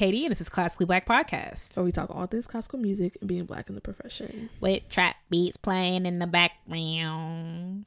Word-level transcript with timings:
Katie, 0.00 0.24
and 0.24 0.30
this 0.30 0.40
is 0.40 0.48
Classically 0.48 0.86
Black 0.86 1.04
Podcast. 1.04 1.74
So 1.74 1.84
we 1.84 1.92
talk 1.92 2.08
all 2.08 2.26
this 2.26 2.46
classical 2.46 2.78
music 2.78 3.18
and 3.20 3.28
being 3.28 3.44
black 3.44 3.68
in 3.68 3.74
the 3.74 3.82
profession. 3.82 4.48
With 4.58 4.88
trap 4.88 5.16
beats 5.28 5.58
playing 5.58 6.06
in 6.06 6.18
the 6.18 6.26
background. 6.26 7.84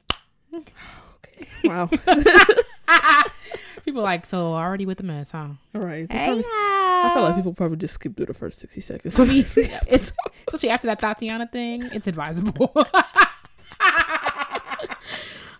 Okay. 0.54 1.48
Wow. 1.64 1.90
People 3.84 4.02
like, 4.02 4.26
so 4.26 4.54
already 4.54 4.86
with 4.86 4.98
the 4.98 5.02
mess, 5.02 5.32
huh? 5.32 5.48
all 5.74 5.80
right. 5.80 6.06
Hey, 6.08 6.26
probably- 6.26 6.44
I 6.46 7.10
feel 7.14 7.22
like 7.24 7.34
people 7.34 7.52
probably 7.52 7.78
just 7.78 7.94
skip 7.94 8.16
through 8.16 8.26
the 8.26 8.34
first 8.34 8.60
60 8.60 8.80
seconds. 8.80 9.18
It's 9.18 10.12
especially 10.46 10.70
after 10.70 10.86
that 10.86 11.00
Tatiana 11.00 11.48
thing, 11.48 11.82
it's 11.92 12.06
advisable. 12.06 12.70
I 13.80 14.94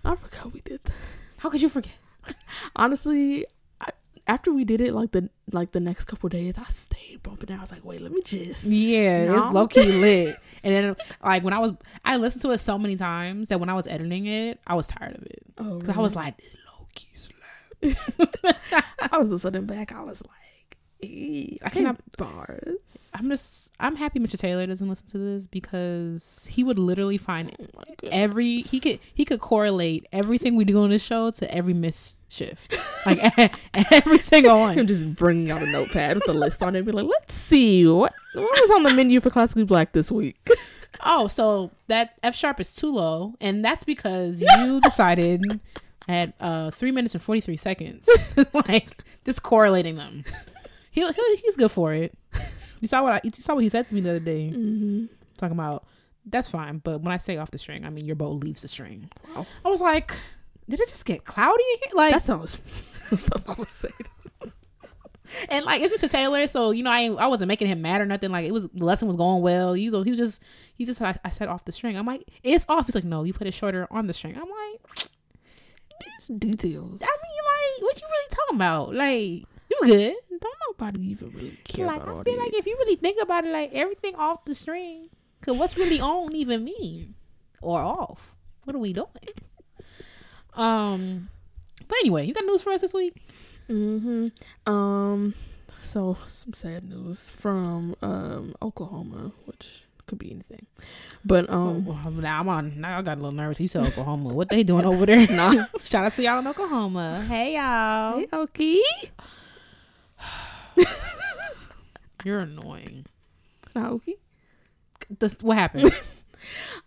forgot 0.04 0.52
we 0.52 0.60
did 0.60 0.84
that. 0.84 0.92
How 1.38 1.50
could 1.50 1.60
you 1.62 1.68
forget? 1.68 1.90
Honestly, 2.76 3.44
after 4.26 4.52
we 4.52 4.64
did 4.64 4.80
it, 4.80 4.94
like 4.94 5.12
the 5.12 5.28
like 5.52 5.72
the 5.72 5.80
next 5.80 6.04
couple 6.06 6.28
days, 6.28 6.56
I 6.58 6.64
stayed 6.64 7.22
bumping. 7.22 7.50
it. 7.50 7.58
I 7.58 7.60
was 7.60 7.70
like, 7.72 7.84
wait, 7.84 8.00
let 8.00 8.10
me 8.12 8.22
just. 8.22 8.64
Yeah, 8.64 9.26
No. 9.26 9.42
it's 9.44 9.52
low 9.52 9.68
key 9.68 9.82
lit. 10.00 10.36
And 10.62 10.72
then, 10.74 10.96
like 11.22 11.42
when 11.44 11.52
I 11.52 11.58
was, 11.58 11.72
I 12.04 12.16
listened 12.16 12.42
to 12.42 12.50
it 12.52 12.58
so 12.58 12.78
many 12.78 12.96
times 12.96 13.48
that 13.50 13.60
when 13.60 13.68
I 13.68 13.74
was 13.74 13.86
editing 13.86 14.26
it, 14.26 14.60
I 14.66 14.74
was 14.74 14.86
tired 14.86 15.16
of 15.16 15.22
it. 15.24 15.42
Oh, 15.58 15.78
'Cause 15.80 15.96
I 15.96 16.00
was 16.00 16.16
like, 16.16 16.34
low 16.66 16.86
key 16.94 17.08
slap. 17.14 18.56
I 19.12 19.18
was 19.18 19.30
listening 19.30 19.66
back. 19.66 19.92
I 19.92 20.02
was 20.02 20.22
like, 20.22 20.30
"Eh, 20.30 20.53
I 21.62 21.68
cannot- 21.70 22.00
bars. 22.16 22.78
I'm 23.14 23.28
just, 23.28 23.70
I'm 23.78 23.94
happy 23.96 24.18
Mr. 24.18 24.36
Taylor 24.38 24.66
doesn't 24.66 24.88
listen 24.88 25.06
to 25.08 25.18
this 25.18 25.46
because 25.46 26.48
he 26.50 26.64
would 26.64 26.78
literally 26.78 27.16
find 27.16 27.54
Oh 27.58 27.92
every 28.10 28.58
he 28.60 28.80
could 28.80 28.98
he 29.14 29.24
could 29.24 29.40
correlate 29.40 30.06
everything 30.12 30.56
we 30.56 30.64
do 30.64 30.82
on 30.82 30.90
this 30.90 31.02
show 31.04 31.30
to 31.30 31.54
every 31.54 31.74
miss 31.74 32.16
shift, 32.28 32.76
like 33.06 33.20
every 33.92 34.18
single 34.18 34.58
one. 34.58 34.78
I'm 34.78 34.86
just 34.86 35.14
bringing 35.14 35.50
out 35.50 35.62
a 35.62 35.66
notepad 35.70 36.16
with 36.16 36.28
a 36.28 36.32
list 36.32 36.62
on 36.62 36.74
it. 36.74 36.78
And 36.80 36.86
be 36.86 36.92
like, 36.92 37.06
let's 37.06 37.34
see 37.34 37.86
what 37.86 38.12
what 38.34 38.60
was 38.60 38.70
on 38.72 38.82
the 38.82 38.92
menu 38.94 39.20
for 39.20 39.30
classically 39.30 39.64
black 39.64 39.92
this 39.92 40.10
week. 40.10 40.36
Oh, 41.06 41.26
so 41.26 41.70
that 41.88 42.14
F 42.22 42.34
sharp 42.34 42.60
is 42.60 42.72
too 42.72 42.90
low, 42.90 43.34
and 43.40 43.62
that's 43.62 43.84
because 43.84 44.40
you 44.40 44.80
decided 44.84 45.60
at 46.08 46.32
uh 46.40 46.70
three 46.70 46.92
minutes 46.92 47.14
and 47.14 47.22
forty 47.22 47.40
three 47.42 47.56
seconds, 47.58 48.06
to, 48.34 48.46
like 48.54 49.02
just 49.26 49.42
correlating 49.42 49.96
them. 49.96 50.24
He, 50.94 51.04
he 51.06 51.36
he's 51.42 51.56
good 51.56 51.70
for 51.70 51.92
it. 51.92 52.16
You 52.80 52.88
saw 52.88 53.02
what 53.02 53.12
I, 53.14 53.20
you 53.24 53.30
saw 53.30 53.54
what 53.54 53.62
he 53.62 53.70
said 53.70 53.86
to 53.86 53.94
me 53.94 54.00
the 54.02 54.10
other 54.10 54.20
day, 54.20 54.50
Mm-hmm. 54.52 55.06
talking 55.38 55.56
about 55.56 55.86
that's 56.26 56.50
fine, 56.50 56.78
but 56.84 57.00
when 57.00 57.12
I 57.12 57.16
say 57.18 57.36
off 57.38 57.50
the 57.50 57.58
string, 57.58 57.84
I 57.86 57.90
mean 57.90 58.04
your 58.04 58.16
boat 58.16 58.44
leaves 58.44 58.60
the 58.60 58.68
string. 58.68 59.08
Wow. 59.34 59.46
I 59.64 59.68
was 59.70 59.80
like, 59.80 60.12
did 60.68 60.80
it 60.80 60.88
just 60.90 61.06
get 61.06 61.24
cloudy 61.24 61.62
in 61.74 61.78
here? 61.84 61.96
Like 61.96 62.12
That 62.12 62.22
sounds 62.22 62.58
some 63.04 63.16
stuff 63.18 63.42
I 63.48 63.54
would 63.54 63.68
say. 63.68 63.88
And 65.48 65.64
like 65.64 65.80
it's 65.80 65.94
Mr. 66.04 66.10
Taylor, 66.10 66.46
so 66.46 66.70
you 66.72 66.82
know 66.82 66.90
I 66.90 67.06
I 67.06 67.26
wasn't 67.26 67.48
making 67.48 67.66
him 67.68 67.80
mad 67.80 68.02
or 68.02 68.06
nothing. 68.06 68.30
Like 68.30 68.44
it 68.44 68.52
was 68.52 68.68
the 68.68 68.84
lesson 68.84 69.08
was 69.08 69.16
going 69.16 69.40
well. 69.42 69.74
You 69.74 69.90
know 69.90 70.02
he 70.02 70.10
was 70.10 70.18
just 70.18 70.42
he 70.74 70.84
just 70.84 71.00
I, 71.00 71.18
I 71.24 71.30
said 71.30 71.48
off 71.48 71.64
the 71.64 71.72
string. 71.72 71.96
I'm 71.96 72.04
like 72.06 72.28
it's 72.42 72.66
off. 72.68 72.86
He's 72.86 72.94
like 72.94 73.04
no, 73.04 73.24
you 73.24 73.32
put 73.32 73.46
it 73.46 73.54
shorter 73.54 73.88
on 73.90 74.06
the 74.06 74.12
string. 74.12 74.36
I'm 74.36 74.42
like 74.42 75.08
These 76.18 76.28
details. 76.38 77.00
I 77.02 77.06
mean 77.06 77.80
like 77.80 77.82
what 77.82 78.00
you 78.00 78.06
really 78.06 78.28
talking 78.30 78.56
about? 78.56 78.94
Like 78.94 79.44
you 79.80 79.86
good? 79.86 80.14
Don't 80.40 80.54
nobody 80.70 81.02
even 81.10 81.30
really 81.30 81.58
care 81.64 81.86
Like 81.86 82.02
about 82.02 82.20
I 82.20 82.22
feel 82.24 82.36
that. 82.36 82.42
like 82.42 82.54
if 82.54 82.66
you 82.66 82.76
really 82.78 82.96
think 82.96 83.20
about 83.22 83.44
it, 83.44 83.52
like 83.52 83.72
everything 83.72 84.14
off 84.16 84.44
the 84.44 84.54
string. 84.54 85.08
Cause 85.42 85.56
what's 85.56 85.76
really 85.76 86.00
on 86.00 86.34
even 86.34 86.64
mean 86.64 87.14
or 87.60 87.80
off? 87.80 88.34
What 88.64 88.74
are 88.74 88.78
we 88.78 88.92
doing? 88.94 89.08
Um, 90.54 91.28
but 91.88 91.96
anyway, 92.00 92.26
you 92.26 92.34
got 92.34 92.44
news 92.44 92.62
for 92.62 92.72
us 92.72 92.80
this 92.80 92.94
week? 92.94 93.14
Mm-hmm. 93.68 94.28
Um, 94.72 95.34
so 95.82 96.16
some 96.32 96.52
sad 96.52 96.88
news 96.88 97.28
from 97.28 97.94
um 98.02 98.54
Oklahoma, 98.62 99.32
which 99.46 99.82
could 100.06 100.18
be 100.18 100.30
anything, 100.30 100.66
but 101.24 101.48
um, 101.50 101.86
Oh, 101.88 102.10
now 102.10 102.40
I'm 102.40 102.48
on. 102.48 102.78
Now 102.80 102.98
I 102.98 103.02
got 103.02 103.14
a 103.14 103.20
little 103.20 103.32
nervous. 103.32 103.58
You 103.60 103.68
said 103.68 103.86
Oklahoma. 103.86 104.34
What 104.34 104.50
they 104.50 104.62
doing 104.62 104.84
over 104.84 105.06
there? 105.06 105.26
nah. 105.30 105.64
Shout 105.82 106.04
out 106.04 106.12
to 106.14 106.22
y'all 106.22 106.38
in 106.38 106.46
Oklahoma. 106.46 107.24
Hey 107.26 107.54
y'all. 107.54 108.18
Hey, 108.18 108.26
Okie. 108.26 108.80
You're 112.24 112.40
annoying. 112.40 113.06
This, 115.18 115.36
what 115.40 115.56
happened? 115.56 115.92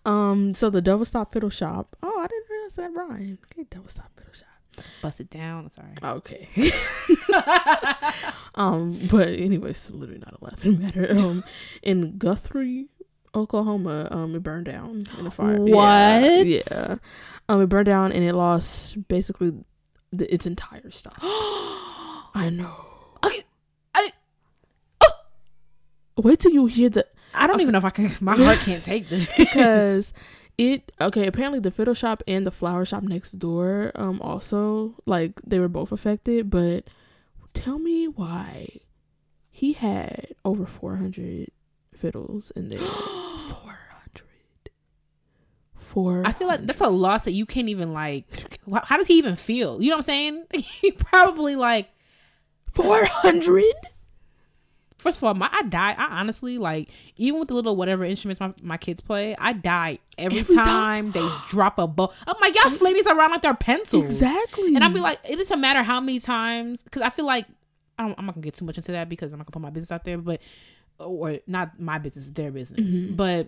Um, 0.06 0.54
so 0.54 0.70
the 0.70 0.82
Double 0.82 1.04
Stop 1.04 1.34
Fiddle 1.34 1.50
Shop. 1.50 1.96
Oh, 2.04 2.20
I 2.20 2.28
didn't 2.28 2.46
realize 2.50 2.74
that 2.76 2.94
rhyme. 2.94 3.40
Okay, 3.46 3.66
Double 3.72 3.90
Stop 3.90 4.12
Fiddle 4.16 4.32
Shop. 4.32 4.86
Bust 5.02 5.20
it 5.20 5.32
down. 5.32 5.64
I'm 5.66 5.72
sorry. 5.72 5.96
Okay. 6.04 6.48
um, 8.56 9.00
but 9.12 9.30
anyway, 9.30 9.72
it's 9.72 9.90
literally 9.90 10.20
not 10.20 10.40
a 10.40 10.46
laughing 10.46 10.80
matter. 10.84 11.12
Um, 11.18 11.44
in 11.82 12.20
Guthrie, 12.20 12.88
Oklahoma, 13.34 14.08
um, 14.12 14.36
it 14.36 14.44
burned 14.44 14.68
down 14.68 15.02
in 15.18 15.26
a 15.26 15.32
fire. 15.32 15.54
Yeah, 15.68 15.74
What? 15.74 16.46
Yeah. 16.48 16.96
Um, 17.50 17.62
it 17.64 17.68
burned 17.68 17.88
down 17.88 18.12
and 18.12 18.24
it 18.24 18.34
lost 18.34 19.08
basically 19.08 19.54
the, 20.14 20.32
its 20.32 20.46
entire 20.46 20.92
stock. 20.92 21.18
I 21.22 22.52
know. 22.54 22.86
Okay, 23.26 23.44
I- 23.96 24.12
Wait 26.18 26.40
till 26.40 26.52
you 26.52 26.66
hear 26.66 26.90
the 26.90 27.06
I 27.34 27.48
don't 27.48 27.62
even 27.62 27.72
know 27.72 27.78
if 27.78 27.86
I 27.86 27.92
can. 27.92 28.12
My 28.20 28.36
heart 28.36 28.60
can't 28.60 28.84
take 28.84 29.10
this 29.10 29.30
because 29.38 30.14
it 30.58 30.92
okay 31.00 31.28
apparently 31.28 31.60
the 31.60 31.72
fiddle 31.72 31.94
shop 31.94 32.24
and 32.28 32.46
the 32.46 32.52
flower 32.52 32.84
shop 32.84 33.04
next 33.04 33.38
door 33.38 33.92
um 33.94 34.20
also 34.22 34.96
like 35.06 35.40
they 35.46 35.60
were 35.60 35.68
both 35.68 35.92
affected 35.92 36.50
but 36.50 36.84
tell 37.54 37.78
me 37.78 38.08
why 38.08 38.68
he 39.52 39.74
had 39.74 40.34
over 40.44 40.66
400 40.66 41.50
fiddles 41.94 42.52
in 42.56 42.70
there 42.70 42.80
400 42.80 43.82
4 45.76 46.24
I 46.26 46.32
feel 46.32 46.48
like 46.48 46.66
that's 46.66 46.82
a 46.82 46.90
loss 46.90 47.26
that 47.26 47.32
you 47.32 47.46
can't 47.46 47.70
even 47.70 47.94
like. 47.94 48.26
How 48.84 48.98
does 48.98 49.08
he 49.08 49.14
even 49.16 49.38
feel? 49.38 49.82
You 49.82 49.90
know 49.90 49.96
what 49.96 50.00
I'm 50.00 50.02
saying? 50.04 50.46
he 50.54 50.92
probably 50.92 51.56
like. 51.56 51.90
400 52.74 53.64
First 54.98 55.20
of 55.20 55.24
all, 55.26 55.34
my 55.36 55.50
I 55.52 55.62
die. 55.64 55.94
I 55.98 56.20
honestly 56.20 56.58
like 56.58 56.90
even 57.18 57.40
with 57.40 57.50
the 57.50 57.54
little 57.54 57.76
whatever 57.76 58.04
instruments 58.04 58.40
my, 58.40 58.54
my 58.64 58.78
kids 58.78 59.00
play. 59.00 59.36
I 59.38 59.54
die 59.54 60.00
every, 60.18 60.40
Every 60.40 60.56
time, 60.56 61.12
they 61.12 61.28
drop 61.48 61.78
a 61.78 61.88
bow. 61.88 62.12
I'm 62.26 62.36
like 62.42 62.56
y'all 62.56 62.72
fling 62.72 62.96
these 62.96 63.06
around 63.08 63.32
like 63.32 63.42
they're 63.42 63.54
pencils. 63.54 64.06
exactly 64.06 64.76
And 64.76 64.84
I'd 64.84 64.94
be 64.94 65.00
like, 65.00 65.20
it 65.30 65.36
doesn't 65.36 65.62
matter 65.62 65.84
how 65.84 66.00
many 66.00 66.20
times, 66.20 66.82
because 66.84 67.02
I 67.04 67.10
feel 67.10 67.26
like 67.26 67.46
I 68.00 68.04
don't, 68.04 68.18
I'm 68.18 68.26
not 68.26 68.36
gonna 68.36 68.44
get 68.44 68.56
too 68.56 68.66
much 68.66 68.78
into 68.78 68.92
that 68.94 69.08
because 69.10 69.34
I'm 69.34 69.40
not 69.40 69.46
gonna 69.46 69.54
put 69.54 69.62
my 69.62 69.70
business 69.70 69.92
out 69.92 70.04
there, 70.04 70.18
but 70.18 70.42
or 71.00 71.38
not 71.46 71.80
my 71.80 72.00
business, 72.00 72.30
their 72.30 72.52
business. 72.52 72.96
Mhm. 72.96 73.16
But 73.16 73.48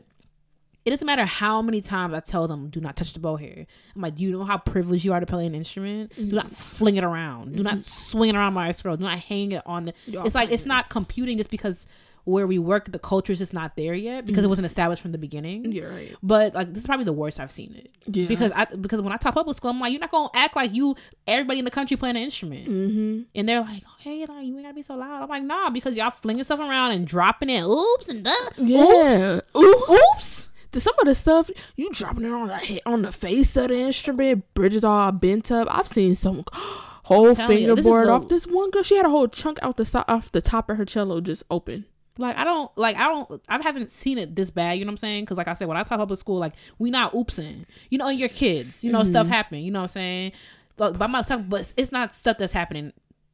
it 0.90 0.94
doesn't 0.94 1.06
matter 1.06 1.24
how 1.24 1.62
many 1.62 1.82
times 1.82 2.16
I 2.16 2.20
tell 2.20 2.48
them, 2.48 2.72
do 2.72 2.82
not 2.82 2.96
touch 2.96 3.14
the 3.14 3.20
bow 3.20 3.36
here. 3.36 3.68
I'm 3.96 4.02
like, 4.02 4.16
do 4.16 4.24
you 4.24 4.32
know 4.32 4.44
how 4.44 4.58
privileged 4.58 5.06
you 5.06 5.14
are 5.14 5.20
to 5.20 5.26
play 5.28 5.46
an 5.46 5.54
instrument? 5.54 6.14
Do 6.16 6.24
not 6.26 6.50
fling 6.50 6.96
it 6.96 7.04
around. 7.04 7.56
Do 7.56 7.62
not 7.62 7.86
swing 7.86 8.32
it 8.32 8.36
around 8.36 8.54
my 8.56 8.72
scroll. 8.72 8.98
Do 8.98 9.04
not 9.04 9.20
hang 9.20 9.52
it 9.52 9.62
on 9.68 9.84
the. 9.84 9.94
It's 10.08 10.34
like 10.34 10.52
it's 10.52 10.66
not 10.66 10.90
computing 10.90 11.38
just 11.38 11.52
because 11.52 11.88
where 12.24 12.48
we 12.48 12.58
work, 12.58 12.92
the 12.92 12.98
culture 12.98 13.32
is 13.32 13.38
just 13.38 13.54
not 13.54 13.76
there 13.76 13.94
yet 13.94 14.26
because 14.26 14.44
it 14.44 14.48
wasn't 14.48 14.66
established 14.66 15.04
from 15.04 15.12
the 15.12 15.20
beginning. 15.20 15.72
you're 15.72 15.92
right 15.92 16.16
But 16.24 16.56
like 16.56 16.74
this 16.74 16.82
is 16.84 16.88
probably 16.88 17.06
the 17.06 17.14
worst 17.14 17.40
I've 17.40 17.52
seen 17.52 17.76
it 17.76 17.92
yeah 18.08 18.28
because 18.28 18.52
I 18.52 18.66
because 18.66 19.00
when 19.00 19.14
I 19.14 19.18
top 19.18 19.36
public 19.36 19.56
school, 19.58 19.70
I'm 19.70 19.80
like, 19.80 19.92
you're 19.92 20.02
not 20.02 20.10
gonna 20.10 20.30
act 20.34 20.56
like 20.56 20.74
you 20.74 20.96
everybody 21.28 21.60
in 21.60 21.66
the 21.66 21.72
country 21.72 21.98
playing 21.98 22.16
an 22.18 22.24
instrument, 22.24 22.68
mm-hmm 22.68 23.22
and 23.36 23.48
they're 23.48 23.62
like, 23.62 23.84
okay, 24.00 24.26
like 24.26 24.44
you 24.46 24.56
ain't 24.56 24.64
gotta 24.64 24.74
be 24.74 24.82
so 24.82 24.96
loud. 24.96 25.22
I'm 25.22 25.30
like, 25.30 25.44
nah, 25.44 25.70
because 25.70 25.96
y'all 25.96 26.10
flinging 26.10 26.44
stuff 26.44 26.60
around 26.60 26.94
and 26.94 27.06
dropping 27.06 27.50
it, 27.52 27.64
oops 27.64 28.10
and 28.10 28.24
duh, 28.24 28.32
yeah 28.58 29.40
oops, 29.56 29.96
oops. 30.16 30.49
The, 30.72 30.80
some 30.80 30.98
of 31.00 31.06
the 31.06 31.16
stuff 31.16 31.50
you 31.76 31.90
dropping 31.92 32.26
it 32.26 32.32
on 32.32 32.48
the 32.48 32.58
head, 32.58 32.82
on 32.86 33.02
the 33.02 33.12
face 33.12 33.56
of 33.58 33.70
the 33.70 33.76
instrument, 33.76 34.54
bridges 34.54 34.84
all 34.84 35.12
bent 35.12 35.52
up. 35.52 35.68
I've 35.70 35.88
seen 35.88 36.16
some 36.16 36.44
whole 36.54 37.34
telling 37.36 37.58
you, 37.58 37.76
this 37.76 37.80
is 37.80 37.86
fingerboard 37.86 38.10
off 38.10 38.28
this 38.28 38.46
one 38.46 38.70
girl. 38.72 38.84
She 38.84 38.96
had 38.96 39.06
a 39.06 39.10
whole 39.10 39.28
chunk 39.28 39.60
out 39.62 39.78
the 39.78 39.86
so- 39.86 40.06
off 40.08 40.32
the 40.32 40.42
top 40.42 40.70
of 40.70 40.78
her 40.78 40.86
cello 40.86 41.22
just 41.22 41.44
open. 41.50 41.86
Like 42.20 42.36
I 42.36 42.44
don't 42.44 42.70
like 42.78 42.98
I 42.98 43.08
don't 43.08 43.42
I 43.48 43.62
haven't 43.62 43.92
seen 43.92 44.18
it 44.18 44.36
this 44.36 44.50
bad. 44.52 44.78
You 44.78 44.84
know 44.84 44.90
what 44.90 44.94
I'm 44.94 44.98
saying? 44.98 45.24
Because 45.24 45.38
like 45.38 45.48
I 45.48 45.54
said, 45.54 45.70
when 45.70 45.78
I 45.78 45.84
top 45.84 46.00
public 46.00 46.20
school, 46.20 46.38
like 46.38 46.54
we 46.78 46.92
not 46.92 47.14
oopsing. 47.14 47.66
You 47.90 47.98
know, 47.98 48.08
and 48.08 48.20
your 48.20 48.30
kids, 48.30 48.84
you 48.84 48.92
know, 48.92 49.04
stuff 49.06 49.26
mm-hmm. 49.26 49.34
happen. 49.34 49.60
You 49.60 49.72
know 49.72 49.80
what 49.80 49.84
I'm 49.84 49.90
saying? 49.90 50.32
Like, 50.78 50.98
by 50.98 51.08
my 51.08 51.22
talk, 51.22 51.42
but 51.48 51.74
it's 51.78 51.92
not 51.92 52.14
stuff 52.14 52.38
that's 52.38 52.54
happening 52.54 52.92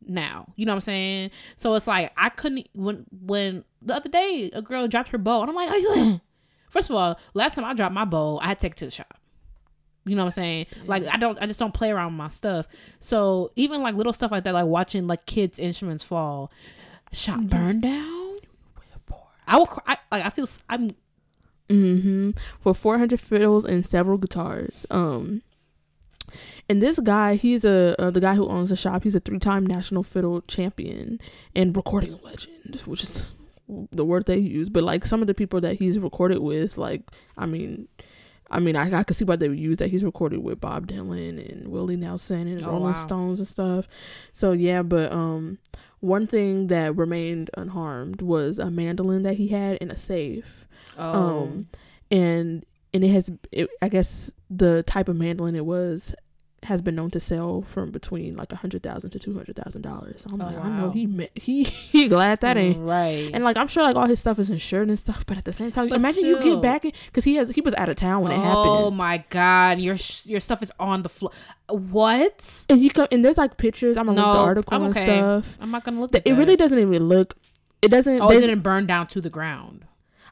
now. 0.07 0.47
You 0.55 0.67
know 0.67 0.73
what 0.73 0.77
I'm 0.77 0.81
saying? 0.81 1.31
So 1.55 1.73
it's 1.73 1.87
like 1.87 2.11
I 2.15 2.29
couldn't 2.29 2.69
when 2.75 3.05
when 3.11 3.63
the 3.81 3.95
other 3.95 4.09
day 4.09 4.51
a 4.53 4.61
girl 4.61 4.87
dropped 4.87 5.09
her 5.09 5.17
bow 5.17 5.41
and 5.41 5.49
I'm 5.49 5.55
like, 5.55 5.69
are 5.69 5.77
you? 5.77 6.21
First 6.75 6.89
of 6.89 6.97
all, 6.97 7.17
last 7.33 7.55
time 7.55 7.63
I 7.63 7.73
dropped 7.73 7.95
my 7.95 8.03
bow, 8.03 8.37
I 8.39 8.47
had 8.47 8.59
to 8.59 8.65
take 8.65 8.73
it 8.73 8.77
to 8.79 8.85
the 8.85 8.91
shop. 8.91 9.17
You 10.03 10.13
know 10.13 10.23
what 10.23 10.27
I'm 10.27 10.31
saying? 10.31 10.65
Like 10.85 11.03
I 11.09 11.17
don't 11.17 11.41
I 11.41 11.45
just 11.47 11.57
don't 11.57 11.73
play 11.73 11.89
around 11.89 12.07
with 12.07 12.17
my 12.17 12.27
stuff. 12.27 12.67
So 12.99 13.53
even 13.55 13.81
like 13.81 13.95
little 13.95 14.11
stuff 14.11 14.29
like 14.29 14.43
that, 14.43 14.53
like 14.53 14.65
watching 14.65 15.07
like 15.07 15.25
kids' 15.25 15.57
instruments 15.57 16.03
fall, 16.03 16.51
shop 17.13 17.39
burn 17.43 17.79
down. 17.79 18.39
I 19.47 19.57
will 19.57 19.67
cry. 19.67 19.97
Like 20.11 20.25
I 20.25 20.29
feel 20.29 20.47
I'm. 20.67 20.91
Mm-hmm. 21.69 22.31
For 22.59 22.75
400 22.75 23.21
fiddles 23.21 23.63
and 23.63 23.85
several 23.85 24.17
guitars. 24.17 24.85
Um, 24.91 25.43
And 26.67 26.81
this 26.81 26.99
guy, 26.99 27.35
he's 27.35 27.63
a 27.63 27.95
uh, 27.99 28.11
the 28.11 28.19
guy 28.19 28.35
who 28.35 28.47
owns 28.49 28.69
the 28.69 28.75
shop. 28.75 29.03
He's 29.03 29.15
a 29.15 29.19
three-time 29.21 29.65
national 29.65 30.03
fiddle 30.03 30.41
champion 30.41 31.21
and 31.55 31.73
recording 31.75 32.19
legend, 32.21 32.81
which 32.85 33.03
is 33.03 33.27
the 33.67 34.05
word 34.05 34.25
they 34.25 34.37
use. 34.37 34.69
But 34.69 34.83
like 34.83 35.05
some 35.05 35.21
of 35.21 35.27
the 35.27 35.33
people 35.33 35.61
that 35.61 35.77
he's 35.79 35.97
recorded 35.99 36.39
with, 36.39 36.77
like 36.77 37.01
I 37.37 37.45
mean, 37.45 37.87
I 38.51 38.59
mean, 38.59 38.75
I, 38.75 38.99
I 38.99 39.03
could 39.03 39.15
see 39.15 39.25
why 39.25 39.35
they 39.37 39.49
would 39.49 39.59
use 39.59 39.77
that. 39.77 39.89
He's 39.89 40.03
recorded 40.03 40.39
with 40.43 40.61
Bob 40.61 40.87
Dylan 40.87 41.51
and 41.51 41.67
Willie 41.69 41.95
Nelson 41.95 42.47
and 42.47 42.63
Oh, 42.63 42.67
Rolling 42.69 42.83
wow. 42.83 42.93
Stones 42.93 43.39
and 43.39 43.47
stuff. 43.47 43.87
So 44.31 44.51
yeah, 44.51 44.83
but 44.83 45.11
um, 45.11 45.57
one 45.99 46.27
thing 46.27 46.67
that 46.67 46.95
remained 46.95 47.49
unharmed 47.57 48.21
was 48.21 48.59
a 48.59 48.69
mandolin 48.69 49.23
that 49.23 49.35
he 49.35 49.47
had 49.47 49.77
in 49.77 49.89
a 49.89 49.97
safe. 49.97 50.65
Oh, 50.97 51.43
Um, 51.43 51.67
and 52.11 52.65
and 52.93 53.03
it 53.03 53.09
has, 53.09 53.29
it, 53.51 53.67
I 53.81 53.89
guess, 53.89 54.31
the 54.49 54.83
type 54.83 55.09
of 55.09 55.17
mandolin 55.17 55.55
it 55.55 55.65
was 55.65 56.13
has 56.65 56.81
been 56.81 56.95
known 56.95 57.09
to 57.11 57.19
sell 57.19 57.61
from 57.61 57.91
between 57.91 58.35
like 58.35 58.51
a 58.51 58.55
hundred 58.57 58.83
thousand 58.83 59.09
to 59.11 59.19
two 59.19 59.33
hundred 59.33 59.55
thousand 59.55 59.81
dollars. 59.81 60.21
So 60.21 60.29
I'm 60.33 60.41
Oh, 60.41 60.45
like, 60.45 60.57
I 60.57 60.69
know 60.77 60.91
he 60.91 61.07
ma- 61.07 61.23
he 61.35 61.63
he 61.63 62.07
glad 62.07 62.41
that 62.41 62.57
ain't. 62.57 62.77
right. 62.79 63.29
And 63.33 63.43
like 63.43 63.57
I'm 63.57 63.67
sure 63.67 63.83
like 63.83 63.95
all 63.95 64.05
his 64.07 64.19
stuff 64.19 64.37
is 64.39 64.49
insured 64.49 64.87
and 64.89 64.99
stuff, 64.99 65.25
but 65.25 65.37
at 65.37 65.45
the 65.45 65.53
same 65.53 65.71
time, 65.71 65.89
But 65.89 65.99
imagine 65.99 66.25
you 66.25 66.41
get 66.43 66.61
back 66.61 66.81
because 66.83 67.23
he 67.23 67.35
has 67.35 67.49
he 67.49 67.61
was 67.61 67.73
out 67.75 67.89
of 67.89 67.95
town 67.95 68.21
when 68.23 68.31
it 68.31 68.35
oh 68.35 68.41
happened, 68.41 68.65
Oh 68.67 68.91
my 68.91 69.23
god, 69.29 69.79
your 69.79 69.95
your 70.25 70.39
stuff 70.39 70.61
is 70.61 70.71
on 70.79 71.01
the 71.03 71.09
floor. 71.09 71.31
What? 71.69 72.65
and 72.69 72.79
you 72.81 72.89
come 72.89 73.07
and 73.11 73.23
there's 73.25 73.37
like 73.37 73.57
pictures. 73.57 73.97
I'm 73.97 74.05
gonna 74.05 74.17
No, 74.21 74.25
link 74.27 74.35
the 74.35 74.39
article 74.39 74.75
I'm 74.75 74.83
and 74.83 74.95
stuff. 74.95 75.57
I'm 75.61 75.71
not 75.71 75.83
gonna 75.83 75.99
look. 75.99 76.13
It 76.15 76.25
that. 76.25 76.35
really 76.35 76.55
doesn't 76.55 76.77
even 76.79 77.07
look. 77.07 77.35
It 77.81 77.89
doesn't. 77.89 78.19
Oh, 78.21 78.29
they- 78.29 78.37
it 78.37 78.41
didn't 78.41 78.61
burn 78.61 78.85
down 78.87 79.07
to 79.07 79.21
the 79.21 79.29
ground. 79.29 79.85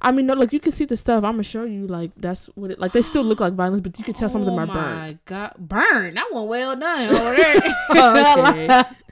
I 0.04 0.12
mean, 0.12 0.26
no, 0.26 0.34
like 0.34 0.52
you 0.52 0.60
can 0.60 0.72
see 0.74 0.86
the 0.86 0.98
stuff. 0.98 1.24
I'm 1.24 1.34
gonna 1.34 1.44
show 1.44 1.64
you. 1.64 1.88
Like 1.88 2.12
that's 2.18 2.48
what 2.56 2.72
it 2.72 2.80
like. 2.80 2.92
They 2.92 3.02
still 3.02 3.24
look 3.24 3.40
like 3.40 3.54
violence, 3.54 3.82
but 3.82 3.98
you 3.98 4.04
can 4.04 4.14
tell 4.14 4.28
some 4.30 4.42
of 4.42 4.46
them 4.46 4.56
Oh 4.56 4.60
are 4.60 4.66
my 4.68 4.74
burnt. 4.74 5.26
God, 5.26 5.54
burn! 5.58 6.14
That 6.16 6.26
one 6.32 6.48
well 6.48 6.76
done 6.76 7.10
over 7.16 7.36
there. 7.36 8.96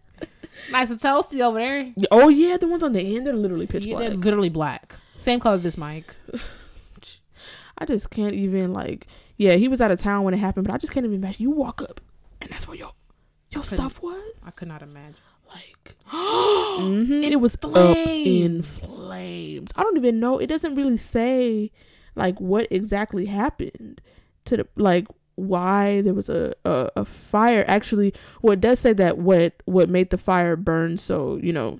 Nice 0.71 0.91
and 0.91 0.99
toasty 0.99 1.41
over 1.41 1.57
there. 1.57 1.91
Oh 2.11 2.29
yeah, 2.29 2.55
the 2.57 2.67
ones 2.67 2.83
on 2.83 2.93
the 2.93 3.15
end 3.15 3.25
they're 3.25 3.33
literally 3.33 3.65
pitch 3.67 3.85
Yeah, 3.85 3.95
black. 3.97 4.09
they're 4.09 4.17
literally 4.17 4.49
black. 4.49 4.95
Same 5.17 5.39
color 5.39 5.55
as 5.57 5.63
this 5.63 5.77
mic. 5.77 6.15
I 7.77 7.85
just 7.85 8.09
can't 8.11 8.33
even 8.35 8.71
like. 8.73 9.07
Yeah, 9.37 9.55
he 9.55 9.67
was 9.67 9.81
out 9.81 9.89
of 9.91 9.99
town 9.99 10.23
when 10.23 10.33
it 10.33 10.37
happened, 10.37 10.67
but 10.67 10.73
I 10.73 10.77
just 10.77 10.93
can't 10.93 11.05
even 11.05 11.15
imagine. 11.17 11.41
You 11.41 11.51
walk 11.51 11.81
up, 11.81 11.99
and 12.41 12.49
that's 12.51 12.67
where 12.67 12.77
your 12.77 12.91
your 13.49 13.63
stuff 13.63 14.01
was. 14.03 14.21
I 14.45 14.51
could 14.51 14.67
not 14.67 14.81
imagine. 14.83 15.15
Like, 15.49 15.95
mhm, 16.13 17.23
it 17.23 17.35
was 17.37 17.55
up 17.63 17.65
in 17.97 18.61
flames. 18.61 18.90
I 19.75 19.83
don't 19.83 19.97
even 19.97 20.19
know. 20.19 20.37
It 20.37 20.47
doesn't 20.47 20.75
really 20.75 20.97
say 20.97 21.71
like 22.15 22.39
what 22.39 22.67
exactly 22.71 23.25
happened 23.25 24.01
to 24.45 24.57
the 24.57 24.67
like 24.75 25.07
why 25.35 26.01
there 26.01 26.13
was 26.13 26.29
a, 26.29 26.53
a 26.65 26.89
a 26.97 27.05
fire. 27.05 27.65
Actually, 27.67 28.13
well, 28.41 28.53
it 28.53 28.61
does 28.61 28.79
say 28.79 28.93
that 28.93 29.17
what 29.17 29.53
what 29.65 29.89
made 29.89 30.09
the 30.09 30.17
fire 30.17 30.55
burn 30.55 30.97
so 30.97 31.39
you 31.41 31.53
know 31.53 31.79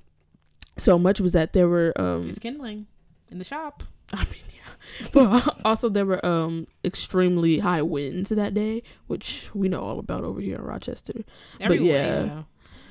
so 0.77 0.97
much 0.97 1.19
was 1.19 1.33
that 1.33 1.53
there 1.53 1.67
were 1.67 1.93
um 1.99 2.29
It's 2.29 2.39
kindling 2.39 2.87
in 3.29 3.37
the 3.37 3.43
shop. 3.43 3.83
I 4.13 4.23
mean, 4.25 4.43
yeah. 4.55 5.07
But 5.13 5.59
also 5.65 5.89
there 5.89 6.05
were 6.05 6.25
um 6.25 6.67
extremely 6.83 7.59
high 7.59 7.81
winds 7.81 8.29
that 8.29 8.53
day, 8.53 8.83
which 9.07 9.49
we 9.53 9.69
know 9.69 9.81
all 9.81 9.99
about 9.99 10.23
over 10.23 10.41
here 10.41 10.55
in 10.55 10.63
Rochester. 10.63 11.23
Everywhere. 11.59 12.25
yeah. 12.25 12.43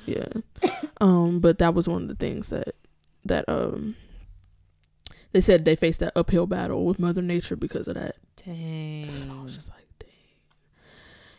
Yeah. 0.05 0.71
um, 1.01 1.39
but 1.39 1.59
that 1.59 1.73
was 1.73 1.87
one 1.87 2.01
of 2.03 2.07
the 2.07 2.15
things 2.15 2.49
that 2.49 2.75
that 3.25 3.45
um 3.47 3.95
they 5.31 5.41
said 5.41 5.65
they 5.65 5.75
faced 5.75 5.99
that 6.01 6.13
uphill 6.15 6.47
battle 6.47 6.85
with 6.85 6.99
Mother 6.99 7.21
Nature 7.21 7.55
because 7.55 7.87
of 7.87 7.95
that. 7.95 8.15
Dang. 8.45 9.07
And 9.09 9.31
I 9.31 9.41
was 9.43 9.55
just 9.55 9.69
like, 9.69 9.85
dang. 9.99 10.09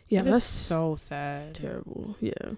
Yeah, 0.07 0.21
That 0.23 0.31
that's 0.31 0.45
so 0.45 0.95
sad. 0.95 1.53
terrible. 1.55 2.15
Yeah. 2.19 2.53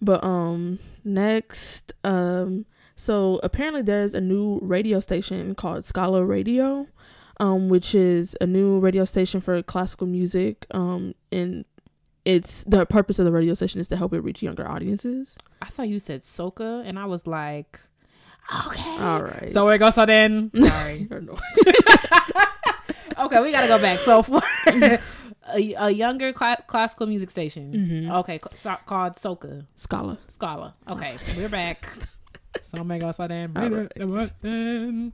But 0.00 0.22
um 0.24 0.78
next 1.04 1.92
um 2.04 2.66
so 2.96 3.40
apparently 3.42 3.82
there's 3.82 4.14
a 4.14 4.20
new 4.20 4.58
radio 4.62 4.98
station 5.00 5.54
called 5.54 5.84
Scala 5.84 6.24
Radio 6.24 6.86
um 7.40 7.68
which 7.68 7.94
is 7.94 8.36
a 8.40 8.46
new 8.46 8.78
radio 8.80 9.04
station 9.04 9.40
for 9.40 9.62
classical 9.62 10.06
music 10.06 10.66
um 10.72 11.14
and 11.30 11.64
it's 12.24 12.62
the 12.64 12.84
purpose 12.86 13.18
of 13.18 13.24
the 13.26 13.32
radio 13.32 13.54
station 13.54 13.80
is 13.80 13.88
to 13.88 13.96
help 13.96 14.12
it 14.12 14.20
reach 14.20 14.42
younger 14.42 14.68
audiences. 14.68 15.36
I 15.60 15.66
thought 15.70 15.88
you 15.88 15.98
said 15.98 16.20
soca, 16.22 16.82
and 16.86 16.96
I 16.96 17.04
was 17.06 17.26
like, 17.26 17.80
okay. 18.66 18.96
All 19.00 19.22
right. 19.22 19.50
So 19.50 19.64
where 19.64 19.78
goes 19.78 19.94
so 19.94 20.06
then? 20.06 20.50
Sorry. 20.56 21.08
Okay, 23.18 23.40
we 23.42 23.52
gotta 23.52 23.68
go 23.68 23.78
back. 23.80 23.98
So 24.00 24.22
for 24.22 24.40
a, 24.66 24.98
a 25.78 25.90
younger 25.90 26.32
cla- 26.32 26.64
classical 26.66 27.06
music 27.06 27.30
station, 27.30 27.72
Mhm. 28.08 28.10
okay, 28.20 28.38
ca- 28.38 28.50
so- 28.54 28.78
called 28.86 29.14
Soka 29.16 29.66
Scala. 29.76 30.18
Scala. 30.28 30.74
Okay, 30.90 31.18
we're 31.36 31.48
back. 31.50 31.86
so 32.62 32.82
make 32.82 33.02
us 33.04 33.18
so 33.18 33.28
then. 33.28 33.52
All 33.54 33.68
right. 33.68 33.92
You 33.96 35.12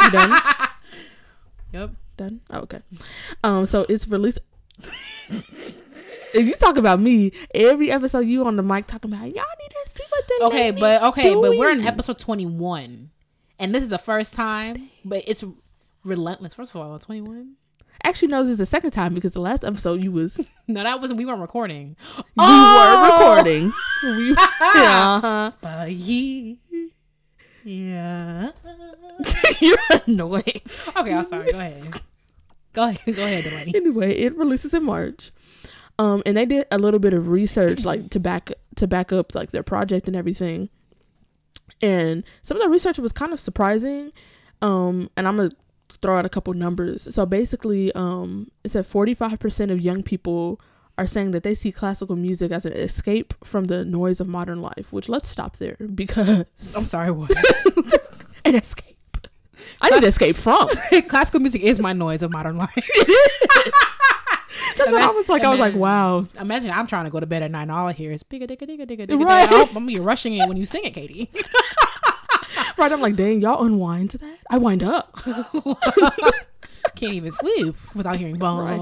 You 0.00 0.10
done? 0.10 0.32
Yep. 1.72 1.90
done? 2.16 2.40
Oh, 2.50 2.58
okay. 2.60 2.80
Um 3.42 3.64
so 3.66 3.86
it's 3.88 4.06
released 4.06 4.40
If 6.36 6.46
you 6.46 6.54
talk 6.54 6.76
about 6.76 7.00
me, 7.00 7.32
every 7.54 7.90
episode 7.90 8.20
you 8.20 8.44
on 8.46 8.56
the 8.56 8.62
mic 8.62 8.86
talking 8.86 9.10
about 9.12 9.24
y'all 9.24 9.44
need 9.58 9.70
to 9.84 9.90
see 9.90 10.02
what 10.10 10.28
the 10.28 10.44
Okay, 10.46 10.70
but 10.70 11.02
okay, 11.04 11.34
but 11.34 11.56
we're 11.56 11.70
in 11.70 11.86
episode 11.86 12.18
twenty 12.18 12.44
one, 12.46 13.10
and 13.58 13.74
this 13.74 13.82
is 13.82 13.88
the 13.88 13.98
first 13.98 14.34
time, 14.34 14.90
but 15.04 15.24
it's 15.26 15.42
relentless. 16.04 16.54
First 16.54 16.74
of 16.74 16.80
all, 16.80 16.98
twenty 16.98 17.22
one. 17.22 17.54
Actually, 18.04 18.28
no, 18.28 18.42
this 18.42 18.52
is 18.52 18.58
the 18.58 18.66
second 18.66 18.90
time 18.90 19.14
because 19.14 19.32
the 19.32 19.40
last 19.40 19.64
episode 19.64 20.02
you 20.02 20.12
was 20.12 20.52
No, 20.68 20.82
that 20.82 21.00
wasn't. 21.00 21.18
We 21.18 21.24
weren't 21.24 21.40
recording. 21.40 21.96
we 22.18 22.22
Oh! 22.38 23.18
were 23.22 23.28
recording. 23.34 23.72
We, 24.02 24.32
uh-huh. 24.32 25.52
But 25.62 25.90
ye- 25.92 26.58
yeah. 27.64 28.50
You're 29.60 29.78
annoying. 30.06 30.60
Okay, 30.96 31.12
I'm 31.14 31.24
sorry. 31.24 31.50
Go 31.50 31.58
ahead. 31.58 32.00
Go 32.74 32.82
ahead. 32.88 33.16
Go 33.16 33.24
ahead, 33.24 33.44
Delaney. 33.44 33.72
Anyway, 33.74 34.12
it 34.18 34.36
releases 34.36 34.74
in 34.74 34.84
March. 34.84 35.32
Um, 35.98 36.22
and 36.26 36.36
they 36.36 36.44
did 36.44 36.66
a 36.70 36.78
little 36.78 37.00
bit 37.00 37.14
of 37.14 37.28
research, 37.28 37.84
like 37.86 38.10
to 38.10 38.20
back 38.20 38.52
to 38.76 38.86
back 38.86 39.12
up 39.12 39.34
like 39.34 39.50
their 39.50 39.62
project 39.62 40.06
and 40.06 40.16
everything. 40.16 40.68
And 41.82 42.24
some 42.42 42.56
of 42.56 42.62
the 42.62 42.68
research 42.68 42.98
was 42.98 43.12
kind 43.12 43.32
of 43.32 43.40
surprising. 43.40 44.12
Um, 44.62 45.10
and 45.16 45.28
I'm 45.28 45.36
gonna 45.36 45.50
throw 46.02 46.18
out 46.18 46.26
a 46.26 46.28
couple 46.28 46.52
numbers. 46.54 47.12
So 47.14 47.26
basically, 47.26 47.92
um, 47.94 48.50
it 48.64 48.70
said 48.70 48.84
45% 48.84 49.70
of 49.70 49.80
young 49.80 50.02
people 50.02 50.60
are 50.98 51.06
saying 51.06 51.32
that 51.32 51.42
they 51.42 51.54
see 51.54 51.72
classical 51.72 52.16
music 52.16 52.52
as 52.52 52.64
an 52.64 52.72
escape 52.72 53.34
from 53.44 53.64
the 53.64 53.84
noise 53.84 54.20
of 54.20 54.28
modern 54.28 54.62
life. 54.62 54.92
Which 54.92 55.08
let's 55.08 55.28
stop 55.28 55.56
there 55.56 55.76
because 55.94 56.44
I'm 56.76 56.84
sorry. 56.84 57.10
What? 57.10 57.30
an 58.44 58.54
escape. 58.54 58.94
I 59.80 59.90
need 59.90 60.02
to 60.02 60.06
escape 60.06 60.36
from. 60.36 60.68
Classical 61.08 61.40
music 61.40 61.62
is 61.62 61.78
my 61.78 61.92
noise 61.92 62.22
of 62.22 62.30
modern 62.30 62.56
life. 62.56 62.88
That's 64.76 64.92
what 64.92 65.02
I 65.02 65.10
was 65.10 65.28
like. 65.28 65.42
I 65.42 65.50
was 65.50 65.60
like, 65.60 65.74
wow. 65.74 66.26
Imagine 66.40 66.70
I'm 66.70 66.86
trying 66.86 67.04
to 67.04 67.10
go 67.10 67.20
to 67.20 67.26
bed 67.26 67.42
at 67.42 67.50
night 67.50 67.62
and 67.62 67.72
all 67.72 67.86
I 67.86 67.92
hear 67.92 68.12
is 68.12 68.22
digga 68.22 68.48
digga 68.48 68.68
digga 68.68 68.86
digga 68.86 69.06
digga. 69.06 69.24
Right. 69.24 69.50
Right. 69.50 69.68
I'm 69.68 69.74
gonna 69.74 69.86
be 69.86 69.98
rushing 69.98 70.34
it 70.34 70.48
when 70.48 70.56
you 70.56 70.66
sing 70.66 70.84
it, 70.84 70.94
Katie. 70.94 71.30
Right. 72.78 72.92
I'm 72.92 73.00
like, 73.00 73.16
dang, 73.16 73.40
y'all 73.40 73.64
unwind 73.64 74.10
to 74.10 74.18
that. 74.18 74.38
I 74.50 74.58
wind 74.58 74.82
up. 74.82 75.18
Can't 76.94 77.12
even 77.14 77.32
sleep 77.32 77.74
without 77.94 78.16
hearing 78.16 78.36
boom. 78.36 78.58
right. 78.58 78.78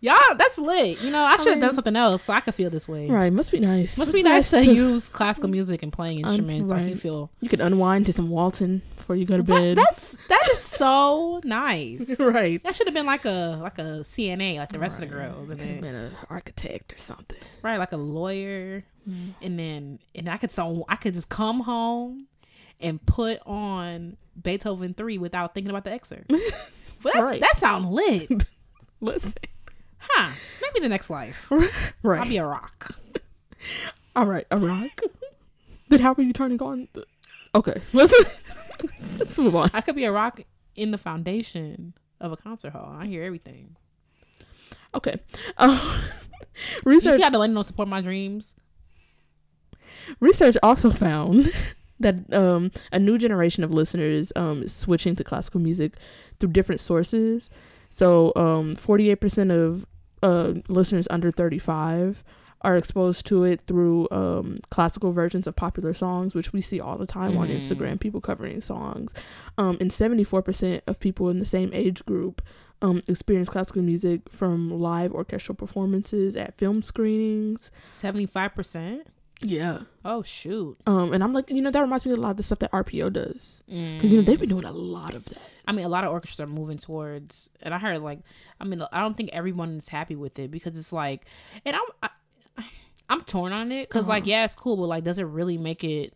Y'all, 0.00 0.18
that's 0.36 0.58
lit. 0.58 1.00
You 1.00 1.10
know, 1.10 1.24
I 1.24 1.36
should 1.38 1.48
have 1.48 1.60
done 1.60 1.68
mean- 1.68 1.74
something 1.74 1.96
else 1.96 2.22
so 2.22 2.32
I 2.32 2.40
could 2.40 2.54
feel 2.54 2.70
this 2.70 2.86
way. 2.86 3.08
Right. 3.08 3.32
Must 3.32 3.50
be 3.50 3.58
nice. 3.58 3.96
Must 3.98 4.12
be 4.12 4.22
nice 4.22 4.50
to 4.50 4.64
use 4.64 5.08
classical 5.08 5.48
music 5.48 5.82
and 5.82 5.92
playing 5.92 6.20
instruments. 6.20 6.70
Like 6.70 6.82
you 6.82 6.88
right. 6.88 6.98
feel. 6.98 7.30
You 7.40 7.48
can 7.48 7.60
unwind 7.60 8.06
to 8.06 8.12
some 8.12 8.30
Walton 8.30 8.82
before 9.04 9.16
you 9.16 9.26
go 9.26 9.36
to 9.36 9.42
bed. 9.42 9.76
that's 9.76 10.16
that 10.30 10.48
is 10.50 10.60
so 10.60 11.38
nice. 11.44 12.18
right. 12.18 12.62
That 12.62 12.74
should 12.74 12.86
have 12.86 12.94
been 12.94 13.04
like 13.04 13.26
a 13.26 13.58
like 13.60 13.78
a 13.78 14.00
CNA, 14.00 14.56
like 14.56 14.72
the 14.72 14.78
rest 14.78 14.94
of 14.94 15.00
the 15.02 15.14
girls, 15.14 15.50
and 15.50 15.60
then, 15.60 15.80
been 15.82 15.94
an 15.94 16.12
architect 16.30 16.94
or 16.94 16.98
something. 16.98 17.36
right, 17.62 17.76
like 17.76 17.92
a 17.92 17.98
lawyer, 17.98 18.82
mm-hmm. 19.06 19.32
and 19.42 19.58
then 19.58 19.98
and 20.14 20.30
I 20.30 20.38
could 20.38 20.52
so 20.52 20.86
I 20.88 20.96
could 20.96 21.12
just 21.12 21.28
come 21.28 21.60
home 21.60 22.28
and 22.80 23.04
put 23.04 23.40
on 23.44 24.16
Beethoven 24.42 24.94
three 24.94 25.18
without 25.18 25.52
thinking 25.52 25.68
about 25.68 25.84
the 25.84 25.92
excerpt. 25.92 26.28
But 26.28 26.40
that, 27.12 27.22
Right. 27.22 27.40
that 27.42 27.58
sound 27.58 27.90
lit, 27.90 28.46
Listen. 29.02 29.34
huh? 29.98 30.32
Maybe 30.62 30.80
the 30.80 30.88
next 30.88 31.10
life 31.10 31.52
Right. 32.02 32.20
I'll 32.20 32.28
be 32.28 32.38
a 32.38 32.46
rock. 32.46 32.96
All 34.16 34.24
right. 34.24 34.46
A 34.50 34.56
rock. 34.56 34.98
then 35.88 36.00
how 36.00 36.14
are 36.14 36.22
you 36.22 36.32
turning 36.32 36.62
on? 36.62 36.88
The... 36.94 37.04
Okay. 37.54 37.80
Let's 37.92 38.14
let's 39.18 39.38
move 39.38 39.54
on. 39.56 39.70
I 39.72 39.80
could 39.80 39.96
be 39.96 40.04
a 40.04 40.12
rock 40.12 40.40
in 40.76 40.90
the 40.90 40.98
foundation 40.98 41.94
of 42.20 42.32
a 42.32 42.36
concert 42.36 42.70
hall. 42.70 42.94
I 42.98 43.06
hear 43.06 43.22
everything. 43.24 43.76
Okay. 44.94 45.16
Um, 45.58 45.78
You 46.56 46.92
research 46.92 47.14
see 47.16 47.22
how 47.22 47.30
Delaney 47.30 47.52
don't 47.54 47.64
support 47.64 47.88
my 47.88 48.00
dreams? 48.00 48.54
research 50.20 50.56
also 50.62 50.90
found 50.90 51.50
that 52.00 52.32
um 52.32 52.70
a 52.92 52.98
new 52.98 53.18
generation 53.18 53.64
of 53.64 53.72
listeners 53.72 54.32
um 54.36 54.62
is 54.62 54.72
switching 54.72 55.16
to 55.16 55.24
classical 55.24 55.60
music 55.60 55.94
through 56.38 56.50
different 56.50 56.80
sources. 56.80 57.50
So 57.90 58.32
um 58.36 58.74
48% 58.74 59.50
of 59.50 59.86
uh 60.22 60.60
listeners 60.68 61.06
under 61.10 61.30
35 61.30 62.22
are 62.64 62.76
exposed 62.76 63.26
to 63.26 63.44
it 63.44 63.60
through 63.66 64.08
um 64.10 64.56
classical 64.70 65.12
versions 65.12 65.46
of 65.46 65.54
popular 65.54 65.94
songs, 65.94 66.34
which 66.34 66.52
we 66.52 66.60
see 66.60 66.80
all 66.80 66.96
the 66.98 67.06
time 67.06 67.36
on 67.36 67.48
Mhm. 67.48 67.56
Instagram, 67.56 68.00
people 68.00 68.20
covering 68.20 68.60
songs. 68.60 69.12
Um 69.58 69.76
and 69.80 69.90
74% 69.92 70.80
of 70.86 70.98
people 70.98 71.28
in 71.28 71.38
the 71.38 71.46
same 71.46 71.70
age 71.72 72.04
group 72.04 72.42
um 72.82 73.00
experience 73.06 73.48
classical 73.48 73.82
music 73.82 74.28
from 74.30 74.70
live 74.70 75.12
orchestral 75.12 75.54
performances 75.56 76.34
at 76.36 76.58
film 76.58 76.82
screenings. 76.82 77.70
Seventy 77.88 78.26
five 78.26 78.54
percent. 78.54 79.06
Yeah. 79.40 79.80
Oh 80.04 80.22
shoot. 80.22 80.78
Um, 80.86 81.12
and 81.12 81.22
I'm 81.22 81.32
like, 81.34 81.50
you 81.50 81.60
know, 81.60 81.70
that 81.70 81.80
reminds 81.80 82.06
me 82.06 82.12
of 82.12 82.18
a 82.18 82.20
lot 82.20 82.30
of 82.30 82.36
the 82.38 82.42
stuff 82.42 82.60
that 82.60 82.72
RPO 82.72 83.12
does 83.12 83.62
because 83.66 84.10
you 84.10 84.16
know 84.16 84.22
they've 84.22 84.38
been 84.40 84.48
doing 84.48 84.64
a 84.64 84.72
lot 84.72 85.14
of 85.14 85.24
that. 85.26 85.38
I 85.66 85.72
mean, 85.72 85.84
a 85.84 85.88
lot 85.88 86.04
of 86.04 86.12
orchestras 86.12 86.40
are 86.40 86.46
moving 86.50 86.78
towards, 86.78 87.48
and 87.62 87.72
I 87.74 87.78
heard 87.78 88.00
like, 88.00 88.20
I 88.60 88.64
mean, 88.64 88.82
I 88.92 89.00
don't 89.00 89.16
think 89.16 89.30
everyone 89.32 89.78
is 89.78 89.88
happy 89.88 90.14
with 90.14 90.38
it 90.38 90.50
because 90.50 90.76
it's 90.78 90.92
like, 90.92 91.24
and 91.64 91.74
I'm, 91.74 91.82
I, 92.02 92.10
I'm 93.08 93.22
torn 93.22 93.52
on 93.52 93.70
it 93.72 93.88
because 93.88 94.08
like, 94.08 94.22
Uh-huh. 94.24 94.30
yeah, 94.30 94.44
it's 94.44 94.54
cool, 94.56 94.76
but 94.76 94.86
like, 94.86 95.04
does 95.04 95.18
it 95.18 95.24
really 95.24 95.58
make 95.58 95.84
it 95.84 96.14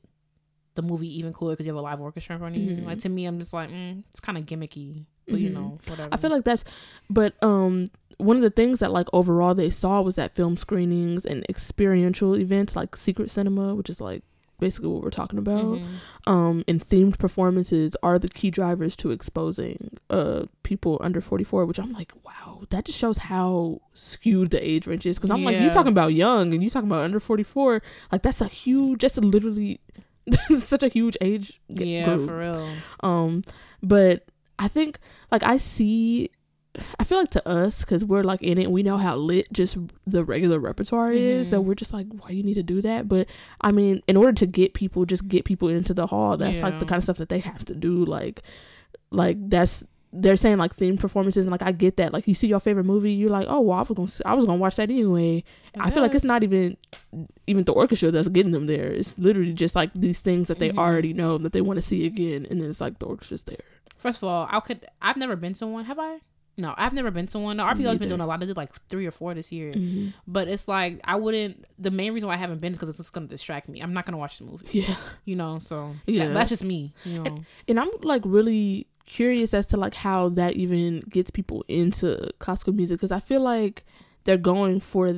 the 0.74 0.82
movie 0.82 1.18
even 1.18 1.32
cooler 1.32 1.52
because 1.52 1.66
you 1.66 1.72
have 1.72 1.78
a 1.78 1.82
live 1.82 2.00
orchestra 2.00 2.34
in 2.34 2.40
front 2.40 2.56
of 2.56 2.62
you? 2.62 2.76
Mhm. 2.76 2.84
Like 2.86 2.98
to 3.00 3.08
me, 3.08 3.26
I'm 3.26 3.38
just 3.38 3.52
like, 3.52 3.70
mm, 3.70 4.02
it's 4.08 4.20
kind 4.20 4.38
of 4.38 4.44
gimmicky, 4.46 5.04
but 5.26 5.40
you 5.40 5.50
Mhm. 5.50 5.54
know, 5.54 5.78
whatever. 5.86 6.08
I 6.12 6.16
feel 6.16 6.30
like 6.30 6.44
that's, 6.44 6.64
but 7.10 7.34
um, 7.42 7.88
one 8.16 8.36
of 8.36 8.42
the 8.42 8.50
things 8.50 8.78
that 8.80 8.90
like 8.92 9.06
overall 9.12 9.54
they 9.54 9.70
saw 9.70 10.00
was 10.00 10.16
that 10.16 10.34
film 10.34 10.56
screenings 10.56 11.24
and 11.26 11.44
experiential 11.48 12.36
events 12.36 12.74
like 12.74 12.96
secret 12.96 13.30
cinema, 13.30 13.74
which 13.74 13.90
is 13.90 14.00
like 14.00 14.22
basically 14.60 14.88
what 14.88 15.02
we're 15.02 15.10
talking 15.10 15.38
about, 15.38 15.64
Mhm. 15.78 15.86
um, 16.26 16.64
and 16.68 16.80
themed 16.86 17.18
performances 17.18 17.96
are 18.02 18.18
the 18.18 18.28
key 18.28 18.50
drivers 18.50 18.96
to 18.96 19.10
exposing 19.10 19.96
uh 20.10 20.42
people 20.62 20.98
under 21.00 21.20
44. 21.20 21.64
Which 21.66 21.78
I'm 21.78 21.92
like, 21.92 22.12
wow, 22.24 22.62
that 22.70 22.84
just 22.84 22.98
shows 22.98 23.18
how 23.18 23.80
skewed 23.94 24.50
the 24.50 24.68
age 24.68 24.86
range 24.86 25.06
is. 25.06 25.16
Because 25.16 25.30
I'm 25.30 25.44
like, 25.44 25.56
you 25.56 25.64
Yeah. 25.66 25.72
talking 25.72 25.92
about 25.92 26.14
young 26.14 26.52
and 26.52 26.62
you 26.62 26.70
talking 26.70 26.88
about 26.88 27.02
under 27.04 27.20
44, 27.20 27.82
like 28.12 28.22
that's 28.22 28.40
a 28.40 28.46
huge, 28.48 29.00
just 29.00 29.16
a 29.18 29.20
literally. 29.20 29.80
such 30.58 30.82
a 30.82 30.88
huge 30.88 31.16
age 31.22 31.58
g- 31.72 31.94
yeah, 31.96 32.04
group. 32.04 32.28
for 32.28 32.38
real. 32.38 32.68
Um, 33.00 33.42
but 33.82 34.26
I 34.58 34.68
think 34.68 34.98
like 35.32 35.42
I 35.42 35.56
see, 35.56 36.30
I 36.98 37.04
feel 37.04 37.18
like 37.18 37.30
to 37.30 37.48
us 37.48 37.80
because 37.80 38.04
we're 38.04 38.22
like 38.22 38.42
in 38.42 38.58
it, 38.58 38.70
we 38.70 38.82
know 38.82 38.96
how 38.98 39.16
lit 39.16 39.52
just 39.52 39.76
the 40.06 40.24
regular 40.24 40.58
repertoire 40.58 41.12
is, 41.12 41.48
so 41.50 41.60
Mhm. 41.62 41.64
we're 41.66 41.74
just 41.74 41.92
like, 41.92 42.06
why 42.20 42.30
you 42.30 42.42
need 42.42 42.54
to 42.54 42.62
do 42.62 42.80
that? 42.82 43.08
But 43.08 43.28
I 43.60 43.72
mean, 43.72 44.02
in 44.08 44.16
order 44.16 44.32
to 44.32 44.46
get 44.46 44.74
people, 44.74 45.04
just 45.04 45.26
get 45.28 45.44
people 45.44 45.68
into 45.68 45.94
the 45.94 46.06
hall, 46.06 46.36
that's 46.36 46.62
like 46.62 46.78
the 46.80 46.86
kind 46.86 46.98
of 46.98 47.04
stuff 47.04 47.18
that 47.18 47.28
they 47.28 47.40
have 47.40 47.64
to 47.66 47.74
do. 47.74 48.04
Like, 48.04 48.42
like 49.10 49.36
that's 49.48 49.84
they're 50.10 50.36
saying 50.36 50.56
like 50.56 50.74
theme 50.74 50.96
performances, 50.96 51.44
and 51.44 51.52
like 51.52 51.62
I 51.62 51.70
get 51.72 51.98
that. 51.98 52.14
Like 52.14 52.26
you 52.26 52.34
see 52.34 52.46
your 52.46 52.60
favorite 52.60 52.84
movie, 52.84 53.12
you're 53.12 53.28
like, 53.28 53.46
oh 53.50 53.60
well, 53.60 53.78
I 53.78 53.82
was 53.82 53.88
gonna 53.94 54.04
s- 54.08 54.22
I 54.24 54.32
was 54.34 54.46
gonna 54.46 54.58
watch 54.58 54.76
that 54.76 54.88
anyway. 54.90 55.44
I 55.78 55.90
feel 55.90 56.02
like 56.02 56.14
it's 56.14 56.24
not 56.24 56.42
even 56.42 56.78
even 57.46 57.64
the 57.64 57.72
orchestra 57.72 58.10
that's 58.10 58.28
getting 58.28 58.52
them 58.52 58.66
there. 58.66 58.86
It's 58.86 59.14
literally 59.18 59.52
just 59.52 59.74
like 59.74 59.90
these 59.94 60.20
things 60.20 60.48
that 60.48 60.58
they 60.60 60.70
Mhm. 60.70 60.78
already 60.78 61.12
know 61.12 61.36
that 61.38 61.52
they 61.52 61.60
want 61.60 61.76
to 61.76 61.82
see 61.82 62.06
again, 62.06 62.46
and 62.50 62.60
then 62.60 62.70
it's 62.70 62.80
like 62.80 62.98
the 63.00 63.06
orchestra's 63.06 63.42
there. 63.42 63.58
First 63.98 64.22
of 64.22 64.28
all, 64.28 64.46
I 64.50 64.60
could. 64.60 64.86
I've 65.02 65.16
never 65.18 65.36
been 65.36 65.52
to 65.54 65.66
one. 65.66 65.84
Have 65.84 65.98
I? 65.98 66.20
No, 66.58 66.74
I've 66.76 66.92
never 66.92 67.10
been 67.10 67.26
to 67.28 67.38
one. 67.38 67.56
No, 67.56 67.64
RPO's 67.64 67.98
been 67.98 68.08
doing 68.08 68.20
a 68.20 68.26
lot. 68.26 68.42
I 68.42 68.46
did 68.46 68.56
like 68.56 68.74
three 68.88 69.06
or 69.06 69.10
four 69.12 69.32
this 69.32 69.52
year. 69.52 69.72
But 70.26 70.48
it's 70.48 70.66
like 70.68 71.00
I 71.04 71.14
wouldn't. 71.16 71.64
The 71.78 71.90
main 71.92 72.12
reason 72.12 72.26
why 72.28 72.34
I 72.34 72.38
haven't 72.38 72.60
been 72.60 72.72
is 72.72 72.78
because 72.78 72.88
it's 72.90 72.98
just 72.98 73.12
gonna 73.12 73.28
distract 73.28 73.68
me. 73.68 73.80
I'm 73.80 73.94
not 73.94 74.04
gonna 74.06 74.18
watch 74.18 74.38
the 74.38 74.44
movie. 74.44 74.66
Yeah, 74.72 74.96
You 75.24 75.36
know, 75.36 75.60
so 75.60 75.94
Yeah. 76.06 76.24
yeah, 76.24 76.32
that's 76.32 76.50
just 76.50 76.64
me. 76.64 76.92
You 77.04 77.22
know, 77.22 77.44
and 77.68 77.78
I'm 77.80 77.88
like 78.02 78.22
really 78.24 78.88
curious 79.06 79.54
as 79.54 79.66
to 79.68 79.76
like 79.78 79.94
how 79.94 80.28
that 80.30 80.54
even 80.54 81.00
gets 81.08 81.30
people 81.30 81.64
into 81.68 82.28
classical 82.40 82.74
music 82.74 82.98
because 82.98 83.12
I 83.12 83.20
feel 83.20 83.40
like 83.40 83.86
they're 84.24 84.36
going 84.36 84.80
for 84.80 85.14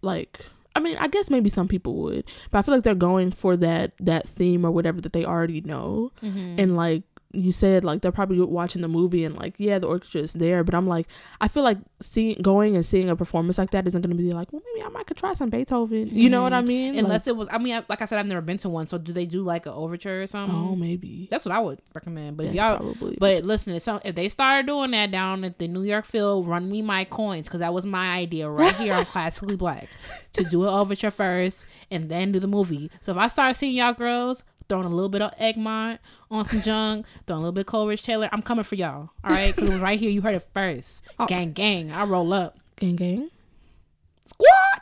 like 0.00 0.40
I 0.76 0.80
mean 0.80 0.96
I 0.98 1.08
guess 1.08 1.28
maybe 1.28 1.50
some 1.50 1.68
people 1.68 1.94
would, 2.02 2.24
but 2.50 2.58
I 2.58 2.62
feel 2.62 2.74
like 2.74 2.84
they're 2.84 2.94
going 2.94 3.32
for 3.32 3.56
that 3.56 3.92
that 4.00 4.28
theme 4.28 4.64
or 4.64 4.70
whatever 4.70 5.00
that 5.00 5.12
they 5.12 5.24
already 5.24 5.60
know, 5.60 6.12
Mhm. 6.22 6.58
and 6.58 6.76
like 6.76 7.02
you 7.34 7.52
said 7.52 7.84
like 7.84 8.00
they're 8.02 8.12
probably 8.12 8.40
watching 8.40 8.82
the 8.82 8.88
movie 8.88 9.24
and 9.24 9.36
like 9.36 9.54
yeah 9.58 9.78
the 9.78 9.86
orchestra 9.86 10.20
is 10.20 10.32
there 10.32 10.64
but 10.64 10.74
i'm 10.74 10.86
like 10.86 11.06
i 11.40 11.48
feel 11.48 11.62
like 11.62 11.78
seeing 12.00 12.36
going 12.42 12.74
and 12.74 12.86
seeing 12.86 13.08
a 13.08 13.16
performance 13.16 13.58
like 13.58 13.70
that 13.70 13.86
isn't 13.86 14.00
going 14.02 14.16
to 14.16 14.22
be 14.22 14.32
like 14.32 14.52
well 14.52 14.62
maybe 14.72 14.84
i 14.84 14.88
might 14.88 15.06
could 15.06 15.16
try 15.16 15.34
some 15.34 15.50
beethoven 15.50 16.08
you 16.08 16.28
know 16.30 16.42
what 16.42 16.52
mm-hmm. 16.52 16.64
i 16.64 16.66
mean 16.66 16.94
Like, 16.94 17.04
unless 17.04 17.26
it 17.26 17.36
was. 17.36 17.48
I 17.50 17.58
mean, 17.58 17.76
I- 17.76 17.84
like 17.88 18.02
I 18.02 18.04
said, 18.04 18.18
I've 18.18 18.26
never 18.26 18.40
been 18.40 18.58
to 18.58 18.68
one. 18.68 18.86
So 18.86 18.98
do 18.98 19.12
they 19.12 19.26
do 19.26 19.42
like 19.42 19.66
an 19.66 19.72
overture 19.72 20.22
or 20.22 20.26
something? 20.26 20.56
oh 20.56 20.76
maybe 20.76 21.28
That's 21.30 21.44
what 21.44 21.52
I 21.52 21.60
would 21.60 21.80
recommend. 21.94 22.36
But 22.36 22.46
if 22.46 22.54
y'all, 22.54 22.76
probably 22.76 23.16
but 23.18 23.44
listen, 23.44 23.74
if, 23.74 23.82
some, 23.82 24.00
if 24.04 24.14
they 24.14 24.28
started 24.28 24.66
doing 24.66 24.90
that 24.92 25.10
down 25.10 25.44
at 25.44 25.58
the 25.58 25.68
New 25.68 25.82
York 25.82 26.04
Phil, 26.04 26.44
run 26.44 26.70
me 26.70 26.82
my 26.82 27.04
coins 27.04 27.48
because 27.48 27.60
that 27.60 27.72
was 27.72 27.86
my 27.86 28.14
idea 28.16 28.48
right 28.48 28.74
here 28.76 28.94
on 28.94 29.04
Classically 29.14 29.56
Black 29.56 29.88
to 30.34 30.44
do 30.44 30.62
an 30.62 30.68
overture 30.68 31.10
first 31.10 31.66
and 31.90 32.08
then 32.08 32.32
do 32.32 32.40
the 32.40 32.48
movie. 32.48 32.90
So 33.00 33.12
if 33.12 33.18
I 33.18 33.28
start 33.28 33.56
seeing 33.56 33.74
y'all 33.74 33.92
girls 33.92 34.44
throwing 34.68 34.86
a 34.86 34.90
little 34.90 35.08
bit 35.08 35.22
of 35.22 35.32
Egmont 35.38 36.00
on 36.30 36.44
some 36.44 36.62
junk, 36.62 37.06
throwing 37.26 37.38
a 37.38 37.42
little 37.42 37.52
bit 37.52 37.60
of 37.60 37.66
Coleridge 37.66 38.02
Taylor, 38.02 38.28
I'm 38.32 38.42
coming 38.42 38.64
for 38.64 38.74
y'all. 38.74 39.10
All 39.22 39.30
right, 39.30 39.54
because 39.54 39.70
right 39.80 39.98
here 39.98 40.10
you 40.10 40.20
heard 40.22 40.34
it 40.34 40.46
first. 40.54 41.02
Oh. 41.18 41.26
Gang, 41.26 41.52
gang, 41.52 41.92
I 41.92 42.04
roll 42.04 42.32
up. 42.32 42.56
gang 42.76 42.96
gang 42.96 43.30
Squad, 44.26 44.80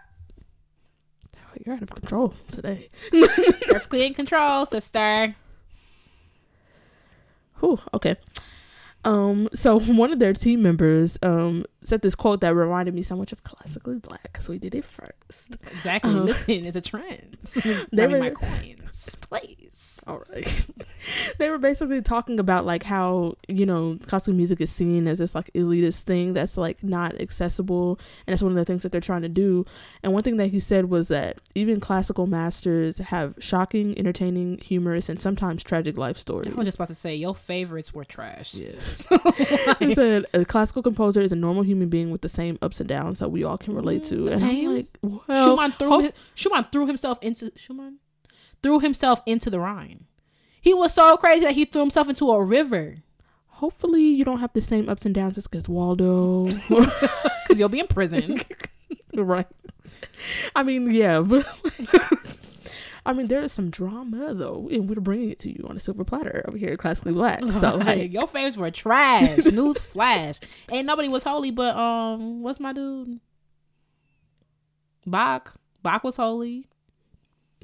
you're 1.65 1.75
out 1.77 1.83
of 1.83 1.91
control 1.91 2.29
today 2.49 2.89
perfectly 3.69 4.07
in 4.07 4.15
control, 4.15 4.67
sister. 4.67 5.35
Whew, 7.61 7.79
okay. 7.95 8.17
Um, 9.05 9.49
so 9.53 9.79
one 9.81 10.13
of 10.13 10.19
their 10.21 10.33
team 10.33 10.63
members 10.63 11.19
um 11.23 11.65
said 11.85 12.03
this 12.03 12.15
quote 12.15 12.41
that 12.41 12.55
reminded 12.55 12.95
me 12.95 13.03
so 13.03 13.17
much 13.17 13.33
of 13.33 13.43
classically 13.45 13.97
black 13.99 14.23
because 14.25 14.49
we 14.49 14.59
did 14.59 14.75
it 14.75 14.85
first. 14.85 15.59
Exactly. 15.73 16.11
Um, 16.11 16.27
Listen, 16.27 16.65
it's 16.67 16.77
a 16.77 16.81
trend. 16.81 17.37
they 17.93 18.07
were- 18.07 18.19
my 18.19 18.31
coins, 18.31 19.17
please. 19.21 20.01
All 20.07 20.23
right. 20.33 20.67
they 21.39 21.49
were 21.49 21.59
basically 21.59 22.01
talking 22.03 22.39
about 22.41 22.65
like 22.65 22.83
how 22.83 23.37
you 23.49 23.67
know 23.67 23.99
classical 24.07 24.35
music 24.35 24.61
is 24.61 24.71
seen 24.71 25.07
as 25.07 25.19
this 25.19 25.35
like 25.35 25.51
elitist 25.55 26.03
thing 26.03 26.33
that's 26.35 26.57
like 26.57 26.83
not 26.83 27.21
accessible, 27.21 27.99
and 28.27 28.33
that's 28.33 28.43
one 28.43 28.53
of 28.53 28.57
the 28.57 28.65
things 28.65 28.83
that 28.83 28.93
they're 28.93 29.01
trying 29.01 29.23
to 29.23 29.29
do. 29.29 29.65
And 30.03 30.13
one 30.13 30.23
thing 30.23 30.37
that 30.39 30.49
he 30.49 30.61
said 30.61 30.87
was 30.91 31.09
that 31.09 31.39
even 31.55 31.81
classical 31.81 32.27
masters 32.27 32.99
have 32.99 33.35
shocking, 33.39 33.97
entertaining, 33.99 34.59
humorous, 34.59 35.09
and 35.09 35.19
sometimes 35.19 35.63
tragic 35.63 35.97
life 35.97 36.17
stories. 36.17 36.53
I 36.53 36.57
was 36.57 36.67
just 36.67 36.77
about 36.77 36.89
to 36.89 36.95
say 36.95 37.15
your 37.15 37.35
favorites 37.35 37.95
were 37.95 38.05
trash. 38.05 38.55
Yes. 38.55 39.07
he 39.79 39.95
said 39.95 40.27
a 40.35 40.45
classical 40.45 40.83
composer 40.83 41.21
is 41.21 41.33
a 41.33 41.37
normal 41.37 41.63
human 41.63 41.72
being 41.89 42.11
with 42.11 42.21
the 42.21 42.29
same 42.29 42.59
ups 42.63 42.81
and 42.81 42.89
downs 42.89 43.19
that 43.19 43.31
we 43.31 43.45
all 43.45 43.59
can 43.59 43.75
relate 43.75 44.05
to. 44.05 44.17
Mm, 44.17 44.27
and 44.27 44.39
same? 44.39 44.69
I'm 44.69 44.77
like, 44.77 44.99
well, 45.03 45.45
Schumann 45.45 45.73
threw 45.73 45.99
his, 46.01 46.13
Schumann 46.35 46.67
threw 46.71 46.87
himself 46.87 47.19
into 47.23 47.53
Schumann 47.57 47.99
threw 48.63 48.79
himself 48.79 49.23
into 49.27 49.51
the 49.51 49.59
Rhine. 49.59 50.05
He 50.61 50.73
was 50.73 50.95
so 50.95 51.17
crazy 51.17 51.45
that 51.45 51.55
he 51.55 51.65
threw 51.65 51.83
himself 51.83 52.09
into 52.09 52.31
a 52.31 52.45
river 52.45 52.97
hopefully 53.63 54.03
you 54.03 54.25
don't 54.25 54.41
have 54.41 54.53
the 54.55 54.61
same 54.61 54.89
ups 54.89 55.07
and 55.07 55.15
downs 55.15 55.39
as 55.39 55.69
Waldo. 55.69 56.47
because 56.47 57.57
you'll 57.61 57.69
be 57.69 57.79
in 57.79 57.87
prison. 57.87 58.41
right. 59.15 59.47
I 60.57 60.65
mean, 60.65 60.91
yeah, 60.91 61.21
but 61.21 61.47
I 63.05 63.13
mean, 63.13 63.27
there 63.27 63.43
is 63.43 63.53
some 63.53 63.69
drama 63.71 64.33
though, 64.33 64.69
and 64.71 64.89
we're 64.89 65.01
bringing 65.01 65.31
it 65.31 65.39
to 65.41 65.49
you 65.51 65.67
on 65.69 65.77
a 65.77 65.81
silver 65.81 66.05
platter 66.05 66.45
over 66.47 66.57
here 66.57 66.71
at 66.71 66.79
Classically 66.79 67.13
Black. 67.13 67.43
So 67.61 67.77
like, 67.77 68.13
your 68.13 68.29
favorites 68.29 68.57
were 68.57 68.71
trash. 68.71 69.45
News 69.47 69.83
flash. 69.83 70.39
Ain't 70.71 70.87
nobody 70.87 71.09
was 71.09 71.25
holy, 71.25 71.51
but 71.51 71.75
um, 71.77 72.43
what's 72.43 72.61
my 72.61 72.73
dude? 72.73 73.19
Bach. 75.07 75.55
Bach 75.83 76.05
was 76.05 76.15
holy 76.15 76.65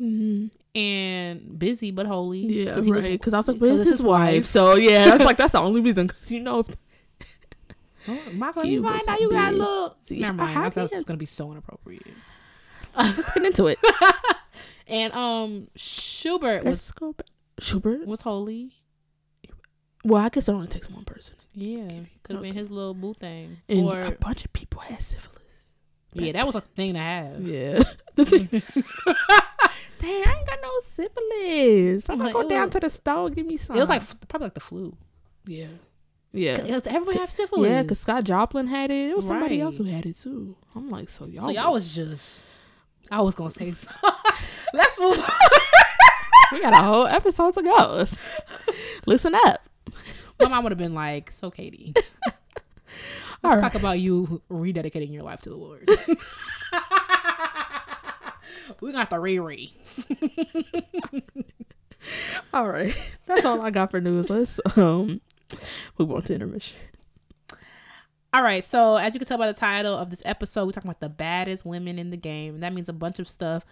mhm. 0.00 0.50
and 0.75 1.57
busy, 1.59 1.92
but 1.92 2.07
holy. 2.07 2.40
yeah, 2.64 2.75
'Cause 2.75 2.88
right. 2.90 3.02
Because 3.12 3.33
I 3.33 3.37
was 3.37 3.47
like, 3.49 3.61
but 3.61 3.68
it's 3.68 3.85
his 3.88 4.02
wife. 4.02 4.45
So 4.47 4.75
yeah, 4.76 5.04
that's 5.04 5.23
like 5.25 5.37
that's 5.37 5.52
the 5.52 5.61
only 5.61 5.80
reason. 5.80 6.09
Because 6.09 6.33
you 6.33 6.40
know, 6.40 6.61
if 6.61 6.68
Oh, 8.09 8.18
Bach, 8.35 8.57
let 8.57 8.64
find 8.64 9.09
out 9.09 9.21
you 9.21 9.30
got 9.30 9.50
busy. 9.50 9.59
look. 9.61 9.97
Never 10.11 10.33
mind. 10.33 10.59
I 10.59 10.68
thought 10.71 10.90
it 10.90 10.97
was 10.97 11.04
gonna 11.04 11.16
be 11.16 11.26
so 11.26 11.52
inappropriate. 11.52 12.07
let's 12.97 13.30
get 13.33 13.45
into 13.45 13.68
it. 13.68 13.78
And 14.88 15.12
um, 15.12 15.68
Schubert 15.76 16.64
was 16.64 16.71
Let's 16.80 16.92
go 16.92 17.12
back. 17.12 17.26
Schubert. 17.61 18.07
was 18.07 18.23
holy. 18.23 18.73
Well, 20.04 20.23
I 20.23 20.28
guess 20.30 20.49
it 20.49 20.52
only 20.52 20.68
takes 20.68 20.88
one 20.88 21.04
person, 21.04 21.35
Yeah, 21.54 21.88
could 22.23 22.37
have 22.37 22.42
been 22.42 22.54
his 22.54 22.71
little 22.71 22.95
boo 22.95 23.14
thing. 23.14 23.59
and 23.68 23.80
or 23.85 24.00
a 24.02 24.11
bunch 24.12 24.45
of 24.45 24.52
people 24.52 24.80
had 24.80 25.02
syphilis. 25.02 25.42
yeah, 26.14 26.33
that 26.33 26.47
was 26.47 26.54
a 26.54 26.61
thing 26.62 26.95
to 26.95 27.00
have. 27.00 27.42
Yeah. 27.47 27.83
The 28.14 28.25
thing- 28.25 28.49
Dang, 30.00 30.23
I 30.26 30.35
ain't 30.38 30.47
got 30.47 30.59
no 30.62 30.71
syphilis. 30.83 32.09
I'm 32.09 32.16
gonna 32.18 32.25
Like, 32.30 32.33
go 32.33 32.49
down 32.49 32.66
was- 32.66 32.73
to 32.75 32.80
the 32.80 32.90
store 32.90 33.26
and 33.26 33.37
give 33.37 33.47
me 33.47 33.57
some. 33.57 33.76
It 33.76 33.80
was 33.80 33.88
like 33.88 34.02
probably 34.28 34.47
like 34.47 34.54
the 34.54 34.61
flu. 34.61 34.97
yeah, 35.47 35.66
yeah, 36.33 36.61
Because 36.61 36.87
everybody 36.87 37.18
have 37.18 37.30
syphilis. 37.30 37.68
yeah. 37.71 37.83
Because 37.83 37.99
Scott 38.00 38.25
Joplin 38.25 38.66
had 38.68 38.90
it. 38.90 39.11
It 39.11 39.16
was 39.16 39.26
somebody 39.26 39.57
Right. 39.59 39.64
else 39.64 39.76
who 39.78 39.85
had 39.85 40.07
it 40.07 40.16
too. 40.16 40.57
I'm 40.75 40.88
like, 40.90 41.09
so 41.09 41.26
y'all. 41.26 41.45
so 41.45 41.50
y'all 41.50 41.73
was 41.73 41.95
just. 41.95 42.45
I 43.10 43.22
was 43.22 43.34
gonna 43.34 43.50
say 43.50 43.72
so. 43.72 43.90
Let's 44.74 44.98
move. 44.98 45.18
on. 45.18 45.24
we 46.52 46.60
got 46.60 46.74
a 46.74 46.82
whole 46.82 47.06
episode 47.06 47.54
to 47.54 47.62
go. 47.62 48.04
Listen 49.06 49.34
up. 49.34 49.66
My 50.40 50.48
mom 50.48 50.64
would 50.64 50.72
have 50.72 50.78
been 50.78 50.94
like, 50.94 51.32
"So, 51.32 51.50
Katie, 51.50 51.94
let's 51.96 52.36
right. 53.42 53.60
talk 53.60 53.74
about 53.74 53.98
you 53.98 54.42
rededicating 54.50 55.12
your 55.12 55.22
life 55.22 55.40
to 55.40 55.50
the 55.50 55.56
Lord." 55.56 55.88
we 58.80 58.92
got 58.92 59.10
the 59.10 59.18
re 59.18 59.72
All 62.52 62.68
right. 62.68 62.96
That's 63.26 63.44
all 63.44 63.60
I 63.62 63.70
got 63.70 63.90
for 63.90 64.00
news. 64.00 64.30
Let's 64.30 64.60
um 64.76 65.20
move 65.98 66.12
on 66.12 66.22
to 66.22 66.34
intermission. 66.34 66.76
All 68.32 68.42
right, 68.42 68.62
so 68.62 68.97
as 68.97 69.14
you 69.14 69.20
can 69.20 69.26
tell 69.26 69.38
by 69.38 69.47
the 69.47 69.58
title 69.58 69.94
of 69.94 70.11
this 70.11 70.23
episode, 70.26 70.66
we're 70.66 70.73
talking 70.73 70.90
about 70.90 71.00
the 71.00 71.08
baddest 71.08 71.64
women 71.64 71.99
in 71.99 72.11
the 72.11 72.16
game. 72.16 72.61
That 72.61 72.75
means 72.75 72.90
a 72.90 72.92
bunch 72.92 73.18
of 73.18 73.28
stuff. 73.28 73.64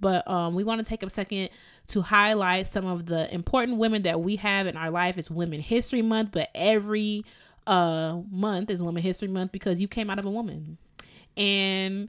But 0.00 0.26
um, 0.28 0.54
we 0.54 0.64
want 0.64 0.84
to 0.84 0.88
take 0.88 1.02
a 1.02 1.10
second 1.10 1.50
to 1.88 2.02
highlight 2.02 2.66
some 2.66 2.86
of 2.86 3.06
the 3.06 3.32
important 3.32 3.78
women 3.78 4.02
that 4.02 4.20
we 4.20 4.36
have 4.36 4.66
in 4.66 4.76
our 4.76 4.90
life. 4.90 5.16
It's 5.16 5.30
Women 5.30 5.60
History 5.60 6.02
Month, 6.02 6.30
but 6.32 6.48
every 6.54 7.24
uh, 7.66 8.18
month 8.30 8.70
is 8.70 8.82
Women 8.82 9.02
History 9.02 9.28
Month 9.28 9.52
because 9.52 9.80
you 9.80 9.86
came 9.86 10.10
out 10.10 10.18
of 10.18 10.24
a 10.24 10.30
woman. 10.30 10.78
And 11.36 12.08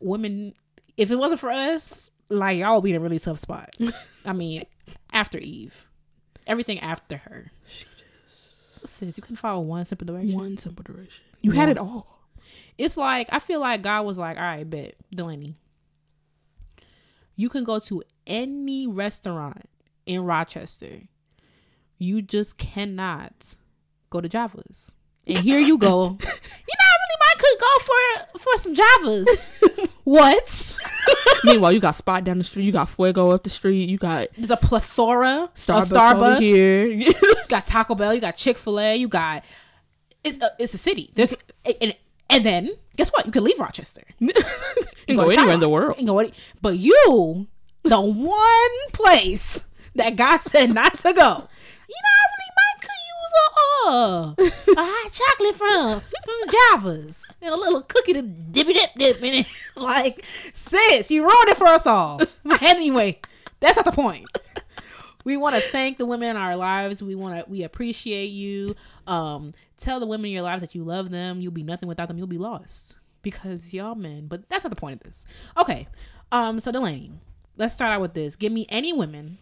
women, 0.00 0.54
if 0.96 1.10
it 1.10 1.16
wasn't 1.16 1.40
for 1.40 1.50
us, 1.50 2.10
like 2.28 2.58
y'all 2.58 2.76
would 2.76 2.84
be 2.84 2.90
in 2.90 2.96
a 2.96 3.00
really 3.00 3.18
tough 3.20 3.38
spot. 3.38 3.70
I 4.24 4.32
mean, 4.32 4.64
after 5.12 5.38
Eve, 5.38 5.86
everything 6.46 6.80
after 6.80 7.18
her. 7.18 7.52
Sis, 8.84 9.16
you 9.16 9.22
can 9.22 9.36
follow 9.36 9.60
one 9.60 9.84
simple 9.84 10.06
direction. 10.06 10.38
One 10.38 10.56
simple 10.56 10.82
direction. 10.82 11.24
You 11.42 11.52
had 11.52 11.68
it 11.68 11.78
all. 11.78 12.20
it's 12.78 12.96
like 12.96 13.28
I 13.30 13.38
feel 13.38 13.60
like 13.60 13.82
God 13.82 14.04
was 14.04 14.18
like, 14.18 14.36
all 14.36 14.42
right, 14.42 14.68
bet 14.68 14.94
Delaney, 15.14 15.56
you 17.36 17.48
can 17.48 17.64
go 17.64 17.78
to 17.80 18.02
any 18.26 18.86
restaurant 18.86 19.68
in 20.06 20.24
Rochester. 20.24 21.02
You 21.98 22.20
just 22.22 22.58
cannot 22.58 23.54
go 24.10 24.20
to 24.20 24.28
Java's. 24.28 24.92
And 25.26 25.38
here 25.38 25.58
you 25.58 25.78
go. 25.78 26.04
you 26.20 26.26
know, 26.26 26.84
I 26.84 26.94
really 27.02 27.18
might 27.20 27.38
could 27.38 27.60
go 27.60 27.78
for 27.80 28.38
for 28.38 28.58
some 28.58 28.74
Java's. 28.74 29.88
what? 30.04 30.76
Meanwhile, 31.44 31.72
you 31.72 31.80
got 31.80 31.94
Spot 31.94 32.22
down 32.22 32.38
the 32.38 32.44
street. 32.44 32.64
You 32.64 32.72
got 32.72 32.88
Fuego 32.88 33.30
up 33.30 33.42
the 33.44 33.50
street. 33.50 33.88
You 33.88 33.98
got 33.98 34.28
There's 34.36 34.50
a 34.50 34.56
plethora 34.56 35.50
Starbucks, 35.54 35.78
of 35.78 35.96
Starbucks. 35.96 36.36
over 36.36 36.40
here. 36.40 36.86
You 37.46 37.48
got 37.48 37.66
Taco 37.66 37.94
Bell. 37.94 38.14
You 38.14 38.20
got 38.20 38.36
Chick 38.36 38.56
Fil 38.58 38.78
A. 38.80 38.96
You 38.96 39.08
got 39.08 39.44
it's 40.26 40.38
a, 40.38 40.50
it's 40.58 40.74
a 40.74 40.78
city. 40.78 41.10
There's 41.14 41.36
and, 41.80 41.94
and 42.28 42.44
then 42.44 42.70
guess 42.96 43.10
what? 43.10 43.26
You 43.26 43.32
can 43.32 43.44
leave 43.44 43.58
Rochester. 43.58 44.02
you 44.18 44.32
can 45.06 45.16
go 45.16 45.24
to 45.30 45.36
anywhere 45.36 45.54
in 45.54 45.60
the 45.60 45.68
world. 45.68 45.96
You 45.98 46.06
go 46.06 46.18
any- 46.18 46.32
but 46.60 46.76
you, 46.78 47.46
the 47.82 48.00
one 48.00 48.90
place 48.92 49.64
that 49.94 50.16
God 50.16 50.42
said 50.42 50.74
not 50.74 50.98
to 50.98 51.12
go. 51.12 51.48
You 51.88 51.94
know, 52.02 52.14
I 52.18 52.26
really 52.32 52.52
might 52.58 52.80
could 52.80 53.02
use 53.14 53.32
a 53.38 53.88
uh, 53.88 54.34
a 54.82 54.84
hot 54.84 55.12
chocolate 55.12 55.54
from 55.54 56.00
from 56.24 56.48
Java's 56.50 57.24
and 57.40 57.54
a 57.54 57.56
little 57.56 57.82
cookie 57.82 58.12
to 58.14 58.22
dip 58.22 58.66
dip 58.66 58.90
dip 58.96 59.22
in 59.22 59.34
it. 59.34 59.46
Like, 59.76 60.24
sis, 60.54 61.10
you 61.10 61.22
ruined 61.22 61.50
it 61.50 61.56
for 61.58 61.66
us 61.66 61.86
all. 61.86 62.20
Anyway, 62.62 63.20
that's 63.60 63.76
not 63.76 63.84
the 63.84 63.92
point. 63.92 64.24
We 65.26 65.36
want 65.36 65.56
to 65.56 65.60
thank 65.60 65.98
the 65.98 66.06
women 66.06 66.30
in 66.30 66.36
our 66.36 66.54
lives. 66.56 67.02
We 67.02 67.14
want 67.16 67.44
to 67.44 67.50
we 67.50 67.64
appreciate 67.64 68.26
you. 68.30 68.76
Um, 69.08 69.50
tell 69.76 69.98
the 70.00 70.06
women 70.06 70.26
in 70.26 70.30
your 70.32 70.42
lives 70.42 70.60
that 70.62 70.74
you 70.74 70.84
love 70.84 71.10
them. 71.10 71.40
You'll 71.40 71.50
be 71.52 71.64
nothing 71.64 71.88
without 71.88 72.06
them. 72.08 72.16
You'll 72.16 72.28
be 72.28 72.38
lost 72.38 72.96
because 73.22 73.74
y'all 73.74 73.96
men. 73.96 74.28
But 74.28 74.48
that's 74.48 74.62
not 74.64 74.70
the 74.70 74.76
point 74.76 74.94
of 74.94 75.00
this. 75.00 75.24
Okay. 75.58 75.88
Um. 76.32 76.60
So 76.60 76.70
Delaney, 76.70 77.10
let's 77.56 77.74
start 77.74 77.92
out 77.92 78.00
with 78.00 78.14
this. 78.14 78.36
Give 78.36 78.52
me 78.52 78.66
any 78.68 78.92
women 78.92 79.38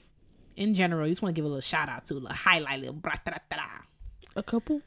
in 0.57 0.73
general. 0.75 1.07
You 1.07 1.13
just 1.13 1.21
want 1.23 1.35
to 1.35 1.39
give 1.39 1.45
a 1.45 1.49
little 1.49 1.61
shout 1.61 1.89
out 1.91 2.07
to, 2.07 2.15
a 2.15 2.17
little 2.17 2.31
highlight, 2.33 2.81
little 2.81 2.95
bra 2.95 3.13
da 3.25 3.33
da 3.33 3.57
da. 3.57 3.63
A 4.37 4.43
couple. 4.43 4.81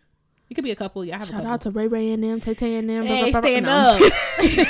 It 0.50 0.56
could 0.56 0.64
be 0.64 0.72
a 0.72 0.76
couple. 0.76 1.06
Yeah, 1.06 1.16
I 1.16 1.20
have 1.20 1.28
Shout 1.28 1.36
a 1.36 1.38
couple. 1.44 1.52
out 1.54 1.62
to 1.62 1.72
Ray 1.72 1.88
Ray 1.88 2.12
and 2.12 2.24
them, 2.24 2.40
Tay 2.42 2.54
Tay 2.56 2.76
and 2.78 2.90
them. 2.90 3.06
blah, 3.06 3.16
Hey, 3.16 3.32
blah, 3.32 3.42
blah, 3.42 3.42
blah. 3.42 3.50
stand 3.50 3.66
No, 3.66 3.72
up. 3.72 3.98
kidding. 4.40 4.66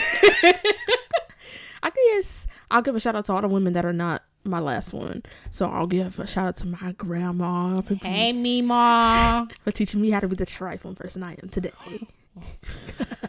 I 1.84 1.92
guess 2.16 2.48
I'll 2.72 2.82
give 2.82 2.96
a 2.96 3.00
shout 3.00 3.16
out 3.16 3.26
to 3.26 3.34
all 3.34 3.42
the 3.42 3.48
women 3.48 3.74
that 3.74 3.86
are 3.86 3.94
not 3.94 4.24
my 4.50 4.60
last 4.60 4.94
one. 4.94 5.24
So 5.52 5.68
I'll 5.70 5.88
give 5.88 6.20
a 6.20 6.28
shout 6.28 6.48
out 6.48 6.58
to 6.58 6.68
my 6.68 6.92
grandma 6.94 7.82
for, 7.82 7.96
Hey, 7.96 8.34
Mima. 8.34 9.48
for 9.64 9.72
teaching 9.72 10.02
me 10.02 10.10
how 10.12 10.20
to 10.20 10.28
be 10.28 10.36
the 10.36 10.46
trifling 10.46 10.96
person 10.96 11.24
I 11.24 11.36
am 11.42 11.50
today. 11.50 11.72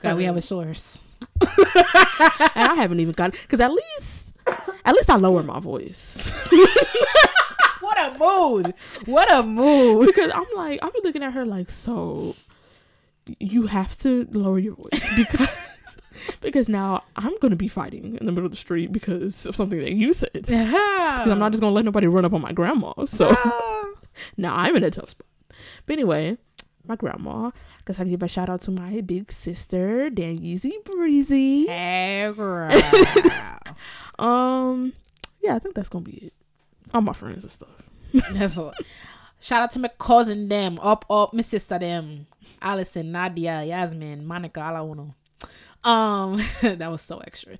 God, 0.02 0.16
we 0.18 0.24
have 0.24 0.36
a 0.36 0.42
source. 0.42 1.16
and 1.40 1.48
I 2.54 2.74
haven't 2.76 3.00
even 3.00 3.12
got 3.12 3.32
because 3.32 3.60
at 3.60 3.72
least 3.72 4.32
at 4.84 4.94
least 4.94 5.10
I 5.10 5.16
lower 5.16 5.42
my 5.42 5.60
voice 5.60 6.18
What 7.80 7.98
a 7.98 8.18
mood. 8.18 8.74
What 9.06 9.32
a 9.32 9.42
mood. 9.42 10.06
because 10.06 10.30
I'm 10.34 10.44
like 10.56 10.80
be 10.82 11.00
looking 11.04 11.22
at 11.22 11.32
her 11.32 11.44
like 11.46 11.70
so 11.70 12.34
you 13.38 13.66
have 13.66 13.96
to 13.98 14.26
lower 14.30 14.58
your 14.58 14.74
voice 14.74 15.16
because 15.16 15.48
because 16.40 16.68
now 16.68 17.02
I'm 17.16 17.36
gonna 17.38 17.56
be 17.56 17.68
fighting 17.68 18.16
in 18.16 18.26
the 18.26 18.32
middle 18.32 18.46
of 18.46 18.52
the 18.52 18.56
street 18.56 18.92
because 18.92 19.46
of 19.46 19.56
something 19.56 19.78
that 19.78 19.92
you 19.92 20.12
said. 20.12 20.44
Yeah. 20.48 21.18
Because 21.18 21.32
I'm 21.32 21.38
not 21.38 21.52
just 21.52 21.60
gonna 21.60 21.74
let 21.74 21.84
nobody 21.84 22.06
run 22.06 22.24
up 22.24 22.32
on 22.32 22.40
my 22.40 22.52
grandma. 22.52 22.92
So 23.06 23.28
now 24.36 24.54
I'm 24.54 24.76
in 24.76 24.84
a 24.84 24.90
tough 24.90 25.10
spot. 25.10 25.26
But 25.86 25.92
anyway, 25.94 26.38
my 26.86 26.96
grandma. 26.96 27.50
Cause 27.84 27.98
I 27.98 28.04
give 28.04 28.22
a 28.22 28.28
shout 28.28 28.50
out 28.50 28.60
to 28.62 28.70
my 28.70 29.00
big 29.00 29.32
sister, 29.32 30.10
Dan 30.10 30.40
Yeezy 30.40 30.84
Breezy. 30.84 31.66
Hey, 31.66 32.30
girl. 32.36 32.70
Um, 34.18 34.92
yeah, 35.42 35.54
I 35.54 35.58
think 35.58 35.74
that's 35.74 35.88
gonna 35.88 36.04
be 36.04 36.16
it. 36.16 36.32
All 36.92 37.00
my 37.00 37.12
friends 37.12 37.44
and 37.44 37.52
stuff. 37.52 37.82
That's 38.32 38.56
all. 38.56 38.74
Shout 39.40 39.62
out 39.62 39.70
to 39.72 39.78
my 39.78 39.90
cousin 39.98 40.48
them, 40.48 40.78
up 40.80 41.04
up, 41.08 41.32
my 41.32 41.42
sister 41.42 41.78
them, 41.78 42.26
Allison, 42.60 43.12
Nadia, 43.12 43.62
Yasmin, 43.62 44.26
Monica, 44.26 44.60
all 44.62 44.76
I 44.76 44.80
wanna. 44.80 45.14
Um, 45.88 46.42
that 46.62 46.90
was 46.90 47.02
so 47.02 47.18
extra. 47.18 47.56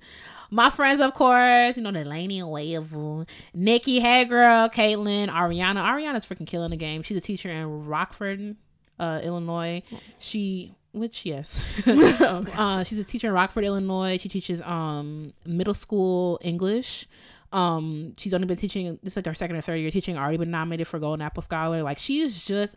My 0.51 0.69
friends, 0.69 0.99
of 0.99 1.13
course, 1.13 1.77
you 1.77 1.83
know, 1.83 1.91
Delaney 1.91 2.41
Waveable, 2.41 3.27
Nikki, 3.53 3.99
hey 3.99 4.25
girl, 4.25 4.69
Caitlin, 4.69 5.29
Ariana. 5.29 5.83
Ariana's 5.83 6.25
freaking 6.25 6.47
killing 6.47 6.71
the 6.71 6.77
game. 6.77 7.03
She's 7.03 7.17
a 7.17 7.21
teacher 7.21 7.49
in 7.49 7.85
Rockford, 7.85 8.55
uh, 8.99 9.21
Illinois. 9.23 9.83
She, 10.17 10.73
which 10.91 11.25
yes, 11.25 11.61
uh, 11.87 12.83
she's 12.83 12.97
a 12.99 13.03
teacher 13.03 13.27
in 13.27 13.33
Rockford, 13.33 13.63
Illinois. 13.63 14.17
She 14.17 14.29
teaches 14.29 14.61
um 14.61 15.33
middle 15.45 15.75
school 15.75 16.39
English. 16.43 17.07
Um, 17.51 18.13
she's 18.17 18.33
only 18.33 18.45
been 18.45 18.57
teaching 18.57 18.99
this 19.01 19.13
is 19.13 19.17
like 19.17 19.25
her 19.25 19.33
second 19.33 19.55
or 19.55 19.61
third 19.61 19.75
year 19.75 19.91
teaching. 19.91 20.17
Already 20.17 20.37
been 20.37 20.51
nominated 20.51 20.87
for 20.87 20.99
Golden 20.99 21.21
Apple 21.21 21.41
Scholar. 21.41 21.83
Like 21.83 21.99
she 21.99 22.21
is 22.21 22.43
just 22.43 22.75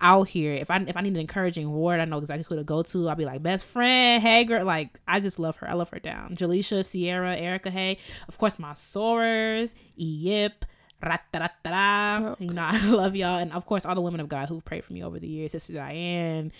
out 0.00 0.28
here. 0.28 0.54
If 0.54 0.70
I 0.70 0.78
if 0.78 0.96
I 0.96 1.00
need 1.00 1.14
an 1.14 1.20
encouraging 1.20 1.70
word, 1.70 2.00
I 2.00 2.04
know 2.04 2.18
exactly 2.18 2.44
who 2.48 2.56
to 2.56 2.64
go 2.64 2.82
to. 2.82 3.08
I'll 3.08 3.16
be 3.16 3.24
like 3.24 3.42
best 3.42 3.64
friend, 3.66 4.22
hey 4.22 4.44
girl. 4.44 4.64
Like 4.64 4.98
I 5.06 5.20
just 5.20 5.38
love 5.38 5.56
her. 5.56 5.68
I 5.68 5.74
love 5.74 5.90
her 5.90 5.98
down. 5.98 6.36
Jaleisha, 6.36 6.84
Sierra, 6.84 7.36
Erica, 7.36 7.70
hey. 7.70 7.98
Of 8.28 8.38
course, 8.38 8.58
my 8.58 8.72
sorors, 8.72 9.74
Yip. 9.96 10.64
Ra-ta-ra-ta-ra. 11.02 12.36
You 12.38 12.52
know, 12.52 12.62
I 12.70 12.86
love 12.88 13.16
y'all. 13.16 13.38
And 13.38 13.52
of 13.52 13.64
course, 13.64 13.86
all 13.86 13.94
the 13.94 14.02
women 14.02 14.20
of 14.20 14.28
God 14.28 14.48
who've 14.48 14.64
prayed 14.64 14.84
for 14.84 14.92
me 14.92 15.02
over 15.02 15.18
the 15.18 15.26
years. 15.26 15.52
Sister 15.52 15.72
Diane, 15.72 16.52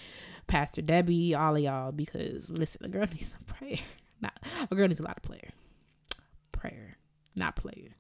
Pastor 0.47 0.81
Debbie, 0.81 1.35
all 1.35 1.57
of 1.57 1.63
y'all. 1.63 1.93
Because 1.93 2.51
listen, 2.51 2.81
the 2.83 2.89
girl 2.89 3.07
needs 3.13 3.33
some 3.33 3.43
prayer. 3.43 3.79
Not 4.23 4.39
a 4.71 4.75
girl 4.75 4.89
needs 4.89 5.01
a 5.01 5.03
lot 5.03 5.19
of 5.19 5.23
prayer. 5.23 5.51
Prayer, 6.53 6.97
not 7.35 7.57
player. 7.57 7.97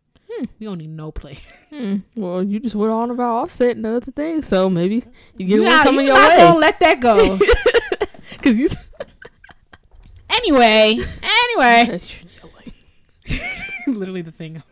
We 0.58 0.66
don't 0.66 0.78
need 0.78 0.90
no 0.90 1.10
play. 1.12 1.38
Hmm. 1.70 1.98
Well, 2.16 2.42
you 2.42 2.58
just 2.58 2.74
went 2.74 2.90
on 2.90 3.12
about 3.12 3.42
offset 3.42 3.76
and 3.76 3.86
other 3.86 4.10
things, 4.10 4.48
so 4.48 4.68
maybe 4.68 5.04
you 5.36 5.46
get 5.46 5.58
one 5.58 5.66
not- 5.66 5.84
coming 5.84 6.00
you 6.00 6.12
your 6.12 6.16
not 6.16 6.30
way. 6.30 6.36
gonna 6.38 6.58
let 6.58 6.80
that 6.80 6.98
go. 7.00 7.38
Because 8.32 8.58
you. 8.58 8.68
anyway, 10.30 10.98
anyway. 11.22 12.00
Literally 13.86 14.22
the 14.22 14.32
thing. 14.32 14.62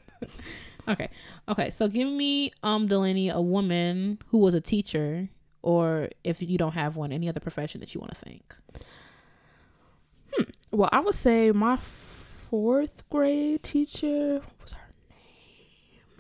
okay, 0.88 1.09
okay. 1.49 1.71
So 1.71 1.87
give 1.87 2.09
me, 2.09 2.53
um, 2.64 2.88
Delaney, 2.88 3.29
a 3.29 3.40
woman 3.40 4.18
who 4.29 4.38
was 4.38 4.55
a 4.55 4.61
teacher, 4.61 5.29
or 5.62 6.09
if 6.25 6.40
you 6.42 6.59
don't 6.59 6.73
have 6.73 6.97
one, 6.97 7.12
any 7.12 7.29
other 7.29 7.40
profession 7.40 7.81
that 7.81 7.94
you 7.94 8.01
want 8.01 8.14
to 8.14 8.21
thank. 8.25 8.57
well, 10.71 10.88
I 10.92 11.01
would 11.01 11.14
say 11.14 11.53
my 11.53 11.77
fourth 11.77 13.09
grade 13.09 13.62
teacher 13.62 14.35
what 14.40 14.62
was 14.62 14.73
her 14.73 14.81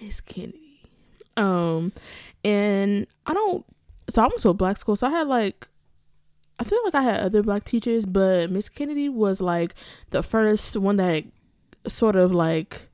Miss 0.00 0.20
Kennedy. 0.20 0.80
Um, 1.36 1.92
and 2.44 3.06
I 3.26 3.34
don't. 3.34 3.64
So 4.10 4.22
I 4.22 4.26
went 4.26 4.40
to 4.40 4.48
a 4.48 4.54
black 4.54 4.76
school, 4.76 4.96
so 4.96 5.06
I 5.06 5.10
had 5.10 5.28
like. 5.28 5.66
I 6.60 6.64
feel 6.64 6.80
like 6.84 6.96
I 6.96 7.02
had 7.02 7.20
other 7.20 7.42
black 7.42 7.64
teachers, 7.64 8.04
but 8.04 8.50
Miss 8.50 8.68
Kennedy 8.68 9.08
was 9.08 9.40
like 9.40 9.74
the 10.10 10.24
first 10.24 10.76
one 10.76 10.96
that 10.96 11.22
sort 11.86 12.16
of 12.16 12.32
like 12.32 12.88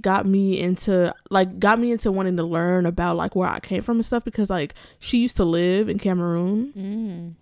got 0.00 0.26
me 0.26 0.60
into 0.60 1.12
like 1.30 1.58
got 1.58 1.78
me 1.78 1.90
into 1.92 2.10
wanting 2.12 2.36
to 2.36 2.44
learn 2.44 2.86
about 2.86 3.16
like 3.16 3.34
where 3.34 3.48
I 3.48 3.60
came 3.60 3.82
from 3.82 3.96
and 3.98 4.06
stuff 4.06 4.24
because 4.24 4.50
like 4.50 4.74
she 4.98 5.18
used 5.18 5.36
to 5.36 5.44
live 5.44 5.88
in 5.88 5.98
Cameroon 5.98 6.72
Mm. 6.76 7.34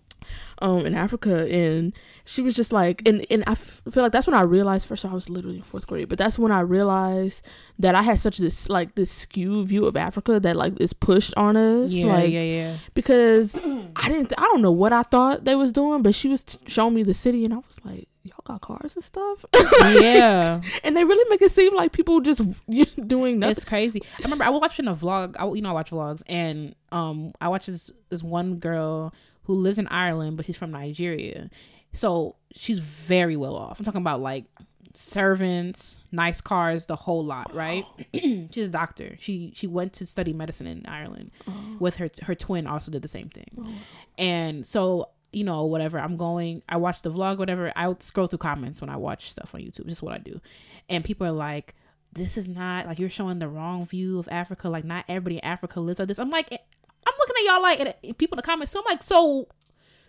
Um 0.60 0.86
in 0.86 0.94
Africa 0.94 1.46
and 1.50 1.92
she 2.24 2.42
was 2.42 2.54
just 2.54 2.72
like 2.72 3.02
and 3.06 3.26
and 3.30 3.42
I 3.46 3.52
f- 3.52 3.82
feel 3.90 4.02
like 4.02 4.12
that's 4.12 4.26
when 4.26 4.34
I 4.34 4.42
realized 4.42 4.86
first 4.86 5.04
of 5.04 5.10
all 5.10 5.12
I 5.12 5.16
was 5.16 5.28
literally 5.28 5.56
in 5.56 5.62
fourth 5.62 5.86
grade 5.86 6.08
but 6.08 6.18
that's 6.18 6.38
when 6.38 6.52
I 6.52 6.60
realized 6.60 7.44
that 7.78 7.94
I 7.94 8.02
had 8.02 8.18
such 8.18 8.38
this 8.38 8.68
like 8.68 8.94
this 8.94 9.10
skew 9.10 9.64
view 9.64 9.86
of 9.86 9.96
Africa 9.96 10.38
that 10.40 10.56
like 10.56 10.80
is 10.80 10.92
pushed 10.92 11.34
on 11.36 11.56
us 11.56 11.92
Yeah, 11.92 12.06
like 12.06 12.30
yeah, 12.30 12.42
yeah. 12.42 12.76
because 12.94 13.58
I 13.96 14.08
didn't 14.08 14.32
I 14.38 14.42
don't 14.42 14.62
know 14.62 14.72
what 14.72 14.92
I 14.92 15.02
thought 15.02 15.44
they 15.44 15.54
was 15.54 15.72
doing 15.72 16.02
but 16.02 16.14
she 16.14 16.28
was 16.28 16.42
t- 16.42 16.58
showing 16.66 16.94
me 16.94 17.02
the 17.02 17.14
city 17.14 17.44
and 17.44 17.52
I 17.54 17.58
was 17.58 17.80
like 17.84 18.08
y'all 18.24 18.36
got 18.44 18.60
cars 18.60 18.94
and 18.94 19.02
stuff 19.04 19.44
yeah, 20.00 20.60
and 20.84 20.96
they 20.96 21.02
really 21.04 21.28
make 21.28 21.42
it 21.42 21.50
seem 21.50 21.74
like 21.74 21.90
people 21.92 22.20
just 22.20 22.40
doing 23.06 23.40
nothing 23.40 23.50
it's 23.50 23.64
crazy. 23.64 24.00
I 24.20 24.22
remember 24.22 24.44
I 24.44 24.50
was 24.50 24.60
watching 24.60 24.86
a 24.86 24.94
vlog. 24.94 25.34
I, 25.38 25.46
you 25.48 25.60
know, 25.60 25.70
I 25.70 25.72
watch 25.72 25.90
vlogs, 25.90 26.22
and 26.26 26.74
um, 26.92 27.32
I 27.40 27.48
watched 27.48 27.66
this 27.66 27.90
this 28.10 28.22
one 28.22 28.56
girl 28.56 29.12
who 29.44 29.54
lives 29.54 29.78
in 29.78 29.86
Ireland, 29.88 30.36
but 30.36 30.46
she's 30.46 30.56
from 30.56 30.70
Nigeria. 30.70 31.50
So 31.92 32.36
she's 32.52 32.78
very 32.78 33.36
well 33.36 33.56
off. 33.56 33.78
I'm 33.78 33.84
talking 33.84 34.00
about 34.00 34.20
like 34.20 34.46
servants, 34.94 35.98
nice 36.10 36.40
cars, 36.40 36.86
the 36.86 36.96
whole 36.96 37.24
lot, 37.24 37.54
right? 37.54 37.84
she's 38.14 38.68
a 38.68 38.70
doctor. 38.70 39.16
She 39.18 39.52
she 39.54 39.66
went 39.66 39.92
to 39.94 40.06
study 40.06 40.32
medicine 40.32 40.66
in 40.66 40.86
Ireland 40.86 41.30
oh. 41.48 41.76
with 41.78 41.96
her 41.96 42.10
her 42.22 42.34
twin 42.34 42.66
also 42.66 42.90
did 42.90 43.02
the 43.02 43.08
same 43.08 43.28
thing. 43.28 43.50
Oh, 43.58 43.74
and 44.18 44.66
so, 44.66 45.10
you 45.32 45.44
know, 45.44 45.64
whatever, 45.66 45.98
I'm 45.98 46.16
going 46.16 46.62
I 46.68 46.76
watch 46.76 47.02
the 47.02 47.10
vlog 47.10 47.38
whatever. 47.38 47.72
I 47.76 47.94
scroll 48.00 48.26
through 48.26 48.38
comments 48.38 48.80
when 48.80 48.90
I 48.90 48.96
watch 48.96 49.30
stuff 49.30 49.54
on 49.54 49.60
YouTube. 49.60 49.86
Just 49.86 50.02
what 50.02 50.14
I 50.14 50.18
do. 50.18 50.40
And 50.88 51.04
people 51.04 51.26
are 51.26 51.32
like 51.32 51.74
this 52.12 52.36
is 52.36 52.46
not 52.46 52.86
like 52.86 52.98
you're 52.98 53.08
showing 53.08 53.38
the 53.38 53.48
wrong 53.48 53.86
view 53.86 54.18
of 54.18 54.28
Africa. 54.30 54.68
Like 54.68 54.84
not 54.84 55.04
everybody 55.08 55.36
in 55.36 55.44
Africa 55.44 55.80
lives 55.80 55.98
like 55.98 56.08
this. 56.08 56.18
I'm 56.18 56.30
like, 56.30 56.60
I'm 57.06 57.14
looking 57.18 57.34
at 57.38 57.52
y'all 57.52 57.62
like 57.62 57.80
and 58.04 58.18
people 58.18 58.36
in 58.36 58.38
the 58.38 58.42
comments. 58.42 58.72
So 58.72 58.80
I'm 58.80 58.84
like, 58.86 59.02
so, 59.02 59.48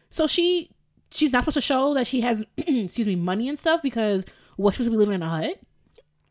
so 0.09 0.27
she, 0.27 0.69
she's 1.11 1.31
not 1.31 1.43
supposed 1.43 1.55
to 1.55 1.61
show 1.61 1.93
that 1.95 2.07
she 2.07 2.21
has, 2.21 2.43
excuse 2.57 3.07
me, 3.07 3.15
money 3.15 3.49
and 3.49 3.57
stuff 3.57 3.81
because 3.81 4.25
what 4.57 4.73
supposed 4.73 4.87
to 4.87 4.91
be 4.91 4.97
living 4.97 5.15
in 5.15 5.23
a 5.23 5.29
hut. 5.29 5.59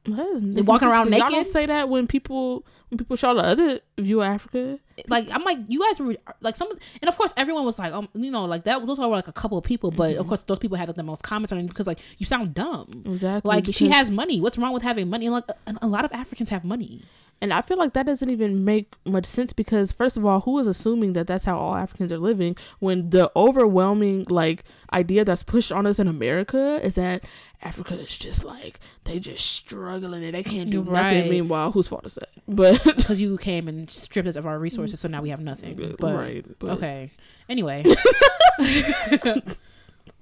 they 0.05 0.63
walking 0.63 0.89
around 0.89 1.11
Y'all 1.11 1.21
don't 1.21 1.33
naked? 1.33 1.53
say 1.53 1.67
that 1.67 1.89
when 1.89 2.07
people 2.07 2.65
when 2.93 2.99
people 2.99 3.17
show 3.17 3.35
the 3.35 3.41
other 3.41 3.81
view 3.99 4.21
of 4.21 4.27
Africa. 4.27 4.79
Like 5.09 5.31
I'm 5.31 5.43
like, 5.45 5.59
you 5.67 5.81
guys 5.81 5.99
were 5.99 6.15
like 6.43 6.57
some, 6.57 6.69
and 7.01 7.09
of 7.09 7.17
course 7.17 7.33
everyone 7.39 7.65
was 7.65 7.79
like, 7.79 7.91
um, 7.95 8.07
you 8.13 8.31
know, 8.31 8.45
like 8.45 8.65
that. 8.65 8.87
Those 8.87 8.99
were 8.99 9.07
like 9.07 9.29
a 9.29 9.33
couple 9.33 9.57
of 9.57 9.65
people, 9.65 9.91
but 9.91 10.17
of 10.17 10.27
course 10.27 10.43
those 10.43 10.59
people 10.59 10.77
had 10.77 10.89
like, 10.89 10.97
the 10.97 11.03
most 11.03 11.23
comments 11.23 11.53
on 11.53 11.59
it 11.59 11.67
because 11.69 11.87
like 11.87 12.01
you 12.19 12.27
sound 12.27 12.53
dumb. 12.53 13.03
Exactly. 13.07 13.49
Like 13.49 13.67
she 13.73 13.89
has 13.89 14.11
money. 14.11 14.43
What's 14.43 14.59
wrong 14.59 14.75
with 14.75 14.83
having 14.83 15.09
money? 15.09 15.25
And 15.25 15.35
like 15.35 15.49
a, 15.49 15.75
a 15.81 15.87
lot 15.87 16.05
of 16.05 16.13
Africans 16.13 16.51
have 16.51 16.65
money. 16.65 17.03
And 17.43 17.53
I 17.53 17.61
feel 17.61 17.77
like 17.77 17.93
that 17.95 18.07
doesn't 18.07 18.31
even 18.31 18.65
make 18.65 18.95
much 19.05 19.27
sense 19.27 19.53
because 19.53 19.91
first 19.91 20.17
of 20.17 20.25
all, 20.25 20.41
who 20.43 20.59
is 20.61 20.69
assuming 20.69 21.13
that 21.15 21.27
that's 21.27 21.45
how 21.45 21.59
all 21.59 21.75
Africans 21.75 22.13
are 22.13 22.19
living 22.19 22.57
when 22.79 23.11
the 23.11 23.33
overwhelming 23.35 24.25
like 24.31 24.63
idea 24.93 25.25
that's 25.25 25.43
pushed 25.43 25.73
on 25.73 25.85
us 25.85 25.99
in 25.99 26.07
America 26.07 26.79
is 26.85 26.95
that 26.95 27.25
Africa 27.61 27.95
is 27.99 28.17
just 28.17 28.45
like 28.45 28.79
they 29.05 29.19
just 29.19 29.45
struggling 29.51 30.23
and 30.23 30.35
they 30.35 30.45
can't 30.45 30.71
do 30.71 30.83
Right. 30.83 31.15
nothing. 31.17 31.31
Meanwhile, 31.31 31.73
whose 31.73 31.89
fault 31.89 32.07
is 32.07 32.15
that? 32.15 32.29
But 32.49 32.83
because 32.97 33.21
you 33.21 33.37
came 33.39 33.67
and 33.67 33.91
stripped 33.91 34.29
us 34.29 34.37
of 34.37 34.47
our 34.47 34.59
resources, 34.61 35.01
so 35.01 35.09
now 35.09 35.21
we 35.21 35.31
have 35.31 35.41
nothing. 35.41 35.97
But 35.99 36.15
right. 36.15 36.47
But 36.61 36.71
okay. 36.79 37.11
Anyway, 37.49 37.83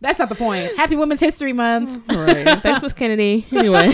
that's 0.01 0.19
not 0.19 0.29
the 0.31 0.35
point. 0.37 0.75
Happy 0.79 0.97
Women's 0.97 1.21
History 1.21 1.53
Month. 1.53 2.03
Right. 2.11 2.61
Thanks, 2.63 2.81
Miss 2.83 2.93
Kennedy. 2.95 3.47
Anyway. 3.53 3.93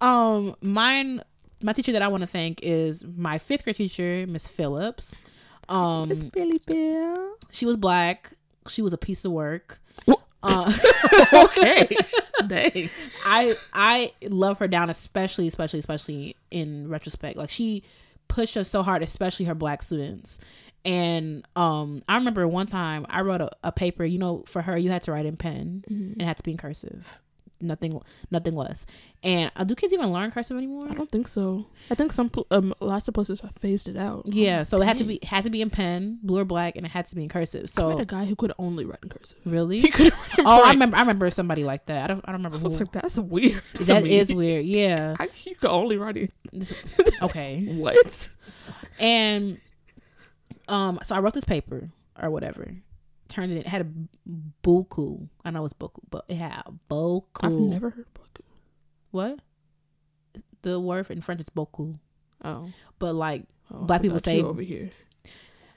Um, 0.00 0.56
mine, 0.62 1.22
my 1.62 1.72
teacher 1.72 1.92
that 1.92 2.02
I 2.02 2.08
want 2.08 2.22
to 2.22 2.26
thank 2.26 2.60
is 2.62 3.04
my 3.16 3.38
fifth 3.38 3.64
grade 3.64 3.76
teacher, 3.76 4.26
Miss 4.28 4.48
Phillips. 4.48 5.22
Um, 5.68 6.08
Miss 6.08 6.24
Billy 6.24 6.58
Bill. 6.66 7.36
she 7.50 7.66
was 7.66 7.76
black. 7.76 8.32
She 8.68 8.82
was 8.82 8.92
a 8.92 8.98
piece 8.98 9.24
of 9.24 9.32
work. 9.32 9.80
Uh, 10.42 10.72
okay. 11.34 11.86
Dang. 12.46 12.88
I 13.26 13.54
I 13.74 14.12
love 14.28 14.58
her 14.58 14.68
down, 14.68 14.88
especially 14.88 15.46
especially 15.46 15.78
especially 15.80 16.34
in 16.50 16.88
retrospect. 16.88 17.36
Like 17.36 17.50
she 17.50 17.82
pushed 18.28 18.56
us 18.56 18.68
so 18.68 18.82
hard, 18.82 19.02
especially 19.02 19.44
her 19.46 19.54
black 19.54 19.82
students. 19.82 20.40
And 20.82 21.46
um, 21.56 22.02
I 22.08 22.14
remember 22.16 22.48
one 22.48 22.66
time 22.66 23.04
I 23.10 23.20
wrote 23.20 23.42
a, 23.42 23.50
a 23.62 23.70
paper. 23.70 24.02
You 24.04 24.18
know, 24.18 24.44
for 24.46 24.62
her, 24.62 24.78
you 24.78 24.90
had 24.90 25.02
to 25.02 25.12
write 25.12 25.26
in 25.26 25.36
pen 25.36 25.84
Mm-hmm. 25.90 26.12
and 26.12 26.22
it 26.22 26.24
had 26.24 26.38
to 26.38 26.42
be 26.42 26.52
in 26.52 26.56
cursive, 26.56 27.06
nothing 27.60 28.00
nothing 28.30 28.54
less. 28.56 28.86
And 29.22 29.50
uh, 29.54 29.64
do 29.64 29.74
kids 29.74 29.92
even 29.92 30.10
learn 30.12 30.30
cursive 30.30 30.56
anymore? 30.56 30.82
I 30.90 30.94
don't 30.94 31.10
think 31.10 31.28
so. 31.28 31.66
I 31.90 31.94
think 31.94 32.12
some 32.12 32.30
um 32.50 32.74
lots 32.80 33.06
of 33.08 33.14
places 33.14 33.40
have 33.40 33.52
phased 33.58 33.86
it 33.88 33.96
out. 33.96 34.22
Yeah, 34.26 34.62
so 34.62 34.80
it 34.80 34.86
had 34.86 34.96
to 34.98 35.04
be 35.04 35.18
had 35.22 35.44
to 35.44 35.50
be 35.50 35.60
in 35.62 35.70
pen, 35.70 36.18
blue 36.22 36.38
or 36.40 36.44
black, 36.44 36.76
and 36.76 36.86
it 36.86 36.90
had 36.92 37.06
to 37.06 37.14
be 37.14 37.22
in 37.22 37.28
cursive. 37.28 37.64
I 37.64 37.66
So 37.66 37.98
a 37.98 38.04
guy 38.04 38.24
who 38.24 38.34
could 38.36 38.52
only 38.58 38.84
write 38.84 39.00
in 39.02 39.08
cursive. 39.10 39.38
really, 39.44 39.80
He 39.80 39.90
could. 39.90 40.12
oh, 40.38 40.62
I 40.64 40.70
remember 40.70 40.96
I 40.96 41.00
remember 41.00 41.30
somebody 41.30 41.64
like 41.64 41.86
that. 41.86 42.04
I 42.04 42.06
don't 42.06 42.24
I 42.26 42.32
don't 42.32 42.42
remember 42.42 42.56
I 42.56 42.70
who. 42.70 42.76
like, 42.78 42.92
that's 42.92 43.18
weird. 43.18 43.62
that 43.74 44.04
me. 44.04 44.18
is 44.18 44.32
weird. 44.32 44.64
Yeah. 44.64 45.16
How 45.18 45.26
you 45.44 45.54
could 45.56 45.70
only 45.70 45.96
write 45.96 46.16
it? 46.16 46.32
Okay. 47.22 47.64
What? 47.76 48.30
And 48.98 49.60
um, 50.68 50.98
so 51.02 51.14
I 51.14 51.20
wrote 51.20 51.34
this 51.34 51.44
paper 51.44 51.90
or 52.20 52.30
whatever. 52.30 52.74
Turned 53.30 53.52
it. 53.52 53.58
It 53.58 53.66
had 53.66 53.82
a 53.82 53.86
buku. 54.62 55.28
I 55.44 55.50
know 55.50 55.64
it's 55.64 55.72
buku, 55.72 56.00
but 56.10 56.24
it 56.28 56.34
had 56.36 56.62
a 56.66 56.72
boku. 56.90 57.24
I've 57.42 57.52
never 57.52 57.90
heard 57.90 58.12
book. 58.12 58.40
what? 59.12 59.38
The 60.62 60.78
word 60.78 61.10
in 61.10 61.22
French 61.22 61.40
is 61.40 61.48
boku. 61.48 61.98
Oh, 62.44 62.68
But 62.98 63.14
like, 63.14 63.44
oh 63.72 63.84
Black 63.84 64.02
people 64.02 64.18
say- 64.18 64.42
over 64.42 64.60
here. 64.62 64.90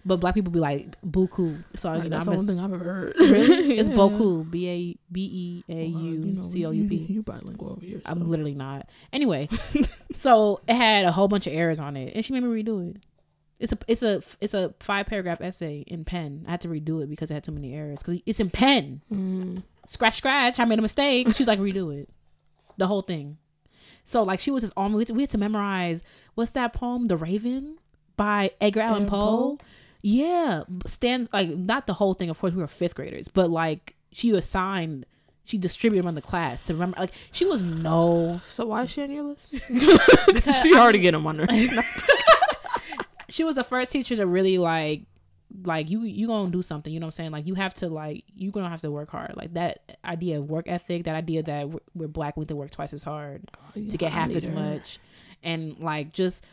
but 0.06 0.18
black 0.18 0.34
people 0.36 0.52
be 0.52 0.60
like 0.60 1.00
buku. 1.04 1.64
So 1.76 1.90
Like, 1.92 2.04
you 2.06 2.10
know, 2.10 2.18
that's 2.18 2.28
I'm 2.28 2.34
the 2.34 2.40
only 2.40 2.54
thing 2.56 2.60
I've 2.64 2.74
ever 2.74 2.84
heard. 2.84 3.16
really 3.20 3.78
it's 3.80 3.88
Yeah. 3.90 3.96
beaucoup. 3.96 4.50
B 4.52 4.68
a 4.68 4.98
b 5.12 5.30
e 5.32 5.64
a 5.70 5.86
u 5.86 6.46
c 6.46 6.66
o 6.66 6.72
u 6.72 6.88
p. 6.90 6.96
you 7.08 7.22
bilingual 7.24 7.72
over 7.74 7.86
here. 7.86 8.02
So. 8.06 8.12
I'm 8.12 8.26
literally 8.26 8.56
not. 8.56 8.90
Anyway, 9.14 9.48
so 10.14 10.60
it 10.68 10.74
had 10.76 11.06
a 11.06 11.12
whole 11.12 11.28
bunch 11.30 11.48
of 11.48 11.54
errors 11.54 11.80
on 11.80 11.96
it, 11.98 12.14
and 12.16 12.26
she 12.26 12.34
made 12.34 12.44
me 12.44 12.50
redo 12.64 12.90
it. 12.90 12.98
It's 13.64 13.72
a 13.72 13.78
it's 13.88 14.04
a 14.04 14.22
it's 14.42 14.54
a 14.54 14.74
five 14.82 15.06
paragraph 15.06 15.40
essay 15.40 15.86
in 15.88 16.04
pen. 16.04 16.44
I 16.46 16.52
had 16.52 16.62
to 16.62 16.68
redo 16.68 17.02
it 17.02 17.10
because 17.10 17.32
it 17.32 17.34
had 17.34 17.46
too 17.46 17.54
many 17.54 17.74
errors. 17.74 18.00
Because 18.00 18.20
it's 18.26 18.42
in 18.42 18.50
pen. 18.50 19.02
Mm. 19.10 19.64
Scratch, 19.88 20.18
scratch. 20.18 20.60
I 20.60 20.66
made 20.66 20.80
a 20.80 20.82
mistake. 20.82 21.34
She 21.34 21.44
was 21.44 21.48
like, 21.48 21.60
redo 21.60 21.98
it, 21.98 22.10
the 22.76 22.88
whole 22.88 23.04
thing. 23.04 23.38
So 24.04 24.22
like 24.22 24.42
she 24.42 24.52
was 24.52 24.64
just 24.64 24.74
on. 24.76 24.92
We 24.92 25.00
had 25.00 25.08
to, 25.08 25.14
we 25.14 25.22
had 25.22 25.30
to 25.30 25.38
memorize 25.38 26.04
what's 26.36 26.52
that 26.52 26.74
poem, 26.74 27.06
The 27.06 27.16
Raven, 27.16 27.78
by 28.18 28.52
Edgar 28.60 28.82
Allan 28.82 29.06
Poe. 29.06 29.56
Poe? 29.56 29.58
Yeah, 30.02 30.64
stands 30.86 31.30
like 31.32 31.48
not 31.48 31.88
the 31.88 31.94
whole 31.94 32.16
thing. 32.16 32.30
Of 32.30 32.40
course, 32.40 32.52
we 32.52 32.62
were 32.62 32.68
fifth 32.68 32.96
graders, 32.96 33.30
but 33.30 33.50
like 33.50 33.96
she 34.12 34.32
assigned, 34.32 35.06
she 35.46 35.58
distributed 35.58 36.04
them 36.04 36.10
in 36.10 36.16
the 36.16 36.22
class 36.22 36.66
to 36.66 36.74
remember. 36.74 37.00
Like 37.00 37.14
she 37.32 37.46
was 37.46 37.62
no 37.62 38.42
So 38.46 38.66
why 38.66 38.84
is 38.84 38.92
she 38.92 39.04
on 39.04 39.12
your 39.12 39.24
list? 39.24 39.54
Because 39.54 40.60
she 40.62 40.76
I 40.76 40.80
already 40.82 41.00
get 41.00 41.12
them 41.12 41.26
on 41.26 41.40
her. 41.40 41.48
she 43.34 43.44
was 43.44 43.56
the 43.56 43.64
first 43.64 43.92
teacher 43.92 44.16
to 44.16 44.28
really 44.28 44.60
like 44.60 45.02
like 45.64 45.90
you 45.90 46.04
you 46.04 46.28
gonna 46.28 46.52
do 46.52 46.62
something 46.62 46.94
you 46.94 47.00
know 47.00 47.08
what 47.08 47.16
i'm 47.16 47.16
saying? 47.16 47.32
Like 47.32 47.48
you 47.48 47.56
have 47.56 47.74
to 47.76 47.88
like 47.90 48.26
you 48.36 48.52
gonna 48.52 48.70
have 48.70 48.82
to 48.82 48.92
work 48.92 49.10
hard. 49.10 49.34
Like 49.36 49.56
that 49.56 49.98
idea 50.06 50.38
of 50.38 50.48
work 50.48 50.68
ethic 50.68 51.06
that 51.06 51.16
idea 51.16 51.42
that 51.42 51.68
we're, 51.68 51.80
we're 51.96 52.08
black 52.08 52.38
we 52.38 52.42
have 52.42 52.50
to 52.50 52.56
work 52.56 52.70
twice 52.70 52.94
as 52.94 53.02
hard 53.02 53.50
to 53.74 53.98
get 53.98 54.12
half 54.12 54.30
as 54.36 54.48
much. 54.48 55.00
And 55.42 55.80
like 55.80 56.14
just 56.14 56.46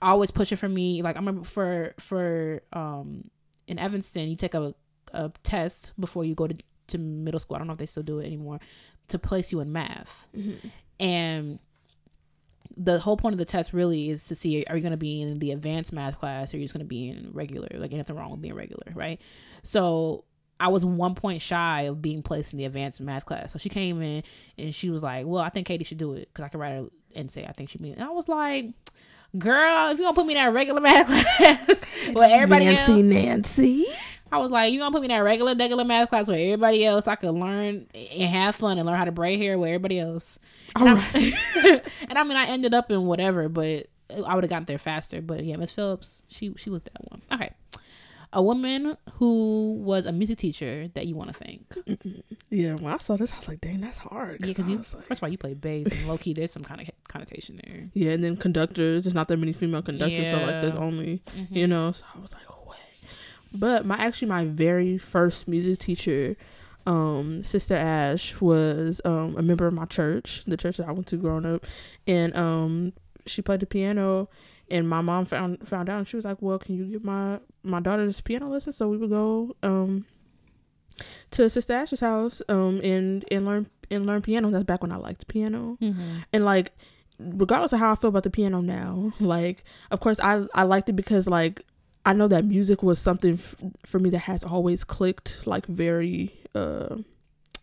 always 0.00 0.30
pushing 0.30 0.56
for 0.56 0.70
me. 0.70 1.02
Like 1.02 1.16
i 1.16 1.18
remember 1.18 1.44
for 1.44 1.92
for 2.00 2.62
um 2.72 3.30
in 3.66 3.78
evanston 3.78 4.26
you 4.30 4.36
take 4.36 4.54
a, 4.54 4.74
a 5.12 5.30
test 5.42 5.92
before 6.00 6.24
you 6.24 6.34
go 6.34 6.46
to 6.46 6.56
to 6.88 6.96
middle 6.98 7.40
school. 7.40 7.56
I 7.56 7.58
don't 7.58 7.66
know 7.66 7.74
if 7.74 7.78
they 7.78 7.84
still 7.84 8.02
do 8.02 8.20
it 8.20 8.26
anymore 8.26 8.58
to 9.08 9.18
place 9.18 9.52
you 9.52 9.60
in 9.60 9.70
math. 9.70 10.28
Mm-hmm. 10.34 10.68
and 10.98 11.58
the 12.76 12.98
whole 12.98 13.16
point 13.16 13.32
of 13.32 13.38
the 13.38 13.44
test 13.44 13.72
really 13.72 14.10
is 14.10 14.28
to 14.28 14.34
see 14.34 14.64
are 14.68 14.76
you 14.76 14.82
going 14.82 14.90
to 14.90 14.96
be 14.96 15.22
in 15.22 15.38
the 15.38 15.52
advanced 15.52 15.92
math 15.92 16.18
class 16.18 16.52
or 16.52 16.56
are 16.56 16.60
you 16.60 16.64
just 16.64 16.74
going 16.74 16.84
to 16.84 16.88
be 16.88 17.08
in 17.08 17.30
regular? 17.32 17.68
Like 17.74 17.92
anything 17.92 18.16
wrong 18.16 18.30
with 18.30 18.42
being 18.42 18.54
regular 18.54 18.92
right? 18.94 19.20
So 19.62 20.24
i 20.58 20.68
was 20.68 20.84
one 20.84 21.14
point 21.14 21.42
shy 21.42 21.82
of 21.82 22.00
being 22.00 22.22
placed 22.22 22.52
in 22.52 22.58
the 22.58 22.64
advanced 22.64 23.00
math 23.00 23.26
class. 23.26 23.52
So 23.52 23.58
she 23.58 23.68
came 23.68 24.00
in 24.02 24.22
and 24.58 24.74
she 24.74 24.90
was 24.90 25.02
like 25.02 25.26
well 25.26 25.42
i 25.42 25.48
think 25.48 25.66
katie 25.66 25.84
should 25.84 25.98
do 25.98 26.14
it 26.14 26.28
because 26.32 26.44
i 26.44 26.48
could 26.48 26.60
write 26.60 26.76
her 26.76 26.86
and 27.14 27.30
say 27.30 27.44
i 27.44 27.52
think 27.52 27.70
she'd 27.70 27.82
be 27.82 27.92
and 27.92 28.02
i 28.02 28.08
was 28.08 28.28
like 28.28 28.66
girl 29.38 29.90
if 29.90 29.98
you 29.98 30.04
don't 30.04 30.14
put 30.14 30.26
me 30.26 30.34
in 30.34 30.42
that 30.42 30.52
regular 30.52 30.80
math 30.80 31.06
class 31.36 31.84
where 32.12 32.30
everybody 32.30 32.66
else 32.66 32.88
Nancy, 32.88 33.02
Nancy. 33.02 33.86
I 34.32 34.38
was 34.38 34.50
like, 34.50 34.72
you 34.72 34.80
gonna 34.80 34.90
put 34.90 35.02
me 35.02 35.06
in 35.06 35.16
that 35.16 35.22
regular, 35.22 35.54
regular 35.54 35.84
math 35.84 36.08
class 36.08 36.28
where 36.28 36.38
everybody 36.38 36.84
else 36.84 37.06
I 37.06 37.14
could 37.14 37.30
learn 37.30 37.86
and 37.94 38.30
have 38.30 38.56
fun 38.56 38.76
and 38.78 38.86
learn 38.86 38.98
how 38.98 39.04
to 39.04 39.12
braid 39.12 39.38
hair 39.38 39.58
with 39.58 39.68
everybody 39.68 40.00
else. 40.00 40.38
And, 40.74 40.88
All 40.88 40.96
I, 40.96 41.80
and 42.08 42.18
I 42.18 42.24
mean, 42.24 42.36
I 42.36 42.46
ended 42.46 42.74
up 42.74 42.90
in 42.90 43.06
whatever, 43.06 43.48
but 43.48 43.86
I 44.10 44.34
would 44.34 44.44
have 44.44 44.50
gotten 44.50 44.64
there 44.64 44.78
faster. 44.78 45.22
But 45.22 45.44
yeah, 45.44 45.56
Miss 45.56 45.70
Phillips, 45.70 46.22
she 46.28 46.52
she 46.56 46.70
was 46.70 46.82
that 46.82 47.10
one. 47.10 47.22
Okay, 47.32 47.52
a 48.32 48.42
woman 48.42 48.96
who 49.14 49.74
was 49.80 50.04
a 50.06 50.12
music 50.12 50.38
teacher 50.38 50.88
that 50.94 51.06
you 51.06 51.14
want 51.14 51.32
to 51.32 51.34
thank. 51.34 51.74
Yeah, 52.48 52.74
when 52.74 52.92
I 52.94 52.98
saw 52.98 53.16
this, 53.16 53.32
I 53.32 53.36
was 53.36 53.48
like, 53.48 53.60
dang, 53.60 53.80
that's 53.80 53.98
hard. 53.98 54.38
Yeah, 54.40 54.46
because 54.46 54.68
I 54.68 54.70
you 54.70 54.78
was 54.78 54.94
like- 54.94 55.04
first 55.04 55.18
of 55.18 55.24
all 55.24 55.28
you 55.30 55.36
play 55.38 55.54
bass 55.54 55.88
and 55.90 56.06
low 56.08 56.16
key 56.16 56.32
there's 56.32 56.52
some 56.52 56.62
kind 56.62 56.80
of 56.80 56.88
connotation 57.08 57.60
there. 57.66 57.88
yeah, 57.92 58.12
and 58.12 58.22
then 58.22 58.36
conductors. 58.36 59.04
There's 59.04 59.14
not 59.14 59.26
that 59.28 59.36
many 59.38 59.52
female 59.52 59.82
conductors, 59.82 60.30
so 60.30 60.36
like, 60.38 60.60
there's 60.60 60.74
Yeah. 60.74 60.80
only 60.80 61.22
Mhm. 61.36 61.46
you 61.50 61.66
know. 61.66 61.90
So 61.92 62.04
I 62.14 62.20
was 62.20 62.32
like, 62.32 62.42
oh 62.48 62.64
wait. 62.68 62.78
but 63.52 63.84
my 63.84 63.96
actually 63.96 64.28
my 64.28 64.44
very 64.44 64.96
first 64.96 65.48
music 65.48 65.78
teacher, 65.80 66.36
um, 66.86 67.42
Sister 67.42 67.74
Ash 67.74 68.40
was 68.40 69.00
um 69.04 69.36
a 69.36 69.42
member 69.42 69.66
of 69.66 69.74
my 69.74 69.86
church, 69.86 70.44
the 70.46 70.56
church 70.56 70.76
that 70.76 70.88
I 70.88 70.92
went 70.92 71.08
to 71.08 71.16
growing 71.16 71.46
up, 71.46 71.66
and 72.06 72.34
um 72.36 72.92
she 73.26 73.42
played 73.42 73.58
the 73.60 73.66
piano 73.66 74.28
and 74.70 74.88
my 74.88 75.00
mom 75.00 75.24
found 75.24 75.66
found 75.66 75.88
out 75.88 75.98
and 75.98 76.08
she 76.08 76.16
was 76.16 76.24
like, 76.24 76.40
Well, 76.40 76.58
can 76.58 76.76
you 76.76 76.84
give 76.84 77.04
my 77.04 77.38
my 77.62 77.80
daughter 77.80 78.06
this 78.06 78.20
piano 78.20 78.48
lesson? 78.48 78.72
So 78.72 78.88
we 78.88 78.96
would 78.96 79.10
go 79.10 79.56
um 79.62 80.06
to 81.32 81.48
Sister 81.50 81.74
Ash's 81.74 82.00
house 82.00 82.42
um 82.48 82.80
and 82.82 83.24
and 83.30 83.46
learn 83.46 83.66
and 83.90 84.06
learn 84.06 84.22
piano. 84.22 84.50
That's 84.50 84.64
back 84.64 84.82
when 84.82 84.92
I 84.92 84.96
liked 84.96 85.28
piano. 85.28 85.78
Mm-hmm. 85.80 86.18
And 86.32 86.44
like 86.44 86.72
regardless 87.18 87.72
of 87.72 87.78
how 87.78 87.92
I 87.92 87.94
feel 87.94 88.08
about 88.08 88.24
the 88.24 88.30
piano 88.30 88.60
now, 88.60 89.12
like 89.20 89.64
of 89.90 90.00
course 90.00 90.18
I 90.20 90.46
I 90.54 90.64
liked 90.64 90.88
it 90.88 90.94
because 90.94 91.26
like 91.28 91.62
I 92.04 92.12
know 92.12 92.28
that 92.28 92.44
music 92.44 92.82
was 92.82 92.98
something 92.98 93.34
f- 93.34 93.56
for 93.84 93.98
me 93.98 94.10
that 94.10 94.20
has 94.20 94.44
always 94.44 94.84
clicked 94.84 95.46
like 95.46 95.66
very 95.66 96.32
uh 96.54 96.96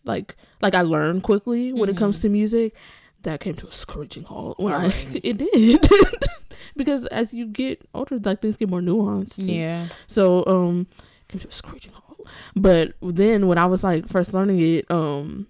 like 0.05 0.35
like 0.61 0.75
I 0.75 0.81
learned 0.81 1.23
quickly 1.23 1.73
when 1.73 1.89
it 1.89 1.97
comes 1.97 2.21
to 2.21 2.29
music. 2.29 2.75
That 3.23 3.39
came 3.39 3.55
to 3.55 3.67
a 3.67 3.71
screeching 3.71 4.23
halt 4.23 4.59
when 4.59 4.73
I 4.73 4.85
it 5.23 5.37
did 5.37 5.89
because 6.75 7.05
as 7.07 7.33
you 7.33 7.45
get 7.47 7.81
older, 7.93 8.17
like 8.19 8.41
things 8.41 8.57
get 8.57 8.69
more 8.69 8.81
nuanced. 8.81 9.37
and- 9.39 9.47
Yeah. 9.47 9.87
so 10.07 10.45
um 10.45 10.87
came 11.29 11.39
to 11.39 11.47
a 11.47 11.51
screeching 11.51 11.93
halt. 11.93 12.27
But 12.55 12.93
then 13.01 13.47
when 13.47 13.57
I 13.57 13.65
was 13.65 13.83
like 13.83 14.07
first 14.07 14.33
learning 14.33 14.59
it, 14.59 14.89
um 14.91 15.47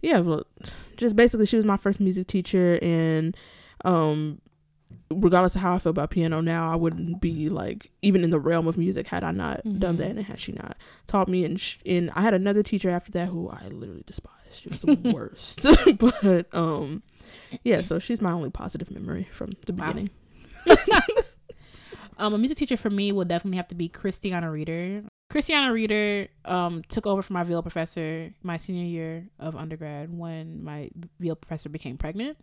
yeah, 0.00 0.20
well, 0.20 0.44
just 0.96 1.16
basically 1.16 1.46
she 1.46 1.56
was 1.56 1.64
my 1.64 1.76
first 1.76 2.00
music 2.00 2.26
teacher 2.28 2.78
and 2.82 3.36
um 3.84 4.40
regardless 5.10 5.54
of 5.56 5.62
how 5.62 5.74
I 5.74 5.78
feel 5.78 5.90
about 5.90 6.10
piano 6.10 6.40
now, 6.40 6.72
I 6.72 6.76
wouldn't 6.76 7.20
be 7.20 7.48
like 7.48 7.90
even 8.02 8.24
in 8.24 8.30
the 8.30 8.38
realm 8.40 8.66
of 8.68 8.76
music 8.78 9.06
had 9.06 9.24
I 9.24 9.32
not 9.32 9.62
done 9.78 9.94
Mhm. 9.96 9.98
that 9.98 10.10
and 10.10 10.24
had 10.24 10.38
she 10.40 10.52
not 10.52 10.76
taught 11.06 11.28
me 11.28 11.44
and 11.44 11.58
sh- 11.60 11.78
and 11.86 12.10
I 12.14 12.20
had 12.22 12.34
another 12.34 12.62
teacher 12.62 12.90
after 12.90 13.10
that 13.12 13.28
who 13.28 13.48
I 13.48 13.68
literally 13.68 14.04
despised. 14.06 14.62
She 14.62 14.68
was 14.68 14.78
the 14.80 14.94
worst. 15.14 15.66
but 15.98 16.54
um 16.54 17.02
yeah, 17.64 17.80
so 17.82 17.98
she's 17.98 18.20
my 18.20 18.32
only 18.32 18.50
positive 18.50 18.90
memory 18.90 19.28
from 19.32 19.50
the 19.66 19.72
Wow. 19.72 19.88
beginning. 19.92 20.10
Um, 22.20 22.34
a 22.34 22.38
music 22.38 22.58
teacher 22.58 22.76
for 22.76 22.90
me 22.90 23.12
will 23.12 23.24
definitely 23.24 23.58
have 23.58 23.68
to 23.68 23.76
be 23.76 23.88
Christiana 23.88 24.50
Reader. 24.50 25.04
Christiana 25.30 25.72
Reader 25.72 26.26
um, 26.44 26.82
took 26.88 27.06
over 27.06 27.22
for 27.22 27.32
my 27.32 27.44
VL 27.44 27.62
professor 27.62 28.32
my 28.42 28.56
senior 28.56 28.84
year 28.86 29.28
of 29.38 29.54
undergrad 29.54 30.12
when 30.16 30.64
my 30.64 30.90
VL 31.22 31.40
professor 31.40 31.68
became 31.68 31.96
pregnant. 31.96 32.36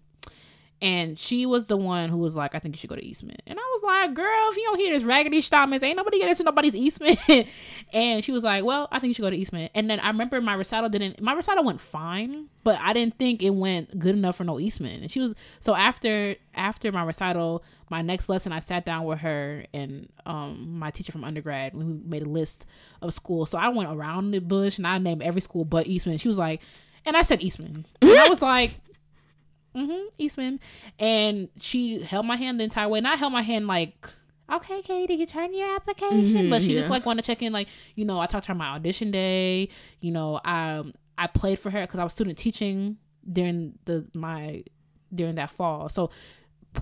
And 0.82 1.18
she 1.18 1.46
was 1.46 1.68
the 1.68 1.78
one 1.78 2.10
who 2.10 2.18
was 2.18 2.36
like, 2.36 2.54
I 2.54 2.60
think 2.60 2.76
you 2.76 2.80
should 2.80 2.90
go 2.90 2.98
to 2.98 3.04
Eastman. 3.04 3.38
And 3.48 3.58
I 3.58 3.62
was 3.74 3.84
like, 3.84 4.14
girl, 4.14 4.50
if 4.52 4.58
you 4.58 4.64
don't 4.64 4.80
hear 4.80 4.94
this 4.94 5.06
raggedy 5.06 5.40
Stamens, 5.40 5.84
ain't 5.84 5.96
nobody 5.96 6.20
getting 6.20 6.36
to 6.36 6.44
nobody's 6.44 6.76
Eastman. 6.76 7.18
and 7.94 8.24
she 8.24 8.34
was 8.34 8.44
like, 8.44 8.66
well, 8.66 8.90
I 8.92 9.00
think 9.00 9.10
you 9.10 9.14
should 9.14 9.22
go 9.22 9.30
to 9.30 9.38
Eastman. 9.38 9.70
And 9.74 9.90
then 9.90 10.02
I 10.02 10.08
remember 10.08 10.42
my 10.42 10.54
recital 10.54 10.90
didn't, 10.90 11.22
my 11.22 11.34
recital 11.34 11.64
went 11.64 11.80
fine, 11.80 12.50
but 12.66 12.78
I 12.82 12.92
didn't 12.92 13.18
think 13.18 13.42
it 13.42 13.52
went 13.52 13.98
good 13.98 14.16
enough 14.16 14.36
for 14.36 14.44
no 14.44 14.60
Eastman. 14.60 15.02
And 15.02 15.10
she 15.10 15.22
was, 15.22 15.34
so 15.62 15.76
after, 15.76 16.36
after 16.54 16.92
my 16.92 17.04
recital, 17.04 17.64
my 17.90 18.02
next 18.02 18.28
lesson, 18.28 18.52
I 18.52 18.60
sat 18.60 18.86
down 18.86 19.06
with 19.06 19.20
her 19.20 19.66
and 19.74 20.10
um, 20.26 20.78
my 20.78 20.92
teacher 20.92 21.14
from 21.14 21.24
undergrad. 21.24 21.74
We 21.74 21.86
made 21.86 22.24
a 22.24 22.30
list 22.30 22.66
of 23.02 23.14
schools. 23.14 23.50
So 23.50 23.58
I 23.58 23.70
went 23.70 23.90
around 23.90 24.32
the 24.32 24.40
bush 24.40 24.78
and 24.78 24.86
I 24.86 24.98
named 24.98 25.24
every 25.24 25.42
school 25.42 25.64
but 25.64 25.88
Eastman. 25.88 26.18
She 26.18 26.28
was 26.28 26.38
like, 26.38 26.62
and 27.06 27.16
I 27.16 27.22
said 27.22 27.42
Eastman. 27.42 27.86
And 28.02 28.20
I 28.20 28.28
was 28.28 28.42
like, 28.42 28.80
mm-hmm, 29.76 30.08
Eastman. 30.18 30.60
And 31.00 31.50
she 31.60 32.02
held 32.02 32.26
my 32.26 32.38
hand 32.38 32.60
the 32.60 32.64
entire 32.64 32.88
way. 32.88 33.00
And 33.00 33.08
I 33.08 33.16
held 33.16 33.34
my 33.34 33.42
hand 33.42 33.68
like, 33.68 34.08
okay, 34.52 34.82
Katie, 34.82 35.08
did 35.08 35.20
you 35.20 35.26
turn 35.26 35.54
your 35.54 35.76
application? 35.76 36.46
Mhm, 36.46 36.50
but 36.50 36.62
she 36.62 36.74
just 36.74 36.90
like 36.90 37.06
wanted 37.06 37.24
to 37.24 37.28
check 37.28 37.42
in, 37.42 37.52
like, 37.54 37.68
you 37.96 38.06
know, 38.06 38.20
I 38.20 38.26
talked 38.28 38.46
to 38.46 38.50
her 38.50 38.54
on 38.54 38.58
my 38.60 38.68
audition 38.70 39.12
day. 39.12 39.70
You 40.02 40.12
know, 40.12 40.40
I 40.46 40.84
I 41.18 41.28
played 41.28 41.60
for 41.60 41.70
her 41.70 41.82
because 41.82 42.00
I 42.00 42.04
was 42.04 42.14
student 42.14 42.38
teaching 42.38 42.98
during 43.32 43.78
the 43.86 44.06
my 44.14 44.64
during 45.14 45.36
that 45.36 45.50
fall. 45.50 45.90
So 45.90 46.10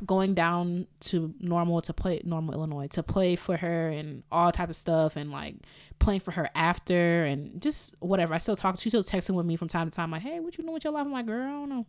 going 0.06 0.34
down 0.34 0.88
to 1.00 1.34
normal 1.40 1.82
to 1.82 1.94
play 1.94 2.22
normal 2.24 2.54
Illinois 2.54 2.88
to 2.88 3.04
play 3.04 3.36
for 3.36 3.58
her 3.58 3.90
and 3.90 4.24
all 4.32 4.52
type 4.52 4.70
of 4.70 4.76
stuff 4.76 5.16
and 5.16 5.32
like 5.32 5.56
playing 6.00 6.20
for 6.20 6.32
her 6.32 6.50
after 6.56 7.26
and 7.26 7.62
just 7.62 7.96
whatever. 8.00 8.34
I 8.34 8.38
still 8.38 8.56
talk. 8.56 8.80
She's 8.80 8.92
still 8.92 9.04
texting 9.04 9.36
with 9.36 9.46
me 9.46 9.56
from 9.56 9.70
time 9.70 9.90
to 9.90 9.96
time. 9.96 10.12
Like, 10.12 10.22
hey, 10.22 10.40
what 10.40 10.58
you 10.58 10.64
doing 10.64 10.74
with 10.74 10.84
your 10.84 10.94
life? 10.94 11.06
I'm 11.06 11.12
like, 11.12 11.26
girl, 11.26 11.44
I 11.44 11.52
don't 11.52 11.70
know. 11.70 11.86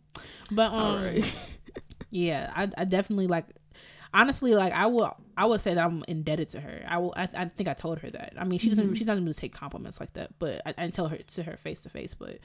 But 0.51 0.71
um, 0.71 0.95
Alright. 0.95 1.35
yeah, 2.09 2.51
I, 2.55 2.69
I 2.77 2.85
definitely 2.85 3.27
like. 3.27 3.45
Honestly, 4.13 4.55
like 4.55 4.71
I 4.71 4.85
will, 4.85 5.13
I 5.35 5.45
would 5.45 5.59
say 5.59 5.73
that 5.73 5.85
I'm 5.85 6.01
indebted 6.07 6.47
to 6.49 6.61
her. 6.61 6.85
I 6.87 6.99
will. 6.99 7.13
I, 7.17 7.27
I 7.35 7.45
think 7.49 7.67
I 7.67 7.73
told 7.73 7.99
her 7.99 8.09
that. 8.11 8.33
I 8.37 8.45
mean, 8.45 8.59
she 8.59 8.69
doesn't. 8.69 8.95
She 8.95 9.03
doesn't 9.03 9.25
really 9.25 9.33
take 9.33 9.53
compliments 9.53 9.99
like 9.99 10.13
that. 10.13 10.31
But 10.39 10.61
I, 10.65 10.69
I 10.69 10.83
didn't 10.83 10.93
tell 10.93 11.09
her 11.09 11.17
to 11.17 11.43
her 11.43 11.57
face 11.57 11.81
to 11.81 11.89
face. 11.89 12.13
But 12.13 12.39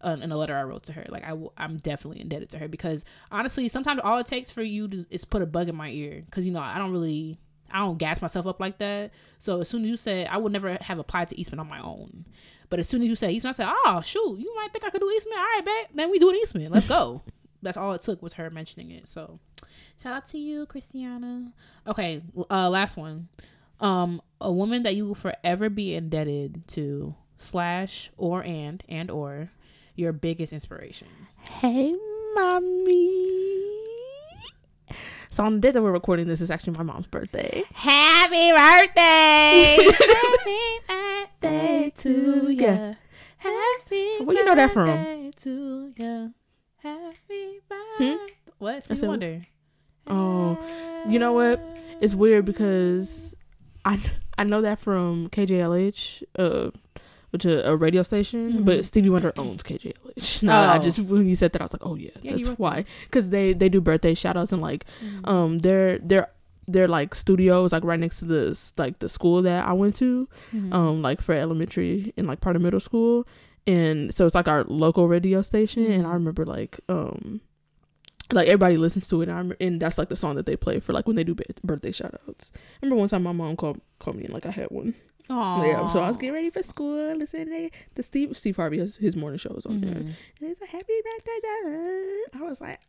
uh, 0.00 0.16
in 0.20 0.30
a 0.30 0.36
letter 0.36 0.56
I 0.56 0.62
wrote 0.62 0.84
to 0.84 0.92
her, 0.92 1.04
like 1.08 1.24
I, 1.24 1.36
I'm 1.56 1.78
definitely 1.78 2.20
indebted 2.20 2.50
to 2.50 2.58
her 2.58 2.68
because 2.68 3.04
honestly, 3.30 3.68
sometimes 3.68 4.00
all 4.02 4.18
it 4.18 4.26
takes 4.26 4.50
for 4.50 4.62
you 4.62 4.88
to 4.88 5.06
is 5.10 5.24
put 5.24 5.42
a 5.42 5.46
bug 5.46 5.68
in 5.68 5.76
my 5.76 5.90
ear 5.90 6.22
because 6.24 6.44
you 6.44 6.52
know 6.52 6.60
I 6.60 6.78
don't 6.78 6.92
really. 6.92 7.38
I 7.68 7.80
don't 7.80 7.98
gas 7.98 8.22
myself 8.22 8.46
up 8.46 8.60
like 8.60 8.78
that. 8.78 9.10
So 9.40 9.60
as 9.60 9.68
soon 9.68 9.82
as 9.82 9.90
you 9.90 9.96
said, 9.96 10.28
I 10.30 10.38
would 10.38 10.52
never 10.52 10.78
have 10.80 11.00
applied 11.00 11.26
to 11.30 11.38
Eastman 11.40 11.58
on 11.58 11.68
my 11.68 11.80
own. 11.80 12.24
But 12.68 12.78
as 12.78 12.88
soon 12.88 13.02
as 13.02 13.08
you 13.08 13.16
said 13.16 13.32
Eastman, 13.32 13.50
I 13.50 13.52
said, 13.52 13.68
oh, 13.68 14.00
shoot, 14.02 14.38
you 14.38 14.54
might 14.54 14.72
think 14.72 14.84
I 14.84 14.90
could 14.90 15.00
do 15.00 15.10
Eastman. 15.10 15.36
All 15.36 15.44
right, 15.44 15.62
bet. 15.64 15.90
Then 15.92 16.12
we 16.12 16.20
do 16.20 16.30
an 16.30 16.36
Eastman. 16.36 16.70
Let's 16.70 16.86
go. 16.86 17.22
That's 17.62 17.76
all 17.76 17.92
it 17.92 18.02
took 18.02 18.22
was 18.22 18.34
her 18.34 18.50
mentioning 18.50 18.92
it. 18.92 19.08
So 19.08 19.40
shout 20.00 20.14
out 20.14 20.28
to 20.28 20.38
you, 20.38 20.66
Christiana. 20.66 21.52
Okay, 21.88 22.22
uh, 22.48 22.70
last 22.70 22.96
one. 22.96 23.28
Um, 23.80 24.22
a 24.40 24.52
woman 24.52 24.84
that 24.84 24.94
you 24.94 25.06
will 25.06 25.14
forever 25.14 25.68
be 25.68 25.94
indebted 25.94 26.66
to 26.68 27.14
slash 27.38 28.10
or 28.16 28.42
and 28.42 28.82
and 28.88 29.10
or 29.10 29.50
your 29.96 30.12
biggest 30.12 30.52
inspiration. 30.52 31.08
Hey, 31.38 31.96
mommy. 32.34 33.32
So 35.30 35.44
on 35.44 35.54
the 35.56 35.60
day 35.60 35.70
that 35.72 35.82
we're 35.82 35.92
recording 35.92 36.28
this 36.28 36.40
is 36.40 36.50
actually 36.50 36.76
my 36.78 36.82
mom's 36.82 37.06
birthday. 37.06 37.62
Happy 37.74 38.52
birthday! 38.52 39.76
Happy 40.88 41.26
birthday 41.42 41.92
to 41.96 42.50
ya. 42.50 42.94
Happy 43.38 44.24
Where 44.24 44.36
you 44.36 44.44
know 44.44 44.54
that 44.54 44.70
from? 44.70 45.32
to 45.36 45.92
ya. 45.96 46.28
Happy 46.78 47.58
birthday. 47.68 48.16
What? 48.58 48.84
Stevie 48.84 49.00
said- 49.00 49.08
Wonder. 49.08 49.46
Oh, 50.06 50.56
you 51.08 51.18
know 51.18 51.32
what? 51.32 51.74
It's 52.00 52.14
weird 52.14 52.44
because 52.44 53.34
I 53.84 54.00
I 54.38 54.44
know 54.44 54.62
that 54.62 54.78
from 54.78 55.28
KJLH, 55.30 56.22
uh, 56.38 56.70
which 57.36 57.44
is 57.44 57.64
a 57.64 57.76
radio 57.76 58.02
station, 58.02 58.40
Mhm. 58.52 58.64
but 58.64 58.84
Stevie 58.84 59.10
Wonder 59.10 59.32
owns 59.36 59.62
KJLH. 59.62 60.42
No, 60.48 60.52
I 60.52 60.78
Oh. 60.78 60.82
just 60.82 60.98
when 61.00 61.26
you 61.28 61.36
said 61.36 61.52
that, 61.52 61.60
I 61.60 61.64
was 61.66 61.72
like, 61.76 61.84
oh 61.84 61.94
yeah, 61.94 62.10
Yeah, 62.22 62.32
that's 62.32 62.48
why. 62.58 62.84
Because 63.04 63.28
they 63.28 63.52
they 63.52 63.68
do 63.68 63.80
birthday 63.80 64.14
shout 64.14 64.36
outs 64.36 64.52
and 64.52 64.62
like 64.62 64.84
Mhm. 65.04 65.28
um 65.28 65.58
their 65.58 65.98
their 65.98 66.28
their 66.66 66.88
like 66.88 67.14
studios 67.14 67.72
like 67.72 67.84
right 67.84 68.00
next 68.00 68.18
to 68.20 68.24
the 68.24 68.50
s- 68.50 68.72
like 68.76 68.98
the 68.98 69.08
school 69.08 69.42
that 69.42 69.68
I 69.68 69.72
went 69.72 69.94
to 70.02 70.26
Mhm. 70.54 70.72
um 70.74 71.02
like 71.02 71.20
for 71.20 71.34
elementary 71.34 72.12
and 72.16 72.26
like 72.26 72.40
part 72.40 72.56
of 72.56 72.62
middle 72.62 72.80
school 72.80 73.24
and 73.68 74.12
so 74.14 74.26
it's 74.26 74.34
like 74.34 74.48
our 74.48 74.64
local 74.64 75.06
radio 75.06 75.42
station 75.42 75.84
and 75.86 76.06
I 76.06 76.10
Mhm. 76.10 76.20
remember 76.24 76.44
like 76.44 76.80
um 76.88 77.40
like 78.32 78.48
everybody 78.48 78.76
listens 78.76 79.06
to 79.08 79.22
it 79.22 79.28
and, 79.28 79.52
I 79.52 79.64
and 79.64 79.78
that's 79.80 79.98
like 79.98 80.08
the 80.08 80.16
song 80.16 80.34
that 80.34 80.46
they 80.46 80.56
play 80.56 80.80
for 80.80 80.92
like 80.92 81.06
when 81.06 81.14
they 81.14 81.22
do 81.22 81.36
ba- 81.36 81.44
birthday 81.62 81.92
shout 81.92 82.14
outs. 82.26 82.50
remember 82.82 82.98
one 82.98 83.08
time 83.08 83.22
my 83.22 83.30
mom 83.32 83.54
called 83.54 83.80
called 84.00 84.16
me 84.16 84.24
and 84.24 84.34
like 84.34 84.46
I 84.46 84.50
had 84.50 84.66
one. 84.70 84.94
Yeah, 85.28 85.88
so 85.88 86.00
I 86.00 86.06
was 86.06 86.16
getting 86.16 86.34
ready 86.34 86.50
for 86.50 86.62
school, 86.62 87.14
listening 87.16 87.46
to 87.70 87.70
the 87.94 88.02
Steve 88.02 88.36
Steve 88.36 88.56
Harvey 88.56 88.78
has 88.78 88.96
his 88.96 89.16
morning 89.16 89.38
shows 89.38 89.66
on 89.66 89.80
there. 89.80 89.94
Mhm. 89.94 90.00
And 90.40 90.50
it's 90.50 90.60
a 90.60 90.66
happy 90.66 90.92
birthday. 91.04 91.40
da. 92.32 92.38
I 92.44 92.48
was 92.48 92.60
like, 92.60 92.80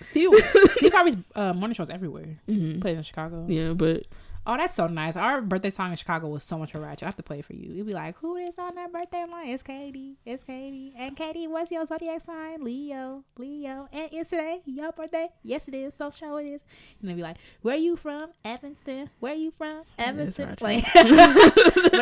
Steve, 0.00 0.30
Steve 0.76 0.92
Harvey's 0.92 1.16
uh, 1.34 1.52
morning 1.52 1.74
shows 1.74 1.90
everywhere. 1.90 2.38
mhm. 2.48 2.80
Plays 2.80 2.96
in 2.96 3.02
Chicago. 3.02 3.46
yeah, 3.48 3.72
but 3.72 4.06
Oh, 4.46 4.56
that's 4.58 4.74
so 4.74 4.86
nice. 4.86 5.16
Our 5.16 5.40
birthday 5.40 5.70
song 5.70 5.90
in 5.90 5.96
Chicago 5.96 6.28
was 6.28 6.44
so 6.44 6.58
much 6.58 6.72
for 6.72 6.80
ratchet. 6.80 7.04
I 7.04 7.06
have 7.06 7.16
to 7.16 7.22
play 7.22 7.38
it 7.38 7.46
for 7.46 7.54
you. 7.54 7.72
You'll 7.72 7.86
be 7.86 7.94
like, 7.94 8.18
who 8.18 8.36
is 8.36 8.58
on 8.58 8.74
that 8.74 8.92
birthday? 8.92 9.22
I'm 9.22 9.48
it's 9.48 9.62
Katie. 9.62 10.16
It's 10.26 10.44
Katie. 10.44 10.92
And 10.98 11.16
Katie, 11.16 11.46
what's 11.46 11.70
your 11.70 11.86
zodiac 11.86 12.20
sign? 12.20 12.62
Leo. 12.62 13.24
Leo. 13.38 13.88
And 13.90 14.10
it's 14.12 14.28
today 14.30 14.60
your 14.66 14.92
birthday? 14.92 15.28
Yes, 15.42 15.66
it 15.68 15.74
is. 15.74 15.94
So 15.96 16.10
show 16.10 16.36
it 16.36 16.44
is. 16.46 16.60
And 17.00 17.08
they'll 17.08 17.16
be 17.16 17.22
like, 17.22 17.36
where 17.62 17.76
you 17.76 17.96
from? 17.96 18.32
Evanston. 18.44 19.08
Where 19.20 19.32
are 19.32 19.36
you 19.36 19.50
from? 19.50 19.82
Evanston. 19.98 20.56
Like, 20.60 20.84
but 20.94 21.04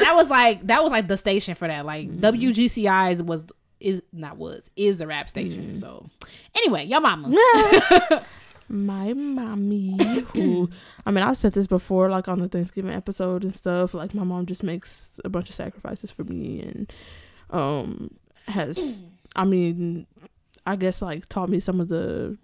that 0.00 0.12
was 0.16 0.28
like 0.28 0.66
that 0.66 0.82
was 0.82 0.90
like 0.90 1.06
the 1.06 1.16
station 1.16 1.54
for 1.54 1.68
that. 1.68 1.86
Like 1.86 2.02
Mm-hmm. 2.02 2.24
WGCI's 2.24 3.22
was 3.22 3.44
is 3.78 4.02
not 4.12 4.36
was 4.36 4.70
is 4.76 4.98
the 4.98 5.06
rap 5.06 5.28
station. 5.28 5.64
Mm-hmm. 5.66 5.74
So 5.74 6.08
anyway, 6.56 6.84
your 6.86 7.00
mama. 7.00 7.28
my 8.72 9.12
mommy 9.12 9.96
who 10.32 10.68
i 11.06 11.10
mean 11.10 11.22
i've 11.22 11.36
said 11.36 11.52
this 11.52 11.66
before 11.66 12.08
like 12.08 12.26
on 12.26 12.40
the 12.40 12.48
thanksgiving 12.48 12.92
episode 12.92 13.44
and 13.44 13.54
stuff 13.54 13.92
like 13.94 14.14
my 14.14 14.24
mom 14.24 14.46
just 14.46 14.62
makes 14.62 15.20
a 15.24 15.28
bunch 15.28 15.48
of 15.48 15.54
sacrifices 15.54 16.10
for 16.10 16.24
me 16.24 16.60
and 16.60 16.92
um 17.50 18.10
has 18.46 19.02
i 19.36 19.44
mean 19.44 20.06
i 20.66 20.74
guess 20.74 21.02
like 21.02 21.28
taught 21.28 21.48
me 21.48 21.60
some 21.60 21.80
of 21.80 21.88
the 21.88 22.36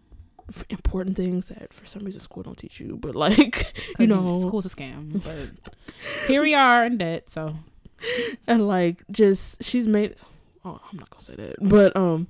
important 0.70 1.16
things 1.16 1.48
that 1.48 1.72
for 1.72 1.86
some 1.86 2.04
reason 2.04 2.20
school 2.20 2.42
don't 2.42 2.58
teach 2.58 2.80
you 2.80 2.96
but 2.96 3.14
like 3.14 3.76
you 3.98 4.06
know 4.06 4.38
school's 4.40 4.66
a 4.66 4.68
scam. 4.68 5.22
But 5.22 5.70
here 6.26 6.42
we 6.42 6.54
are 6.54 6.86
in 6.86 6.98
debt. 6.98 7.28
So 7.28 7.54
and 8.46 8.66
like 8.66 9.04
just 9.10 9.62
she's 9.62 9.86
made 9.86 10.14
oh 10.64 10.80
i'm 10.90 10.98
not 10.98 11.10
gonna 11.10 11.22
say 11.22 11.34
that 11.34 11.56
but 11.60 11.96
um 11.96 12.28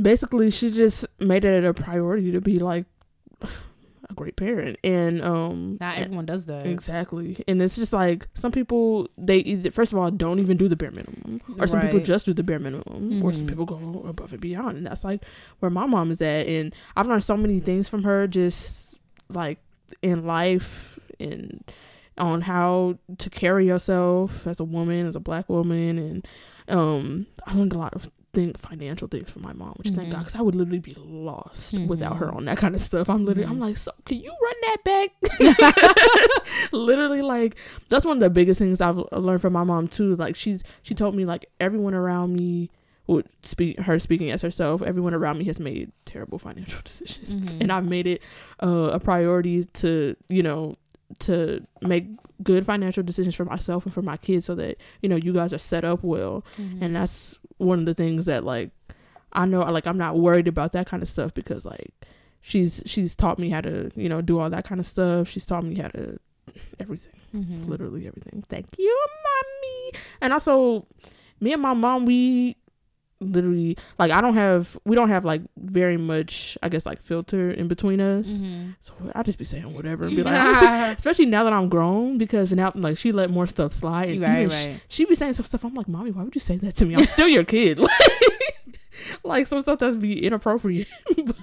basically 0.00 0.50
she 0.50 0.70
just 0.70 1.06
made 1.20 1.44
it 1.44 1.64
a 1.64 1.74
priority 1.74 2.32
to 2.32 2.40
be 2.40 2.58
like 2.58 2.86
a 4.12 4.14
great 4.14 4.36
parent. 4.36 4.78
And 4.84 5.22
um 5.22 5.76
not 5.80 5.98
everyone 5.98 6.26
does 6.26 6.46
that. 6.46 6.66
exactly. 6.66 7.42
And 7.48 7.60
it's 7.60 7.76
just 7.76 7.92
like 7.92 8.28
some 8.34 8.52
people 8.52 9.08
they 9.18 9.38
either, 9.38 9.70
first 9.70 9.92
of 9.92 9.98
all 9.98 10.10
don't 10.10 10.38
even 10.38 10.56
do 10.56 10.68
the 10.68 10.76
bare 10.76 10.90
minimum. 10.90 11.40
Or 11.58 11.66
some 11.66 11.80
people 11.80 12.00
just 12.00 12.26
do 12.26 12.32
the 12.34 12.42
bare 12.42 12.58
minimum. 12.60 13.22
Or 13.22 13.32
some 13.32 13.46
Mhm. 13.46 13.48
people 13.50 13.64
go 13.64 14.04
above 14.06 14.32
and 14.32 14.40
beyond. 14.40 14.76
And 14.78 14.86
that's 14.86 15.02
like 15.04 15.24
where 15.58 15.70
my 15.70 15.86
mom 15.86 16.10
is 16.10 16.22
at. 16.22 16.46
And 16.46 16.74
i've 16.96 17.06
learned 17.08 17.24
so 17.24 17.36
many 17.36 17.58
things 17.60 17.88
from 17.88 18.04
her 18.04 18.26
just 18.26 18.98
like 19.28 19.58
in 20.02 20.26
life 20.26 20.98
and 21.18 21.62
on 22.18 22.42
how 22.42 22.98
to 23.18 23.30
carry 23.30 23.66
yourself 23.66 24.46
as 24.46 24.60
a 24.60 24.64
woman 24.64 25.06
as 25.06 25.16
a 25.16 25.20
black 25.20 25.48
woman. 25.48 25.98
And 25.98 26.26
um 26.68 27.26
i 27.46 27.54
learned 27.54 27.72
a 27.72 27.78
lot 27.78 27.94
of 27.94 28.10
think 28.34 28.56
financial 28.58 29.08
things 29.08 29.30
for 29.30 29.40
my 29.40 29.52
mom 29.52 29.74
which 29.76 29.88
thank 29.90 30.08
Mhm. 30.08 30.12
god 30.12 30.18
because 30.20 30.34
i 30.34 30.40
would 30.40 30.54
literally 30.54 30.78
be 30.80 30.96
lost 30.98 31.78
without 31.80 32.16
her 32.16 32.26
Mhm. 32.28 32.36
on 32.36 32.44
that 32.46 32.56
kind 32.56 32.74
of 32.74 32.80
stuff 32.80 33.10
i'm 33.10 33.24
literally 33.26 33.46
i'm 33.48 33.58
Mhm. 33.58 33.60
like 33.60 33.76
so 33.76 33.92
can 34.06 34.18
you 34.18 34.30
run 34.42 34.54
that 34.62 34.78
back 34.84 35.10
literally 36.72 37.22
like 37.22 37.56
that's 37.88 38.04
one 38.04 38.16
of 38.16 38.20
the 38.20 38.30
biggest 38.30 38.58
things 38.58 38.80
i've 38.80 39.02
learned 39.12 39.40
from 39.40 39.52
my 39.52 39.64
mom 39.64 39.88
too 39.88 40.16
like 40.16 40.36
she's 40.36 40.62
she 40.82 40.94
told 40.94 41.14
me 41.14 41.24
like 41.24 41.46
everyone 41.60 41.94
around 41.94 42.34
me 42.34 42.70
would 43.06 43.26
speak 43.42 43.78
her 43.80 43.98
speaking 43.98 44.30
as 44.30 44.42
herself 44.42 44.80
everyone 44.82 45.12
around 45.12 45.38
me 45.38 45.44
has 45.44 45.58
made 45.60 45.90
terrible 46.06 46.38
financial 46.38 46.80
decisions 46.84 47.48
Mhm. 47.50 47.60
and 47.60 47.72
i've 47.72 47.86
made 47.86 48.06
it 48.06 48.22
uh, 48.62 48.90
a 48.92 49.00
priority 49.00 49.64
to 49.74 50.16
you 50.28 50.42
know 50.42 50.74
to 51.20 51.66
make 51.82 52.06
good 52.42 52.64
financial 52.66 53.02
decisions 53.02 53.34
for 53.34 53.44
myself 53.44 53.84
and 53.84 53.94
for 53.94 54.02
my 54.02 54.16
kids 54.16 54.46
so 54.46 54.54
that 54.54 54.76
you 55.02 55.08
know 55.08 55.16
you 55.16 55.32
guys 55.32 55.52
are 55.52 55.58
set 55.58 55.84
up 55.84 56.02
well. 56.02 56.44
Mhm. 56.58 56.82
and 56.82 56.96
that's 56.96 57.38
one 57.58 57.78
of 57.78 57.84
the 57.86 57.94
things 57.94 58.24
that 58.26 58.42
like 58.44 58.70
i 59.34 59.44
know 59.46 59.60
like 59.60 59.86
i'm 59.86 59.96
not 59.98 60.18
worried 60.18 60.48
about 60.48 60.72
that 60.72 60.86
kind 60.86 61.02
of 61.02 61.08
stuff 61.08 61.32
because 61.34 61.64
like 61.64 61.92
she's 62.40 62.82
she's 62.86 63.14
taught 63.14 63.38
me 63.38 63.48
how 63.50 63.60
to 63.60 63.90
you 63.94 64.08
know 64.08 64.20
do 64.20 64.38
all 64.40 64.50
that 64.50 64.64
kind 64.66 64.80
of 64.80 64.86
stuff. 64.86 65.28
She's 65.28 65.46
taught 65.46 65.62
me 65.64 65.76
how 65.76 65.88
to 65.88 66.18
everything. 66.80 67.12
Mhm. 67.34 67.68
literally 67.68 68.06
everything. 68.06 68.44
Thank 68.48 68.66
you 68.78 68.98
mommy. 69.24 70.02
And 70.20 70.32
also 70.32 70.86
me 71.40 71.52
and 71.52 71.62
my 71.62 71.72
mom 71.74 72.04
we 72.04 72.56
literally 73.22 73.76
like 73.98 74.10
i 74.10 74.20
don't 74.20 74.34
have 74.34 74.78
we 74.84 74.94
don't 74.96 75.08
have 75.08 75.24
like 75.24 75.42
very 75.58 75.96
much 75.96 76.56
i 76.62 76.68
guess 76.68 76.84
like 76.86 77.00
filter 77.00 77.50
in 77.50 77.68
between 77.68 78.00
us 78.00 78.40
Mhm. 78.40 78.74
so 78.80 78.92
i 79.14 79.22
just 79.22 79.38
be 79.38 79.44
saying 79.44 79.72
whatever 79.74 80.04
and 80.04 80.14
be 80.16 80.22
like 80.22 80.34
especially 80.98 81.26
now 81.26 81.44
that 81.44 81.52
i'm 81.52 81.68
grown 81.68 82.18
because 82.18 82.52
now 82.52 82.70
like 82.74 82.98
she 82.98 83.12
let 83.12 83.30
more 83.30 83.46
stuff 83.46 83.72
slide 83.72 84.08
and 84.08 84.20
right, 84.22 84.50
right. 84.50 84.82
she 84.88 85.04
be 85.04 85.14
saying 85.14 85.32
some 85.32 85.44
stuff. 85.44 85.64
I'm 85.64 85.74
like, 85.74 85.88
mommy, 85.88 86.10
why 86.10 86.22
would 86.22 86.34
you 86.34 86.40
say 86.40 86.56
that 86.58 86.76
to 86.76 86.84
me? 86.84 86.94
I'm 86.96 87.06
still 87.06 87.28
your 87.28 87.44
kid. 87.44 87.78
like, 89.24 89.46
some 89.46 89.60
stuff 89.60 89.78
that's 89.78 89.96
be 89.96 90.24
inappropriate. 90.24 90.88
but, 91.24 91.36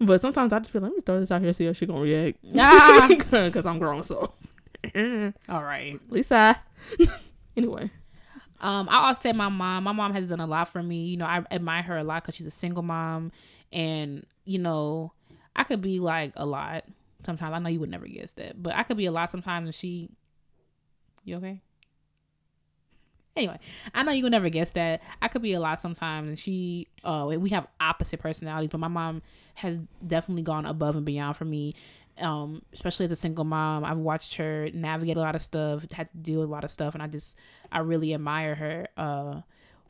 but 0.00 0.20
sometimes 0.20 0.52
I 0.52 0.58
just 0.58 0.70
feel 0.70 0.82
like, 0.82 0.90
let 0.90 0.96
me 0.96 1.02
throw 1.04 1.20
this 1.20 1.30
out 1.30 1.40
here 1.42 1.52
see 1.52 1.66
how 1.66 1.72
she 1.72 1.86
gonna 1.86 2.00
react. 2.00 2.38
Ah. 2.56 3.08
Because 3.08 3.66
I'm 3.66 3.78
grown, 3.78 4.04
so 4.04 4.32
All 5.48 5.62
right. 5.62 5.98
Lisa. 6.10 6.60
anyway, 7.56 7.90
Um, 8.62 8.88
I 8.88 9.08
also 9.08 9.20
say 9.20 9.32
my 9.32 9.48
mom. 9.48 9.84
My 9.84 9.92
mom 9.92 10.14
has 10.14 10.28
done 10.28 10.40
a 10.40 10.46
lot 10.46 10.68
for 10.68 10.82
me. 10.82 11.06
You 11.06 11.16
know, 11.16 11.26
I 11.26 11.44
admire 11.50 11.82
her 11.82 11.98
a 11.98 12.04
lot 12.04 12.22
because 12.22 12.36
she's 12.36 12.46
a 12.46 12.52
single 12.52 12.84
mom, 12.84 13.32
and 13.72 14.24
you 14.44 14.58
know, 14.58 15.12
I 15.56 15.64
could 15.64 15.82
be 15.82 15.98
like 15.98 16.32
a 16.36 16.46
lot 16.46 16.84
sometimes. 17.26 17.54
I 17.54 17.58
know 17.58 17.68
you 17.68 17.80
would 17.80 17.90
never 17.90 18.06
guess 18.06 18.32
that, 18.32 18.62
but 18.62 18.74
I 18.74 18.84
could 18.84 18.96
be 18.96 19.06
a 19.06 19.12
lot 19.12 19.30
sometimes. 19.30 19.66
And 19.66 19.74
she, 19.74 20.10
you 21.24 21.36
okay? 21.36 21.60
Anyway, 23.34 23.58
I 23.94 24.02
know 24.02 24.12
you 24.12 24.24
would 24.24 24.32
never 24.32 24.50
guess 24.50 24.70
that. 24.72 25.02
I 25.22 25.28
could 25.28 25.42
be 25.42 25.54
a 25.54 25.60
lot 25.60 25.80
sometimes, 25.80 26.28
and 26.28 26.38
she, 26.38 26.86
uh, 27.02 27.26
we 27.36 27.50
have 27.50 27.66
opposite 27.80 28.20
personalities. 28.20 28.70
But 28.70 28.78
my 28.78 28.88
mom 28.88 29.22
has 29.54 29.82
definitely 30.06 30.42
gone 30.42 30.66
above 30.66 30.96
and 30.96 31.04
beyond 31.04 31.36
for 31.36 31.46
me 31.46 31.74
um 32.18 32.62
especially 32.72 33.04
as 33.04 33.12
a 33.12 33.16
single 33.16 33.44
mom 33.44 33.84
i've 33.84 33.98
watched 33.98 34.36
her 34.36 34.68
navigate 34.74 35.16
a 35.16 35.20
lot 35.20 35.34
of 35.34 35.42
stuff 35.42 35.90
had 35.92 36.10
to 36.10 36.18
do 36.18 36.42
a 36.42 36.44
lot 36.44 36.64
of 36.64 36.70
stuff 36.70 36.94
and 36.94 37.02
i 37.02 37.06
just 37.06 37.36
i 37.70 37.78
really 37.78 38.12
admire 38.14 38.54
her 38.54 38.86
uh 38.96 39.40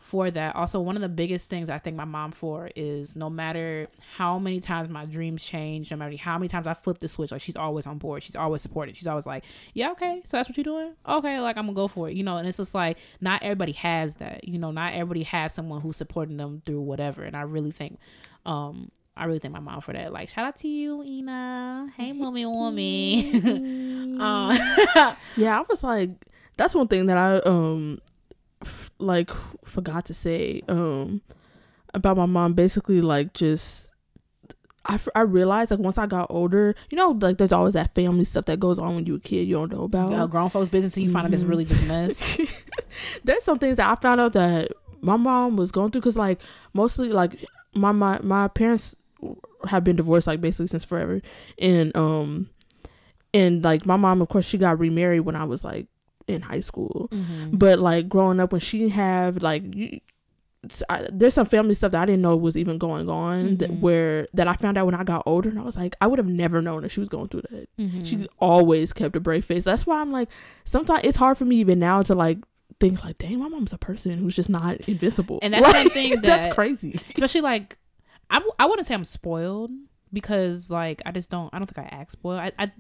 for 0.03 0.33
that. 0.33 0.57
Also 0.57 0.81
one 0.81 0.97
of 0.97 1.03
the 1.03 1.09
biggest 1.09 1.49
things 1.49 1.71
i 1.71 1.79
thank 1.79 1.97
my 1.97 2.05
mom 2.05 2.33
for 2.33 2.69
is 2.75 3.15
no 3.15 3.31
matter 3.31 3.87
how 4.17 4.37
many 4.37 4.59
times 4.59 4.91
my 4.91 5.05
dreams 5.05 5.45
change 5.45 5.93
no 5.93 5.97
matter 5.97 6.17
how 6.17 6.37
many 6.37 6.49
times 6.49 6.67
i 6.67 6.75
flip 6.75 6.99
the 6.99 7.07
switch 7.07 7.31
like 7.31 7.41
she's 7.41 7.57
always 7.57 7.87
on 7.87 7.99
board. 7.99 8.23
She's 8.23 8.35
always 8.35 8.63
supported. 8.63 8.97
She's 8.97 9.07
always 9.07 9.27
like 9.27 9.45
yeah 9.75 9.93
okay 9.93 10.21
so 10.25 10.37
that's 10.37 10.49
what 10.49 10.57
you're 10.57 10.65
doing? 10.65 10.95
Okay 11.09 11.39
like 11.39 11.57
i'm 11.57 11.67
gonna 11.67 11.77
go 11.77 11.87
for 11.87 12.11
it. 12.11 12.17
You 12.17 12.25
know 12.25 12.37
and 12.37 12.49
it's 12.49 12.57
just 12.57 12.75
like 12.75 12.99
not 13.21 13.43
everybody 13.43 13.73
has 13.73 14.17
that. 14.17 14.47
You 14.47 14.59
know 14.59 14.73
not 14.73 14.93
everybody 14.93 15.23
has 15.23 15.55
someone 15.55 15.81
who's 15.81 15.97
supporting 15.97 16.37
them 16.37 16.63
through 16.67 16.81
whatever 16.81 17.23
and 17.23 17.37
i 17.37 17.43
really 17.43 17.71
think 17.71 17.99
um 18.45 18.91
I 19.17 19.25
really 19.27 19.39
thank 19.41 19.53
my 19.53 19.61
mom 19.61 19.81
for 19.83 19.93
that. 19.93 20.13
Like, 20.13 20.29
shout 20.31 20.47
out 20.47 20.57
to 20.59 20.69
you, 20.69 21.03
Ina. 21.03 21.93
Hey, 21.97 22.13
mommy, 22.13 22.45
mommy. 22.45 23.35
um, 24.19 24.57
yeah, 25.37 25.59
I 25.61 25.65
was 25.69 25.83
like, 25.85 26.11
that's 26.57 26.75
one 26.75 26.89
thing 26.89 27.07
that 27.07 27.19
I 27.19 27.39
um 27.49 27.99
f- 28.65 28.91
like 28.99 29.31
forgot 29.65 30.07
to 30.07 30.15
say 30.15 30.63
um 30.69 31.21
about 31.95 32.17
my 32.17 32.27
mom. 32.27 32.55
Basically, 32.55 33.01
like 33.01 33.33
just. 33.35 33.91
I, 34.85 34.95
f- 34.95 35.07
I 35.15 35.21
realized 35.21 35.71
like 35.71 35.79
once 35.79 35.97
I 35.97 36.07
got 36.07 36.27
older, 36.29 36.75
you 36.91 36.97
know, 36.97 37.11
like 37.21 37.39
there's 37.39 37.53
always 37.53 37.75
that 37.75 37.95
family 37.95 38.25
stuff 38.25 38.47
that 38.47 38.59
goes 38.59 38.81
on 38.81 38.97
when 38.97 39.07
you're 39.07 39.19
a 39.19 39.21
kid 39.21 39.47
you 39.47 39.55
don't 39.55 39.71
know 39.71 39.85
about. 39.85 40.13
uh, 40.13 40.27
grown 40.27 40.49
folks' 40.49 40.69
business, 40.71 40.97
and 40.97 41.05
you 41.07 41.13
find 41.13 41.25
out 41.25 41.33
it's 41.33 41.45
Mhm. 41.45 41.49
really 41.51 41.65
just 41.65 41.87
mess. 41.87 42.41
there's 43.25 43.45
some 43.45 43.61
things 43.61 43.77
that 43.77 43.89
I 43.89 43.95
found 43.95 44.21
out 44.21 44.33
that 44.33 44.73
my 45.01 45.17
mom 45.17 45.55
was 45.57 45.71
going 45.71 45.93
through 45.93 46.01
because 46.01 46.17
like 46.17 46.41
mostly 46.75 47.11
like 47.11 47.45
my 47.75 47.93
my 47.93 48.19
my 48.23 48.49
parents 48.49 48.97
have 49.69 49.85
been 49.85 49.97
divorced 49.97 50.27
like 50.27 50.41
basically 50.41 50.67
since 50.67 50.85
forever, 50.85 51.21
and 51.59 51.97
um 51.97 52.49
and 53.35 53.65
like 53.65 53.87
my 53.87 53.97
mom 53.97 54.21
of 54.23 54.29
course 54.29 54.45
she 54.45 54.59
got 54.59 54.79
remarried 54.79 55.21
when 55.21 55.37
I 55.37 55.45
was 55.45 55.65
like 55.65 55.87
in 56.29 56.43
high 56.43 56.61
school, 56.61 57.09
Mhm. 57.11 57.59
but 57.59 57.79
like 57.79 58.09
growing 58.09 58.41
up 58.41 58.53
when 58.53 58.61
she 58.61 58.89
had 58.89 59.43
like 59.43 59.63
you. 59.75 60.01
I, 60.89 61.09
there's 61.13 61.35
some 61.35 61.47
family 61.47 61.75
stuff 61.75 61.91
that 61.91 62.01
I 62.03 62.07
didn't 62.07 62.23
know 62.23 62.37
was 62.37 62.57
even 62.57 62.79
going 62.79 63.09
on 63.11 63.57
that 63.57 63.69
Mhm. 63.69 63.81
where 63.81 64.29
that 64.33 64.47
I 64.47 64.55
found 64.55 64.79
out 64.79 64.87
when 64.87 64.95
I 64.95 65.03
got 65.03 65.25
older 65.27 65.49
and 65.49 65.59
I 65.59 65.63
was 65.63 65.77
like 65.77 65.97
I 66.01 66.07
would 66.07 66.21
have 66.21 66.29
never 66.29 66.63
known 66.63 66.83
that 66.83 66.91
she 66.91 67.01
was 67.01 67.09
going 67.09 67.27
through 67.27 67.43
that 67.51 67.69
Mhm. 67.81 68.07
she 68.07 68.29
always 68.39 68.93
kept 68.93 69.17
a 69.17 69.21
brave 69.21 69.45
face. 69.45 69.65
That's 69.65 69.89
why 69.89 70.01
I'm 70.01 70.13
like, 70.13 70.29
sometimes 70.65 71.01
it's 71.03 71.17
hard 71.17 71.37
for 71.37 71.45
me 71.45 71.57
even 71.57 71.81
now 71.81 72.03
to 72.03 72.15
like 72.15 72.39
think 72.79 73.03
like, 73.03 73.19
dang, 73.19 73.41
my 73.41 73.49
mom's 73.49 73.73
a 73.73 73.79
person 73.79 74.19
who's 74.19 74.37
just 74.37 74.49
not 74.49 74.77
invincible. 74.89 75.41
And 75.43 75.53
that's 75.53 75.63
Like, 75.67 75.75
one 75.75 75.91
thing 75.91 76.21
that's 76.21 76.47
that- 76.47 76.55
crazy. 76.55 77.01
especially 77.11 77.41
like 77.41 77.77
I, 78.59 78.67
wouldn't 78.67 78.87
say 78.87 78.95
I'm 78.95 79.05
spoiled 79.05 79.71
because 80.13 80.71
like 80.71 81.03
I 81.07 81.11
just 81.13 81.31
don't 81.31 81.53
I 81.53 81.59
don't 81.59 81.67
think 81.71 81.87
I 81.87 81.95
act 81.95 82.13
spoiled. 82.13 82.41
I 82.41 82.53
I, 82.59 82.73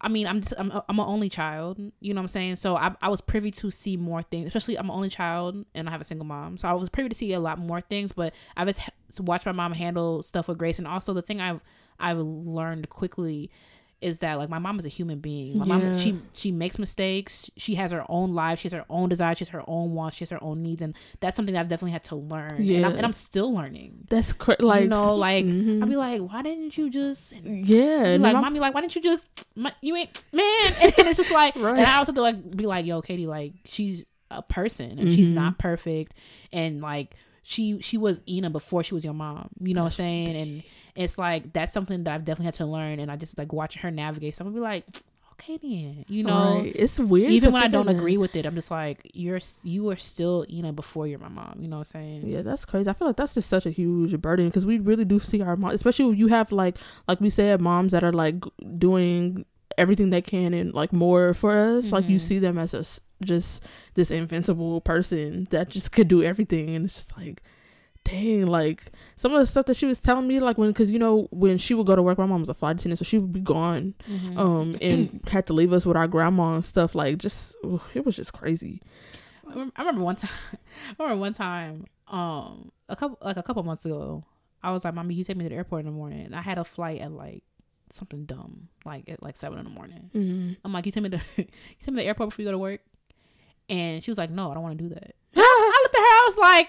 I 0.00 0.08
mean 0.08 0.26
I'm 0.26 0.40
just, 0.40 0.54
I'm 0.56 0.70
a- 0.70 0.84
I'm 0.88 0.98
an 0.98 1.06
only 1.06 1.28
child, 1.28 1.78
you 2.00 2.12
know 2.14 2.20
what 2.20 2.24
I'm 2.24 2.28
saying? 2.28 2.56
So 2.56 2.76
I 2.76 2.94
I 3.00 3.08
was 3.08 3.20
privy 3.20 3.50
to 3.52 3.70
see 3.70 3.96
more 3.96 4.22
things. 4.22 4.46
Especially 4.48 4.78
I'm 4.78 4.90
an 4.90 4.96
only 4.96 5.08
child 5.08 5.64
and 5.74 5.88
I 5.88 5.92
have 5.92 6.00
a 6.00 6.04
single 6.04 6.26
mom, 6.26 6.58
so 6.58 6.68
I 6.68 6.72
was 6.72 6.88
privy 6.88 7.08
to 7.08 7.14
see 7.14 7.32
a 7.32 7.40
lot 7.40 7.58
more 7.58 7.80
things. 7.80 8.12
But 8.12 8.34
I 8.56 8.64
just 8.64 8.80
watched 9.20 9.46
my 9.46 9.52
mom 9.52 9.72
handle 9.72 10.22
stuff 10.22 10.48
with 10.48 10.58
grace, 10.58 10.78
and 10.78 10.88
also 10.88 11.12
the 11.12 11.22
thing 11.22 11.40
I've 11.40 11.60
I've 11.98 12.18
learned 12.18 12.88
quickly 12.88 13.50
is 14.02 14.18
that 14.18 14.36
like 14.38 14.48
my 14.50 14.58
mom 14.58 14.78
is 14.78 14.84
a 14.84 14.88
human 14.88 15.20
being. 15.20 15.58
My 15.58 15.64
Yeah. 15.66 15.78
mom 15.78 15.98
she 15.98 16.18
she 16.32 16.52
makes 16.52 16.78
mistakes. 16.78 17.50
She 17.56 17.76
has 17.76 17.92
her 17.92 18.04
own 18.08 18.34
life. 18.34 18.58
She 18.58 18.64
has 18.66 18.72
her 18.72 18.84
own 18.90 19.08
desires. 19.08 19.38
She 19.38 19.44
has 19.44 19.50
her 19.50 19.62
own 19.66 19.92
wants. 19.92 20.16
She 20.16 20.22
has 20.22 20.30
her 20.30 20.42
own 20.42 20.62
needs, 20.62 20.82
and 20.82 20.94
that's 21.20 21.36
something 21.36 21.52
that 21.54 21.60
I've 21.60 21.68
definitely 21.68 21.92
had 21.92 22.04
to 22.04 22.16
learn. 22.16 22.56
and, 22.56 22.86
I'm, 22.86 22.96
and 22.96 23.06
I'm 23.06 23.12
still 23.12 23.54
learning. 23.54 24.06
That's 24.10 24.32
cra- 24.32 24.56
like 24.58 24.82
you 24.82 24.88
know, 24.88 25.14
like 25.14 25.44
mhm. 25.46 25.82
I'd 25.82 25.88
be 25.88 25.96
like, 25.96 26.20
why 26.20 26.42
didn't 26.42 26.76
you 26.76 26.90
just? 26.90 27.32
Yeah, 27.44 28.16
like, 28.18 28.34
my- 28.34 28.40
mommy, 28.40 28.60
like, 28.60 28.74
why 28.74 28.80
didn't 28.80 28.96
you 28.96 29.02
just? 29.02 29.26
My, 29.54 29.72
you 29.80 29.96
ain't 29.96 30.24
man, 30.32 30.72
and 30.80 30.94
it's 31.08 31.18
just 31.18 31.30
like, 31.30 31.54
Right. 31.56 31.76
and 31.78 31.86
I 31.86 31.96
also 31.96 32.10
have 32.12 32.16
to 32.16 32.22
like 32.22 32.56
be 32.56 32.66
like, 32.66 32.84
yo, 32.86 33.02
Katie, 33.02 33.26
like, 33.26 33.52
she's 33.64 34.04
a 34.30 34.42
person 34.42 34.98
and 34.98 35.12
she's 35.12 35.30
Mhm. 35.30 35.34
not 35.34 35.58
perfect, 35.58 36.14
and 36.52 36.80
like. 36.80 37.14
She 37.44 37.80
she 37.80 37.98
was 37.98 38.22
Ina 38.28 38.50
before 38.50 38.84
she 38.84 38.94
was 38.94 39.04
your 39.04 39.14
mom, 39.14 39.48
you 39.60 39.74
know 39.74 39.80
what 39.82 39.86
I'm 39.86 39.90
saying? 39.90 40.36
And 40.36 40.62
it's 40.94 41.16
like 41.18 41.52
that's 41.52 41.72
something 41.72 42.04
that 42.04 42.14
I've 42.14 42.24
definitely 42.24 42.46
had 42.46 42.54
to 42.54 42.66
learn, 42.66 42.98
and 43.00 43.10
I 43.10 43.16
just 43.16 43.38
like 43.38 43.52
watching 43.52 43.82
her 43.82 43.90
navigate. 43.90 44.34
Some 44.34 44.46
would 44.46 44.54
be 44.54 44.60
like, 44.60 44.84
okay, 45.32 45.56
then, 45.56 46.04
you 46.08 46.22
know, 46.22 46.60
Right. 46.60 46.72
it's 46.74 46.98
weird. 47.00 47.30
even 47.30 47.52
when 47.52 47.62
I 47.62 47.68
don't 47.68 47.86
that. 47.86 47.96
agree 47.96 48.16
with 48.18 48.36
it, 48.36 48.44
I'm 48.46 48.54
just 48.54 48.70
like, 48.70 49.10
you're 49.14 49.40
you 49.62 49.88
are 49.90 49.96
still 49.96 50.44
you 50.48 50.62
know 50.62 50.72
before 50.72 51.06
you're 51.06 51.18
my 51.18 51.28
mom. 51.28 51.58
You 51.60 51.68
know 51.68 51.78
what 51.78 51.88
I'm 51.94 52.02
saying? 52.02 52.26
Yeah, 52.28 52.42
that's 52.42 52.64
crazy. 52.64 52.88
I 52.90 52.92
feel 52.92 53.08
like 53.08 53.16
that's 53.16 53.34
just 53.34 53.48
such 53.48 53.66
a 53.66 53.70
huge 53.70 54.20
burden 54.20 54.46
because 54.46 54.66
we 54.66 54.78
really 54.78 55.04
do 55.04 55.18
see 55.18 55.40
our 55.40 55.56
mom, 55.56 55.70
especially 55.70 56.04
when 56.06 56.16
you 56.18 56.28
have 56.28 56.52
like, 56.52 56.76
like 57.08 57.20
we 57.20 57.30
said, 57.30 57.60
moms 57.60 57.92
that 57.92 58.04
are 58.04 58.12
like 58.12 58.36
doing 58.78 59.44
everything 59.78 60.10
they 60.10 60.20
can 60.20 60.52
and 60.52 60.74
like 60.74 60.92
more 60.92 61.32
for 61.32 61.56
us. 61.56 61.90
Like 61.92 62.06
you 62.08 62.16
Mhm. 62.16 62.20
see 62.20 62.38
them 62.38 62.58
as 62.58 62.74
a 62.74 62.84
just 63.24 63.62
this 63.94 64.10
invincible 64.10 64.80
person 64.82 65.46
that 65.50 65.70
just 65.70 65.92
could 65.92 66.08
do 66.08 66.22
everything, 66.22 66.74
and 66.74 66.84
it's 66.84 66.94
just 66.94 67.16
like, 67.16 67.42
dang, 68.04 68.46
like 68.46 68.90
some 69.16 69.32
of 69.34 69.40
the 69.40 69.46
stuff 69.46 69.66
that 69.66 69.76
she 69.76 69.86
was 69.86 70.00
telling 70.00 70.26
me, 70.26 70.40
like 70.40 70.58
when, 70.58 70.68
because 70.70 70.90
you 70.90 70.98
know, 70.98 71.28
when 71.30 71.58
she 71.58 71.74
would 71.74 71.86
go 71.86 71.94
to 71.96 72.02
work, 72.02 72.18
my 72.18 72.26
mom 72.26 72.40
was 72.40 72.48
a 72.48 72.54
flight 72.54 72.76
attendant, 72.78 72.98
so 72.98 73.04
she 73.04 73.18
would 73.18 73.32
be 73.32 73.40
gone, 73.40 73.94
Mhm. 74.08 74.38
um, 74.38 74.76
and 74.80 75.20
had 75.28 75.46
to 75.46 75.52
leave 75.52 75.72
us 75.72 75.86
with 75.86 75.96
our 75.96 76.08
grandma 76.08 76.54
and 76.54 76.64
stuff. 76.64 76.94
Like, 76.94 77.18
just 77.18 77.56
ugh, 77.64 77.80
it 77.94 78.04
was 78.04 78.16
just 78.16 78.32
crazy. 78.32 78.80
I 79.46 79.50
remember- 79.50 79.72
I 79.76 79.80
remember 79.82 80.02
one 80.04 80.16
time. 80.16 80.30
I 80.98 81.02
remember 81.02 81.20
one 81.20 81.32
time. 81.32 81.84
Um, 82.08 82.72
a 82.88 82.96
couple 82.96 83.18
like 83.22 83.36
a 83.38 83.42
couple 83.42 83.62
months 83.62 83.84
ago, 83.86 84.24
I 84.62 84.70
was 84.72 84.84
like, 84.84 84.94
"Mommy, 84.94 85.14
you 85.14 85.24
take 85.24 85.36
me 85.36 85.44
to 85.44 85.48
the 85.48 85.54
airport 85.56 85.80
in 85.80 85.86
the 85.86 85.92
morning." 85.92 86.26
And 86.26 86.36
I 86.36 86.42
had 86.42 86.58
a 86.58 86.64
flight 86.64 87.00
at 87.00 87.10
like 87.12 87.42
something 87.90 88.24
dumb, 88.24 88.68
like 88.84 89.08
at 89.08 89.22
like 89.22 89.36
seven 89.36 89.58
in 89.58 89.64
the 89.64 89.70
morning. 89.70 90.10
Mm-hmm. 90.14 90.52
I'm 90.64 90.72
like, 90.72 90.86
"You 90.86 90.92
take 90.92 91.02
me 91.04 91.08
to 91.10 91.16
you 91.36 91.44
take 91.44 91.88
me 91.88 91.92
to 91.92 91.96
the 91.96 92.04
airport 92.04 92.30
before 92.30 92.42
you 92.42 92.48
go 92.48 92.52
to 92.52 92.58
work?" 92.58 92.80
And 93.68 94.02
she 94.02 94.10
was 94.10 94.18
like, 94.18 94.30
"No, 94.30 94.50
I 94.50 94.54
don't 94.54 94.62
want 94.62 94.76
to 94.78 94.84
do 94.84 94.90
that." 94.94 95.14
I 95.36 95.80
looked 95.82 95.94
at 95.94 96.00
her. 96.00 96.04
I 96.04 96.24
was 96.28 96.36
like. 96.38 96.68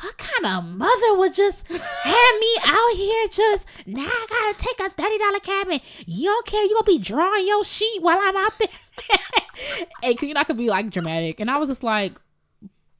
What 0.00 0.18
kind 0.18 0.46
of 0.46 0.76
mother 0.76 1.18
would 1.18 1.34
just 1.34 1.66
have 1.68 2.40
me 2.40 2.56
out 2.66 2.96
here 2.96 3.28
just 3.28 3.68
now 3.86 4.02
I 4.02 4.54
gotta 4.54 4.64
take 4.64 4.80
a 4.80 4.90
thirty 4.90 5.18
dollar 5.18 5.40
cab 5.40 5.68
and 5.68 5.80
you 6.06 6.28
don't 6.28 6.46
care 6.46 6.62
you 6.64 6.74
gonna 6.74 6.84
be 6.84 6.98
drawing 6.98 7.46
your 7.46 7.64
sheet 7.64 8.02
while 8.02 8.18
I'm 8.20 8.36
out 8.36 8.58
there 8.58 9.86
and 10.02 10.22
you 10.22 10.34
know 10.34 10.40
I 10.40 10.44
could 10.44 10.56
be 10.56 10.68
like 10.68 10.90
dramatic 10.90 11.40
and 11.40 11.50
I 11.50 11.58
was 11.58 11.68
just 11.68 11.82
like 11.82 12.20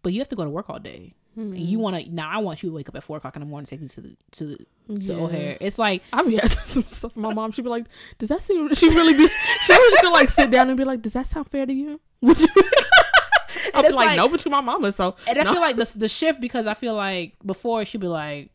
but 0.03 0.13
you 0.13 0.21
have 0.21 0.29
to 0.29 0.37
go 0.37 0.45
to 0.45 0.51
work 0.51 0.69
all 0.69 0.79
day 0.79 1.15
and 1.37 1.59
you 1.59 1.79
hmm. 1.79 1.83
want 1.83 1.97
to 1.97 2.15
now 2.15 2.29
I 2.31 2.39
want 2.39 2.63
you 2.63 2.69
to 2.69 2.75
wake 2.75 2.89
up 2.89 2.97
at 2.97 3.03
four 3.03 3.17
o'clock 3.17 3.37
in 3.37 3.41
the 3.41 3.47
morning 3.47 3.63
and 3.63 3.69
take 3.69 3.81
me 3.81 3.89
to 3.89 4.01
the 4.03 4.17
to 4.33 4.45
the 4.45 4.57
to 4.97 5.15
Yeah. 5.15 5.19
O'Hare 5.19 5.59
it's 5.61 5.79
like 5.79 6.03
I 6.13 6.23
be 6.23 6.39
asking 6.39 6.65
some 6.65 6.83
stuff. 6.91 7.17
My 7.17 7.33
mom, 7.33 7.53
she'd 7.53 7.63
be 7.63 7.71
like, 7.71 7.87
"Does 8.19 8.29
that 8.29 8.43
seem?" 8.43 8.73
She 8.75 8.89
really 8.89 9.15
be. 9.15 9.29
She 9.63 9.73
should 9.73 10.13
like 10.13 10.29
sit 10.29 10.51
down 10.51 10.69
and 10.69 10.77
be 10.77 10.85
like, 10.85 11.01
"Does 11.01 11.15
that 11.15 11.27
sound 11.27 11.49
fair 11.49 11.65
to 11.65 11.73
you?" 11.73 12.01
Would 12.21 12.39
you? 12.39 12.49
I'd 13.75 13.87
be 13.87 13.93
like, 13.93 14.09
like- 14.09 14.17
"No," 14.17 14.29
but 14.29 14.45
you 14.45 14.51
my 14.51 14.61
mama, 14.61 14.93
so 14.93 15.17
and 15.29 15.39
I 15.39 15.45
feel 15.45 15.61
like 15.61 15.77
the 15.77 15.93
the 15.97 16.09
shift 16.09 16.41
because 16.41 16.67
I 16.67 16.75
feel 16.75 16.95
like 16.95 17.35
before 17.45 17.85
she'd 17.85 18.01
be 18.01 18.09
like 18.09 18.51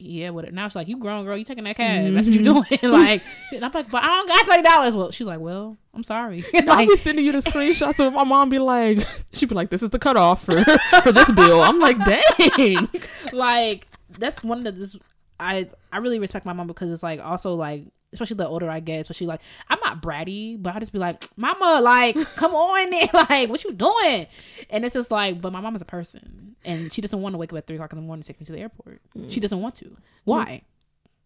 yeah, 0.00 0.30
what? 0.30 0.50
Now 0.52 0.66
She's 0.66 0.76
like 0.76 0.88
you 0.88 0.96
grown 0.96 1.24
girl, 1.24 1.36
you 1.36 1.44
taking 1.44 1.64
that 1.64 1.76
cab. 1.76 2.12
That's 2.14 2.26
what 2.26 2.34
you 2.34 2.40
mm-hmm. 2.40 2.76
doing. 2.86 2.92
like, 2.92 3.22
I'm 3.52 3.72
like, 3.72 3.90
but 3.90 4.02
I 4.02 4.06
don't 4.06 4.28
got 4.28 4.46
thirty 4.46 4.62
dollars. 4.62 4.96
Well, 4.96 5.10
she's 5.10 5.26
like, 5.26 5.40
well, 5.40 5.76
I'm 5.94 6.02
sorry. 6.02 6.44
I'll 6.66 6.86
be 6.86 6.96
sending 6.96 7.24
you 7.24 7.32
the 7.32 7.38
screenshots 7.38 8.04
of 8.04 8.14
my 8.14 8.24
mom 8.24 8.48
be 8.48 8.58
like, 8.58 9.06
she'd 9.32 9.48
be 9.48 9.54
like, 9.54 9.70
"This 9.70 9.82
is 9.82 9.90
the 9.90 9.98
cutoff 9.98 10.44
for 10.44 10.64
for 11.02 11.12
this 11.12 11.30
bill." 11.32 11.62
I'm 11.62 11.78
like, 11.78 11.98
"Dang." 12.04 12.88
like 13.32 13.88
that's 14.18 14.42
one 14.42 14.58
of 14.58 14.64
the 14.64 14.72
this 14.72 14.96
I 15.38 15.68
I 15.92 15.98
really 15.98 16.18
respect 16.18 16.46
my 16.46 16.54
mom 16.54 16.66
because 16.66 16.90
it's 16.90 17.02
like 17.02 17.20
also 17.20 17.54
like 17.54 17.84
especially 18.12 18.36
the 18.36 18.48
older 18.48 18.68
I 18.70 18.80
get, 18.80 19.00
especially 19.00 19.26
like 19.26 19.40
I'm 19.68 19.78
not 19.80 20.02
bratty, 20.02 20.60
but 20.60 20.74
I 20.74 20.78
just 20.78 20.92
be 20.92 20.98
like, 20.98 21.22
Mama, 21.36 21.80
like, 21.82 22.16
come 22.36 22.54
on, 22.54 22.90
then. 22.90 23.08
like, 23.14 23.48
what 23.48 23.64
you 23.64 23.72
doing? 23.72 24.26
And 24.68 24.84
it's 24.84 24.94
just 24.94 25.10
like, 25.10 25.40
but 25.40 25.52
my 25.52 25.60
mom 25.60 25.76
is 25.76 25.82
a 25.82 25.86
person, 25.86 26.56
and 26.64 26.92
she 26.92 27.00
doesn't 27.00 27.20
want 27.20 27.34
to 27.34 27.38
wake 27.38 27.52
up 27.52 27.58
at 27.58 27.66
three 27.66 27.76
o'clock 27.76 27.92
in 27.92 27.98
the 27.98 28.04
morning 28.04 28.22
to 28.22 28.26
take 28.26 28.40
me 28.40 28.46
to 28.46 28.52
the 28.52 28.58
airport. 28.58 29.00
She 29.28 29.38
mm. 29.38 29.42
doesn't 29.42 29.60
want 29.60 29.74
to. 29.76 29.96
Why? 30.24 30.62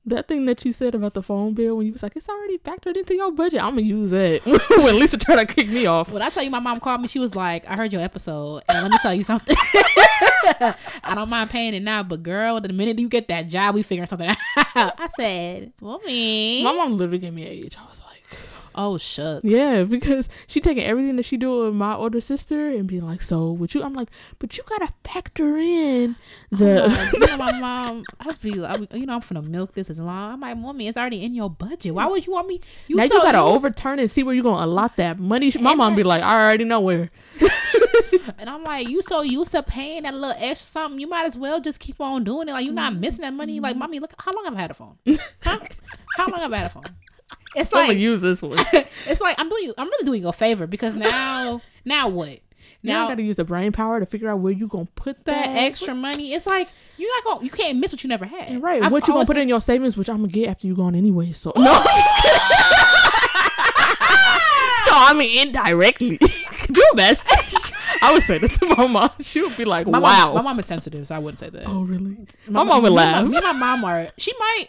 That 0.07 0.29
thing 0.29 0.45
that 0.45 0.63
you 0.67 0.73
said 0.75 0.95
about 0.95 1.15
the 1.15 1.23
phone 1.23 1.55
bill 1.55 1.77
when 1.79 1.87
you 1.87 1.93
was 1.93 2.03
like, 2.03 2.15
"It's 2.15 2.29
already 2.29 2.59
factored 2.59 2.97
into 2.97 3.15
your 3.15 3.33
budget," 3.33 3.63
I'm 3.63 3.71
gonna 3.71 3.83
use 3.83 4.11
that 4.11 4.45
when 4.85 4.99
Lisa 4.99 5.17
tried 5.17 5.47
to 5.47 5.47
kick 5.55 5.67
me 5.69 5.87
off. 5.87 6.11
When 6.11 6.21
I 6.21 6.29
tell 6.29 6.43
you, 6.43 6.51
my 6.51 6.59
mom 6.59 6.79
called 6.79 7.01
me. 7.01 7.09
She 7.09 7.19
was 7.19 7.35
like, 7.35 7.67
"I 7.67 7.75
heard 7.75 7.91
your 7.93 8.03
episode, 8.03 8.63
and 8.69 8.83
let 8.83 8.91
me 8.91 8.99
tell 9.01 9.15
you 9.15 9.23
something. 9.23 9.57
I 10.61 11.15
don't 11.15 11.31
mind 11.31 11.49
paying 11.51 11.73
it 11.75 11.83
now, 11.83 12.03
but 12.03 12.23
girl, 12.23 12.61
the 12.61 12.69
minute 12.69 12.99
you 12.99 13.09
get 13.09 13.29
that 13.29 13.49
job, 13.49 13.75
we 13.75 13.83
figure 13.83 14.05
something 14.07 14.29
out." 14.75 14.95
I 15.01 15.09
said, 15.17 15.73
"Mommy, 15.81 16.63
My 16.63 16.73
mom 16.73 16.99
literally 16.99 17.19
gave 17.19 17.33
me 17.33 17.43
an 17.43 17.49
age. 17.49 17.77
I 17.83 17.89
was 17.89 18.01
like. 18.01 18.14
Oh 18.75 18.99
shucks, 18.99 19.45
Yeah, 19.45 19.85
because 19.85 20.29
she 20.47 20.61
taking 20.61 20.85
everything 20.85 21.17
that 21.17 21.25
she 21.25 21.37
do 21.37 21.65
with 21.65 21.75
my 21.75 21.95
older 21.95 22.21
sister 22.21 22.69
and 22.69 22.87
be 22.87 23.01
like, 23.01 23.23
so 23.23 23.53
would 23.53 23.75
you? 23.75 23.83
I'm 23.83 23.95
like, 23.95 24.09
but 24.39 24.57
you 24.57 24.65
gotta 24.67 24.93
factor 25.05 25.57
in 25.57 26.17
the. 26.51 26.89
Like, 26.89 27.13
you 27.13 27.21
know, 27.21 27.37
my 27.37 27.61
mom, 27.61 28.05
I 28.21 28.25
just 28.25 28.43
be, 28.43 28.65
I, 28.65 28.77
you 28.93 29.07
know, 29.07 29.15
I'm 29.15 29.21
finna 29.21 29.45
milk 29.45 29.75
this 29.75 29.91
as 29.91 30.01
long. 30.01 30.33
I'm 30.35 30.41
like, 30.41 30.57
mommy, 30.57 30.89
it's 30.89 30.99
already 30.99 31.25
in 31.25 31.35
your 31.35 31.51
budget. 31.51 31.95
Why 31.95 32.07
would 32.07 32.27
you 32.27 32.33
want 32.33 32.49
me? 32.49 32.61
You 32.89 32.97
now 32.97 33.07
so 33.07 33.17
you 33.17 33.23
gotta 33.23 33.39
used- 33.39 33.65
overturn 33.65 33.99
and 33.99 34.11
see 34.11 34.23
where 34.23 34.35
you're 34.35 34.45
gonna 34.45 34.65
allot 34.65 34.97
that 34.97 35.19
money. 35.19 35.53
My 35.61 35.71
And 35.71 35.79
mom 35.79 35.95
be 35.95 36.03
like, 36.05 36.23
I 36.23 36.43
already 36.43 36.65
know 36.65 36.81
where. 36.81 37.11
And 38.39 38.51
I'm 38.51 38.65
like, 38.65 38.89
you 38.89 39.03
so 39.03 39.23
used 39.23 39.53
to 39.53 39.63
paying 39.63 40.03
that 40.03 40.15
little 40.15 40.37
extra 40.39 40.67
something, 40.67 41.01
you 41.01 41.07
might 41.07 41.27
as 41.27 41.37
well 41.37 41.61
just 41.61 41.81
keep 41.81 42.01
on 42.01 42.25
doing 42.25 42.49
it. 42.49 42.53
Like 42.53 42.65
you're 42.65 42.75
not 42.75 42.93
mm-hmm. 42.93 43.01
missing 43.01 43.23
that 43.23 43.33
money. 43.35 43.61
Like, 43.61 43.73
mm-hmm. 43.73 43.79
mommy, 43.79 43.99
look, 44.01 44.15
how 44.19 44.33
long 44.33 44.45
have 44.45 44.55
I 44.55 44.61
had 44.61 44.71
a 44.71 44.75
phone? 44.75 44.99
Huh? 45.43 45.59
how 46.17 46.29
long 46.29 46.41
have 46.41 46.53
I 46.53 46.59
had 46.59 46.67
a 46.67 46.71
phone? 46.71 46.85
It's 47.55 47.73
I'm 47.73 47.87
gonna 47.87 47.99
use 47.99 48.21
this 48.21 48.43
one. 48.43 48.59
it's 49.07 49.21
like 49.21 49.37
I'm 49.39 49.49
doing, 49.49 49.73
I'm 49.79 49.87
really 49.89 50.05
doing 50.05 50.23
you 50.23 50.29
a 50.29 50.33
favor 50.33 50.67
because 50.67 50.95
now, 50.95 51.61
now 51.85 52.09
what? 52.09 52.41
Now 52.83 52.93
Now 53.01 53.05
I 53.07 53.09
gotta 53.09 53.23
use 53.23 53.37
the 53.37 53.45
brain 53.45 53.73
power 53.73 53.99
to 54.01 54.07
figure 54.07 54.29
out 54.29 54.41
where 54.41 54.53
you 54.53 54.67
gonna 54.69 54.87
put 54.95 55.25
that, 55.25 55.47
that 55.47 55.57
extra 55.57 55.95
money, 55.95 56.35
it's 56.35 56.47
like 56.47 56.69
you're 56.99 57.11
not 57.25 57.41
to 57.41 57.45
you 57.45 57.51
can't 57.51 57.79
miss 57.79 57.93
what 57.93 58.03
you 58.05 58.09
never 58.09 58.27
had. 58.27 58.63
Right, 58.63 58.83
I've 58.83 58.93
what 58.93 59.07
you 59.09 59.15
gonna 59.15 59.27
put 59.27 59.39
in 59.39 59.49
your 59.49 59.61
savings, 59.61 59.97
which 59.97 60.09
I'm 60.11 60.17
gonna 60.19 60.29
get 60.29 60.49
after 60.49 60.67
you 60.67 60.75
gone 60.77 60.95
anyway. 60.95 61.33
So 61.33 61.51
no. 61.57 61.63
so 61.63 61.71
I 64.93 65.15
mean 65.17 65.47
indirectly. 65.49 66.19
Could 66.19 66.77
you 66.77 66.91
imagine? 66.93 67.23
I 68.03 68.13
would 68.13 68.23
say 68.25 68.37
that 68.39 68.51
to 68.53 68.67
my 68.77 68.87
mom. 68.87 69.11
She 69.21 69.41
would 69.41 69.57
be 69.57 69.65
like, 69.65 69.87
My 69.87 69.99
"Wow." 69.99 70.27
mom, 70.27 70.35
my 70.35 70.43
mom 70.43 70.59
is 70.59 70.67
sensitive, 70.67 71.07
so 71.07 71.15
I 71.15 71.19
wouldn't 71.19 71.39
say 71.39 71.49
that. 71.51 71.67
oh 71.67 71.83
really? 71.85 72.19
My, 72.47 72.65
mom 72.65 72.83
would 72.83 72.93
laugh. 72.93 73.27
Me 73.27 73.37
and 73.37 73.45
my 73.45 73.53
mom 73.53 73.85
are. 73.85 74.09
She 74.19 74.33
might. 74.39 74.69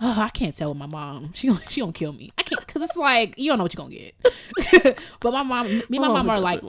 Oh, 0.00 0.20
I 0.20 0.28
can't 0.30 0.54
tell 0.54 0.70
with 0.70 0.78
my 0.78 0.86
mom. 0.86 1.32
She 1.34 1.48
gon- 1.48 1.60
she 1.68 1.80
gonna 1.80 1.92
kill 1.92 2.12
me. 2.12 2.32
I 2.38 2.42
can't 2.42 2.66
because 2.66 2.82
it's 2.82 2.96
like 2.96 3.34
you 3.38 3.50
don't 3.50 3.58
know 3.58 3.64
what 3.64 3.74
you're 3.74 3.84
gonna 3.84 3.94
get. 3.94 4.98
but 5.20 5.32
my 5.32 5.42
mom, 5.42 5.66
me 5.66 5.84
and 5.90 6.00
my 6.00 6.08
mom 6.08 6.30
are 6.30 6.40
like 6.40 6.62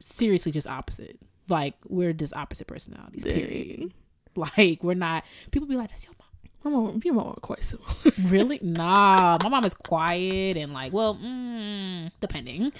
seriously 0.00 0.52
just 0.52 0.66
opposite. 0.66 1.18
Like 1.48 1.74
we're 1.88 2.12
just 2.12 2.34
opposite 2.34 2.66
personalities. 2.66 3.24
Period. 3.24 3.92
Like 4.36 4.82
we're 4.82 4.94
not. 4.94 5.24
People 5.50 5.66
be 5.66 5.76
like, 5.76 5.90
"That's 5.90 6.04
your 6.04 6.14
mom." 6.18 6.28
My 6.62 6.70
mom, 6.70 7.00
your 7.04 7.14
mom 7.14 7.28
are 7.28 7.34
quite 7.40 7.64
similar. 7.64 7.88
Really? 8.24 8.58
nah. 8.62 9.38
My 9.42 9.48
mom 9.48 9.64
is 9.64 9.74
quiet 9.74 10.56
and 10.56 10.72
like, 10.74 10.92
well, 10.92 11.14
mm, 11.14 12.10
depending. 12.20 12.72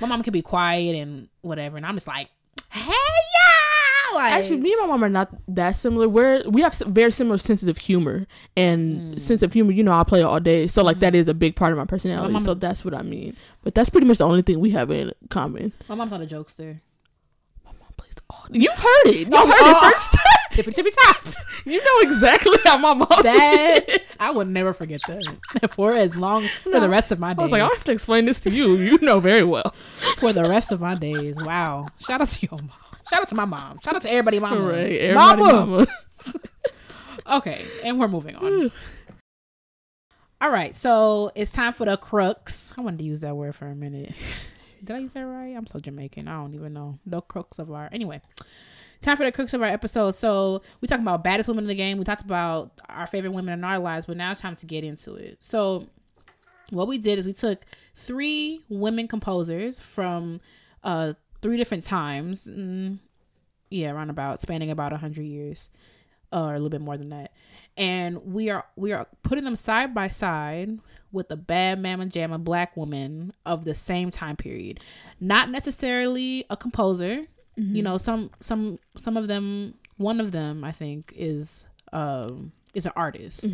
my 0.00 0.06
mom 0.06 0.22
can 0.22 0.32
be 0.32 0.42
quiet 0.42 0.96
and 0.96 1.28
whatever, 1.42 1.76
and 1.76 1.86
I'm 1.86 1.94
just 1.94 2.08
like, 2.08 2.28
hey 2.70 2.90
yeah. 2.90 3.37
Like, 4.18 4.32
Actually, 4.34 4.58
me 4.58 4.72
and 4.72 4.80
my 4.82 4.86
mom 4.88 5.02
are 5.04 5.08
not 5.08 5.30
that 5.48 5.72
similar. 5.72 6.08
We're 6.08 6.42
we 6.48 6.62
have 6.62 6.74
very 6.86 7.10
similar 7.12 7.38
senses 7.38 7.68
of 7.68 7.78
humor 7.78 8.26
and 8.56 9.14
Mm. 9.16 9.20
sense 9.20 9.42
of 9.42 9.52
humor. 9.52 9.72
You 9.72 9.82
know, 9.82 9.92
I 9.92 10.02
play 10.04 10.22
all 10.22 10.40
day, 10.40 10.66
so 10.68 10.82
like 10.82 11.00
that 11.00 11.14
is 11.14 11.28
a 11.28 11.34
big 11.34 11.56
part 11.56 11.72
of 11.72 11.78
my 11.78 11.84
personality. 11.84 12.32
mama- 12.32 12.44
so 12.44 12.54
that's 12.54 12.84
what 12.84 12.94
I 12.94 13.02
mean. 13.02 13.36
But 13.62 13.74
that's 13.74 13.90
pretty 13.90 14.06
much 14.06 14.18
the 14.18 14.24
only 14.26 14.42
thing 14.42 14.60
we 14.60 14.70
have 14.70 14.90
in 14.90 15.12
common. 15.30 15.72
my 15.88 15.94
mom's 15.94 16.10
not 16.12 16.22
a 16.22 16.26
jokester. 16.26 16.80
My 17.64 17.72
mom 17.72 17.92
plays 17.96 18.14
all. 18.30 18.44
You've 18.50 18.78
heard 18.78 19.06
it. 19.06 19.16
You 19.28 19.32
Oh, 19.32 19.46
heard 19.46 19.54
oh. 19.58 19.88
it 19.88 19.92
first. 19.92 20.16
Tippy 20.50 20.72
tippy 20.72 20.90
top. 20.90 21.24
you 21.66 21.78
know 21.78 22.10
exactly 22.10 22.56
how 22.64 22.78
my 22.78 22.92
mom. 22.94 23.06
that 23.22 23.84
is. 23.88 23.98
I 24.18 24.32
would 24.32 24.48
never 24.48 24.72
forget 24.72 25.00
that 25.06 25.70
for 25.70 25.92
as 25.92 26.16
long 26.16 26.42
for 26.64 26.80
the 26.80 26.88
rest 26.88 27.12
of 27.12 27.20
my 27.20 27.32
days. 27.32 27.38
I 27.38 27.42
was 27.42 27.52
like, 27.52 27.62
I 27.62 27.66
have 27.66 27.84
to 27.84 27.92
explain 27.92 28.24
this 28.24 28.40
to 28.40 28.50
you. 28.50 28.74
You 28.74 28.98
know 28.98 29.20
very 29.20 29.44
well. 29.44 29.72
for 30.16 30.32
the 30.32 30.42
rest 30.48 30.72
of 30.72 30.80
my 30.80 30.96
days. 30.96 31.36
Wow! 31.36 31.86
Shout 32.00 32.20
out 32.22 32.28
to 32.30 32.48
your 32.50 32.58
mom. 32.60 32.70
Shout 33.10 33.22
out 33.22 33.28
to 33.28 33.34
my 33.34 33.44
mom. 33.44 33.78
Shout 33.82 33.96
out 33.96 34.02
to 34.02 34.10
everybody, 34.10 34.38
mama. 34.38 34.60
Right, 34.60 35.00
everybody, 35.00 35.42
mama. 35.42 35.86
Okay, 37.28 37.66
and 37.84 38.00
we're 38.00 38.08
moving 38.08 38.36
on. 38.36 38.72
All 40.40 40.50
right, 40.50 40.74
so 40.74 41.30
it's 41.34 41.50
time 41.50 41.74
for 41.74 41.84
the 41.84 41.98
crux. 41.98 42.72
I 42.78 42.80
wanted 42.80 43.00
to 43.00 43.04
use 43.04 43.20
that 43.20 43.36
word 43.36 43.54
for 43.54 43.66
a 43.66 43.74
minute. 43.74 44.14
Did 44.84 44.96
I 44.96 44.98
use 45.00 45.12
that 45.12 45.22
right? 45.22 45.54
I'm 45.54 45.66
so 45.66 45.78
Jamaican. 45.78 46.26
I 46.26 46.36
don't 46.36 46.54
even 46.54 46.72
know. 46.72 46.98
The 47.04 47.20
crux 47.20 47.58
of 47.58 47.70
our 47.70 47.90
anyway. 47.92 48.22
Time 49.00 49.16
for 49.16 49.24
the 49.24 49.32
crux 49.32 49.52
of 49.52 49.60
our 49.60 49.68
episode. 49.68 50.12
So 50.12 50.62
we 50.80 50.88
talked 50.88 51.02
about 51.02 51.22
baddest 51.22 51.48
women 51.48 51.64
in 51.64 51.68
the 51.68 51.74
game. 51.74 51.98
We 51.98 52.04
talked 52.04 52.22
about 52.22 52.80
our 52.88 53.06
favorite 53.06 53.32
women 53.32 53.52
in 53.52 53.64
our 53.64 53.78
lives, 53.78 54.06
but 54.06 54.16
now 54.16 54.30
it's 54.30 54.40
time 54.40 54.56
to 54.56 54.66
get 54.66 54.84
into 54.84 55.14
it. 55.16 55.36
So 55.40 55.86
what 56.70 56.88
we 56.88 56.98
did 56.98 57.18
is 57.18 57.24
we 57.26 57.32
took 57.32 57.64
three 57.94 58.64
women 58.68 59.06
composers 59.06 59.78
from 59.80 60.40
uh 60.82 61.12
three 61.42 61.56
different 61.56 61.84
times. 61.84 62.48
Mm, 62.48 62.98
yeah, 63.70 63.90
around 63.90 64.10
about 64.10 64.40
spanning 64.40 64.70
about 64.70 64.92
a 64.92 64.96
hundred 64.96 65.24
years, 65.24 65.70
or 66.32 66.50
a 66.50 66.52
little 66.54 66.70
bit 66.70 66.80
more 66.80 66.96
than 66.96 67.10
that. 67.10 67.32
And 67.76 68.32
we 68.32 68.50
are 68.50 68.64
we 68.76 68.92
are 68.92 69.06
putting 69.22 69.44
them 69.44 69.56
side 69.56 69.94
by 69.94 70.08
side 70.08 70.78
with 71.12 71.30
a 71.30 71.36
bad 71.36 71.80
mama 71.82 72.06
jamma 72.06 72.42
black 72.42 72.76
woman 72.76 73.32
of 73.46 73.64
the 73.64 73.74
same 73.74 74.10
time 74.10 74.36
period. 74.36 74.80
Not 75.20 75.50
necessarily 75.50 76.44
a 76.50 76.56
composer. 76.56 77.26
You 77.74 77.82
know, 77.82 77.98
some 77.98 78.30
some 78.40 78.78
some 78.96 79.16
of 79.16 79.28
them 79.28 79.74
one 79.96 80.20
of 80.20 80.32
them 80.32 80.64
I 80.64 80.72
think 80.72 81.12
is 81.16 81.66
um 81.92 82.52
is 82.74 82.86
an 82.86 82.92
artist. 82.96 83.44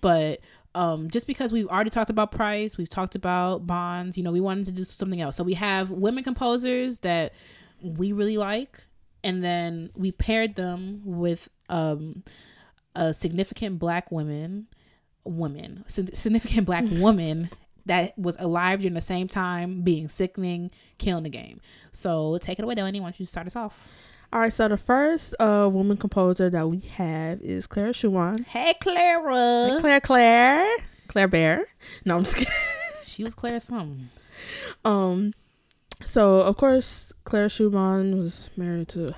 But 0.00 0.40
um, 0.78 1.10
just 1.10 1.26
because 1.26 1.50
we've 1.50 1.66
already 1.66 1.90
talked 1.90 2.08
about 2.08 2.30
Price, 2.30 2.78
we've 2.78 2.88
talked 2.88 3.16
about 3.16 3.66
Bonds, 3.66 4.16
you 4.16 4.22
know, 4.22 4.30
we 4.30 4.40
wanted 4.40 4.66
to 4.66 4.72
do 4.72 4.84
something 4.84 5.20
else. 5.20 5.34
So 5.34 5.42
we 5.42 5.54
have 5.54 5.90
women 5.90 6.22
composers 6.22 7.00
that 7.00 7.32
we 7.82 8.12
really 8.12 8.36
like, 8.36 8.84
and 9.24 9.42
then 9.42 9.90
we 9.96 10.12
paired 10.12 10.54
them 10.54 11.02
with 11.04 11.48
um, 11.68 12.22
a 12.94 13.12
significant 13.12 13.80
black 13.80 14.12
woman, 14.12 14.68
woman, 15.24 15.84
significant 15.88 16.64
black 16.64 16.84
woman 16.92 17.50
that 17.86 18.16
was 18.16 18.36
alive 18.38 18.78
during 18.78 18.94
the 18.94 19.00
same 19.00 19.26
time, 19.26 19.82
being 19.82 20.08
sickening, 20.08 20.70
killing 20.98 21.24
the 21.24 21.28
game. 21.28 21.60
So 21.90 22.38
take 22.38 22.60
it 22.60 22.62
away, 22.62 22.76
Delaney. 22.76 23.00
Why 23.00 23.06
don't 23.06 23.18
you 23.18 23.26
start 23.26 23.48
us 23.48 23.56
off? 23.56 23.88
All 24.32 24.40
right, 24.40 24.52
so 24.52 24.68
the 24.68 24.76
first 24.76 25.34
uh 25.40 25.68
woman 25.72 25.96
composer 25.96 26.50
that 26.50 26.68
we 26.68 26.80
have 26.92 27.40
is 27.40 27.66
Clara 27.66 27.92
Schumann. 27.94 28.44
Hey, 28.44 28.74
Clara. 28.80 29.78
Claire 29.80 30.00
Claire. 30.00 30.76
Claire 31.08 31.28
Bear. 31.28 31.66
No, 32.04 32.16
I'm 32.16 32.24
just 32.24 32.36
kidding. 32.36 32.52
She 33.06 33.24
was 33.24 33.34
Clara 33.34 33.58
something. 33.58 34.10
Um 34.84 35.32
so 36.04 36.40
of 36.40 36.56
course 36.56 37.12
Clara 37.24 37.48
Schumann 37.48 38.16
was 38.18 38.50
married 38.56 38.88
to 38.88 39.12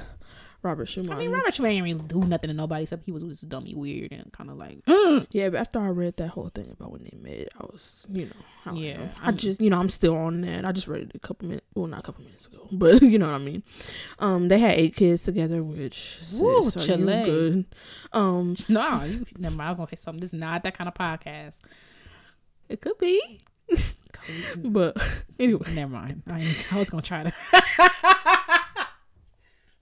Robert 0.63 0.87
Schumann. 0.87 1.13
I 1.13 1.19
mean, 1.21 1.31
Robert 1.31 1.55
Schumann 1.55 1.73
didn't 1.73 1.85
really 1.85 2.07
do 2.09 2.21
nothing 2.29 2.49
to 2.49 2.55
nobody 2.55 2.83
except 2.83 3.05
he 3.07 3.13
was 3.13 3.23
just 3.23 3.49
dummy 3.49 3.75
weird 3.75 4.13
and 4.13 4.31
kind 4.33 4.51
of 4.51 4.57
like, 4.59 4.79
Yeah, 5.31 5.49
but 5.49 5.61
after 5.61 5.81
I 5.81 5.89
read 5.89 6.17
that 6.19 6.29
whole 6.29 6.51
thing 6.55 6.71
about 6.71 6.93
when 6.93 7.03
they 7.05 7.17
met, 7.17 7.49
I 7.59 7.65
was, 7.65 8.07
you 8.13 8.27
know, 8.27 8.33
I 8.67 8.73
Yeah, 8.75 8.97
know. 8.99 9.11
I 9.23 9.33
just, 9.33 9.61
you 9.61 9.71
know, 9.71 9.79
I'm 9.81 9.89
still 9.89 10.15
on 10.15 10.43
that. 10.43 10.67
I 10.67 10.73
just 10.73 10.87
read 10.87 11.03
it 11.03 11.13
a 11.15 11.19
couple 11.19 11.49
minutes, 11.49 11.67
well, 11.75 11.87
not 11.87 12.01
a 12.01 12.03
couple 12.03 12.25
minutes 12.25 12.47
ago, 12.47 12.69
but 12.73 13.01
you 13.03 13.19
know 13.19 13.29
what 13.29 13.37
I 13.41 13.45
mean. 13.45 13.63
Um, 14.19 14.49
they 14.49 14.59
had 14.59 14.73
eight 14.79 14.97
kids 14.97 15.23
together, 15.23 15.63
which 15.63 16.21
are 16.35 16.63
you 16.65 16.71
Chile. 16.73 17.23
good. 17.25 17.65
Um, 18.13 18.55
no, 18.69 19.03
you, 19.05 19.25
never 19.39 19.57
mind. 19.57 19.67
I 19.67 19.71
was 19.71 19.77
gonna 19.79 19.89
say 19.89 19.97
something. 19.97 20.21
This 20.21 20.35
is 20.35 20.39
not 20.41 20.63
that 20.65 20.77
kind 20.77 20.89
of 20.89 20.95
podcast. 20.95 21.59
it 22.69 22.81
could 22.83 22.99
be, 22.99 23.41
but 24.65 24.97
anyway, 25.39 25.73
Never 25.73 25.93
mind. 25.93 26.23
I, 26.27 26.45
I 26.71 26.79
was 26.79 26.91
gonna 26.91 27.03
try 27.03 27.23
to. 27.23 27.33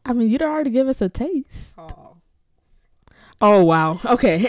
I 0.09 0.15
mean, 0.15 0.31
you'd 0.31 0.41
already 0.41 0.71
give 0.71 0.89
us 0.89 1.03
a 1.03 1.11
taste. 1.11 1.75
Oh. 1.77 2.17
Oh 3.41 3.63
wow, 3.63 4.01
okay. 4.05 4.47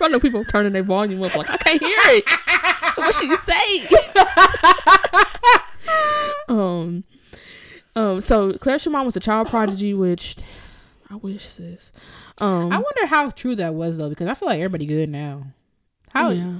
I 0.00 0.06
know 0.08 0.20
people 0.20 0.44
turning 0.44 0.72
their 0.72 0.84
volume 0.84 1.22
up 1.22 1.34
like 1.34 1.50
I 1.50 1.56
can't 1.56 1.82
hear 1.82 1.98
it. 1.98 2.24
what 2.96 3.14
should 3.14 3.28
you 3.28 3.36
say? 3.38 3.88
um, 6.48 7.02
um. 7.96 8.20
So 8.20 8.52
Claire 8.52 8.78
Schumann 8.78 9.04
was 9.04 9.16
a 9.16 9.20
child 9.20 9.48
prodigy, 9.48 9.94
which 9.94 10.36
I 11.10 11.16
wish 11.16 11.44
sis. 11.44 11.90
Um, 12.38 12.70
I 12.70 12.76
wonder 12.76 13.06
how 13.06 13.30
true 13.30 13.56
that 13.56 13.74
was 13.74 13.98
though, 13.98 14.10
because 14.10 14.28
I 14.28 14.34
feel 14.34 14.48
like 14.48 14.58
everybody 14.58 14.86
good 14.86 15.08
now. 15.08 15.48
How 16.12 16.30
yeah, 16.30 16.58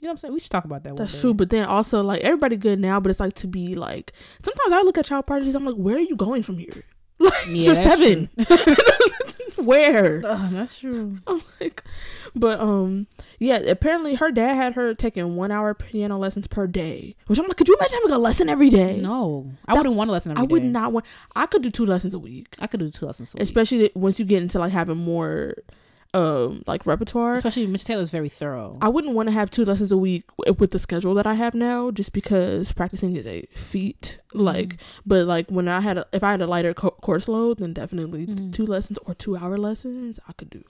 you 0.00 0.06
know 0.06 0.10
what 0.10 0.12
I'm 0.12 0.16
saying? 0.18 0.34
We 0.34 0.40
should 0.40 0.50
talk 0.50 0.64
about 0.64 0.82
that. 0.84 0.90
one 0.94 0.96
that's 0.96 1.14
day. 1.14 1.20
true. 1.20 1.34
But 1.34 1.50
then 1.50 1.64
also 1.66 2.02
like 2.02 2.20
everybody 2.22 2.56
good 2.56 2.78
now, 2.78 3.00
but 3.00 3.10
it's 3.10 3.20
like 3.20 3.34
to 3.34 3.46
be 3.46 3.74
like 3.74 4.12
sometimes 4.42 4.72
I 4.72 4.82
look 4.82 4.96
at 4.98 5.06
child 5.06 5.26
prodigies, 5.26 5.54
I'm 5.54 5.64
like, 5.64 5.74
where 5.76 5.96
are 5.96 6.00
you 6.00 6.16
going 6.16 6.42
from 6.42 6.58
here? 6.58 6.70
Like 7.20 7.46
Yeah, 7.46 7.52
you're 7.52 7.74
seven. 7.74 8.30
where? 9.56 10.22
Ugh, 10.24 10.50
that's 10.52 10.78
true. 10.78 11.18
I'm 11.26 11.42
like, 11.60 11.82
but 12.34 12.60
um, 12.60 13.08
yeah. 13.40 13.56
Apparently, 13.58 14.14
her 14.14 14.30
dad 14.30 14.54
had 14.54 14.74
her 14.74 14.94
taking 14.94 15.34
one 15.36 15.50
hour 15.50 15.74
piano 15.74 16.16
lessons 16.16 16.46
per 16.46 16.66
day. 16.68 17.16
Which 17.26 17.38
I'm 17.40 17.46
like, 17.46 17.56
could 17.56 17.66
you 17.68 17.74
imagine 17.76 17.98
having 18.02 18.12
a 18.12 18.18
lesson 18.18 18.48
every 18.48 18.70
day? 18.70 19.00
No, 19.00 19.50
I 19.66 19.72
That- 19.72 19.78
wouldn't 19.78 19.96
want 19.96 20.10
a 20.10 20.12
lesson 20.12 20.32
every 20.32 20.42
I 20.42 20.46
would 20.46 20.64
not 20.64 20.92
want. 20.92 21.06
I 21.34 21.46
could 21.46 21.62
do 21.62 21.70
two 21.70 21.86
lessons 21.86 22.14
a 22.14 22.18
week, 22.18 22.54
I 22.60 22.66
could 22.68 22.80
do 22.80 22.90
two 22.90 23.06
lessons 23.06 23.34
a 23.34 23.38
week. 23.38 23.42
especially 23.42 23.90
once 23.94 24.18
you 24.18 24.24
get 24.24 24.42
into 24.42 24.58
like 24.60 24.72
having 24.72 24.98
more, 24.98 25.54
um, 26.14 26.62
like 26.66 26.86
repertoire. 26.86 27.34
Especially 27.34 27.66
Mr. 27.66 27.84
Taylor's 27.84 28.10
very 28.10 28.28
thorough. 28.28 28.78
I 28.80 28.88
wouldn't 28.88 29.14
want 29.14 29.28
to 29.28 29.32
have 29.32 29.50
two 29.50 29.64
lessons 29.64 29.92
a 29.92 29.96
week 29.96 30.24
with 30.58 30.70
the 30.70 30.78
schedule 30.78 31.14
that 31.14 31.26
I 31.26 31.34
have 31.34 31.54
now, 31.54 31.90
just 31.90 32.12
because 32.12 32.72
practicing 32.72 33.14
is 33.16 33.26
a 33.26 33.42
feat. 33.54 34.18
Like, 34.32 34.76
Mhm. 34.76 34.78
but 35.06 35.26
like 35.26 35.50
when 35.50 35.68
I 35.68 35.80
had, 35.80 35.98
a, 35.98 36.06
if 36.12 36.24
I 36.24 36.30
had 36.30 36.40
a 36.40 36.46
lighter 36.46 36.72
co- 36.74 36.90
course 36.92 37.28
load, 37.28 37.58
then 37.58 37.72
definitely 37.74 38.26
Mhm. 38.26 38.52
two 38.52 38.64
lessons 38.66 38.98
or 39.06 39.14
two 39.14 39.36
hour 39.36 39.58
lessons 39.58 40.18
I 40.28 40.32
could 40.32 40.50
do. 40.50 40.64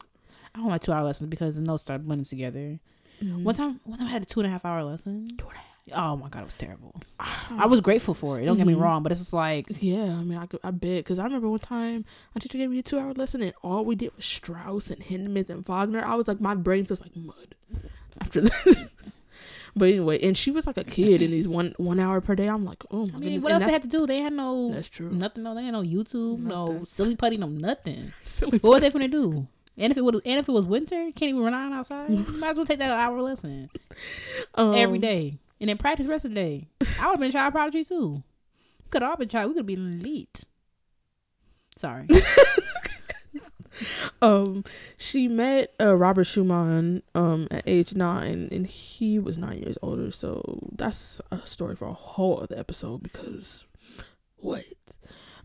I 0.54 0.58
don't 0.60 0.68
like 0.68 0.82
two 0.82 0.92
hour 0.92 1.04
lessons 1.04 1.28
because 1.28 1.56
the 1.56 1.62
notes 1.62 1.82
start 1.82 2.04
blending 2.04 2.24
together. 2.24 2.80
Mm-hmm. 3.22 3.44
One 3.44 3.54
time, 3.54 3.80
one 3.84 3.98
time 3.98 4.08
I 4.08 4.10
had 4.10 4.22
a 4.22 4.26
two 4.26 4.40
and 4.40 4.46
a 4.46 4.50
half 4.50 4.64
hour 4.64 4.82
lesson. 4.84 5.28
Two 5.38 5.46
and 5.48 5.56
Oh 5.94 6.16
my 6.16 6.28
god, 6.28 6.42
it 6.42 6.44
was 6.46 6.56
terrible. 6.56 6.94
I 7.50 7.66
was 7.66 7.80
grateful 7.80 8.14
for 8.14 8.40
it. 8.40 8.44
Don't 8.46 8.56
get 8.56 8.66
me 8.66 8.74
Mhm. 8.74 8.80
wrong, 8.80 9.02
but 9.02 9.12
it's 9.12 9.20
just 9.20 9.32
like 9.32 9.66
Yeah, 9.80 10.04
I 10.18 10.22
mean, 10.22 10.38
I, 10.38 10.46
could, 10.46 10.60
I 10.62 10.70
bet 10.70 10.98
because 11.04 11.18
I 11.18 11.24
remember 11.24 11.48
one 11.48 11.58
time 11.60 12.04
my 12.34 12.38
teacher 12.40 12.58
gave 12.58 12.70
me 12.70 12.78
a 12.78 12.82
two 12.82 12.98
hour 12.98 13.12
lesson 13.14 13.42
and 13.42 13.52
all 13.62 13.84
we 13.84 13.94
did 13.94 14.14
was 14.16 14.24
Strauss 14.24 14.90
and 14.90 15.00
Hindemith 15.02 15.50
and 15.50 15.64
Wagner. 15.66 16.04
I 16.04 16.14
was 16.14 16.28
like, 16.28 16.40
my 16.40 16.54
brain 16.54 16.84
feels 16.84 17.00
like 17.00 17.14
mud 17.16 17.54
after 18.20 18.40
this. 18.42 18.78
but 19.76 19.88
anyway, 19.88 20.18
and 20.22 20.36
she 20.36 20.50
was 20.50 20.66
like 20.66 20.76
a 20.76 20.84
kid 20.84 21.22
in 21.22 21.30
these 21.30 21.46
one 21.48 21.74
one 21.76 22.00
hour 22.00 22.20
per 22.20 22.34
day. 22.34 22.48
I'm 22.48 22.64
like, 22.64 22.84
oh 22.90 22.98
my 22.98 23.02
I 23.04 23.10
mean, 23.12 23.20
goodness. 23.22 23.42
what 23.42 23.52
and 23.52 23.62
else 23.62 23.66
they 23.68 23.72
had 23.72 23.82
to 23.82 23.88
do? 23.88 24.06
They 24.06 24.18
had 24.20 24.32
no 24.32 24.70
that's 24.72 24.88
true. 24.88 25.10
nothing. 25.10 25.44
No, 25.44 25.54
they 25.54 25.64
had 25.64 25.72
no 25.72 25.82
YouTube, 25.82 26.40
no 26.40 26.84
silly 26.86 27.16
putty, 27.16 27.36
no 27.36 27.46
nothing. 27.48 28.12
Silly. 28.22 28.58
What 28.58 28.70
were 28.74 28.80
they 28.80 28.90
gonna 28.90 29.08
do? 29.08 29.46
And 29.80 29.92
if 29.92 29.96
it 29.96 30.02
would, 30.02 30.16
and 30.24 30.40
if 30.40 30.48
it 30.48 30.52
was 30.52 30.66
winter, 30.66 30.96
can't 31.14 31.30
even 31.30 31.40
run 31.40 31.54
out 31.54 31.72
outside. 31.72 32.10
Might 32.38 32.50
as 32.50 32.56
well 32.56 32.66
take 32.66 32.80
that 32.80 32.90
hour 32.90 33.22
lesson 33.22 33.70
Um, 34.56 34.74
every 34.74 34.98
day, 34.98 35.38
and 35.60 35.68
then 35.68 35.78
practice 35.78 36.06
the 36.06 36.12
rest 36.12 36.24
of 36.24 36.32
the 36.32 36.34
day. 36.36 36.68
I 37.00 37.06
would 37.06 37.14
have 37.14 37.20
been 37.20 37.32
child 37.32 37.52
prodigy 37.52 37.84
too. 37.84 38.22
Could 38.90 39.02
all 39.02 39.16
been 39.16 39.28
child. 39.28 39.50
We 39.50 39.54
could 39.54 39.66
be 39.66 39.74
elite. 39.74 40.44
Sorry. 41.76 42.08
Um, 44.20 44.64
she 44.96 45.28
met 45.28 45.74
uh, 45.80 45.94
Robert 45.94 46.24
Schumann 46.24 47.02
um 47.14 47.46
at 47.50 47.62
age 47.66 47.94
nine, 47.94 48.48
and 48.50 48.66
he 48.66 49.18
was 49.18 49.38
nine 49.38 49.58
years 49.58 49.78
older. 49.82 50.10
So 50.10 50.68
that's 50.72 51.20
a 51.30 51.44
story 51.46 51.76
for 51.76 51.86
a 51.86 51.92
whole 51.92 52.40
other 52.40 52.58
episode 52.58 53.02
because 53.02 53.64
what? 54.36 54.64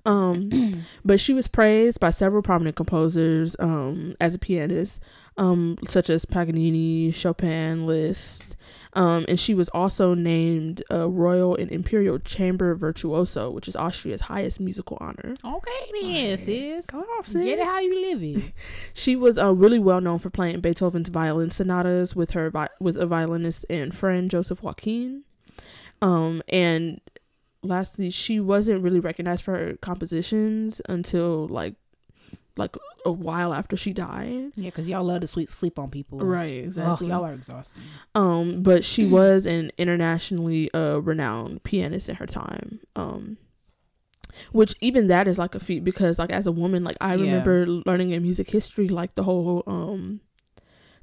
Um, 0.06 0.84
but 1.06 1.20
she 1.20 1.34
was 1.34 1.48
praised 1.48 2.00
by 2.00 2.10
several 2.10 2.42
prominent 2.42 2.76
composers 2.76 3.56
um 3.60 4.16
as 4.20 4.36
a 4.36 4.40
pianist, 4.40 5.00
um 5.38 5.78
such 5.88 6.10
as 6.10 6.26
Paganini, 6.26 7.14
Chopin, 7.14 7.86
Liszt. 7.86 8.56
Um, 8.96 9.26
and 9.28 9.40
she 9.40 9.56
was 9.56 9.70
also 9.70 10.14
named 10.14 10.84
a 10.92 11.08
Royal 11.10 11.56
and 11.56 11.72
Imperial 11.72 12.20
Chamber 12.20 12.76
Virtuoso, 12.76 13.50
which 13.50 13.68
is 13.68 13.76
Austria's 13.76 14.22
highest 14.22 14.60
musical 14.60 15.00
honor. 15.02 15.34
okay, 15.44 15.92
then, 16.00 16.38
sis. 16.38 16.86
Come 16.86 17.02
off, 17.18 17.32
Get 17.34 17.58
it 17.58 17.66
how 17.66 17.80
you 17.80 18.00
live 18.12 18.22
it. 18.22 18.54
She 18.94 19.16
was 19.16 19.40
uh, 19.40 19.52
really 19.56 19.80
well 19.80 20.00
known 20.00 20.20
for 20.20 20.30
playing 20.30 20.62
Beethoven's 20.62 21.10
violin 21.10 21.50
sonatas 21.50 22.16
with 22.16 22.32
her 22.32 22.52
vi- 22.52 22.70
with 22.80 22.96
a 22.96 23.08
violinist 23.08 23.66
and 23.70 23.96
friend 23.96 24.30
Joseph 24.30 24.62
Joachim. 24.62 25.24
Um, 26.04 26.44
and 26.50 27.02
lastly, 27.64 28.10
she 28.10 28.40
wasn't 28.40 28.84
really 28.84 29.00
recognized 29.00 29.44
for 29.44 29.58
her 29.58 29.78
compositions 29.82 30.82
until 30.88 31.48
like 31.48 31.76
like 32.56 32.76
a 33.06 33.12
while 33.12 33.52
after 33.54 33.76
she 33.76 33.94
died. 33.94 34.52
Yeah, 34.56 34.66
because 34.70 34.88
y'all 34.88 35.04
love 35.04 35.22
to 35.22 35.28
sleep 35.28 35.50
sleep 35.50 35.80
on 35.80 35.90
people. 35.90 36.20
Right, 36.20 36.62
Oh, 36.62 36.66
exactly. 36.66 37.08
y'all 37.08 37.26
are 37.26 37.34
exhausting. 37.34 37.84
Um, 38.14 38.62
but 38.62 38.84
she 38.84 39.06
was 39.20 39.46
an 39.46 39.72
internationally 39.78 40.72
uh 40.74 40.98
renowned 41.00 41.64
pianist 41.64 42.10
in 42.10 42.16
her 42.16 42.28
time. 42.28 42.80
Um 42.96 43.38
which 44.52 44.74
even 44.82 45.08
that 45.08 45.28
is 45.28 45.38
like 45.38 45.54
a 45.54 45.60
feat 45.60 45.84
because 45.84 46.18
like 46.18 46.32
as 46.32 46.48
a 46.48 46.52
woman, 46.52 46.84
like 46.84 46.96
I 47.02 47.16
Yeah. 47.16 47.22
remember 47.24 47.68
learning 47.68 48.12
in 48.12 48.22
music 48.24 48.50
history 48.50 48.88
like 48.88 49.16
the 49.16 49.24
whole 49.24 49.64
um 49.68 50.22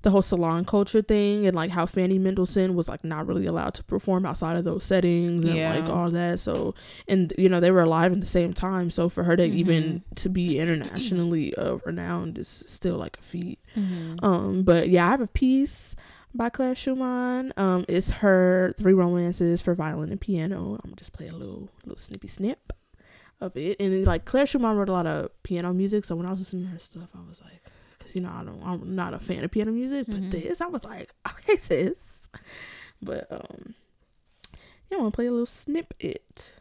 the 0.03 0.11
whole 0.11 0.23
salon 0.23 0.65
culture 0.65 1.03
thing 1.03 1.47
and 1.47 1.55
like 1.55 1.71
how 1.71 1.85
Fanny 1.85 2.19
Mendelssohn 2.19 2.75
was 2.75 2.89
like 2.89 3.05
not 3.05 3.27
really 3.27 3.45
allowed 3.47 3.75
to 3.75 3.85
perform 3.85 4.25
outside 4.25 4.57
of 4.57 4.65
those 4.65 4.83
settings 4.83 5.45
and 5.45 5.55
Yeah. 5.57 5.75
like 5.75 5.89
all 5.91 6.11
that. 6.11 6.41
So 6.41 6.75
and 7.07 7.33
you 7.37 7.49
know, 7.51 7.61
they 7.61 7.71
were 7.71 7.83
alive 7.83 8.13
at 8.13 8.21
the 8.21 8.27
same 8.27 8.53
time. 8.55 8.91
So 8.91 9.09
for 9.11 9.25
her 9.25 9.37
to 9.37 9.45
even 9.45 9.83
Mm-hmm. 9.83 10.15
to 10.15 10.29
be 10.31 10.59
internationally 10.59 11.55
uh 11.57 11.77
renowned 11.85 12.39
is 12.39 12.49
still 12.67 12.97
like 12.97 13.19
a 13.19 13.23
feat. 13.23 13.59
Mm-hmm. 13.77 14.25
Um, 14.25 14.63
but 14.63 14.89
yeah, 14.89 15.07
I 15.07 15.11
have 15.11 15.21
a 15.21 15.27
piece 15.27 15.95
by 16.35 16.49
Claire 16.49 16.75
Schumann. 16.75 17.53
Um, 17.57 17.85
it's 17.89 18.11
her 18.11 18.73
three 18.79 18.93
romances 18.95 19.61
for 19.61 19.75
violin 19.75 20.11
and 20.13 20.21
piano. 20.21 20.79
I'm 20.85 20.95
just 20.97 21.13
play 21.13 21.29
a 21.29 21.33
little 21.35 21.69
little 21.85 21.99
snippy 21.99 22.29
snip 22.29 22.73
of 23.41 23.57
it. 23.57 23.77
And 23.81 24.07
like 24.07 24.25
Claire 24.25 24.47
Schumann 24.47 24.77
wrote 24.77 24.89
a 24.89 24.93
lot 24.93 25.07
of 25.07 25.31
piano 25.43 25.73
music, 25.75 26.05
so 26.05 26.15
when 26.17 26.27
I 26.27 26.31
was 26.31 26.41
listening 26.41 26.65
to 26.67 26.71
her 26.71 26.79
stuff, 26.79 27.09
I 27.15 27.29
was 27.29 27.41
like, 27.43 27.61
because 28.13 28.17
you 28.17 28.23
know 28.23 28.33
I 28.35 28.45
don't, 28.45 28.63
I'm 28.65 28.95
not 28.95 29.15
a 29.15 29.19
fan 29.19 29.45
of 29.45 29.51
piano 29.51 29.71
music, 29.73 30.07
but 30.09 30.21
Mhm. 30.21 30.31
this 30.31 30.61
I 30.61 30.67
was 30.67 30.85
like, 30.85 31.15
okay, 31.29 31.57
sis. 31.57 32.29
But 33.03 33.27
um, 33.31 33.75
yeah, 34.91 34.99
I 34.99 35.01
want 35.01 35.13
to 35.13 35.17
play 35.17 35.27
a 35.27 35.31
little 35.31 35.47
snippet. 35.47 36.60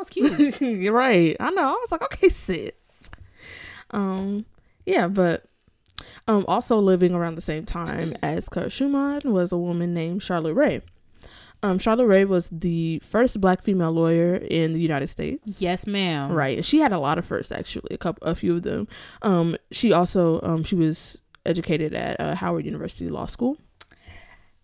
Was 0.00 0.10
cute. 0.10 0.60
You're 0.60 0.92
right. 0.92 1.36
I 1.38 1.50
know. 1.50 1.62
I 1.68 1.72
was 1.80 1.92
like, 1.92 2.02
okay, 2.02 2.28
sis. 2.28 2.72
Um, 3.92 4.44
yeah, 4.86 5.06
but 5.08 5.44
um, 6.28 6.44
also 6.48 6.78
living 6.78 7.14
around 7.14 7.34
the 7.36 7.40
same 7.40 7.64
time 7.64 8.14
as 8.22 8.48
Kurt 8.48 8.72
Schumann 8.72 9.20
was 9.24 9.52
a 9.52 9.56
woman 9.58 9.94
named 9.94 10.22
Charlotte 10.22 10.54
Ray. 10.54 10.80
Um, 11.62 11.78
Charlotte 11.78 12.06
Ray 12.06 12.24
was 12.24 12.48
the 12.50 13.00
first 13.00 13.38
black 13.40 13.62
female 13.62 13.92
lawyer 13.92 14.36
in 14.36 14.72
the 14.72 14.80
United 14.80 15.08
States. 15.08 15.60
yes, 15.60 15.86
ma'am. 15.86 16.32
Right. 16.32 16.56
And 16.56 16.64
she 16.64 16.78
had 16.78 16.90
a 16.92 16.98
lot 16.98 17.18
of 17.18 17.26
firsts 17.26 17.52
actually, 17.52 17.94
a 17.94 17.98
couple 17.98 18.26
a 18.26 18.34
few 18.34 18.56
of 18.56 18.62
them. 18.62 18.88
Um, 19.22 19.56
she 19.70 19.92
also 19.92 20.40
um 20.42 20.62
she 20.64 20.74
was 20.74 21.20
educated 21.44 21.92
at 21.94 22.18
uh, 22.18 22.34
Howard 22.34 22.64
University 22.64 23.08
Law 23.10 23.26
School. 23.26 23.58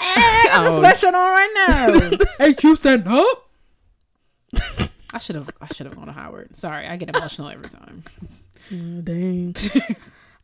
Hey, 0.01 0.45
got 0.49 0.67
Oh. 0.71 0.81
the 0.81 0.87
sweatshirt 0.89 1.09
on 1.09 1.13
right 1.15 1.55
now. 1.69 2.19
hey, 2.47 2.55
you 2.63 2.77
stand 2.77 3.07
up. 3.09 3.51
I 5.13 5.19
should 5.19 5.37
have. 5.37 5.51
I 5.61 5.73
should 5.73 5.87
have 5.87 5.97
gone 5.97 6.07
to 6.07 6.13
Howard. 6.13 6.57
Sorry, 6.57 6.87
I 6.87 6.97
get 6.97 7.15
emotional 7.15 7.49
every 7.49 7.69
time. 7.69 8.05
Mm, 8.71 9.05
dang. 9.05 9.55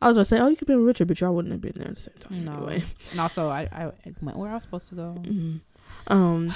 I 0.01 0.07
was 0.07 0.17
gonna 0.17 0.25
say, 0.25 0.39
oh, 0.39 0.47
you 0.47 0.55
could 0.55 0.67
be 0.67 0.75
with 0.75 0.85
Richard, 0.85 1.07
but 1.07 1.19
y'all 1.21 1.33
wouldn't 1.33 1.51
have 1.51 1.61
been 1.61 1.73
there 1.75 1.87
at 1.89 1.95
the 1.95 2.01
same 2.01 2.15
time 2.19 2.45
No. 2.45 2.53
anyway. 2.55 2.83
And 3.11 3.19
also, 3.19 3.49
I, 3.49 3.67
I 3.71 3.91
went 4.21 4.37
where 4.37 4.49
I 4.49 4.53
was 4.55 4.63
supposed 4.63 4.87
to 4.89 4.95
go. 4.95 5.15
Mhm. 5.21 5.59
Um, 6.07 6.53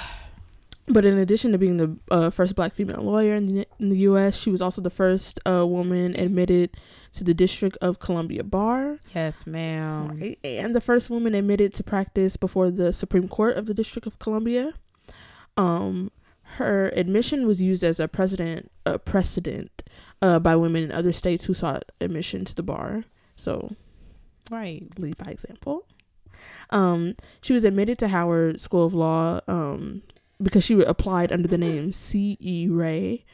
but 0.86 1.04
in 1.04 1.18
addition 1.18 1.52
to 1.52 1.58
being 1.58 1.76
the 1.76 1.96
uh, 2.10 2.30
first 2.30 2.54
black 2.56 2.74
female 2.74 3.02
lawyer 3.02 3.34
in 3.34 3.44
the, 3.44 3.66
in 3.78 3.88
the 3.90 3.98
U.S., 3.98 4.36
she 4.36 4.50
was 4.50 4.62
also 4.62 4.80
the 4.80 4.90
first 4.90 5.38
uh, 5.46 5.66
woman 5.66 6.14
admitted 6.18 6.70
to 7.12 7.24
the 7.24 7.34
District 7.34 7.76
of 7.82 7.98
Columbia 7.98 8.42
Bar, 8.44 8.98
Yes, 9.14 9.46
ma'am. 9.46 10.18
right? 10.18 10.38
and 10.44 10.74
the 10.74 10.80
first 10.80 11.10
woman 11.10 11.34
admitted 11.34 11.74
to 11.74 11.82
practice 11.82 12.36
before 12.38 12.70
the 12.70 12.92
Supreme 12.92 13.28
Court 13.28 13.56
of 13.58 13.66
the 13.66 13.74
District 13.74 14.06
of 14.06 14.18
Columbia. 14.18 14.72
Um, 15.56 16.10
her 16.56 16.88
admission 16.96 17.46
was 17.46 17.60
used 17.62 17.84
as 17.84 18.00
a 18.00 18.08
precedent, 18.08 18.70
a 18.86 18.98
precedent 18.98 19.82
uh, 20.22 20.38
by 20.38 20.56
women 20.56 20.82
in 20.84 20.92
other 20.92 21.12
states 21.12 21.44
who 21.44 21.54
sought 21.54 21.84
admission 22.00 22.44
to 22.44 22.54
the 22.54 22.62
bar. 22.62 23.04
So 23.36 23.74
Right. 24.50 24.82
lead 24.98 25.16
by 25.18 25.30
example. 25.30 25.86
Um, 26.70 27.16
she 27.42 27.52
was 27.52 27.64
admitted 27.64 27.98
to 27.98 28.08
Howard 28.08 28.60
School 28.60 28.86
of 28.86 28.94
Law 28.94 29.40
um, 29.48 30.02
because 30.42 30.64
she 30.64 30.80
applied 30.80 31.32
under 31.32 31.48
the 31.48 31.58
name 31.58 31.92
C. 31.92 32.36
E. 32.40 32.68
Ray, 32.68 33.24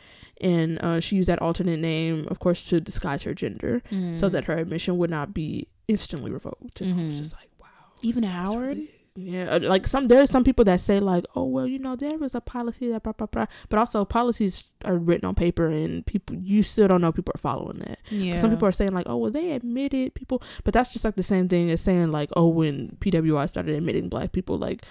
and 0.40 0.82
uh, 0.82 1.00
she 1.00 1.16
used 1.16 1.28
that 1.28 1.40
alternate 1.40 1.78
name, 1.78 2.26
of 2.28 2.38
course, 2.40 2.62
to 2.64 2.80
disguise 2.80 3.22
her 3.22 3.34
gender, 3.34 3.82
so 3.90 3.96
Mm. 3.96 4.32
that 4.32 4.44
her 4.44 4.56
admission 4.56 4.98
would 4.98 5.10
not 5.10 5.32
be 5.34 5.68
instantly 5.86 6.30
revoked. 6.30 6.80
And 6.80 6.98
I 7.00 7.04
was 7.04 7.14
Mhm. 7.14 7.18
just 7.18 7.32
like, 7.34 7.50
wow, 7.60 7.66
even 8.02 8.22
Howard. 8.24 8.76
really- 8.78 8.90
yeah, 9.16 9.44
uh, 9.44 9.60
like 9.60 9.86
some 9.86 10.08
there 10.08 10.20
are 10.20 10.26
some 10.26 10.42
people 10.42 10.64
that 10.64 10.80
say 10.80 10.98
like, 10.98 11.24
oh 11.36 11.44
well, 11.44 11.68
you 11.68 11.78
know, 11.78 11.94
there 11.94 12.18
was 12.18 12.34
a 12.34 12.40
policy 12.40 12.88
that 12.88 13.04
blah 13.04 13.12
blah 13.12 13.28
blah, 13.28 13.46
but 13.68 13.78
also 13.78 14.04
policies 14.04 14.72
are 14.84 14.96
written 14.96 15.24
on 15.24 15.36
paper 15.36 15.68
and 15.68 16.04
people 16.04 16.34
you 16.36 16.64
still 16.64 16.88
don't 16.88 17.00
know 17.00 17.12
people 17.12 17.32
are 17.34 17.38
following 17.38 17.78
that. 17.78 18.00
Yeah. 18.10 18.40
Some 18.40 18.50
people 18.50 18.66
are 18.66 18.72
saying 18.72 18.92
like, 18.92 19.06
oh 19.08 19.16
well, 19.16 19.30
they 19.30 19.52
admitted 19.52 20.14
people, 20.14 20.42
but 20.64 20.74
that's 20.74 20.92
just 20.92 21.04
like 21.04 21.14
the 21.14 21.22
same 21.22 21.48
thing 21.48 21.70
as 21.70 21.80
saying 21.80 22.10
like, 22.10 22.30
oh, 22.36 22.48
when 22.50 22.96
PWI 23.00 23.48
started 23.48 23.76
admitting 23.76 24.08
black 24.08 24.32
people, 24.32 24.58
like 24.58 24.84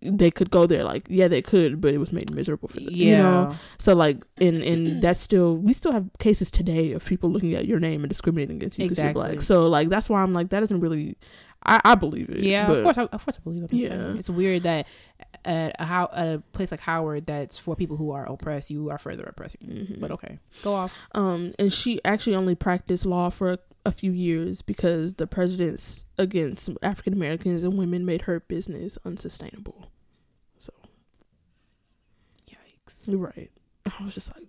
they 0.00 0.30
could 0.30 0.50
go 0.50 0.66
there, 0.66 0.84
like 0.84 1.04
yeah, 1.08 1.28
they 1.28 1.42
could, 1.42 1.80
but 1.80 1.92
it 1.92 1.98
was 1.98 2.12
made 2.12 2.32
miserable 2.32 2.68
for 2.68 2.80
them. 2.80 2.88
Yeah. 2.90 3.06
You 3.06 3.16
know, 3.16 3.56
so 3.78 3.94
like, 3.94 4.24
and 4.40 4.62
and 4.62 5.02
that's 5.02 5.20
still 5.20 5.56
we 5.56 5.72
still 5.72 5.92
have 5.92 6.08
cases 6.18 6.50
today 6.50 6.92
of 6.92 7.04
people 7.04 7.30
looking 7.30 7.54
at 7.54 7.66
your 7.66 7.80
name 7.80 8.02
and 8.02 8.08
discriminating 8.08 8.56
against 8.56 8.78
you 8.78 8.84
because 8.84 8.98
you're 8.98 9.12
black. 9.12 9.40
So 9.40 9.66
like 9.66 9.88
that's 9.88 10.08
why 10.08 10.22
I'm 10.22 10.32
like 10.32 10.50
that 10.50 10.60
doesn't 10.60 10.80
really, 10.80 11.16
I 11.66 11.80
I 11.84 11.94
believe 11.96 12.28
it. 12.30 12.42
Yeah, 12.42 12.70
of 12.70 12.82
course, 12.82 12.98
I, 12.98 13.02
of 13.02 13.24
course, 13.24 13.38
I 13.38 13.42
believe 13.42 13.62
it. 13.64 13.72
Yeah. 13.72 13.88
saying. 13.88 14.16
it's 14.18 14.30
weird 14.30 14.62
that 14.62 14.86
at 15.44 15.76
a, 15.78 15.84
how, 15.84 16.08
at 16.12 16.26
a 16.28 16.42
place 16.52 16.70
like 16.70 16.80
Howard, 16.80 17.26
that's 17.26 17.58
for 17.58 17.74
people 17.76 17.96
who 17.96 18.10
are 18.12 18.24
oppressed, 18.26 18.70
you 18.70 18.90
are 18.90 18.98
further 18.98 19.24
oppressing. 19.24 19.60
Mhm. 19.68 20.00
But 20.00 20.10
okay, 20.12 20.38
go 20.62 20.74
off. 20.74 20.96
Um, 21.14 21.54
and 21.58 21.72
she 21.72 22.02
actually 22.04 22.36
only 22.36 22.54
practiced 22.54 23.04
law 23.06 23.28
for 23.30 23.52
a, 23.52 23.58
a 23.86 23.92
few 23.92 24.12
years 24.12 24.62
because 24.62 25.14
the 25.14 25.26
prejudice 25.26 26.04
against 26.16 26.70
African 26.82 27.12
Americans 27.12 27.62
and 27.62 27.76
women 27.78 28.04
made 28.04 28.22
her 28.22 28.40
business 28.40 28.96
unsustainable. 29.04 29.90
So, 30.58 30.72
yikes. 32.50 33.08
You're 33.08 33.18
right. 33.18 33.50
I 33.86 34.04
was 34.04 34.14
just 34.14 34.34
like, 34.36 34.46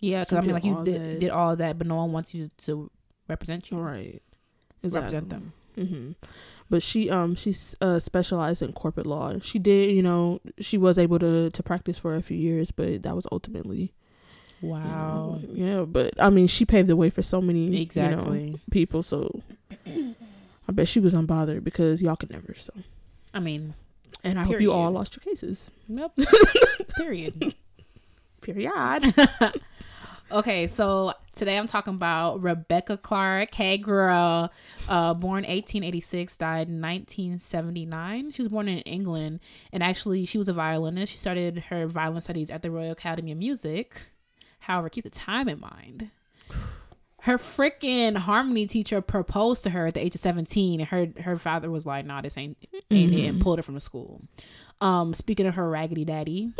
Yeah, 0.00 0.20
because 0.20 0.38
I 0.38 0.40
mean, 0.42 0.52
like 0.52 0.64
you 0.64 0.82
did, 0.84 1.20
did 1.20 1.30
all 1.30 1.56
that, 1.56 1.78
but 1.78 1.86
no 1.86 1.96
one 1.96 2.12
wants 2.12 2.34
you 2.34 2.50
to 2.58 2.90
represent 3.28 3.70
you. 3.70 3.78
right, 3.78 4.22
Represent 4.82 5.28
them. 5.28 5.52
Hmm 5.78 6.12
But 6.70 6.82
she 6.82 7.08
um 7.10 7.34
she's 7.34 7.76
uh 7.80 7.98
specialized 7.98 8.62
in 8.62 8.72
corporate 8.72 9.06
law. 9.06 9.32
She 9.40 9.58
did 9.58 9.94
you 9.94 10.02
know 10.02 10.40
she 10.60 10.76
was 10.78 10.98
able 10.98 11.18
to 11.20 11.50
to 11.50 11.62
practice 11.62 11.98
for 11.98 12.14
a 12.16 12.22
few 12.22 12.36
years, 12.36 12.70
but 12.70 13.02
that 13.04 13.14
was 13.16 13.26
ultimately 13.32 13.92
you 14.60 14.68
know, 14.70 14.74
Wow. 14.74 15.40
yeah. 15.52 15.82
But 15.82 16.14
I 16.20 16.30
mean, 16.30 16.48
she 16.48 16.64
paved 16.64 16.88
the 16.88 16.96
way 16.96 17.10
for 17.10 17.22
so 17.22 17.40
many 17.40 17.64
you 17.66 17.70
know, 17.70 17.78
Exactly. 17.80 18.60
people. 18.70 19.02
So 19.04 19.40
I 20.68 20.72
bet 20.72 20.88
she 20.88 21.00
was 21.00 21.14
unbothered 21.14 21.62
because 21.64 22.02
y'all 22.02 22.16
could 22.16 22.30
never. 22.30 22.54
So 22.54 22.72
I 23.32 23.38
mean, 23.40 23.74
and 24.24 24.38
I 24.38 24.42
hope 24.44 24.60
you 24.60 24.72
all 24.72 24.90
lost 24.90 25.16
your 25.16 25.22
cases. 25.22 25.70
nope. 25.88 26.12
Period. 26.96 27.54
Period. 28.40 29.14
Okay, 30.30 30.66
so 30.66 31.14
today 31.34 31.56
I'm 31.56 31.66
talking 31.66 31.94
about 31.94 32.42
Rebecca 32.42 32.98
Clarke. 32.98 33.54
Hey, 33.54 33.78
girl. 33.78 34.52
Uh, 34.86 35.14
born 35.14 35.44
1886, 35.44 36.36
died 36.36 36.68
1979. 36.68 38.32
She 38.32 38.42
was 38.42 38.48
born 38.50 38.68
in 38.68 38.80
England, 38.80 39.40
and 39.72 39.82
actually, 39.82 40.26
she 40.26 40.36
was 40.36 40.48
a 40.48 40.52
violinist. 40.52 41.12
She 41.12 41.18
started 41.18 41.64
her 41.70 41.86
violin 41.86 42.20
studies 42.20 42.50
at 42.50 42.60
the 42.60 42.70
Royal 42.70 42.92
Academy 42.92 43.32
of 43.32 43.38
Music. 43.38 44.02
However, 44.58 44.90
keep 44.90 45.04
the 45.04 45.10
time 45.10 45.48
in 45.48 45.60
mind. 45.60 46.10
Her 47.22 47.38
freaking 47.38 48.16
harmony 48.16 48.66
teacher 48.66 49.00
proposed 49.00 49.64
to 49.64 49.70
her 49.70 49.86
at 49.86 49.94
the 49.94 50.04
age 50.04 50.14
of 50.14 50.20
17, 50.20 50.80
and 50.80 50.88
her 50.90 51.08
her 51.22 51.38
father 51.38 51.70
was 51.70 51.86
like, 51.86 52.04
"Nah, 52.04 52.20
this 52.20 52.36
ain't 52.36 52.58
ain't 52.90 53.14
it," 53.14 53.26
and 53.26 53.40
pulled 53.40 53.58
her 53.58 53.62
from 53.62 53.74
the 53.74 53.80
school. 53.80 54.20
Um, 54.80 55.14
speaking 55.14 55.46
of 55.46 55.54
her 55.54 55.68
raggedy 55.68 56.04
daddy, 56.04 56.52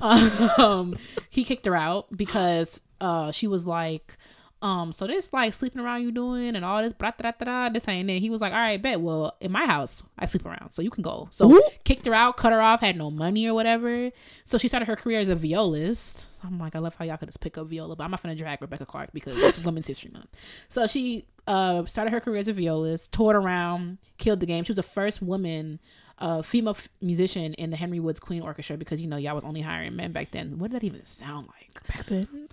um, 0.00 0.96
he 1.30 1.44
kicked 1.44 1.66
her 1.66 1.74
out 1.74 2.14
because 2.16 2.82
uh 3.00 3.30
she 3.30 3.46
was 3.46 3.66
like, 3.66 4.16
um, 4.62 4.90
so 4.90 5.06
this 5.06 5.32
like 5.32 5.52
sleeping 5.52 5.80
around 5.80 6.02
you 6.02 6.10
doing 6.10 6.56
and 6.56 6.64
all 6.64 6.82
this 6.82 6.92
blah, 6.92 7.12
blah, 7.16 7.32
blah, 7.38 7.68
this 7.68 7.86
ain't 7.88 8.08
it. 8.08 8.20
He 8.20 8.30
was 8.30 8.40
like, 8.40 8.52
all 8.52 8.58
right, 8.58 8.80
bet. 8.80 9.00
Well, 9.00 9.36
in 9.40 9.52
my 9.52 9.66
house, 9.66 10.02
I 10.18 10.24
sleep 10.24 10.46
around, 10.46 10.72
so 10.72 10.80
you 10.80 10.90
can 10.90 11.02
go. 11.02 11.28
So 11.30 11.52
Ooh. 11.52 11.62
kicked 11.84 12.06
her 12.06 12.14
out, 12.14 12.36
cut 12.36 12.52
her 12.52 12.60
off, 12.60 12.80
had 12.80 12.96
no 12.96 13.10
money 13.10 13.46
or 13.46 13.54
whatever. 13.54 14.10
So 14.44 14.56
she 14.56 14.66
started 14.66 14.86
her 14.86 14.96
career 14.96 15.20
as 15.20 15.28
a 15.28 15.34
violist. 15.34 16.30
I'm 16.42 16.58
like, 16.58 16.74
I 16.74 16.78
love 16.78 16.94
how 16.94 17.04
y'all 17.04 17.18
could 17.18 17.28
just 17.28 17.40
pick 17.40 17.58
up 17.58 17.68
viola, 17.68 17.96
but 17.96 18.04
I'm 18.04 18.10
not 18.10 18.22
gonna 18.22 18.34
drag 18.34 18.62
Rebecca 18.62 18.86
Clarke 18.86 19.12
because 19.12 19.38
it's 19.38 19.58
Women's 19.58 19.88
History 19.88 20.10
Month. 20.12 20.28
So 20.68 20.86
she 20.86 21.26
uh 21.46 21.84
started 21.84 22.10
her 22.12 22.20
career 22.20 22.40
as 22.40 22.48
a 22.48 22.52
violist, 22.52 23.12
toured 23.12 23.36
around, 23.36 23.98
killed 24.16 24.40
the 24.40 24.46
game. 24.46 24.64
She 24.64 24.72
was 24.72 24.76
the 24.76 24.82
first 24.82 25.20
woman 25.20 25.80
uh, 26.18 26.40
female 26.42 26.70
f- 26.70 26.88
musician 27.02 27.52
in 27.54 27.70
the 27.70 27.76
Henry 27.76 28.00
Woods 28.00 28.20
Queen 28.20 28.40
Orchestra 28.42 28.76
because 28.76 29.00
you 29.00 29.06
know 29.06 29.16
y'all 29.16 29.34
was 29.34 29.44
only 29.44 29.60
hiring 29.60 29.96
men 29.96 30.12
back 30.12 30.30
then. 30.30 30.58
What 30.58 30.70
did 30.70 30.80
that 30.80 30.86
even 30.86 31.04
sound 31.04 31.48
like? 31.48 31.86
Back 31.86 32.06
then. 32.06 32.48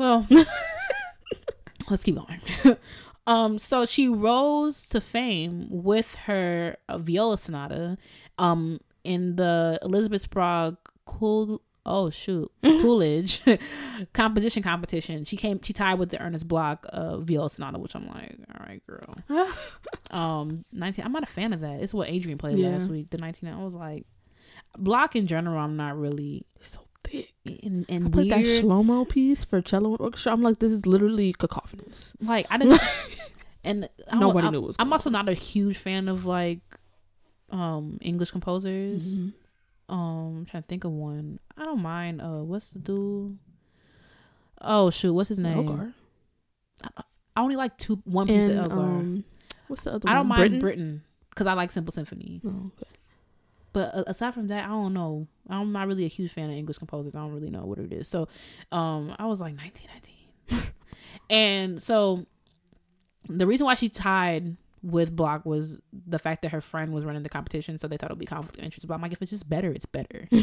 Well, 0.00 0.26
let's 1.90 2.04
keep 2.04 2.14
going. 2.16 2.40
um, 3.26 3.58
so 3.58 3.84
she 3.84 4.08
rose 4.08 4.88
to 4.88 5.00
fame 5.00 5.66
with 5.70 6.14
her 6.14 6.76
uh, 6.88 6.96
viola 6.96 7.36
sonata, 7.36 7.98
um, 8.38 8.80
in 9.04 9.36
the 9.36 9.78
Elizabeth 9.82 10.22
Sprague 10.22 10.76
Cool. 11.04 11.60
Oh 11.84 12.08
shoot, 12.08 12.50
Coolidge 12.62 13.42
composition 14.14 14.62
competition. 14.62 15.24
She 15.26 15.36
came. 15.36 15.60
She 15.62 15.72
tied 15.74 15.98
with 15.98 16.08
the 16.10 16.20
Ernest 16.22 16.46
Bloch 16.48 16.86
uh, 16.90 17.18
viola 17.18 17.50
sonata, 17.50 17.78
which 17.78 17.94
I'm 17.94 18.06
like, 18.08 18.38
all 18.54 18.66
right, 18.66 18.82
girl. 18.86 19.16
um, 20.10 20.64
nineteen. 20.72 21.04
I'm 21.04 21.12
not 21.12 21.22
a 21.22 21.26
fan 21.26 21.52
of 21.52 21.60
that. 21.60 21.80
It's 21.82 21.92
what 21.92 22.08
Adrian 22.08 22.38
played 22.38 22.58
Yeah. 22.58 22.68
last 22.70 22.88
week. 22.88 23.10
The 23.10 23.18
nineteen. 23.18 23.50
I 23.50 23.62
was 23.62 23.74
like, 23.74 24.06
Bloch 24.78 25.14
in 25.16 25.26
general. 25.26 25.58
I'm 25.58 25.76
not 25.76 25.98
really 25.98 26.44
So 26.60 26.80
thick. 27.04 27.32
in 27.44 27.86
and 27.88 28.06
I 28.06 28.10
put 28.10 28.26
weird. 28.26 28.30
that 28.30 28.44
Schelomo 28.46 29.08
piece 29.08 29.44
for 29.44 29.60
cello 29.60 29.90
and 29.92 30.00
orchestra. 30.00 30.32
I'm 30.32 30.42
like, 30.42 30.58
this 30.58 30.72
is 30.72 30.86
literally 30.86 31.32
cacophonous. 31.32 32.14
Like 32.20 32.46
I 32.50 32.58
just 32.58 32.82
and 33.64 33.88
I'm, 34.10 34.20
Nobody 34.20 34.46
I'm, 34.46 34.52
knew 34.52 34.60
what 34.60 34.68
was 34.68 34.76
I'm 34.78 34.92
also 34.92 35.10
not 35.10 35.28
a 35.28 35.34
huge 35.34 35.76
fan 35.78 36.08
of 36.08 36.26
like 36.26 36.60
um 37.50 37.98
English 38.00 38.30
composers. 38.30 39.20
Mhm. 39.20 39.32
Um, 39.88 40.36
I'm 40.38 40.46
trying 40.46 40.62
to 40.62 40.66
think 40.68 40.84
of 40.84 40.92
one. 40.92 41.40
I 41.56 41.64
don't 41.64 41.82
mind. 41.82 42.20
Uh, 42.22 42.44
what's 42.44 42.70
the 42.70 42.78
dude? 42.78 43.38
Oh 44.60 44.90
shoot, 44.90 45.12
what's 45.12 45.28
his 45.28 45.38
name? 45.38 45.56
Elgar. 45.58 45.92
I 47.36 47.40
only 47.42 47.56
like 47.56 47.76
two 47.76 48.00
one 48.04 48.26
piece 48.28 48.46
And, 48.46 48.58
of 48.58 48.64
Elgar. 48.70 48.80
um, 48.80 49.24
what's 49.68 49.84
the 49.84 49.94
other 49.94 50.08
I 50.08 50.14
don't 50.14 50.28
one? 50.28 50.38
mind 50.38 50.60
Britten 50.60 51.02
because 51.30 51.46
I 51.46 51.54
like 51.54 51.70
Simple 51.70 51.92
Symphony. 51.92 52.40
Oh, 52.46 52.70
okay. 52.76 52.90
But 53.72 53.92
aside 54.08 54.34
from 54.34 54.48
that, 54.48 54.64
I 54.64 54.68
don't 54.68 54.94
know. 54.94 55.28
I'm 55.48 55.72
not 55.72 55.86
really 55.86 56.04
a 56.04 56.08
huge 56.08 56.32
fan 56.32 56.46
of 56.46 56.56
English 56.56 56.78
composers. 56.78 57.14
I 57.14 57.20
don't 57.20 57.32
really 57.32 57.50
know 57.50 57.64
what 57.64 57.78
it 57.78 57.92
is. 57.92 58.08
So, 58.08 58.28
um, 58.72 59.14
I 59.18 59.26
was 59.26 59.40
like 59.40 59.54
1919, 59.56 60.72
and 61.30 61.82
so 61.82 62.26
the 63.28 63.46
reason 63.46 63.66
why 63.66 63.74
she 63.74 63.88
tied 63.88 64.56
with 64.82 65.14
Bloch 65.14 65.44
was 65.44 65.80
the 66.06 66.18
fact 66.18 66.42
that 66.42 66.52
her 66.52 66.60
friend 66.60 66.92
was 66.92 67.04
running 67.04 67.22
the 67.22 67.28
competition, 67.28 67.78
so 67.78 67.88
they 67.88 67.96
thought 67.96 68.10
it 68.10 68.14
would 68.14 68.18
be 68.18 68.26
conflict 68.26 68.58
of 68.58 68.64
interest. 68.64 68.86
But 68.86 68.94
I'm 68.94 69.02
like, 69.02 69.12
if 69.12 69.20
it's 69.22 69.30
just 69.30 69.48
better, 69.48 69.70
it's 69.70 69.86
better. 69.86 70.28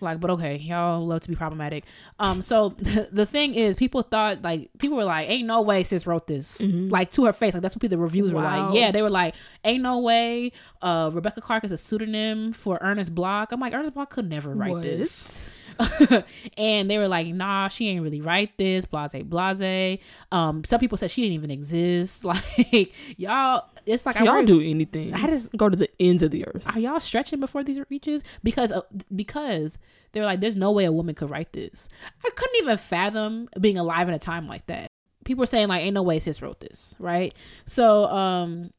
Like, 0.00 0.20
but 0.20 0.30
okay, 0.30 0.56
y'all 0.56 1.04
love 1.04 1.20
to 1.22 1.28
be 1.28 1.34
problematic. 1.34 1.84
Um, 2.18 2.42
so 2.42 2.68
the 3.12 3.26
thing 3.26 3.54
is, 3.54 3.76
people 3.76 4.02
thought 4.02 4.42
like 4.42 4.70
people 4.78 4.96
were 4.96 5.04
like, 5.04 5.28
"Ain't 5.28 5.46
no 5.46 5.62
way 5.62 5.82
sis 5.82 6.06
wrote 6.06 6.26
this," 6.26 6.60
like 6.62 7.10
to 7.12 7.24
her 7.24 7.32
face. 7.32 7.54
Like 7.54 7.62
that's 7.62 7.74
what 7.74 7.80
people, 7.80 7.96
the 7.96 8.02
reviews 8.02 8.32
were 8.32 8.40
like. 8.40 8.74
Yeah, 8.74 8.90
they 8.92 9.02
were 9.02 9.10
like, 9.10 9.34
"Ain't 9.64 9.82
no 9.82 9.98
way." 10.00 10.52
Uh, 10.80 11.10
Rebecca 11.12 11.40
Clarke 11.40 11.64
is 11.64 11.72
a 11.72 11.76
pseudonym 11.76 12.52
for 12.52 12.78
Ernest 12.80 13.14
Bloch. 13.14 13.50
I'm 13.52 13.60
like, 13.60 13.74
Ernest 13.74 13.94
Bloch 13.94 14.10
could 14.10 14.28
never 14.28 14.54
write 14.54 14.72
What? 14.72 14.82
this. 14.82 15.50
and 16.56 16.90
they 16.90 16.98
were 16.98 17.08
like, 17.08 17.26
"Nah, 17.28 17.68
she 17.68 17.88
ain't 17.88 18.02
really 18.02 18.20
write 18.20 18.56
this." 18.58 18.84
Blase, 18.84 19.12
blase. 19.24 19.98
Um, 20.32 20.64
some 20.64 20.80
people 20.80 20.98
said 20.98 21.10
she 21.10 21.22
didn't 21.22 21.34
even 21.34 21.50
exist. 21.50 22.24
Like 22.28 22.92
y'all, 23.16 23.64
it's 23.86 24.04
like 24.06 24.16
I 24.16 24.24
Y'all 24.24 24.34
worry- 24.34 24.46
do 24.46 24.60
anything. 24.60 25.14
I 25.14 25.26
just 25.28 25.50
go 25.56 25.68
to 25.68 25.76
the 25.76 25.88
ends 26.00 26.22
of 26.22 26.30
the 26.30 26.46
earth. 26.46 26.66
are 26.74 26.78
y'all 26.80 27.00
stretching 27.00 27.40
before 27.40 27.62
these 27.64 27.80
reaches? 27.90 28.22
Because 28.42 28.72
uh, 28.72 28.82
because 29.14 29.78
they 30.12 30.20
were 30.20 30.26
like, 30.26 30.40
there's 30.40 30.56
no 30.56 30.72
way 30.72 30.84
a 30.84 30.92
woman 30.92 31.14
could 31.14 31.30
write 31.30 31.52
this. 31.52 31.88
I 32.24 32.30
couldn't 32.30 32.56
even 32.62 32.76
fathom 32.78 33.48
being 33.60 33.78
alive 33.78 34.08
in 34.08 34.14
a 34.14 34.18
time 34.18 34.46
like 34.48 34.66
that. 34.66 34.88
People 35.24 35.42
were 35.42 35.46
saying 35.46 35.68
like, 35.68 35.82
ain't 35.82 35.94
no 35.94 36.02
way 36.02 36.18
sis 36.18 36.40
wrote 36.42 36.60
this, 36.60 36.94
right? 36.98 37.34
So 37.66 38.06
um, 38.06 38.70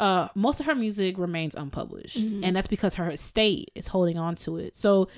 uh, 0.00 0.28
most 0.34 0.60
of 0.60 0.66
her 0.66 0.74
music 0.74 1.16
remains 1.18 1.54
unpublished, 1.54 2.18
and 2.18 2.54
that's 2.54 2.66
because 2.66 2.94
her 2.96 3.10
estate 3.10 3.70
is 3.74 3.88
holding 3.88 4.18
on 4.18 4.34
to 4.36 4.56
it. 4.58 4.76
So? 4.76 5.08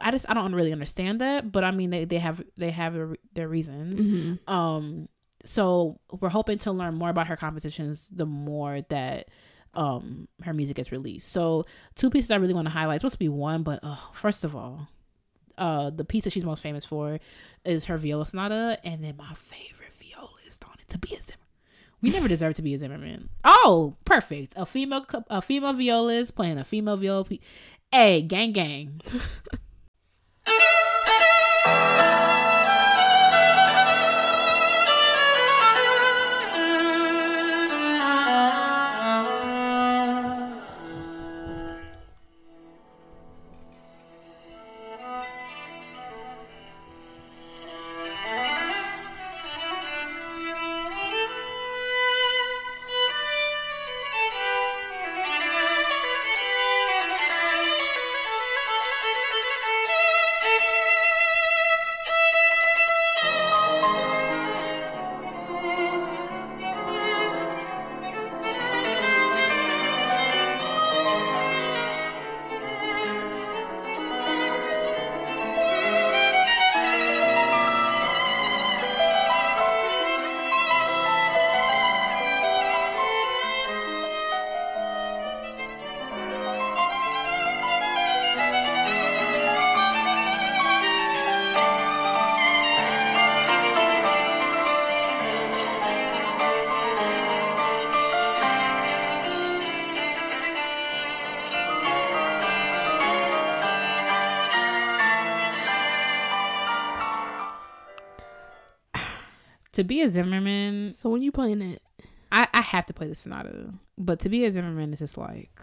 I 0.00 0.10
just 0.10 0.28
I 0.28 0.34
don't 0.34 0.54
really 0.54 0.72
understand 0.72 1.20
that, 1.20 1.50
but 1.50 1.64
I 1.64 1.70
mean 1.70 1.90
they 1.90 2.04
they 2.04 2.18
have 2.18 2.42
they 2.56 2.70
have 2.70 2.94
their, 2.94 3.16
their 3.34 3.48
reasons. 3.48 4.04
Mm-hmm. 4.04 4.52
Um, 4.52 5.08
so 5.44 5.98
we're 6.20 6.28
hoping 6.28 6.58
to 6.58 6.72
learn 6.72 6.94
more 6.94 7.08
about 7.08 7.28
her 7.28 7.36
competitions 7.36 8.08
the 8.12 8.26
more 8.26 8.82
that 8.90 9.28
um 9.74 10.28
her 10.42 10.52
music 10.52 10.76
gets 10.76 10.92
released. 10.92 11.30
So 11.30 11.64
two 11.94 12.10
pieces 12.10 12.30
I 12.30 12.36
really 12.36 12.54
want 12.54 12.66
to 12.66 12.72
highlight. 12.72 12.96
It's 12.96 13.02
supposed 13.02 13.14
to 13.14 13.18
be 13.18 13.28
one, 13.28 13.62
but 13.62 13.80
uh, 13.82 13.96
first 14.12 14.44
of 14.44 14.54
all, 14.54 14.88
uh, 15.58 15.90
the 15.90 16.04
piece 16.04 16.24
that 16.24 16.32
she's 16.32 16.44
most 16.44 16.62
famous 16.62 16.84
for 16.84 17.18
is 17.64 17.84
her 17.86 17.96
viola 17.96 18.26
sonata, 18.26 18.78
and 18.84 19.04
then 19.04 19.16
my 19.16 19.32
favorite 19.34 19.92
violist 19.94 20.64
on 20.64 20.74
it 20.78 20.88
Tabea 20.88 21.22
Zimmer. 21.22 21.38
We 22.02 22.10
never 22.10 22.28
deserve 22.34 22.54
Tabea 22.54 22.78
Zimmermann. 22.78 23.28
Oh, 23.44 23.96
perfect! 24.04 24.54
A 24.56 24.66
female, 24.66 25.06
a 25.28 25.40
female 25.42 25.72
violist 25.72 26.34
playing 26.34 26.58
a 26.58 26.64
female 26.64 26.96
viola. 26.96 27.24
Pe- 27.24 27.40
hey, 27.92 28.22
gang, 28.22 28.52
gang. 28.52 29.00
Tabea 109.84 110.08
Zimmermann, 110.08 110.92
So 110.96 111.08
when 111.10 111.22
you 111.22 111.32
playing 111.32 111.62
it, 111.62 111.82
I, 112.32 112.46
I 112.54 112.60
have 112.62 112.86
to 112.86 112.94
play 112.94 113.08
the 113.08 113.14
sonata, 113.14 113.74
but 113.98 114.20
Tabea 114.20 114.50
Zimmermann 114.50 114.92
is 114.92 114.98
just 115.00 115.18
like 115.18 115.60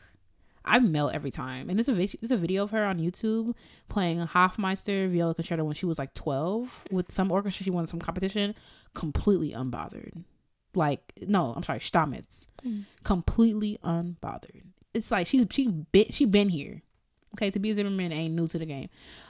I 0.66 0.80
melt 0.80 1.14
every 1.14 1.32
time. 1.32 1.70
And 1.70 1.80
there's 1.80 1.88
a 1.88 1.94
there's 1.94 2.32
a 2.32 2.38
video 2.38 2.64
of 2.64 2.72
her 2.72 2.84
on 2.84 3.00
YouTube 3.00 3.54
playing 3.88 4.20
a 4.20 4.26
Hoffmeister 4.26 5.08
viola 5.08 5.34
concerto 5.34 5.64
when 5.64 5.76
she 5.76 5.86
was 5.86 5.98
like 5.98 6.14
12 6.14 6.84
with 6.92 7.12
some 7.12 7.32
orchestra 7.32 7.64
she 7.64 7.70
won 7.72 7.88
some 7.88 8.00
competition, 8.00 8.54
completely 8.94 9.52
unbothered. 9.52 10.12
Like 10.76 11.14
no, 11.26 11.54
I'm 11.56 11.64
sorry, 11.64 11.80
Stamitz, 11.80 12.48
Mm. 12.66 12.84
completely 13.04 13.80
unbothered. 13.84 14.64
It's 14.94 15.10
like 15.12 15.28
she's 15.28 15.46
she 15.50 15.68
been 15.68 16.08
she 16.12 16.26
been 16.26 16.50
here. 16.50 16.82
Okay, 17.36 17.50
Tabea 17.52 17.74
Zimmermann 17.76 18.12
ain't 18.12 18.34
new 18.34 18.48
to 18.48 18.58
the 18.58 18.66
game. 18.66 18.90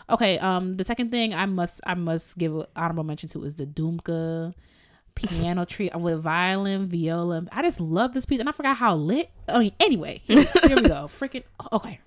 Okay, 0.10 0.40
um, 0.40 0.78
the 0.78 0.84
second 0.84 1.12
thing 1.12 1.34
I 1.36 1.46
must 1.46 1.82
I 1.86 1.94
must 1.94 2.38
give 2.38 2.56
honorable 2.76 3.04
mention 3.04 3.30
to 3.30 3.44
is 3.44 3.56
the 3.56 3.66
Dumka 3.68 4.54
piano 5.18 5.66
trio 5.66 5.98
with 5.98 6.22
violin, 6.22 6.88
viola. 6.88 7.46
I 7.52 7.62
just 7.62 7.80
love 7.80 8.14
this 8.14 8.26
piece, 8.26 8.40
and 8.40 8.48
I 8.48 8.52
forgot 8.52 8.78
how 8.78 8.96
lit. 8.96 9.30
I 9.48 9.60
mean, 9.60 9.72
anyway, 9.80 10.22
here, 10.26 10.44
here 10.64 10.76
we 10.76 10.84
go. 10.84 11.10
Freaking 11.20 11.44
okay. 11.72 12.00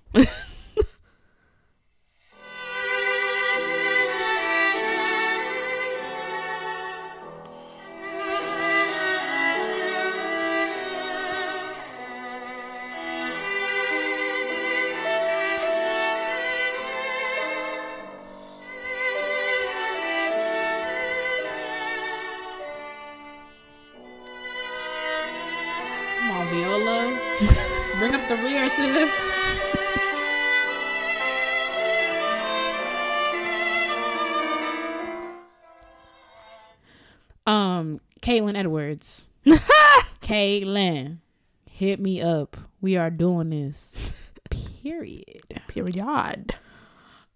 Edwards. 39.01 39.27
Caitlin, 40.21 41.17
hit 41.65 41.99
me 41.99 42.21
up. 42.21 42.57
We 42.79 42.97
are 42.97 43.09
doing 43.09 43.49
this. 43.49 44.13
Period. 44.49 45.61
period. 45.67 46.55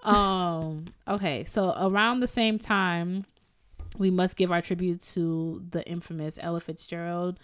Um. 0.03 0.85
Okay. 1.07 1.45
So 1.45 1.73
around 1.77 2.19
the 2.19 2.27
same 2.27 2.59
time, 2.59 3.25
we 3.97 4.11
must 4.11 4.37
give 4.37 4.51
our 4.51 4.61
tribute 4.61 5.01
to 5.13 5.63
the 5.69 5.87
infamous 5.87 6.37
Ella 6.41 6.59
Fitzgerald, 6.59 7.39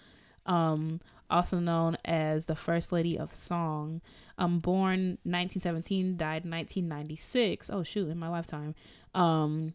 um, 0.46 1.00
also 1.30 1.58
known 1.58 1.96
as 2.04 2.46
the 2.46 2.54
First 2.54 2.92
Lady 2.92 3.18
of 3.18 3.32
Song. 3.32 4.00
Um, 4.38 4.60
born 4.60 5.18
1917, 5.24 6.16
died 6.16 6.44
1996. 6.44 7.70
Oh 7.70 7.82
shoot, 7.82 8.08
in 8.08 8.18
my 8.18 8.28
lifetime. 8.28 8.74
Um, 9.14 9.74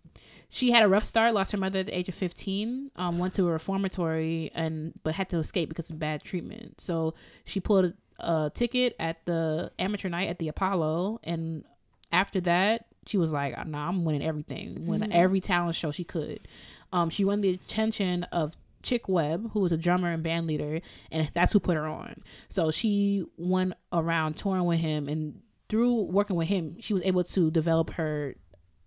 she 0.49 0.71
had 0.71 0.83
a 0.83 0.87
rough 0.87 1.03
start. 1.03 1.33
Lost 1.33 1.51
her 1.51 1.57
mother 1.57 1.79
at 1.79 1.87
the 1.87 1.97
age 1.97 2.09
of 2.09 2.15
15. 2.15 2.91
Um, 2.95 3.19
went 3.19 3.33
to 3.33 3.47
a 3.47 3.51
reformatory 3.51 4.51
and 4.55 4.93
but 5.03 5.15
had 5.15 5.29
to 5.29 5.37
escape 5.37 5.69
because 5.69 5.89
of 5.89 5.99
bad 5.99 6.23
treatment. 6.23 6.79
So 6.81 7.15
she 7.45 7.59
pulled 7.59 7.93
a 8.19 8.51
ticket 8.53 8.95
at 8.99 9.25
the 9.25 9.71
amateur 9.77 10.09
night 10.09 10.29
at 10.29 10.39
the 10.39 10.47
Apollo, 10.47 11.19
and 11.23 11.63
after 12.11 12.41
that, 12.41 12.87
she 13.05 13.17
was 13.17 13.31
like, 13.31 13.67
"Nah, 13.67 13.89
I'm 13.89 14.05
winning 14.05 14.23
everything. 14.23 14.85
Win 14.85 15.11
every 15.11 15.41
talent 15.41 15.75
show 15.75 15.91
she 15.91 16.03
could." 16.03 16.47
Um, 16.93 17.09
she 17.09 17.25
won 17.25 17.41
the 17.41 17.49
attention 17.49 18.23
of 18.25 18.57
Chick 18.83 19.09
Webb, 19.09 19.51
who 19.51 19.59
was 19.59 19.71
a 19.71 19.77
drummer 19.77 20.11
and 20.11 20.23
band 20.23 20.47
leader, 20.47 20.81
and 21.11 21.29
that's 21.33 21.51
who 21.51 21.59
put 21.59 21.75
her 21.75 21.85
on. 21.85 22.23
So 22.47 22.71
she 22.71 23.25
went 23.37 23.73
around 23.91 24.37
touring 24.37 24.65
with 24.65 24.79
him, 24.79 25.09
and 25.09 25.41
through 25.69 26.03
working 26.03 26.37
with 26.37 26.47
him, 26.47 26.77
she 26.79 26.93
was 26.93 27.03
able 27.03 27.23
to 27.25 27.51
develop 27.51 27.91
her 27.91 28.35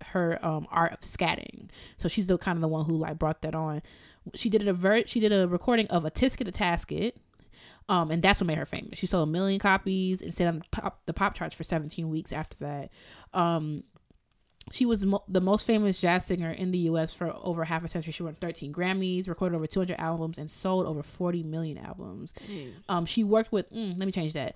her 0.08 0.38
um 0.44 0.66
art 0.70 0.92
of 0.92 1.00
scatting. 1.00 1.68
So 1.96 2.08
she's 2.08 2.26
the 2.26 2.38
kind 2.38 2.56
of 2.56 2.60
the 2.62 2.68
one 2.68 2.84
who 2.86 2.96
like 2.96 3.18
brought 3.18 3.42
that 3.42 3.54
on. 3.54 3.82
She 4.34 4.50
did 4.50 4.66
a 4.66 4.72
ver- 4.72 5.06
she 5.06 5.20
did 5.20 5.32
a 5.32 5.48
recording 5.48 5.86
of 5.88 6.04
a 6.04 6.10
Tisket 6.10 6.48
a 6.48 6.52
Tasket. 6.52 7.12
Um, 7.88 8.12
and 8.12 8.22
that's 8.22 8.40
what 8.40 8.46
made 8.46 8.58
her 8.58 8.66
famous. 8.66 8.98
She 9.00 9.06
sold 9.06 9.28
a 9.28 9.30
million 9.32 9.58
copies 9.58 10.22
and 10.22 10.32
stayed 10.32 10.46
on 10.46 10.60
the 10.60 10.64
pop, 10.70 11.00
the 11.06 11.12
pop 11.12 11.34
charts 11.34 11.56
for 11.56 11.64
17 11.64 12.08
weeks 12.08 12.32
after 12.32 12.56
that. 12.60 12.90
Um, 13.36 13.82
she 14.70 14.86
was 14.86 15.04
mo- 15.04 15.24
the 15.26 15.40
most 15.40 15.66
famous 15.66 16.00
jazz 16.00 16.24
singer 16.24 16.52
in 16.52 16.70
the 16.70 16.78
U.S. 16.80 17.12
for 17.12 17.34
over 17.42 17.64
half 17.64 17.82
a 17.82 17.88
century. 17.88 18.12
She 18.12 18.22
won 18.22 18.34
13 18.34 18.72
Grammys, 18.72 19.26
recorded 19.26 19.56
over 19.56 19.66
200 19.66 19.96
albums, 19.98 20.38
and 20.38 20.48
sold 20.48 20.86
over 20.86 21.02
40 21.02 21.42
million 21.42 21.78
albums. 21.78 22.32
Um, 22.88 23.06
she 23.06 23.24
worked 23.24 23.50
with. 23.50 23.68
Mm, 23.72 23.98
let 23.98 24.06
me 24.06 24.12
change 24.12 24.34
that. 24.34 24.54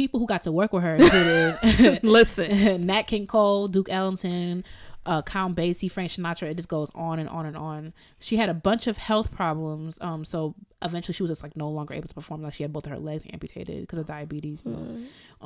People 0.00 0.18
who 0.18 0.26
got 0.26 0.44
to 0.44 0.50
work 0.50 0.72
with 0.72 0.82
her 0.82 0.94
included 0.94 2.00
Listen. 2.02 2.86
Nat 2.86 3.02
King 3.02 3.26
Cole, 3.26 3.68
Duke 3.68 3.90
Ellington, 3.90 4.64
uh, 5.04 5.20
Count 5.20 5.54
Basie, 5.54 5.90
Frank 5.90 6.10
Sinatra. 6.10 6.44
It 6.50 6.56
just 6.56 6.70
goes 6.70 6.90
on 6.94 7.18
and 7.18 7.28
on 7.28 7.44
and 7.44 7.54
on. 7.54 7.92
She 8.18 8.38
had 8.38 8.48
a 8.48 8.54
bunch 8.54 8.86
of 8.86 8.96
health 8.96 9.30
problems. 9.30 9.98
Um, 10.00 10.24
so 10.24 10.54
eventually 10.80 11.12
she 11.12 11.22
was 11.22 11.28
just 11.28 11.42
like 11.42 11.54
no 11.54 11.68
longer 11.68 11.92
able 11.92 12.08
to 12.08 12.14
perform. 12.14 12.40
Like 12.40 12.54
she 12.54 12.62
had 12.62 12.72
both 12.72 12.86
of 12.86 12.92
her 12.92 12.98
legs 12.98 13.26
amputated 13.30 13.82
because 13.82 13.98
of 13.98 14.06
diabetes. 14.06 14.64
know. 14.64 14.96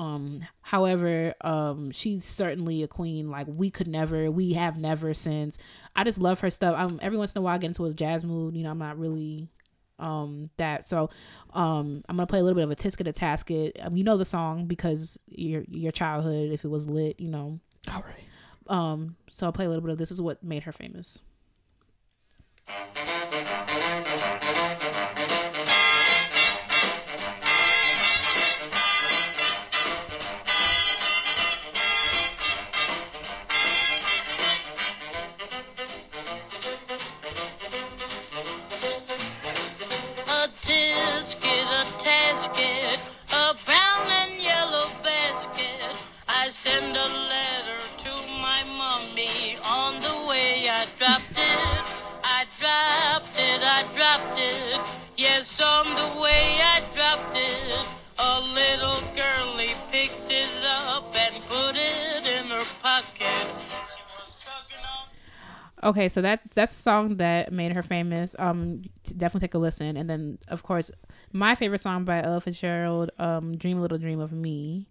Um, 0.01 0.47
however, 0.63 1.35
um, 1.41 1.91
she's 1.91 2.25
certainly 2.25 2.85
a 2.85 2.87
queen. 2.87 3.33
Like 3.33 3.49
we 3.49 3.73
could 3.73 3.89
never, 3.89 4.31
we 4.31 4.53
have 4.53 4.79
never 4.79 5.15
since. 5.15 5.59
I 5.97 6.05
just 6.05 6.21
love 6.21 6.39
her 6.39 6.51
stuff. 6.51 6.77
Um, 6.79 7.01
every 7.03 7.19
once 7.19 7.33
in 7.33 7.41
a 7.41 7.43
while 7.43 7.57
I 7.57 7.59
get 7.59 7.67
into 7.67 7.87
a 7.87 7.93
jazz 7.93 8.25
mood. 8.25 8.55
You 8.55 8.63
know, 8.63 8.71
I'm 8.71 8.79
not 8.79 9.01
really 9.01 9.49
um 9.99 10.51
that. 10.57 10.89
So 10.89 11.11
um 11.53 12.03
i'm 12.09 12.17
gonna 12.17 12.27
play 12.27 12.41
a 12.41 12.43
little 12.43 12.57
bit 12.57 12.65
of 12.65 12.71
a 12.71 12.77
tisket 12.77 13.07
a 13.09 13.13
tasket 13.13 13.73
um, 13.87 13.97
you 13.97 14.03
know 14.05 14.17
the 14.17 14.25
song 14.25 14.67
because 14.67 15.19
your 15.29 15.63
your 15.71 15.93
childhood 15.93 16.51
if 16.51 16.65
it 16.65 16.69
was 16.69 16.89
lit 16.89 17.21
you 17.21 17.29
know. 17.29 17.61
All 17.93 18.03
right. 18.03 18.25
um 18.67 19.17
so 19.31 19.47
i'll 19.47 19.53
play 19.53 19.67
a 19.67 19.69
little 19.69 19.83
bit 19.83 19.91
of 19.93 19.99
this 19.99 20.11
is 20.11 20.21
what 20.21 20.43
made 20.43 20.65
her 20.65 20.73
famous 20.73 21.23
On 55.63 55.87
the 55.87 56.21
way 56.21 56.59
I 56.61 56.83
dropped 56.95 57.37
it. 57.37 57.87
A 58.19 58.41
little 58.41 59.01
girlie 59.15 59.75
picked 59.93 60.31
it 60.31 60.51
up 60.65 61.05
and 61.15 61.43
put 61.45 61.77
it 61.77 62.27
in 62.27 62.47
her 62.51 62.65
pocket. 62.83 63.47
Okay 65.83 66.09
so 66.09 66.23
that 66.23 66.41
that's 66.55 66.75
a 66.75 66.83
song 66.83 67.17
that 67.19 67.53
made 67.53 67.77
her 67.77 67.83
famous 67.83 68.35
um 68.39 68.83
definitely 69.17 69.47
take 69.47 69.55
a 69.55 69.59
listen 69.59 69.97
and 69.97 70.09
then 70.09 70.39
of 70.49 70.63
course 70.63 70.91
my 71.33 71.55
favorite 71.55 71.81
song 71.81 72.05
by 72.05 72.23
ella 72.23 72.41
fitzgerald 72.41 73.11
um 73.19 73.55
dream 73.57 73.79
a 73.79 73.83
little 73.83 73.99
dream 73.99 74.19
of 74.19 74.33
me 74.33 74.89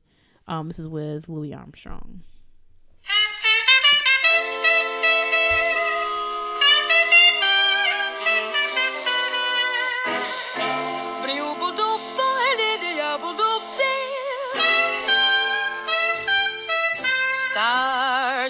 um 0.47 0.67
this 0.67 0.77
is 0.77 0.87
with 0.87 1.27
louis 1.27 1.51
armstrong 1.51 2.21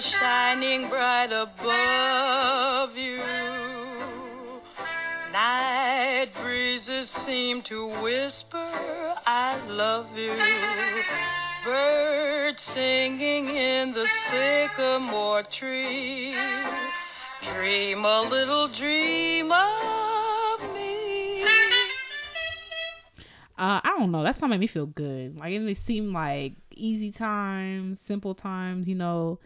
shining 0.00 0.88
bright 0.88 1.30
above 1.30 2.98
you. 2.98 3.20
Night 5.32 6.30
breezes 6.42 7.08
seem 7.08 7.62
to 7.62 7.86
whisper, 8.02 8.66
I 9.24 9.56
love 9.68 10.18
you. 10.18 10.32
Birds 11.64 12.62
singing 12.62 13.46
in 13.46 13.92
the 13.92 14.06
sycamore 14.06 15.44
tree. 15.44 16.34
Dream 17.42 18.04
a 18.04 18.22
little 18.22 18.66
dream 18.66 19.52
of 19.52 20.74
me. 20.74 21.44
Uh, 23.56 23.80
I 23.84 23.94
don't 23.96 24.10
know. 24.10 24.24
That 24.24 24.34
song 24.34 24.50
made 24.50 24.58
me 24.58 24.66
feel 24.66 24.86
good. 24.86 25.38
Like 25.38 25.52
it 25.52 25.76
seemed 25.76 26.12
like 26.12 26.54
easy 26.72 27.12
times, 27.12 28.00
simple 28.00 28.34
times. 28.34 28.88
You 28.88 28.96
know, 28.96 29.38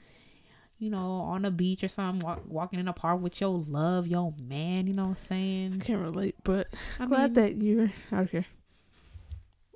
you 0.79 0.91
know, 0.91 1.21
on 1.21 1.43
the 1.43 1.51
beach 1.51 1.83
or 1.83 1.89
something, 1.89 2.25
walk, 2.25 2.43
walking 2.47 2.79
in 2.79 2.89
a 2.89 2.93
park 2.93 3.21
with 3.21 3.41
your 3.41 3.51
love, 3.69 4.07
your 4.07 4.33
man. 4.43 4.87
You 4.87 4.95
know 4.95 5.05
what 5.05 5.09
I'm 5.11 5.15
saying? 5.15 5.79
I 5.81 5.85
can't 5.85 6.01
relate, 6.01 6.37
but 6.45 6.69
I'm 7.01 7.09
glad 7.09 7.35
mean- 7.37 7.45
that 7.45 7.63
you're 7.63 7.89
out 8.13 8.31
here. 8.31 8.47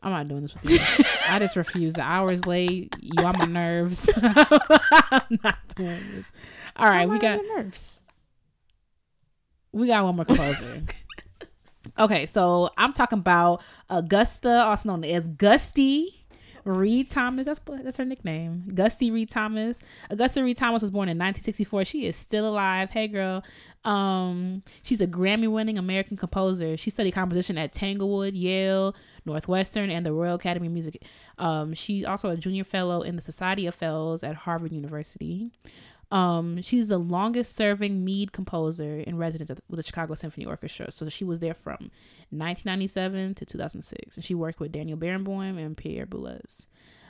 I'm 0.05 0.11
not 0.11 0.26
doing 0.26 0.42
this 0.42 0.55
with 0.55 0.70
you. 0.70 1.05
I 1.28 1.38
just 1.38 1.55
refuse. 1.55 1.94
The 1.94 2.03
hours 2.03 2.44
late, 2.44 2.92
you 2.98 3.24
on 3.24 3.38
my 3.38 3.44
nerves. 3.44 4.11
I'm 4.16 5.38
not 5.44 5.59
doing 5.76 6.00
this. 6.14 6.30
All 6.74 6.90
right, 6.90 7.09
we 7.09 7.20
got 7.20 7.40
nerves. 7.57 8.00
we 9.70 9.86
got 9.86 10.03
one 10.05 10.16
more 10.16 10.24
composer. 10.24 10.82
okay, 12.00 12.26
so 12.26 12.70
I'm 12.76 12.92
talking 12.92 13.20
about 13.20 13.62
Augusta, 13.88 14.64
also 14.64 14.88
known 14.88 15.05
as 15.05 15.28
Gusty 15.28 16.21
Read 16.64 17.10
Thomas. 17.10 17.46
That's 17.46 17.60
that's 17.66 17.96
her 17.96 18.04
nickname. 18.04 18.64
Gusty 18.74 19.10
Read 19.10 19.30
Thomas. 19.30 19.82
Augusta 20.10 20.42
Read 20.42 20.56
Thomas 20.56 20.82
was 20.82 20.90
born 20.90 21.08
in 21.08 21.18
1964. 21.18 21.84
She 21.84 22.06
is 22.06 22.16
still 22.16 22.48
alive. 22.48 22.90
Hey 22.90 23.08
girl. 23.08 23.42
Um, 23.84 24.62
she's 24.82 25.00
a 25.00 25.08
Grammy-winning 25.08 25.76
American 25.76 26.16
composer. 26.16 26.76
She 26.76 26.90
studied 26.90 27.12
composition 27.12 27.58
at 27.58 27.72
Tanglewood, 27.72 28.34
Yale, 28.34 28.94
Northwestern, 29.24 29.90
and 29.90 30.06
the 30.06 30.12
Royal 30.12 30.36
Academy 30.36 30.68
of 30.68 30.72
Music. 30.72 31.02
Um, 31.38 31.74
she's 31.74 32.04
also 32.04 32.30
a 32.30 32.36
junior 32.36 32.64
fellow 32.64 33.02
in 33.02 33.16
the 33.16 33.22
Society 33.22 33.66
of 33.66 33.74
Fellows 33.74 34.22
at 34.22 34.36
Harvard 34.36 34.72
University. 34.72 35.50
Um, 36.12 36.60
she's 36.60 36.90
the 36.90 36.98
longest 36.98 37.56
serving 37.56 38.04
Mead 38.04 38.32
composer 38.32 38.98
in 39.00 39.16
residence 39.16 39.50
at- 39.50 39.60
with 39.68 39.78
the 39.78 39.86
Chicago 39.86 40.14
Symphony 40.14 40.44
Orchestra. 40.44 40.90
So 40.92 41.08
she 41.08 41.24
was 41.24 41.40
there 41.40 41.54
from 41.54 41.90
1997 42.30 43.34
to 43.36 43.46
2006. 43.46 44.16
And 44.16 44.24
she 44.24 44.34
worked 44.34 44.60
with 44.60 44.72
Daniel 44.72 44.98
Barenboim 44.98 45.58
and 45.58 45.76
Pierre 45.76 46.06
Boulez. 46.06 46.66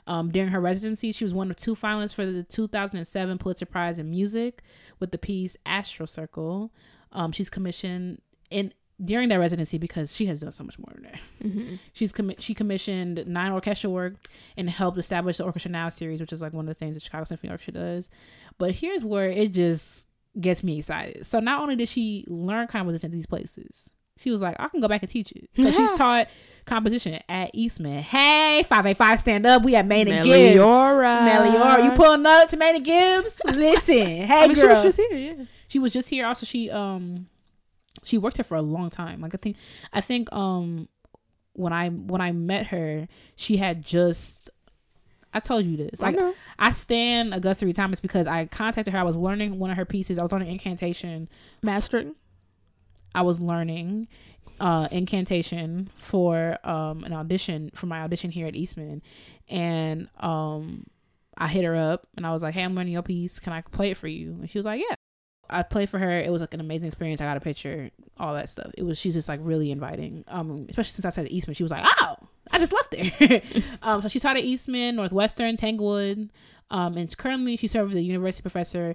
Um, 0.07 0.31
during 0.31 0.51
her 0.51 0.61
residency, 0.61 1.13
she 1.13 1.25
was 1.25 1.33
one 1.35 1.51
of 1.51 1.57
two 1.57 1.75
finalists 1.75 2.15
for 2.15 2.25
the 2.27 2.43
2007 2.43 3.39
Pulitzer 3.39 3.67
Prize 3.67 3.99
in 3.99 4.11
Music 4.11 4.63
with 4.99 5.11
the 5.13 5.19
piece 5.19 5.57
Astral 5.67 6.07
Canticle. 6.09 6.73
Um, 7.13 7.31
she's 7.33 7.51
commissioned 7.51 8.21
in 8.51 8.73
during 9.05 9.29
that 9.31 9.39
residency 9.39 9.79
because 9.79 10.15
she 10.15 10.27
has 10.27 10.41
done 10.41 10.53
so 10.53 10.65
much 10.65 10.79
more 10.79 10.93
than 10.95 11.03
that. 11.05 11.79
She's 11.93 12.13
commi- 12.13 12.41
she 12.41 12.55
commissioned 12.55 13.25
nine 13.27 13.53
orchestral 13.53 13.93
work 13.93 14.15
and 14.57 14.69
helped 14.71 14.99
establish 14.99 15.39
the 15.39 15.45
Orchestra 15.45 15.71
Now 15.73 15.89
series, 15.89 16.21
which 16.21 16.33
is 16.33 16.41
like 16.43 16.53
one 16.53 16.69
of 16.69 16.69
the 16.69 16.75
things 16.79 16.95
the 16.95 17.01
Chicago 17.01 17.25
Symphony 17.25 17.51
Orchestra 17.51 17.75
does. 17.75 18.09
But 18.59 18.73
here's 18.73 19.05
where 19.05 19.29
it 19.29 19.53
just 19.53 20.07
gets 20.41 20.63
me 20.63 20.79
excited. 20.79 21.27
So 21.27 21.41
not 21.41 21.61
only 21.61 21.77
did 21.77 21.89
she 21.89 22.25
learn 22.29 22.67
composition 22.69 23.07
at 23.07 23.13
these 23.13 23.27
places, 23.27 23.93
she 24.19 24.31
was 24.31 24.41
like, 24.41 24.57
I 24.59 24.69
can 24.69 24.81
go 24.81 24.89
back 24.89 25.03
and 25.03 25.11
teach 25.11 25.33
it. 25.33 25.49
So 25.57 25.71
she's 25.71 25.93
taught 25.97 26.29
composition 26.65 27.21
at 27.29 27.51
Eastman. 27.55 28.03
Hey, 28.03 28.63
585 28.63 29.21
stand 29.21 29.47
up. 29.47 29.63
We 29.65 29.75
at 29.75 29.87
Main 29.87 30.07
and 30.09 30.25
Gibbs. 30.25 30.59
Meliora. 30.59 31.85
You 31.85 31.91
pulling 31.93 32.25
up 32.25 32.49
to 32.51 32.57
Main 32.57 32.77
and 32.77 32.85
Gibbs? 32.85 33.43
Listen, 33.45 33.97
hey 34.07 34.45
I 34.45 34.47
mean, 34.47 34.55
she 34.57 34.67
was 34.67 34.83
just 34.83 34.99
here, 34.99 35.19
yeah. 35.19 35.45
She 35.69 35.79
was 35.79 35.93
just 35.93 36.09
here. 36.09 36.27
Also, 36.27 36.47
she 36.47 36.71
um 36.71 37.27
she 38.05 38.19
worked 38.19 38.37
here 38.37 38.45
for 38.45 38.57
a 38.57 38.63
long 38.63 38.91
time. 38.91 39.21
Like 39.21 39.35
I 39.35 39.39
think 39.39 39.57
I 39.93 40.01
think 40.01 40.33
um 40.33 40.89
when 41.55 41.73
I 41.73 41.89
when 41.91 42.21
I 42.21 42.33
met 42.33 42.67
her, 42.69 43.09
she 43.37 43.57
had 43.57 43.83
just 43.85 44.51
I 45.35 45.41
told 45.41 45.65
you 45.65 45.77
this. 45.77 46.03
I 46.03 46.07
Like 46.07 46.17
know. 46.17 46.35
I 46.59 46.73
stand 46.73 47.33
Augusta 47.35 47.65
Read 47.67 47.77
Thomas 47.77 48.01
because 48.01 48.27
I 48.27 48.47
contacted 48.47 48.93
her. 48.93 48.99
I 49.01 49.03
was 49.03 49.17
learning 49.17 49.59
one 49.59 49.71
of 49.71 49.77
her 49.77 49.85
pieces. 49.87 50.19
I 50.19 50.23
was 50.23 50.33
learning 50.33 50.51
incantation. 50.51 51.29
Mastering. 51.63 52.15
I 53.15 53.23
was 53.23 53.41
learning 53.41 54.09
uh 54.61 54.89
incantation 54.91 55.91
for 55.95 56.59
um 56.65 57.05
an 57.05 57.13
audition 57.13 57.71
for 57.75 57.87
my 57.87 58.03
audition 58.03 58.31
here 58.31 58.47
at 58.47 58.55
Eastman 58.55 59.03
and 59.49 60.09
um 60.21 60.85
I 61.37 61.49
hit 61.49 61.65
her 61.65 61.75
up 61.75 62.07
and 62.17 62.27
I 62.27 62.33
was 62.33 62.43
like, 62.43 62.53
"Hey, 62.55 62.63
I'm 62.63 62.75
learning 62.75 62.93
your 62.93 63.03
piece. 63.03 63.39
Can 63.41 63.53
I 63.55 63.63
play 63.63 63.91
it 63.91 63.97
for 63.97 64.07
you?" 64.09 64.33
And 64.41 64.51
she 64.51 64.59
was 64.59 64.67
like, 64.67 64.81
"Yeah." 64.81 64.95
I 65.51 65.63
played 65.63 65.91
for 65.91 65.99
her. 65.99 66.11
It 66.11 66.31
was 66.31 66.41
like 66.41 66.55
an 66.55 66.61
amazing 66.61 66.87
experience. 66.87 67.21
I 67.21 67.25
got 67.25 67.37
a 67.37 67.41
picture, 67.41 67.91
all 68.19 68.35
that 68.35 68.49
stuff. 68.49 68.71
It 68.77 68.85
was 68.85 68.99
she's 68.99 69.15
just 69.15 69.29
like 69.29 69.41
really 69.43 69.71
inviting. 69.71 70.25
Um, 70.29 70.67
especially 70.69 70.93
since 70.93 71.05
I 71.05 71.11
said 71.11 71.29
Eastman, 71.31 71.55
she 71.55 71.63
was 71.63 71.73
like, 71.73 71.87
"Oh, 72.01 72.17
I 72.51 72.59
just 72.59 72.73
left 72.73 72.91
there." 72.91 73.43
um, 73.83 74.03
so 74.03 74.09
she 74.09 74.19
taught 74.19 74.37
at 74.37 74.45
Eastman, 74.45 74.97
Northwestern, 74.97 75.57
Tanglewood, 75.57 76.31
um, 76.71 76.97
and 76.97 77.17
currently 77.17 77.57
she 77.57 77.67
serves 77.67 77.93
as 77.93 77.97
a 77.97 78.03
university 78.03 78.43
professor 78.43 78.95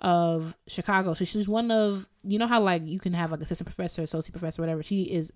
of 0.00 0.56
Chicago. 0.66 1.14
So 1.14 1.24
she's 1.24 1.48
one 1.48 1.70
of 1.70 2.08
you 2.24 2.38
know 2.38 2.46
how 2.46 2.60
like 2.60 2.86
you 2.86 2.98
can 2.98 3.12
have 3.12 3.30
like 3.30 3.40
assistant 3.40 3.66
professor, 3.66 4.02
associate 4.02 4.32
professor, 4.32 4.62
whatever. 4.62 4.82
She 4.82 5.02
is 5.02 5.32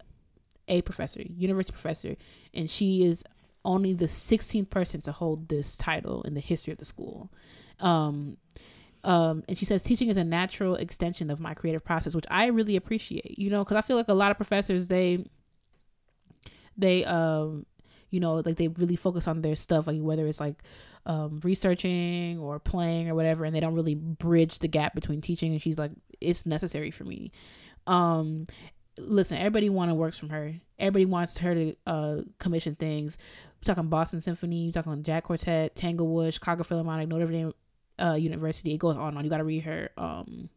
a 0.68 0.82
professor, 0.82 1.22
university 1.22 1.72
professor, 1.72 2.16
and 2.54 2.70
she 2.70 3.04
is 3.04 3.24
only 3.64 3.94
the 3.94 4.06
16th 4.06 4.70
person 4.70 5.00
to 5.02 5.12
hold 5.12 5.48
this 5.48 5.76
title 5.76 6.22
in 6.22 6.34
the 6.34 6.40
history 6.40 6.72
of 6.72 6.78
the 6.78 6.84
school. 6.84 7.30
Um, 7.80 8.36
Um, 9.04 9.42
and 9.48 9.58
she 9.58 9.64
says 9.64 9.82
teaching 9.82 10.08
is 10.08 10.16
a 10.16 10.24
natural 10.24 10.76
extension 10.76 11.30
of 11.30 11.40
my 11.40 11.54
creative 11.54 11.84
process, 11.84 12.14
which 12.14 12.26
I 12.30 12.46
really 12.46 12.76
appreciate. 12.76 13.38
You 13.38 13.50
know, 13.50 13.64
because 13.64 13.76
I 13.76 13.80
feel 13.80 13.96
like 13.96 14.08
a 14.08 14.14
lot 14.14 14.30
of 14.30 14.36
professors 14.36 14.88
they 14.88 15.24
they 16.76 17.04
um 17.04 17.66
you 18.10 18.20
know 18.20 18.36
like 18.36 18.56
they 18.56 18.68
really 18.68 18.96
focus 18.96 19.26
on 19.26 19.42
their 19.42 19.56
stuff 19.56 19.86
like 19.86 20.00
whether 20.00 20.26
it's 20.26 20.40
like 20.40 20.62
um 21.06 21.40
researching 21.42 22.38
or 22.38 22.58
playing 22.58 23.08
or 23.08 23.14
whatever 23.14 23.44
and 23.44 23.54
they 23.54 23.60
don't 23.60 23.74
really 23.74 23.94
bridge 23.94 24.58
the 24.60 24.68
gap 24.68 24.94
between 24.94 25.20
teaching 25.20 25.52
and 25.52 25.62
she's 25.62 25.78
like 25.78 25.90
it's 26.20 26.46
necessary 26.46 26.90
for 26.90 27.04
me 27.04 27.32
um 27.86 28.44
listen 28.98 29.38
everybody 29.38 29.68
want 29.70 29.90
to 29.90 29.94
works 29.94 30.18
from 30.18 30.28
her 30.28 30.54
everybody 30.78 31.06
wants 31.06 31.38
her 31.38 31.54
to 31.54 31.74
uh 31.86 32.16
commission 32.38 32.74
things 32.74 33.16
we're 33.56 33.74
talking 33.74 33.88
boston 33.88 34.20
symphony 34.20 34.66
we're 34.66 34.82
talking 34.82 35.02
jack 35.02 35.24
quartet 35.24 35.74
tanglewood 35.74 36.32
chicago 36.32 36.62
philharmonic 36.62 37.08
notre 37.08 37.26
dame 37.26 37.52
uh 38.02 38.14
university 38.14 38.74
it 38.74 38.78
goes 38.78 38.96
on 38.96 39.08
and 39.08 39.18
on. 39.18 39.24
You 39.24 39.30
got 39.30 39.38
to 39.38 39.44
read 39.44 39.62
her 39.64 39.90
um 39.96 40.48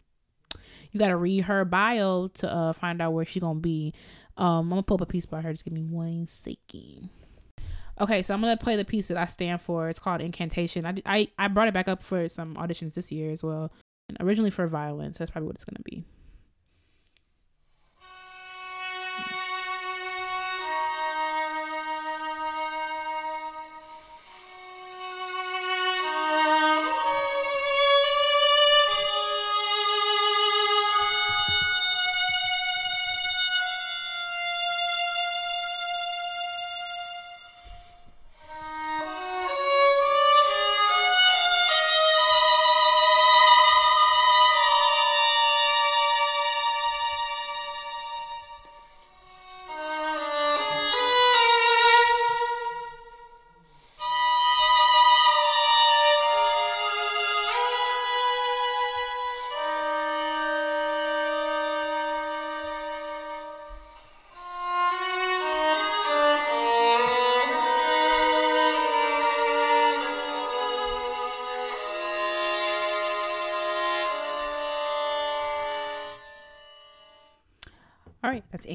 you 0.91 0.99
got 0.99 1.09
to 1.09 1.17
read 1.17 1.41
her 1.45 1.65
bio 1.65 2.27
to 2.27 2.51
uh 2.51 2.73
find 2.73 3.01
out 3.01 3.13
where 3.13 3.25
she's 3.25 3.43
gonna 3.43 3.59
be. 3.59 3.93
Um 4.37 4.47
i'm 4.47 4.69
gonna 4.69 4.83
pull 4.83 4.95
up 4.95 5.01
a 5.01 5.05
piece 5.05 5.25
by 5.25 5.41
her 5.41 5.51
just 5.51 5.65
give 5.65 5.73
me 5.73 5.83
one 5.83 6.25
second. 6.27 7.09
Okay 7.99 8.21
so 8.21 8.33
i'm 8.33 8.41
gonna 8.41 8.57
play 8.57 8.75
the 8.75 8.85
piece 8.85 9.07
that 9.09 9.17
i 9.17 9.25
stand 9.25 9.61
for. 9.61 9.89
It's 9.89 9.99
called 9.99 10.21
incantation. 10.21 10.85
I 10.85 10.95
i, 11.05 11.27
I 11.37 11.47
brought 11.47 11.67
it 11.67 11.73
back 11.73 11.87
up 11.87 12.01
for 12.03 12.27
some 12.29 12.55
auditions 12.55 12.93
this 12.93 13.11
year 13.11 13.31
as 13.31 13.43
well. 13.43 13.71
And 14.07 14.17
originally 14.19 14.51
for 14.51 14.67
violin 14.67 15.13
so 15.13 15.19
that's 15.19 15.31
probably 15.31 15.47
what 15.47 15.55
it's 15.55 15.65
gonna 15.65 15.83
be 15.83 16.03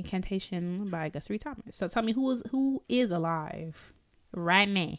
Incantation 0.01 0.87
by 0.87 1.09
Guthrie 1.09 1.39
Thomas. 1.39 1.77
So 1.77 1.87
tell 1.89 2.03
me 2.03 2.13
who 2.13 2.31
is 2.31 2.43
who 2.51 2.83
is 2.89 3.11
alive 3.11 3.93
right 4.33 4.69
now? 4.69 4.99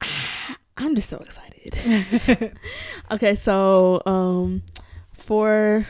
I'm 0.78 0.94
just 0.94 1.08
so 1.08 1.18
excited. 1.18 2.56
okay, 3.10 3.34
so 3.34 4.02
um 4.06 4.62
for 5.12 5.86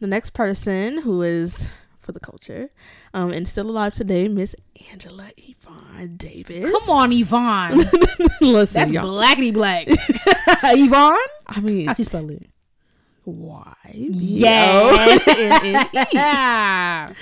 the 0.00 0.06
next 0.06 0.30
person 0.30 0.98
who 0.98 1.22
is 1.22 1.66
for 1.98 2.12
the 2.12 2.20
culture, 2.20 2.70
um, 3.12 3.32
and 3.32 3.46
still 3.48 3.68
alive 3.68 3.92
today, 3.92 4.28
Miss 4.28 4.54
Angela 4.90 5.30
Yvonne 5.36 6.14
Davis. 6.16 6.70
Come 6.70 6.88
on, 6.90 7.12
Yvonne. 7.12 7.78
Listen, 8.40 8.80
That's 8.80 8.92
y'all. 8.92 9.04
blackity 9.04 9.52
black. 9.52 9.86
Yvonne? 10.64 11.18
I 11.48 11.60
mean, 11.60 11.86
How 11.86 11.94
she 11.94 12.04
spell 12.04 12.30
it? 12.30 12.48
Why? 13.30 13.74
Yeah. 16.12 17.12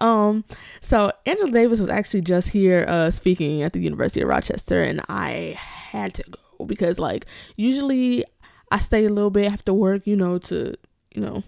Um, 0.00 0.44
so 0.80 1.12
Angela 1.26 1.50
Davis 1.50 1.78
was 1.80 1.88
actually 1.88 2.22
just 2.22 2.48
here 2.48 2.84
uh 2.88 3.10
speaking 3.10 3.62
at 3.62 3.72
the 3.72 3.80
University 3.80 4.20
of 4.22 4.28
Rochester 4.28 4.82
and 4.82 5.00
I 5.08 5.54
had 5.56 6.14
to 6.14 6.24
go 6.58 6.64
because 6.66 6.98
like 6.98 7.26
usually 7.56 8.24
I 8.70 8.80
stay 8.80 9.04
a 9.04 9.08
little 9.08 9.30
bit 9.30 9.50
after 9.52 9.72
work, 9.72 10.06
you 10.06 10.16
know, 10.16 10.38
to, 10.38 10.74
you 11.14 11.20
know, 11.20 11.44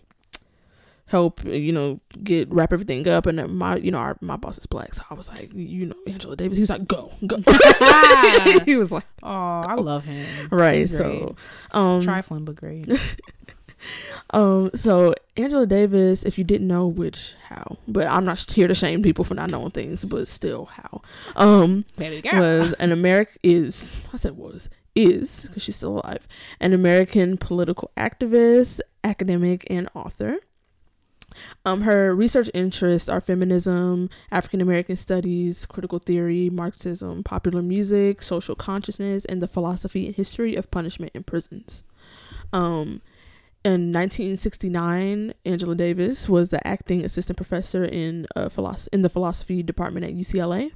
help, 1.06 1.44
you 1.44 1.72
know, 1.72 2.00
get 2.22 2.48
wrap 2.52 2.72
everything 2.72 3.06
up 3.08 3.26
and 3.26 3.56
my 3.58 3.76
you 3.76 3.90
know, 3.90 3.98
our 3.98 4.16
my 4.20 4.36
boss 4.36 4.58
is 4.58 4.66
black, 4.66 4.94
so 4.94 5.02
I 5.10 5.14
was 5.14 5.28
like, 5.28 5.50
you 5.52 5.86
know, 5.86 5.96
Angela 6.06 6.36
Davis, 6.36 6.56
he 6.58 6.62
was 6.62 6.70
like, 6.70 6.86
Go, 6.86 7.10
go 7.26 7.36
He 8.64 8.76
was 8.76 8.92
like 8.92 9.06
Oh, 9.24 9.28
I 9.28 9.74
love 9.74 10.04
him. 10.04 10.48
right, 10.50 10.88
so 10.88 11.34
um 11.72 12.00
trifling 12.02 12.44
but 12.44 12.54
great. 12.56 12.88
Um, 14.30 14.72
so 14.74 15.14
Angela 15.36 15.66
Davis, 15.66 16.24
if 16.24 16.36
you 16.36 16.42
didn't 16.42 16.66
know, 16.66 16.88
which 16.88 17.34
how, 17.48 17.78
but 17.86 18.08
I'm 18.08 18.24
not 18.24 18.50
here 18.50 18.66
to 18.66 18.74
shame 18.74 19.00
people 19.00 19.24
for 19.24 19.34
not 19.34 19.50
knowing 19.52 19.70
things, 19.70 20.04
but 20.04 20.26
still 20.26 20.64
how. 20.64 21.02
Um, 21.36 21.84
Baby 21.96 22.22
girl. 22.22 22.40
was 22.40 22.72
an 22.74 22.90
American 22.90 23.38
is 23.44 24.04
I 24.12 24.16
said 24.16 24.36
was 24.36 24.68
is 24.96 25.42
because 25.42 25.62
she's 25.62 25.76
still 25.76 26.00
alive, 26.00 26.26
an 26.60 26.72
American 26.72 27.36
political 27.36 27.92
activist, 27.96 28.80
academic, 29.04 29.64
and 29.70 29.88
author. 29.94 30.38
Um, 31.64 31.82
her 31.82 32.14
research 32.14 32.50
interests 32.54 33.08
are 33.08 33.20
feminism, 33.20 34.08
African 34.30 34.60
American 34.60 34.96
studies, 34.96 35.66
critical 35.66 35.98
theory, 35.98 36.48
Marxism, 36.50 37.22
popular 37.22 37.62
music, 37.62 38.22
social 38.22 38.54
consciousness, 38.54 39.24
and 39.26 39.42
the 39.42 39.48
philosophy 39.48 40.06
and 40.06 40.16
history 40.16 40.56
of 40.56 40.70
punishment 40.70 41.12
in 41.14 41.22
prisons. 41.24 41.82
Um, 42.52 43.02
in 43.66 43.92
1969, 43.92 45.34
Angela 45.44 45.74
Davis 45.74 46.28
was 46.28 46.50
the 46.50 46.64
acting 46.64 47.04
assistant 47.04 47.36
professor 47.36 47.84
in 47.84 48.24
uh, 48.36 48.48
philosophy 48.48 48.90
in 48.92 49.00
the 49.02 49.08
philosophy 49.08 49.60
department 49.60 50.06
at 50.06 50.14
UCLA, 50.14 50.70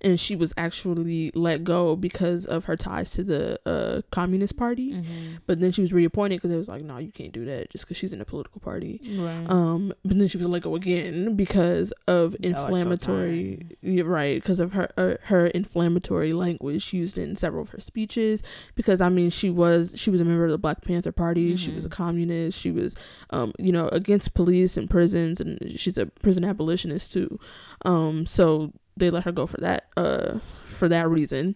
and 0.00 0.18
she 0.18 0.36
was 0.36 0.52
actually 0.56 1.30
let 1.34 1.64
go 1.64 1.96
because 1.96 2.46
of 2.46 2.64
her 2.66 2.76
ties 2.76 3.10
to 3.12 3.24
the 3.24 3.58
uh, 3.66 4.02
Communist 4.10 4.56
Party. 4.56 4.92
Mhm. 4.94 5.04
But 5.46 5.60
then 5.60 5.72
she 5.72 5.80
was 5.80 5.92
reappointed 5.92 6.38
because 6.38 6.50
it 6.50 6.56
was 6.56 6.68
like, 6.68 6.82
no, 6.84 6.98
you 6.98 7.10
can't 7.12 7.32
do 7.32 7.44
that 7.46 7.70
just 7.70 7.84
because 7.84 7.96
she's 7.96 8.12
in 8.12 8.20
a 8.20 8.24
political 8.24 8.60
party. 8.60 9.00
Right. 9.16 9.48
Um, 9.48 9.92
but 10.04 10.18
then 10.18 10.28
she 10.28 10.38
was 10.38 10.46
let 10.46 10.62
go 10.62 10.74
again 10.76 11.36
because 11.36 11.92
of 12.06 12.36
Y'all 12.40 12.50
inflammatory, 12.50 13.66
yeah, 13.82 14.02
right? 14.04 14.40
Because 14.40 14.60
of 14.60 14.72
her 14.72 14.88
uh, 14.96 15.14
her 15.24 15.46
inflammatory 15.48 16.32
language 16.32 16.92
used 16.92 17.18
in 17.18 17.36
several 17.36 17.62
of 17.62 17.70
her 17.70 17.80
speeches. 17.80 18.42
Because 18.74 19.00
I 19.00 19.08
mean, 19.08 19.30
she 19.30 19.50
was 19.50 19.92
she 19.96 20.10
was 20.10 20.20
a 20.20 20.24
member 20.24 20.44
of 20.44 20.50
the 20.50 20.58
Black 20.58 20.82
Panther 20.82 21.12
Party. 21.12 21.56
She 21.56 21.70
was 21.72 21.84
a 21.84 21.88
Mhm. 21.88 21.92
communist. 21.92 22.58
She 22.58 22.70
was, 22.70 22.94
um, 23.30 23.52
you 23.58 23.72
know, 23.72 23.88
against 23.88 24.34
police 24.34 24.76
and 24.76 24.88
prisons, 24.90 25.40
and 25.40 25.58
she's 25.78 25.98
a 25.98 26.06
prison 26.06 26.44
abolitionist 26.44 27.12
too. 27.12 27.38
Um, 27.84 28.26
so 28.26 28.72
they 28.96 29.10
let 29.10 29.24
her 29.24 29.32
go 29.32 29.46
for 29.46 29.58
that. 29.58 29.88
Uh, 29.96 30.38
for 30.74 30.88
that 30.88 31.08
reason. 31.08 31.54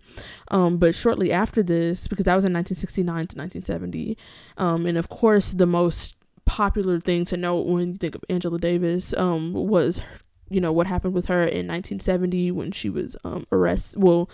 Um, 0.52 0.78
but 0.78 0.94
shortly 0.94 1.32
after 1.32 1.60
this, 1.62 2.06
because 2.06 2.24
that 2.24 2.36
was 2.36 2.44
in 2.44 2.52
1969 2.52 3.26
to 3.26 3.36
1970, 3.36 4.16
um, 4.56 4.86
and 4.86 4.96
of 4.96 5.08
course 5.08 5.52
the 5.52 5.66
most 5.66 6.16
popular 6.44 6.98
thing 6.98 7.24
to 7.26 7.36
note 7.36 7.66
when 7.66 7.88
you 7.88 7.94
think 7.94 8.14
of 8.14 8.24
Angela 8.30 8.58
Davis 8.58 9.14
um, 9.16 9.52
was, 9.52 10.00
you 10.48 10.60
know, 10.60 10.72
what 10.72 10.86
happened 10.86 11.14
with 11.14 11.26
her 11.26 11.42
in 11.42 11.66
1970 11.66 12.52
when 12.52 12.72
she 12.72 12.88
was 12.88 13.16
um, 13.24 13.46
arrested. 13.52 14.02
Well, 14.02 14.30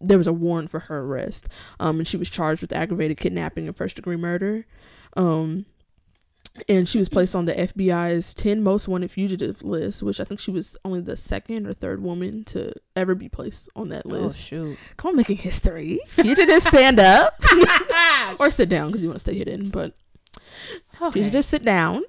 there 0.00 0.18
was 0.18 0.26
a 0.26 0.32
warrant 0.32 0.70
for 0.70 0.80
her 0.80 0.98
arrest, 0.98 1.48
um, 1.80 1.98
and 1.98 2.06
she 2.06 2.18
was 2.18 2.28
charged 2.28 2.60
with 2.60 2.72
aggravated 2.72 3.16
kidnapping 3.16 3.66
and 3.66 3.76
first 3.76 3.96
degree 3.96 4.16
murder. 4.16 4.66
Um, 5.16 5.64
and 6.68 6.88
she 6.88 6.98
was 6.98 7.08
placed 7.08 7.34
on 7.34 7.46
the 7.46 7.52
FBI's 7.52 8.32
10 8.34 8.62
most 8.62 8.86
wanted 8.86 9.10
fugitive 9.10 9.62
list, 9.62 10.02
which 10.02 10.20
I 10.20 10.24
think 10.24 10.38
she 10.40 10.50
was 10.52 10.76
only 10.84 11.00
the 11.00 11.16
second 11.16 11.66
or 11.66 11.72
third 11.74 12.02
woman 12.02 12.44
to 12.44 12.72
ever 12.94 13.14
be 13.14 13.28
placed 13.28 13.68
on 13.74 13.88
that 13.88 14.06
list. 14.06 14.24
oh 14.24 14.32
shoot. 14.32 14.78
Come 14.96 15.10
on, 15.10 15.16
making 15.16 15.38
history. 15.38 15.98
Fugitive, 16.08 16.62
stand 16.62 17.00
up 17.00 17.42
or 18.38 18.50
sit 18.50 18.68
down 18.68 18.88
because 18.88 19.02
you 19.02 19.08
want 19.08 19.16
to 19.16 19.20
stay 19.20 19.34
hidden. 19.36 19.68
But 19.70 19.94
Okay. 21.00 21.20
fugitive, 21.20 21.44
sit 21.44 21.64
down. 21.64 22.02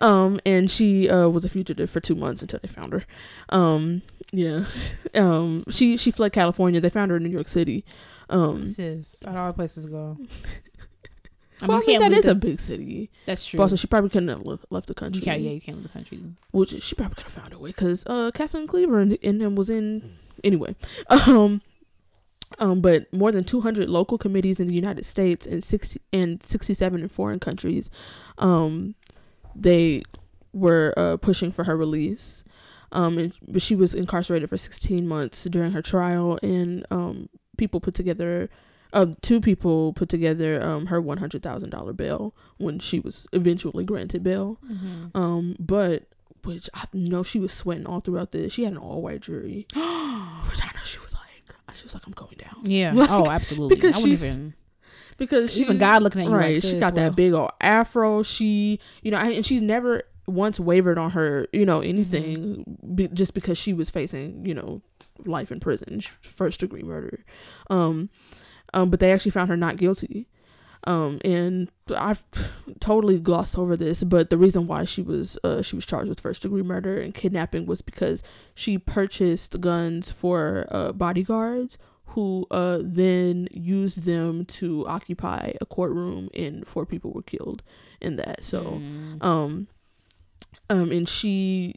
Um, 0.00 0.40
and 0.46 0.70
she 0.70 1.08
uh 1.10 1.28
was 1.28 1.44
a 1.44 1.48
fugitive 1.48 1.90
for 1.90 2.00
two 2.00 2.14
months 2.14 2.40
until 2.42 2.58
they 2.62 2.68
found 2.68 2.92
her. 2.92 3.04
Um, 3.50 4.02
yeah. 4.32 4.64
Um, 5.14 5.64
she 5.70 5.96
she 5.96 6.10
fled 6.10 6.32
California. 6.32 6.80
They 6.80 6.88
found 6.90 7.10
her 7.10 7.16
in 7.18 7.24
New 7.24 7.30
York 7.30 7.48
City. 7.48 7.84
Um, 8.30 8.66
Sis, 8.66 9.22
out 9.26 9.34
of 9.34 9.40
all 9.40 9.52
places 9.52 9.84
to 9.86 9.90
go. 9.90 10.18
I 11.60 11.66
well, 11.66 11.78
I 11.82 11.86
mean, 11.86 12.00
that 12.00 12.12
is 12.12 12.24
the- 12.24 12.30
a 12.32 12.34
big 12.34 12.60
city. 12.60 13.10
That's 13.26 13.46
true. 13.46 13.58
But 13.58 13.64
also, 13.64 13.76
she 13.76 13.86
probably 13.86 14.10
couldn't 14.10 14.28
have 14.28 14.46
left, 14.46 14.64
left 14.70 14.86
the 14.86 14.94
country. 14.94 15.20
can't. 15.22 15.40
Yeah, 15.42 15.50
you 15.50 15.60
can't 15.60 15.76
leave 15.78 15.82
the 15.86 15.92
country. 15.92 16.20
which 16.52 16.80
she 16.82 16.94
probably 16.94 17.14
could 17.16 17.24
have 17.24 17.32
found 17.32 17.52
a 17.52 17.58
way 17.58 17.70
because 17.70 18.04
uh 18.06 18.30
Kathleen 18.32 18.66
Cleaver 18.66 19.00
and, 19.00 19.18
and 19.22 19.42
him 19.42 19.54
was 19.56 19.70
in 19.70 20.14
anyway. 20.44 20.74
Um 21.10 21.60
Um, 22.58 22.80
but 22.80 23.12
more 23.12 23.30
than 23.30 23.44
200 23.44 23.90
local 23.90 24.16
committees 24.16 24.58
in 24.58 24.68
the 24.68 24.74
United 24.74 25.04
States 25.04 25.46
and 25.46 25.62
60 25.62 26.00
and 26.14 26.42
67 26.42 27.02
in 27.02 27.08
foreign 27.08 27.38
countries, 27.40 27.90
um, 28.38 28.94
they 29.54 30.00
were 30.54 30.94
uh, 30.96 31.18
pushing 31.18 31.52
for 31.52 31.64
her 31.64 31.76
release. 31.76 32.44
Um, 32.92 33.18
and, 33.18 33.34
but 33.46 33.60
she 33.60 33.76
was 33.76 33.92
incarcerated 33.94 34.48
for 34.48 34.56
16 34.56 35.06
months 35.06 35.44
during 35.44 35.72
her 35.72 35.82
trial, 35.82 36.38
and 36.42 36.86
um, 36.90 37.28
people 37.58 37.80
put 37.80 37.92
together, 37.94 38.48
uh, 38.92 39.06
two 39.22 39.40
people 39.40 39.92
put 39.92 40.08
together 40.08 40.62
um, 40.64 40.86
her 40.86 41.00
$100,000 41.02 41.96
bail 41.96 42.34
when 42.56 42.78
she 42.78 43.00
was 43.00 43.26
eventually 43.32 43.84
granted 43.84 44.22
bail. 44.22 44.58
Mm-hmm. 44.70 45.16
Um, 45.16 45.56
but 45.58 46.04
which 46.44 46.70
I 46.72 46.84
know 46.92 47.22
she 47.22 47.38
was 47.38 47.52
sweating 47.52 47.86
all 47.86 48.00
throughout 48.00 48.32
this. 48.32 48.52
She 48.52 48.64
had 48.64 48.72
an 48.72 48.78
all 48.78 49.02
white 49.02 49.20
jury, 49.20 49.66
which 49.74 49.76
I 50.62 50.70
know 50.74 50.82
she 50.84 50.98
was 51.00 51.14
like, 51.14 51.22
she 51.74 51.84
was 51.84 51.94
like, 51.94 52.06
I'm 52.06 52.12
going 52.12 52.36
down 52.38 52.62
Yeah. 52.64 52.92
Like, 52.94 53.10
oh, 53.10 53.30
absolutely. 53.30 53.76
because 53.76 53.96
I 53.96 54.00
wouldn't 54.00 54.18
she's- 54.20 54.30
even. 54.34 54.54
because 55.18 55.52
she 55.52 55.60
Even 55.60 55.78
God 55.78 56.02
looking 56.02 56.22
at 56.22 56.24
you 56.26 56.30
like, 56.30 56.40
right. 56.40 56.62
she 56.62 56.78
got 56.80 56.94
well." 56.94 57.04
that 57.10 57.16
big 57.16 57.32
old 57.34 57.50
afro. 57.60 58.22
She, 58.22 58.80
you 59.02 59.10
know, 59.10 59.18
and 59.18 59.44
she's 59.44 59.62
never 59.62 60.02
once 60.26 60.58
wavered 60.58 60.98
on 60.98 61.10
her, 61.12 61.46
you 61.52 61.64
know, 61.66 61.80
anything 61.80 62.64
be, 62.94 63.08
just 63.08 63.34
because 63.34 63.58
she 63.58 63.72
was 63.72 63.90
facing, 63.90 64.44
you 64.44 64.54
know, 64.54 64.82
life 65.24 65.50
in 65.52 65.60
prison, 65.60 66.00
first 66.00 66.60
degree 66.60 66.82
murder. 66.82 67.24
Um, 67.70 68.08
um, 68.74 68.90
but 68.90 69.00
they 69.00 69.12
actually 69.12 69.30
found 69.32 69.48
her 69.48 69.56
not 69.56 69.76
guilty. 69.76 70.28
Um, 70.84 71.20
and 71.24 71.70
I've 71.96 72.24
totally 72.80 73.18
glossed 73.18 73.58
over 73.58 73.76
this, 73.76 74.04
but 74.04 74.30
the 74.30 74.38
reason 74.38 74.66
why 74.68 74.84
she 74.84 75.02
was 75.02 75.36
uh, 75.42 75.60
she 75.60 75.74
was 75.74 75.84
charged 75.84 76.08
with 76.08 76.20
first 76.20 76.42
degree 76.42 76.62
murder 76.62 77.00
and 77.00 77.12
kidnapping 77.12 77.66
was 77.66 77.82
because 77.82 78.22
she 78.54 78.78
purchased 78.78 79.60
guns 79.60 80.10
for 80.12 80.66
uh, 80.70 80.92
bodyguards 80.92 81.78
who 82.12 82.46
uh, 82.52 82.78
then 82.80 83.48
used 83.52 84.02
them 84.04 84.44
to 84.46 84.86
occupy 84.86 85.52
a 85.60 85.66
courtroom, 85.66 86.30
and 86.32 86.66
four 86.66 86.86
people 86.86 87.12
were 87.12 87.22
killed 87.22 87.62
in 88.00 88.16
that. 88.16 88.42
So, 88.44 88.62
Mm. 88.80 89.22
um, 89.24 89.66
um, 90.70 90.90
and 90.90 91.08
she 91.08 91.74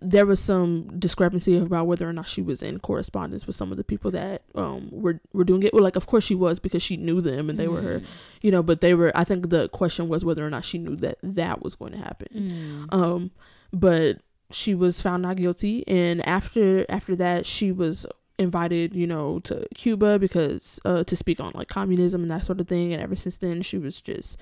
there 0.00 0.26
was 0.26 0.40
some 0.40 0.98
discrepancy 0.98 1.56
about 1.56 1.86
whether 1.86 2.08
or 2.08 2.12
not 2.12 2.28
she 2.28 2.42
was 2.42 2.62
in 2.62 2.78
correspondence 2.78 3.46
with 3.46 3.56
some 3.56 3.70
of 3.70 3.76
the 3.76 3.84
people 3.84 4.10
that 4.12 4.42
um 4.54 4.88
were 4.90 5.20
were 5.32 5.44
doing 5.44 5.62
it. 5.62 5.72
Well, 5.74 5.82
like 5.82 5.96
of 5.96 6.06
course 6.06 6.24
she 6.24 6.34
was 6.34 6.58
because 6.58 6.82
she 6.82 6.96
knew 6.96 7.20
them 7.20 7.48
and 7.50 7.58
they 7.58 7.68
were 7.68 7.82
her, 7.82 8.00
Mm. 8.00 8.06
you 8.42 8.50
know. 8.50 8.62
But 8.62 8.80
they 8.80 8.94
were. 8.94 9.12
I 9.14 9.24
think 9.24 9.50
the 9.50 9.68
question 9.68 10.08
was 10.08 10.24
whether 10.24 10.46
or 10.46 10.50
not 10.50 10.64
she 10.64 10.78
knew 10.78 10.96
that 10.96 11.18
that 11.22 11.62
was 11.62 11.74
going 11.74 11.92
to 11.92 11.98
happen. 11.98 12.88
Mm. 12.90 12.94
Um, 12.94 13.30
but 13.72 14.18
she 14.50 14.74
was 14.74 15.00
found 15.00 15.22
not 15.22 15.36
guilty, 15.36 15.86
and 15.88 16.26
after 16.26 16.84
after 16.88 17.16
that, 17.16 17.46
she 17.46 17.72
was 17.72 18.06
invited, 18.38 18.94
you 18.94 19.06
know, 19.06 19.38
to 19.40 19.66
Cuba 19.74 20.18
because 20.18 20.80
uh 20.84 21.04
to 21.04 21.14
speak 21.16 21.38
on 21.40 21.52
like 21.54 21.68
communism 21.68 22.22
and 22.22 22.30
that 22.30 22.44
sort 22.44 22.60
of 22.60 22.68
thing. 22.68 22.92
And 22.92 23.02
ever 23.02 23.14
since 23.14 23.36
then, 23.36 23.62
she 23.62 23.78
was 23.78 24.00
just 24.00 24.36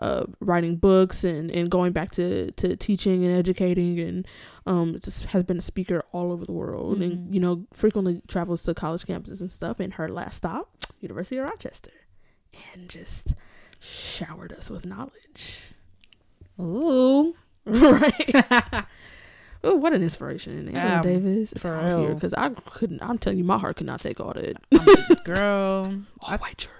uh 0.00 0.24
writing 0.40 0.76
books 0.76 1.24
and 1.24 1.50
and 1.50 1.70
going 1.70 1.92
back 1.92 2.10
to 2.10 2.50
to 2.52 2.74
teaching 2.76 3.24
and 3.24 3.32
educating 3.34 4.00
and 4.00 4.26
um 4.66 4.98
just 5.04 5.26
has 5.26 5.42
been 5.44 5.58
a 5.58 5.62
speaker 5.62 6.02
all 6.12 6.32
over 6.32 6.44
the 6.44 6.52
world 6.52 6.98
Mhm. 6.98 7.02
and 7.04 7.34
you 7.34 7.40
know 7.40 7.64
frequently 7.72 8.20
travels 8.26 8.62
to 8.62 8.74
college 8.74 9.04
campuses 9.04 9.40
and 9.40 9.50
stuff 9.50 9.78
and 9.78 9.94
her 9.94 10.08
last 10.08 10.36
stop 10.36 10.70
university 11.00 11.36
of 11.38 11.44
rochester 11.44 11.92
and 12.72 12.88
just 12.88 13.34
showered 13.78 14.52
us 14.52 14.70
with 14.70 14.84
knowledge 14.86 15.60
Ooh. 16.60 17.34
right 17.66 18.84
Oh, 19.62 19.74
what 19.74 19.92
an 19.92 20.02
inspiration, 20.02 20.68
Angela 20.74 20.96
Um, 20.96 21.02
Davis 21.02 21.52
for 21.58 21.74
out 21.74 21.84
here 21.84 22.06
real. 22.06 22.14
because 22.14 22.32
I 22.32 22.48
couldn't. 22.48 23.02
I'm 23.02 23.18
telling 23.18 23.36
you, 23.36 23.44
my 23.44 23.58
heart 23.58 23.76
could 23.76 23.84
not 23.86 24.00
take 24.00 24.18
all 24.18 24.32
that. 24.32 24.56
Girl. 25.24 25.92
All 26.22 26.38
white 26.38 26.56
jury 26.56 26.74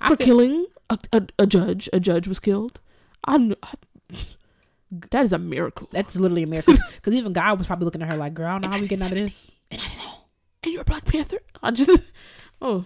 for 0.00 0.16
feel- 0.16 0.26
killing 0.26 0.66
a, 0.90 0.98
a, 1.12 1.22
a 1.40 1.46
judge. 1.46 1.88
A 1.92 2.00
judge 2.00 2.28
was 2.28 2.38
killed. 2.38 2.80
I, 3.24 3.54
I 3.62 3.74
that 5.10 5.22
is 5.24 5.32
a 5.32 5.38
miracle. 5.38 5.88
That's 5.92 6.16
literally 6.16 6.42
a 6.44 6.46
miracle. 6.46 6.74
Because 6.96 7.14
even 7.14 7.32
God 7.32 7.58
was 7.58 7.66
probably 7.66 7.84
looking 7.84 8.02
at 8.02 8.10
her 8.10 8.18
like, 8.18 8.34
girl, 8.34 8.48
I 8.48 8.52
don't 8.52 8.62
know 8.62 8.68
how 8.68 8.78
we 8.80 8.86
getting 8.86 9.04
out 9.04 9.12
of 9.12 9.18
this. 9.18 9.50
and 9.70 9.80
you're 10.64 10.82
a 10.82 10.84
Black 10.84 11.04
Panther. 11.04 11.38
I 11.62 11.70
just 11.70 12.02
oh, 12.60 12.84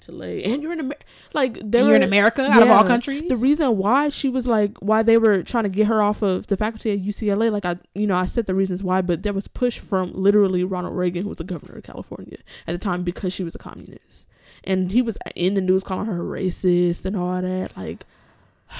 Chile, 0.00 0.44
and 0.44 0.62
you're 0.62 0.72
in 0.72 0.80
America. 0.80 1.04
Like 1.34 1.58
they 1.62 1.80
You're 1.80 1.88
were 1.88 1.94
in 1.94 2.02
America 2.02 2.42
out 2.42 2.62
of 2.62 2.70
all 2.70 2.84
countries. 2.84 3.28
The 3.28 3.36
reason 3.36 3.76
why 3.76 4.08
she 4.08 4.28
was 4.28 4.46
like 4.46 4.78
why 4.78 5.02
they 5.02 5.18
were 5.18 5.42
trying 5.42 5.64
to 5.64 5.70
get 5.70 5.86
her 5.86 6.00
off 6.02 6.22
of 6.22 6.46
the 6.46 6.56
faculty 6.56 6.92
at 6.92 7.00
UCLA, 7.00 7.52
like 7.52 7.66
I 7.66 7.76
you 7.94 8.06
know, 8.06 8.16
I 8.16 8.26
said 8.26 8.46
the 8.46 8.54
reasons 8.54 8.82
why, 8.82 9.02
but 9.02 9.22
there 9.22 9.32
was 9.32 9.46
push 9.46 9.78
from 9.78 10.12
literally 10.12 10.64
Ronald 10.64 10.96
Reagan, 10.96 11.24
who 11.24 11.28
was 11.28 11.38
the 11.38 11.44
governor 11.44 11.76
of 11.76 11.84
California 11.84 12.38
at 12.66 12.72
the 12.72 12.78
time 12.78 13.02
because 13.02 13.32
she 13.32 13.44
was 13.44 13.54
a 13.54 13.58
communist. 13.58 14.26
And 14.64 14.92
he 14.92 15.02
was 15.02 15.16
in 15.34 15.54
the 15.54 15.60
news 15.60 15.82
calling 15.82 16.06
her 16.06 16.22
racist 16.22 17.04
and 17.06 17.16
all 17.16 17.40
that. 17.40 17.76
Like 17.76 18.04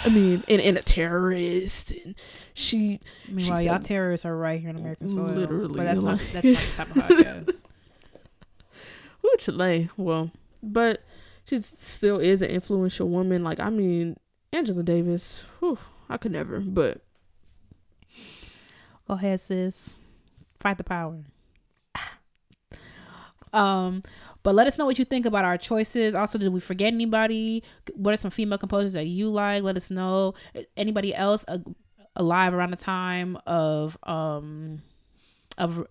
I 0.04 0.08
mean, 0.08 0.44
and, 0.48 0.60
and 0.60 0.76
a 0.76 0.82
terrorist 0.82 1.90
and 1.92 2.14
she 2.54 3.00
Meanwhile, 3.28 3.58
she 3.60 3.64
y'all 3.66 3.74
said- 3.76 3.82
terrorists 3.82 4.24
are 4.24 4.36
right 4.36 4.60
here 4.60 4.70
in 4.70 4.76
American 4.76 5.08
soil. 5.08 5.24
Literally, 5.32 5.76
But 5.78 5.84
that's 5.84 6.00
not, 6.00 6.20
that's 6.32 6.46
not 6.46 6.58
the 6.62 6.72
type 6.72 6.96
of 6.96 7.02
podcast. 7.02 7.64
Ooh, 9.24 9.34
Chile. 9.38 9.88
Well, 9.96 10.30
but 10.62 11.02
she 11.46 11.58
still 11.60 12.18
is 12.20 12.40
an 12.42 12.50
influential 12.50 13.08
woman. 13.08 13.42
Like, 13.42 13.58
I 13.60 13.68
mean, 13.70 14.16
Angela 14.52 14.82
Davis. 14.82 15.44
Whew, 15.58 15.78
I 16.08 16.16
could 16.18 16.32
never. 16.32 16.60
But 16.60 17.00
Go 19.08 19.14
ahead, 19.14 19.40
sis. 19.40 20.00
Fight 20.60 20.78
the 20.78 20.84
power. 20.84 21.18
Um, 23.52 24.02
but 24.42 24.54
let 24.54 24.66
us 24.66 24.78
know 24.78 24.86
what 24.86 24.98
you 24.98 25.04
think 25.04 25.26
about 25.26 25.44
our 25.44 25.58
choices. 25.58 26.14
Also, 26.14 26.38
did 26.38 26.52
we 26.52 26.60
forget 26.60 26.92
anybody? 26.92 27.62
What 27.94 28.14
are 28.14 28.16
some 28.16 28.30
female 28.30 28.58
composers 28.58 28.94
that 28.94 29.06
you 29.06 29.28
like? 29.28 29.62
Let 29.62 29.76
us 29.76 29.90
know. 29.90 30.34
Anybody 30.76 31.14
else 31.14 31.44
uh, 31.48 31.58
alive 32.16 32.54
around 32.54 32.70
the 32.70 32.76
time 32.76 33.38
of 33.46 33.96
um 34.04 34.82
of 35.58 35.86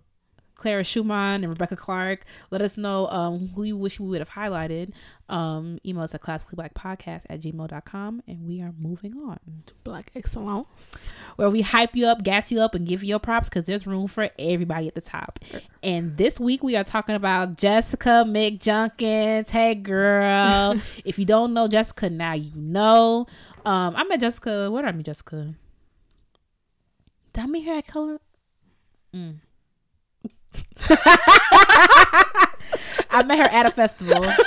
Clara 0.59 0.83
Schumann 0.83 1.43
and 1.43 1.49
Rebecca 1.49 1.77
Clarke. 1.77 2.25
Let 2.51 2.61
us 2.61 2.77
know 2.77 3.07
um, 3.07 3.49
who 3.55 3.63
you 3.63 3.77
wish 3.77 3.99
we 3.99 4.09
would 4.09 4.19
have 4.19 4.29
highlighted. 4.29 4.91
Um, 5.29 5.79
email 5.85 6.03
us 6.03 6.13
at 6.13 6.21
classicallyblackpodcast 6.21 7.23
at 7.29 7.39
gmail.com 7.39 8.23
and 8.27 8.47
we 8.47 8.61
are 8.61 8.73
moving 8.77 9.13
on 9.17 9.39
to 9.67 9.73
Black 9.83 10.11
Excellence. 10.15 11.07
where 11.37 11.49
we 11.49 11.61
hype 11.61 11.95
you 11.95 12.07
up, 12.07 12.23
gas 12.23 12.51
you 12.51 12.59
up, 12.59 12.75
and 12.75 12.85
give 12.85 13.03
you 13.03 13.09
your 13.09 13.19
props 13.19 13.47
because 13.47 13.65
there's 13.65 13.87
room 13.87 14.07
for 14.07 14.29
everybody 14.37 14.87
at 14.87 14.95
the 14.95 15.01
top. 15.01 15.39
And 15.81 16.17
this 16.17 16.39
week 16.39 16.61
we 16.61 16.75
are 16.75 16.83
talking 16.83 17.15
about 17.15 17.57
Jessica 17.57 18.25
McJunkins. 18.27 19.49
Hey, 19.49 19.75
girl. 19.75 20.79
if 21.05 21.17
you 21.17 21.25
don't 21.25 21.53
know 21.53 21.67
Jessica, 21.69 22.09
now 22.09 22.33
you 22.33 22.51
know. 22.55 23.27
Um, 23.65 23.95
I 23.95 24.03
met 24.03 24.19
Jessica. 24.19 24.69
Where 24.69 24.83
did 24.83 24.89
I 24.89 24.91
meet 24.91 25.05
Jessica? 25.05 25.53
Did 27.31 27.43
I 27.43 27.47
meet 27.47 27.65
her 27.65 27.73
at 27.75 27.87
Color? 27.87 28.19
Mm. 29.15 29.35
I 33.11 33.23
met 33.25 33.39
her 33.39 33.45
at 33.45 33.65
a 33.65 33.71
festival. 33.71 34.23
I 34.25 34.37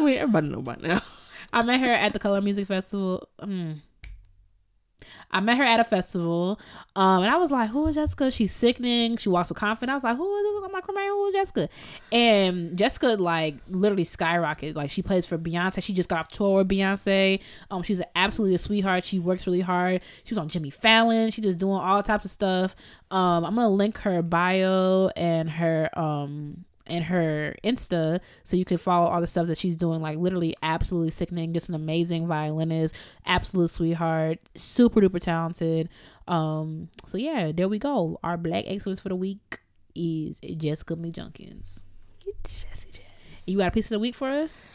mean, 0.00 0.18
everybody 0.18 0.48
know 0.48 0.62
by 0.62 0.76
now. 0.80 1.02
I 1.52 1.62
met 1.62 1.80
her 1.80 1.92
at 1.92 2.12
the 2.12 2.18
Color 2.18 2.40
Music 2.40 2.66
Festival. 2.66 3.28
Mm. 3.40 3.80
I 5.30 5.40
met 5.40 5.56
her 5.56 5.64
at 5.64 5.80
a 5.80 5.84
festival, 5.84 6.60
um, 6.96 7.22
and 7.22 7.30
I 7.30 7.36
was 7.36 7.50
like, 7.50 7.70
"Who 7.70 7.86
is 7.86 7.94
Jessica? 7.94 8.30
She's 8.30 8.52
sickening. 8.52 9.16
She 9.16 9.28
walks 9.28 9.48
with 9.48 9.58
confidence." 9.58 9.90
I 9.90 9.94
was 9.94 10.04
like, 10.04 10.16
"Who 10.16 10.36
is 10.36 10.44
this?" 10.44 10.62
I'm 10.64 10.72
like, 10.72 10.94
"Man, 10.94 11.08
who 11.08 11.26
is 11.28 11.34
Jessica?" 11.34 11.68
And 12.10 12.76
Jessica 12.76 13.08
like 13.18 13.56
literally 13.68 14.04
skyrocketed. 14.04 14.74
Like 14.74 14.90
she 14.90 15.02
plays 15.02 15.26
for 15.26 15.38
Beyonce. 15.38 15.82
She 15.82 15.92
just 15.92 16.08
got 16.08 16.20
off 16.20 16.28
tour 16.28 16.58
with 16.58 16.68
Beyonce. 16.68 17.40
Um, 17.70 17.82
she's 17.82 18.02
absolutely 18.14 18.54
a 18.54 18.58
sweetheart. 18.58 19.04
She 19.04 19.18
works 19.18 19.46
really 19.46 19.60
hard. 19.60 20.02
She 20.24 20.34
was 20.34 20.38
on 20.38 20.48
Jimmy 20.48 20.70
Fallon. 20.70 21.30
She's 21.30 21.44
just 21.44 21.58
doing 21.58 21.74
all 21.74 22.02
types 22.02 22.24
of 22.24 22.30
stuff. 22.30 22.76
Um, 23.10 23.44
I'm 23.44 23.54
gonna 23.54 23.68
link 23.68 23.98
her 23.98 24.22
bio 24.22 25.08
and 25.16 25.48
her 25.50 25.90
um 25.98 26.64
and 26.92 27.04
her 27.04 27.56
Insta 27.64 28.20
so 28.44 28.56
you 28.56 28.66
can 28.66 28.76
follow 28.76 29.08
all 29.08 29.20
the 29.20 29.26
stuff 29.26 29.46
that 29.46 29.56
she's 29.56 29.76
doing. 29.76 30.02
Like 30.02 30.18
literally 30.18 30.54
absolutely 30.62 31.10
sickening. 31.10 31.52
Just 31.54 31.68
an 31.70 31.74
amazing 31.74 32.26
violinist, 32.28 32.94
absolute 33.24 33.70
sweetheart, 33.70 34.38
super 34.54 35.00
duper 35.00 35.18
talented. 35.18 35.88
Um, 36.28 36.90
so 37.06 37.16
yeah, 37.16 37.50
there 37.52 37.68
we 37.68 37.78
go. 37.78 38.20
Our 38.22 38.36
black 38.36 38.64
excellence 38.66 39.00
for 39.00 39.08
the 39.08 39.16
week 39.16 39.60
is 39.94 40.38
Jessica 40.40 40.94
McJunkins. 40.94 41.82
Jesse 42.46 42.90
J. 42.92 43.02
You 43.46 43.58
got 43.58 43.68
a 43.68 43.70
piece 43.72 43.86
of 43.86 43.96
the 43.96 43.98
week 43.98 44.14
for 44.14 44.28
us? 44.28 44.70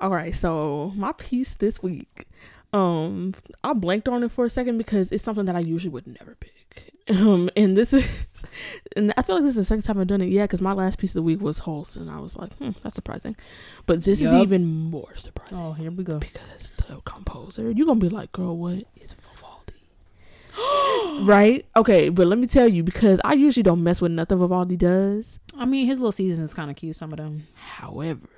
All 0.00 0.10
right, 0.10 0.34
so 0.34 0.92
my 0.96 1.12
piece 1.12 1.54
this 1.54 1.82
week, 1.82 2.26
um, 2.72 3.34
I 3.64 3.72
blanked 3.72 4.08
on 4.08 4.22
it 4.22 4.30
for 4.32 4.44
a 4.44 4.50
second 4.50 4.78
because 4.78 5.10
it's 5.12 5.24
something 5.24 5.44
that 5.46 5.56
I 5.56 5.60
usually 5.60 5.90
would 5.90 6.06
never 6.06 6.36
pick. 6.38 6.52
Um, 7.08 7.50
and 7.56 7.76
this 7.76 7.92
is, 7.92 8.06
and 8.96 9.12
I 9.16 9.22
feel 9.22 9.34
like 9.34 9.44
this 9.44 9.56
is 9.56 9.56
the 9.56 9.64
second 9.64 9.82
time 9.82 9.98
I've 9.98 10.06
done 10.06 10.20
it. 10.20 10.26
Yeah, 10.26 10.44
because 10.44 10.60
my 10.60 10.72
last 10.74 10.98
piece 10.98 11.10
of 11.10 11.14
the 11.14 11.22
week 11.22 11.40
was 11.40 11.58
Holst, 11.58 11.96
and 11.96 12.08
I 12.08 12.20
was 12.20 12.36
like, 12.36 12.52
hmm, 12.58 12.70
that's 12.84 12.94
surprising. 12.94 13.34
But 13.86 14.04
this 14.04 14.20
is 14.20 14.32
even 14.32 14.64
more 14.64 15.16
surprising 15.16 15.58
Oh, 15.58 15.72
here 15.72 15.90
we 15.90 16.04
go. 16.04 16.18
because 16.20 16.46
it's 16.54 16.70
the 16.72 17.00
composer. 17.04 17.72
You're 17.72 17.86
gonna 17.86 17.98
be 17.98 18.10
like, 18.10 18.30
girl, 18.30 18.56
what 18.56 18.84
is 19.00 19.14
Vivaldi? 19.14 19.74
right? 21.26 21.66
Okay, 21.76 22.10
but 22.10 22.28
let 22.28 22.38
me 22.38 22.46
tell 22.46 22.68
you 22.68 22.84
because 22.84 23.20
I 23.24 23.32
usually 23.32 23.64
don't 23.64 23.82
mess 23.82 24.00
with 24.00 24.12
nothing 24.12 24.38
Vivaldi 24.38 24.76
does. 24.76 25.40
I 25.58 25.64
mean, 25.64 25.86
his 25.86 25.98
little 25.98 26.12
season 26.12 26.44
is 26.44 26.54
kind 26.54 26.70
of 26.70 26.76
cute. 26.76 26.94
Some 26.94 27.12
of 27.12 27.16
them. 27.18 27.48
However, 27.54 28.28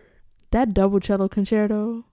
that 0.51 0.73
double 0.73 1.01
cello 1.01 1.29
concerto, 1.29 2.05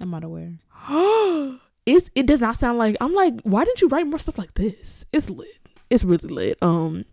I'm 0.00 0.10
not 0.10 0.24
aware. 0.24 0.54
it's 1.86 2.10
it 2.14 2.26
does 2.26 2.40
not 2.40 2.56
sound 2.56 2.78
like 2.78 2.96
I'm 3.00 3.14
like, 3.14 3.34
why 3.42 3.64
didn't 3.64 3.80
you 3.80 3.88
write 3.88 4.06
more 4.06 4.18
stuff 4.18 4.38
like 4.38 4.54
this? 4.54 5.04
It's 5.12 5.30
lit. 5.30 5.48
It's 5.90 6.04
really 6.04 6.28
lit. 6.28 6.58
Um 6.62 7.04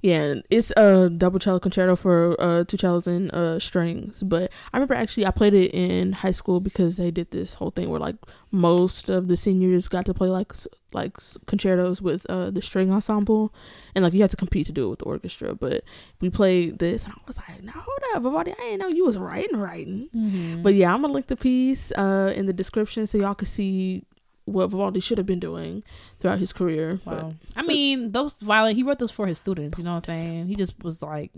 yeah, 0.00 0.34
it's 0.50 0.72
a 0.76 1.10
double 1.10 1.38
cello 1.38 1.58
concerto 1.58 1.96
for 1.96 2.40
uh 2.40 2.64
two 2.64 2.76
cellos 2.76 3.06
and 3.06 3.32
uh 3.32 3.58
strings. 3.58 4.22
But 4.22 4.52
I 4.72 4.76
remember 4.76 4.94
actually 4.94 5.26
I 5.26 5.30
played 5.30 5.54
it 5.54 5.72
in 5.72 6.12
high 6.12 6.30
school 6.30 6.60
because 6.60 6.96
they 6.96 7.10
did 7.10 7.30
this 7.30 7.54
whole 7.54 7.70
thing 7.70 7.90
where 7.90 8.00
like 8.00 8.16
most 8.50 9.08
of 9.08 9.28
the 9.28 9.36
seniors 9.36 9.88
got 9.88 10.04
to 10.06 10.14
play 10.14 10.28
like 10.28 10.52
like 10.92 11.16
concertos 11.46 12.02
with 12.02 12.26
uh 12.28 12.50
the 12.50 12.62
string 12.62 12.92
ensemble, 12.92 13.52
and 13.94 14.04
like 14.04 14.12
you 14.12 14.20
had 14.20 14.30
to 14.30 14.36
compete 14.36 14.66
to 14.66 14.72
do 14.72 14.86
it 14.86 14.90
with 14.90 14.98
the 15.00 15.04
orchestra. 15.06 15.54
But 15.54 15.84
we 16.20 16.30
played 16.30 16.78
this, 16.78 17.04
and 17.04 17.12
I 17.14 17.20
was 17.26 17.38
like, 17.38 17.62
"Now 17.62 17.72
hold 17.74 17.98
up, 18.14 18.22
Vivaldi, 18.22 18.52
I 18.52 18.62
didn't 18.62 18.80
know 18.80 18.88
you 18.88 19.06
was 19.06 19.16
writing, 19.18 19.58
writing." 19.58 20.08
Mm-hmm. 20.14 20.62
But 20.62 20.74
yeah, 20.74 20.92
I'm 20.92 21.02
gonna 21.02 21.12
link 21.12 21.28
the 21.28 21.36
piece 21.36 21.92
uh 21.92 22.32
in 22.36 22.46
the 22.46 22.52
description 22.52 23.06
so 23.06 23.18
y'all 23.18 23.34
can 23.34 23.46
see 23.46 24.04
what 24.44 24.66
Vivaldi 24.68 25.00
should 25.00 25.18
have 25.18 25.26
been 25.26 25.40
doing 25.40 25.82
throughout 26.18 26.38
his 26.38 26.52
career. 26.52 27.00
But 27.04 27.22
Wow. 27.22 27.34
I 27.56 27.62
mean, 27.62 28.12
those 28.12 28.38
violent. 28.40 28.76
He 28.76 28.82
wrote 28.82 28.98
those 28.98 29.12
for 29.12 29.26
his 29.26 29.38
students. 29.38 29.78
You 29.78 29.84
know 29.84 29.90
what 29.94 30.08
I'm 30.08 30.14
saying? 30.14 30.46
He 30.48 30.54
just 30.56 30.82
was 30.82 31.02
like, 31.02 31.30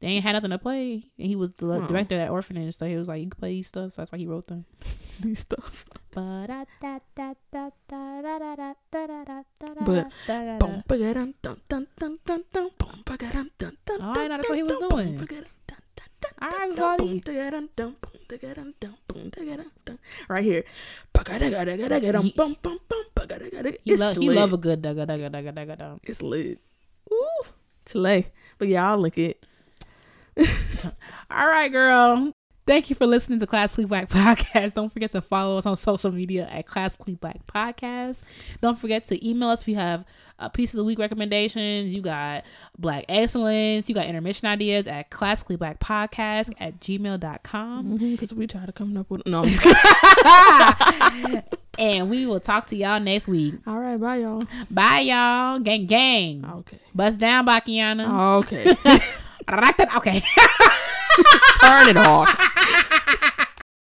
they 0.00 0.06
ain't 0.08 0.22
had 0.24 0.32
nothing 0.32 0.50
to 0.50 0.58
play, 0.58 1.04
and 1.18 1.26
he 1.26 1.34
was 1.36 1.56
the 1.56 1.66
Wow. 1.66 1.86
director 1.86 2.14
of 2.14 2.20
that 2.20 2.30
orphanage. 2.30 2.76
So 2.76 2.86
he 2.86 2.96
was 2.96 3.08
like, 3.08 3.20
you 3.20 3.28
can 3.30 3.38
play 3.38 3.50
these 3.54 3.66
stuff. 3.66 3.92
So 3.92 4.00
that's 4.02 4.12
why 4.12 4.18
he 4.18 4.26
wrote 4.26 4.46
them. 4.46 4.64
these 5.20 5.40
stuff. 5.40 5.84
But 6.12 6.48
But 10.86 11.00
Oh, 14.00 14.10
I 14.10 14.14
dun, 14.14 14.28
know 14.28 14.36
that's 14.36 14.48
what 14.48 14.56
he 14.58 14.62
dun, 14.62 14.68
was 14.68 14.78
dun, 14.78 14.88
boom, 14.88 15.26
doing. 15.26 15.44
All 16.40 16.48
right, 16.50 16.74
dun, 16.76 16.96
Vivaldi. 16.98 17.04
boom, 17.04 17.18
da-ga-dum, 17.20 17.68
dun, 17.76 17.96
boom, 18.00 18.20
da-ga-dum, 18.28 18.74
dun, 18.80 18.94
boom, 19.06 19.28
da-ga-dum, 19.30 19.70
dun. 19.84 19.98
Right 20.28 20.44
here. 20.44 20.64
It's 23.84 24.00
love 24.00 24.16
lit. 24.18 24.36
love 24.36 24.52
a 24.52 24.56
good 24.58 24.82
dugga 24.82 25.06
dugga 25.06 25.30
dugga 25.30 25.52
dugga 25.52 25.76
dugga. 25.78 26.00
It's 26.04 26.22
lit. 26.22 26.60
Ooh, 27.12 27.42
Chile. 27.86 28.28
But 28.58 28.68
yeah, 28.68 28.90
I'll 28.90 28.98
link 28.98 29.18
it. 29.18 29.44
All 31.30 31.48
right, 31.48 31.70
girl. 31.70 32.32
Thank 32.68 32.90
you 32.90 32.96
for 32.96 33.06
listening 33.06 33.38
to 33.38 33.46
Classically 33.46 33.86
Black 33.86 34.08
Podcast. 34.10 34.74
Don't 34.74 34.92
forget 34.92 35.10
to 35.12 35.22
follow 35.22 35.56
us 35.56 35.64
on 35.64 35.74
social 35.74 36.12
media 36.12 36.46
at 36.52 36.66
Classically 36.66 37.14
Black 37.14 37.46
Podcast. 37.46 38.20
Don't 38.60 38.78
forget 38.78 39.04
to 39.06 39.26
email 39.26 39.48
us 39.48 39.62
if 39.62 39.68
you 39.68 39.76
have 39.76 40.04
a 40.38 40.50
piece 40.50 40.74
of 40.74 40.78
the 40.78 40.84
week 40.84 40.98
recommendations. 40.98 41.94
You 41.94 42.02
got 42.02 42.44
Black 42.78 43.06
Excellence. 43.08 43.88
You 43.88 43.94
got 43.94 44.04
intermission 44.04 44.48
ideas 44.48 44.86
at 44.86 45.08
Classically 45.08 45.56
Black 45.56 45.80
Podcast 45.80 46.52
at 46.60 46.78
gmail.com. 46.78 47.96
Because 47.96 48.32
mm-hmm, 48.32 48.38
we 48.38 48.46
try 48.46 48.66
to 48.66 48.72
come 48.72 48.94
up 48.98 49.08
with. 49.08 49.26
No, 49.26 49.44
I'm 49.44 49.48
just. 49.48 49.64
And 51.78 52.10
we 52.10 52.26
will 52.26 52.40
talk 52.40 52.66
to 52.66 52.76
y'all 52.76 52.98
next 52.98 53.28
week. 53.28 53.54
All 53.64 53.78
right, 53.78 53.96
bye, 53.96 54.16
y'all. 54.16 54.42
Bye, 54.68 54.98
y'all. 54.98 55.60
Gang, 55.60 55.86
gang. 55.86 56.44
Okay. 56.44 56.80
Bust 56.92 57.20
down, 57.20 57.46
Bakiana. 57.46 58.38
Okay. 58.40 58.76
Okay. 59.96 60.22
Turn 61.60 61.88
it 61.88 61.96
off. 61.96 63.34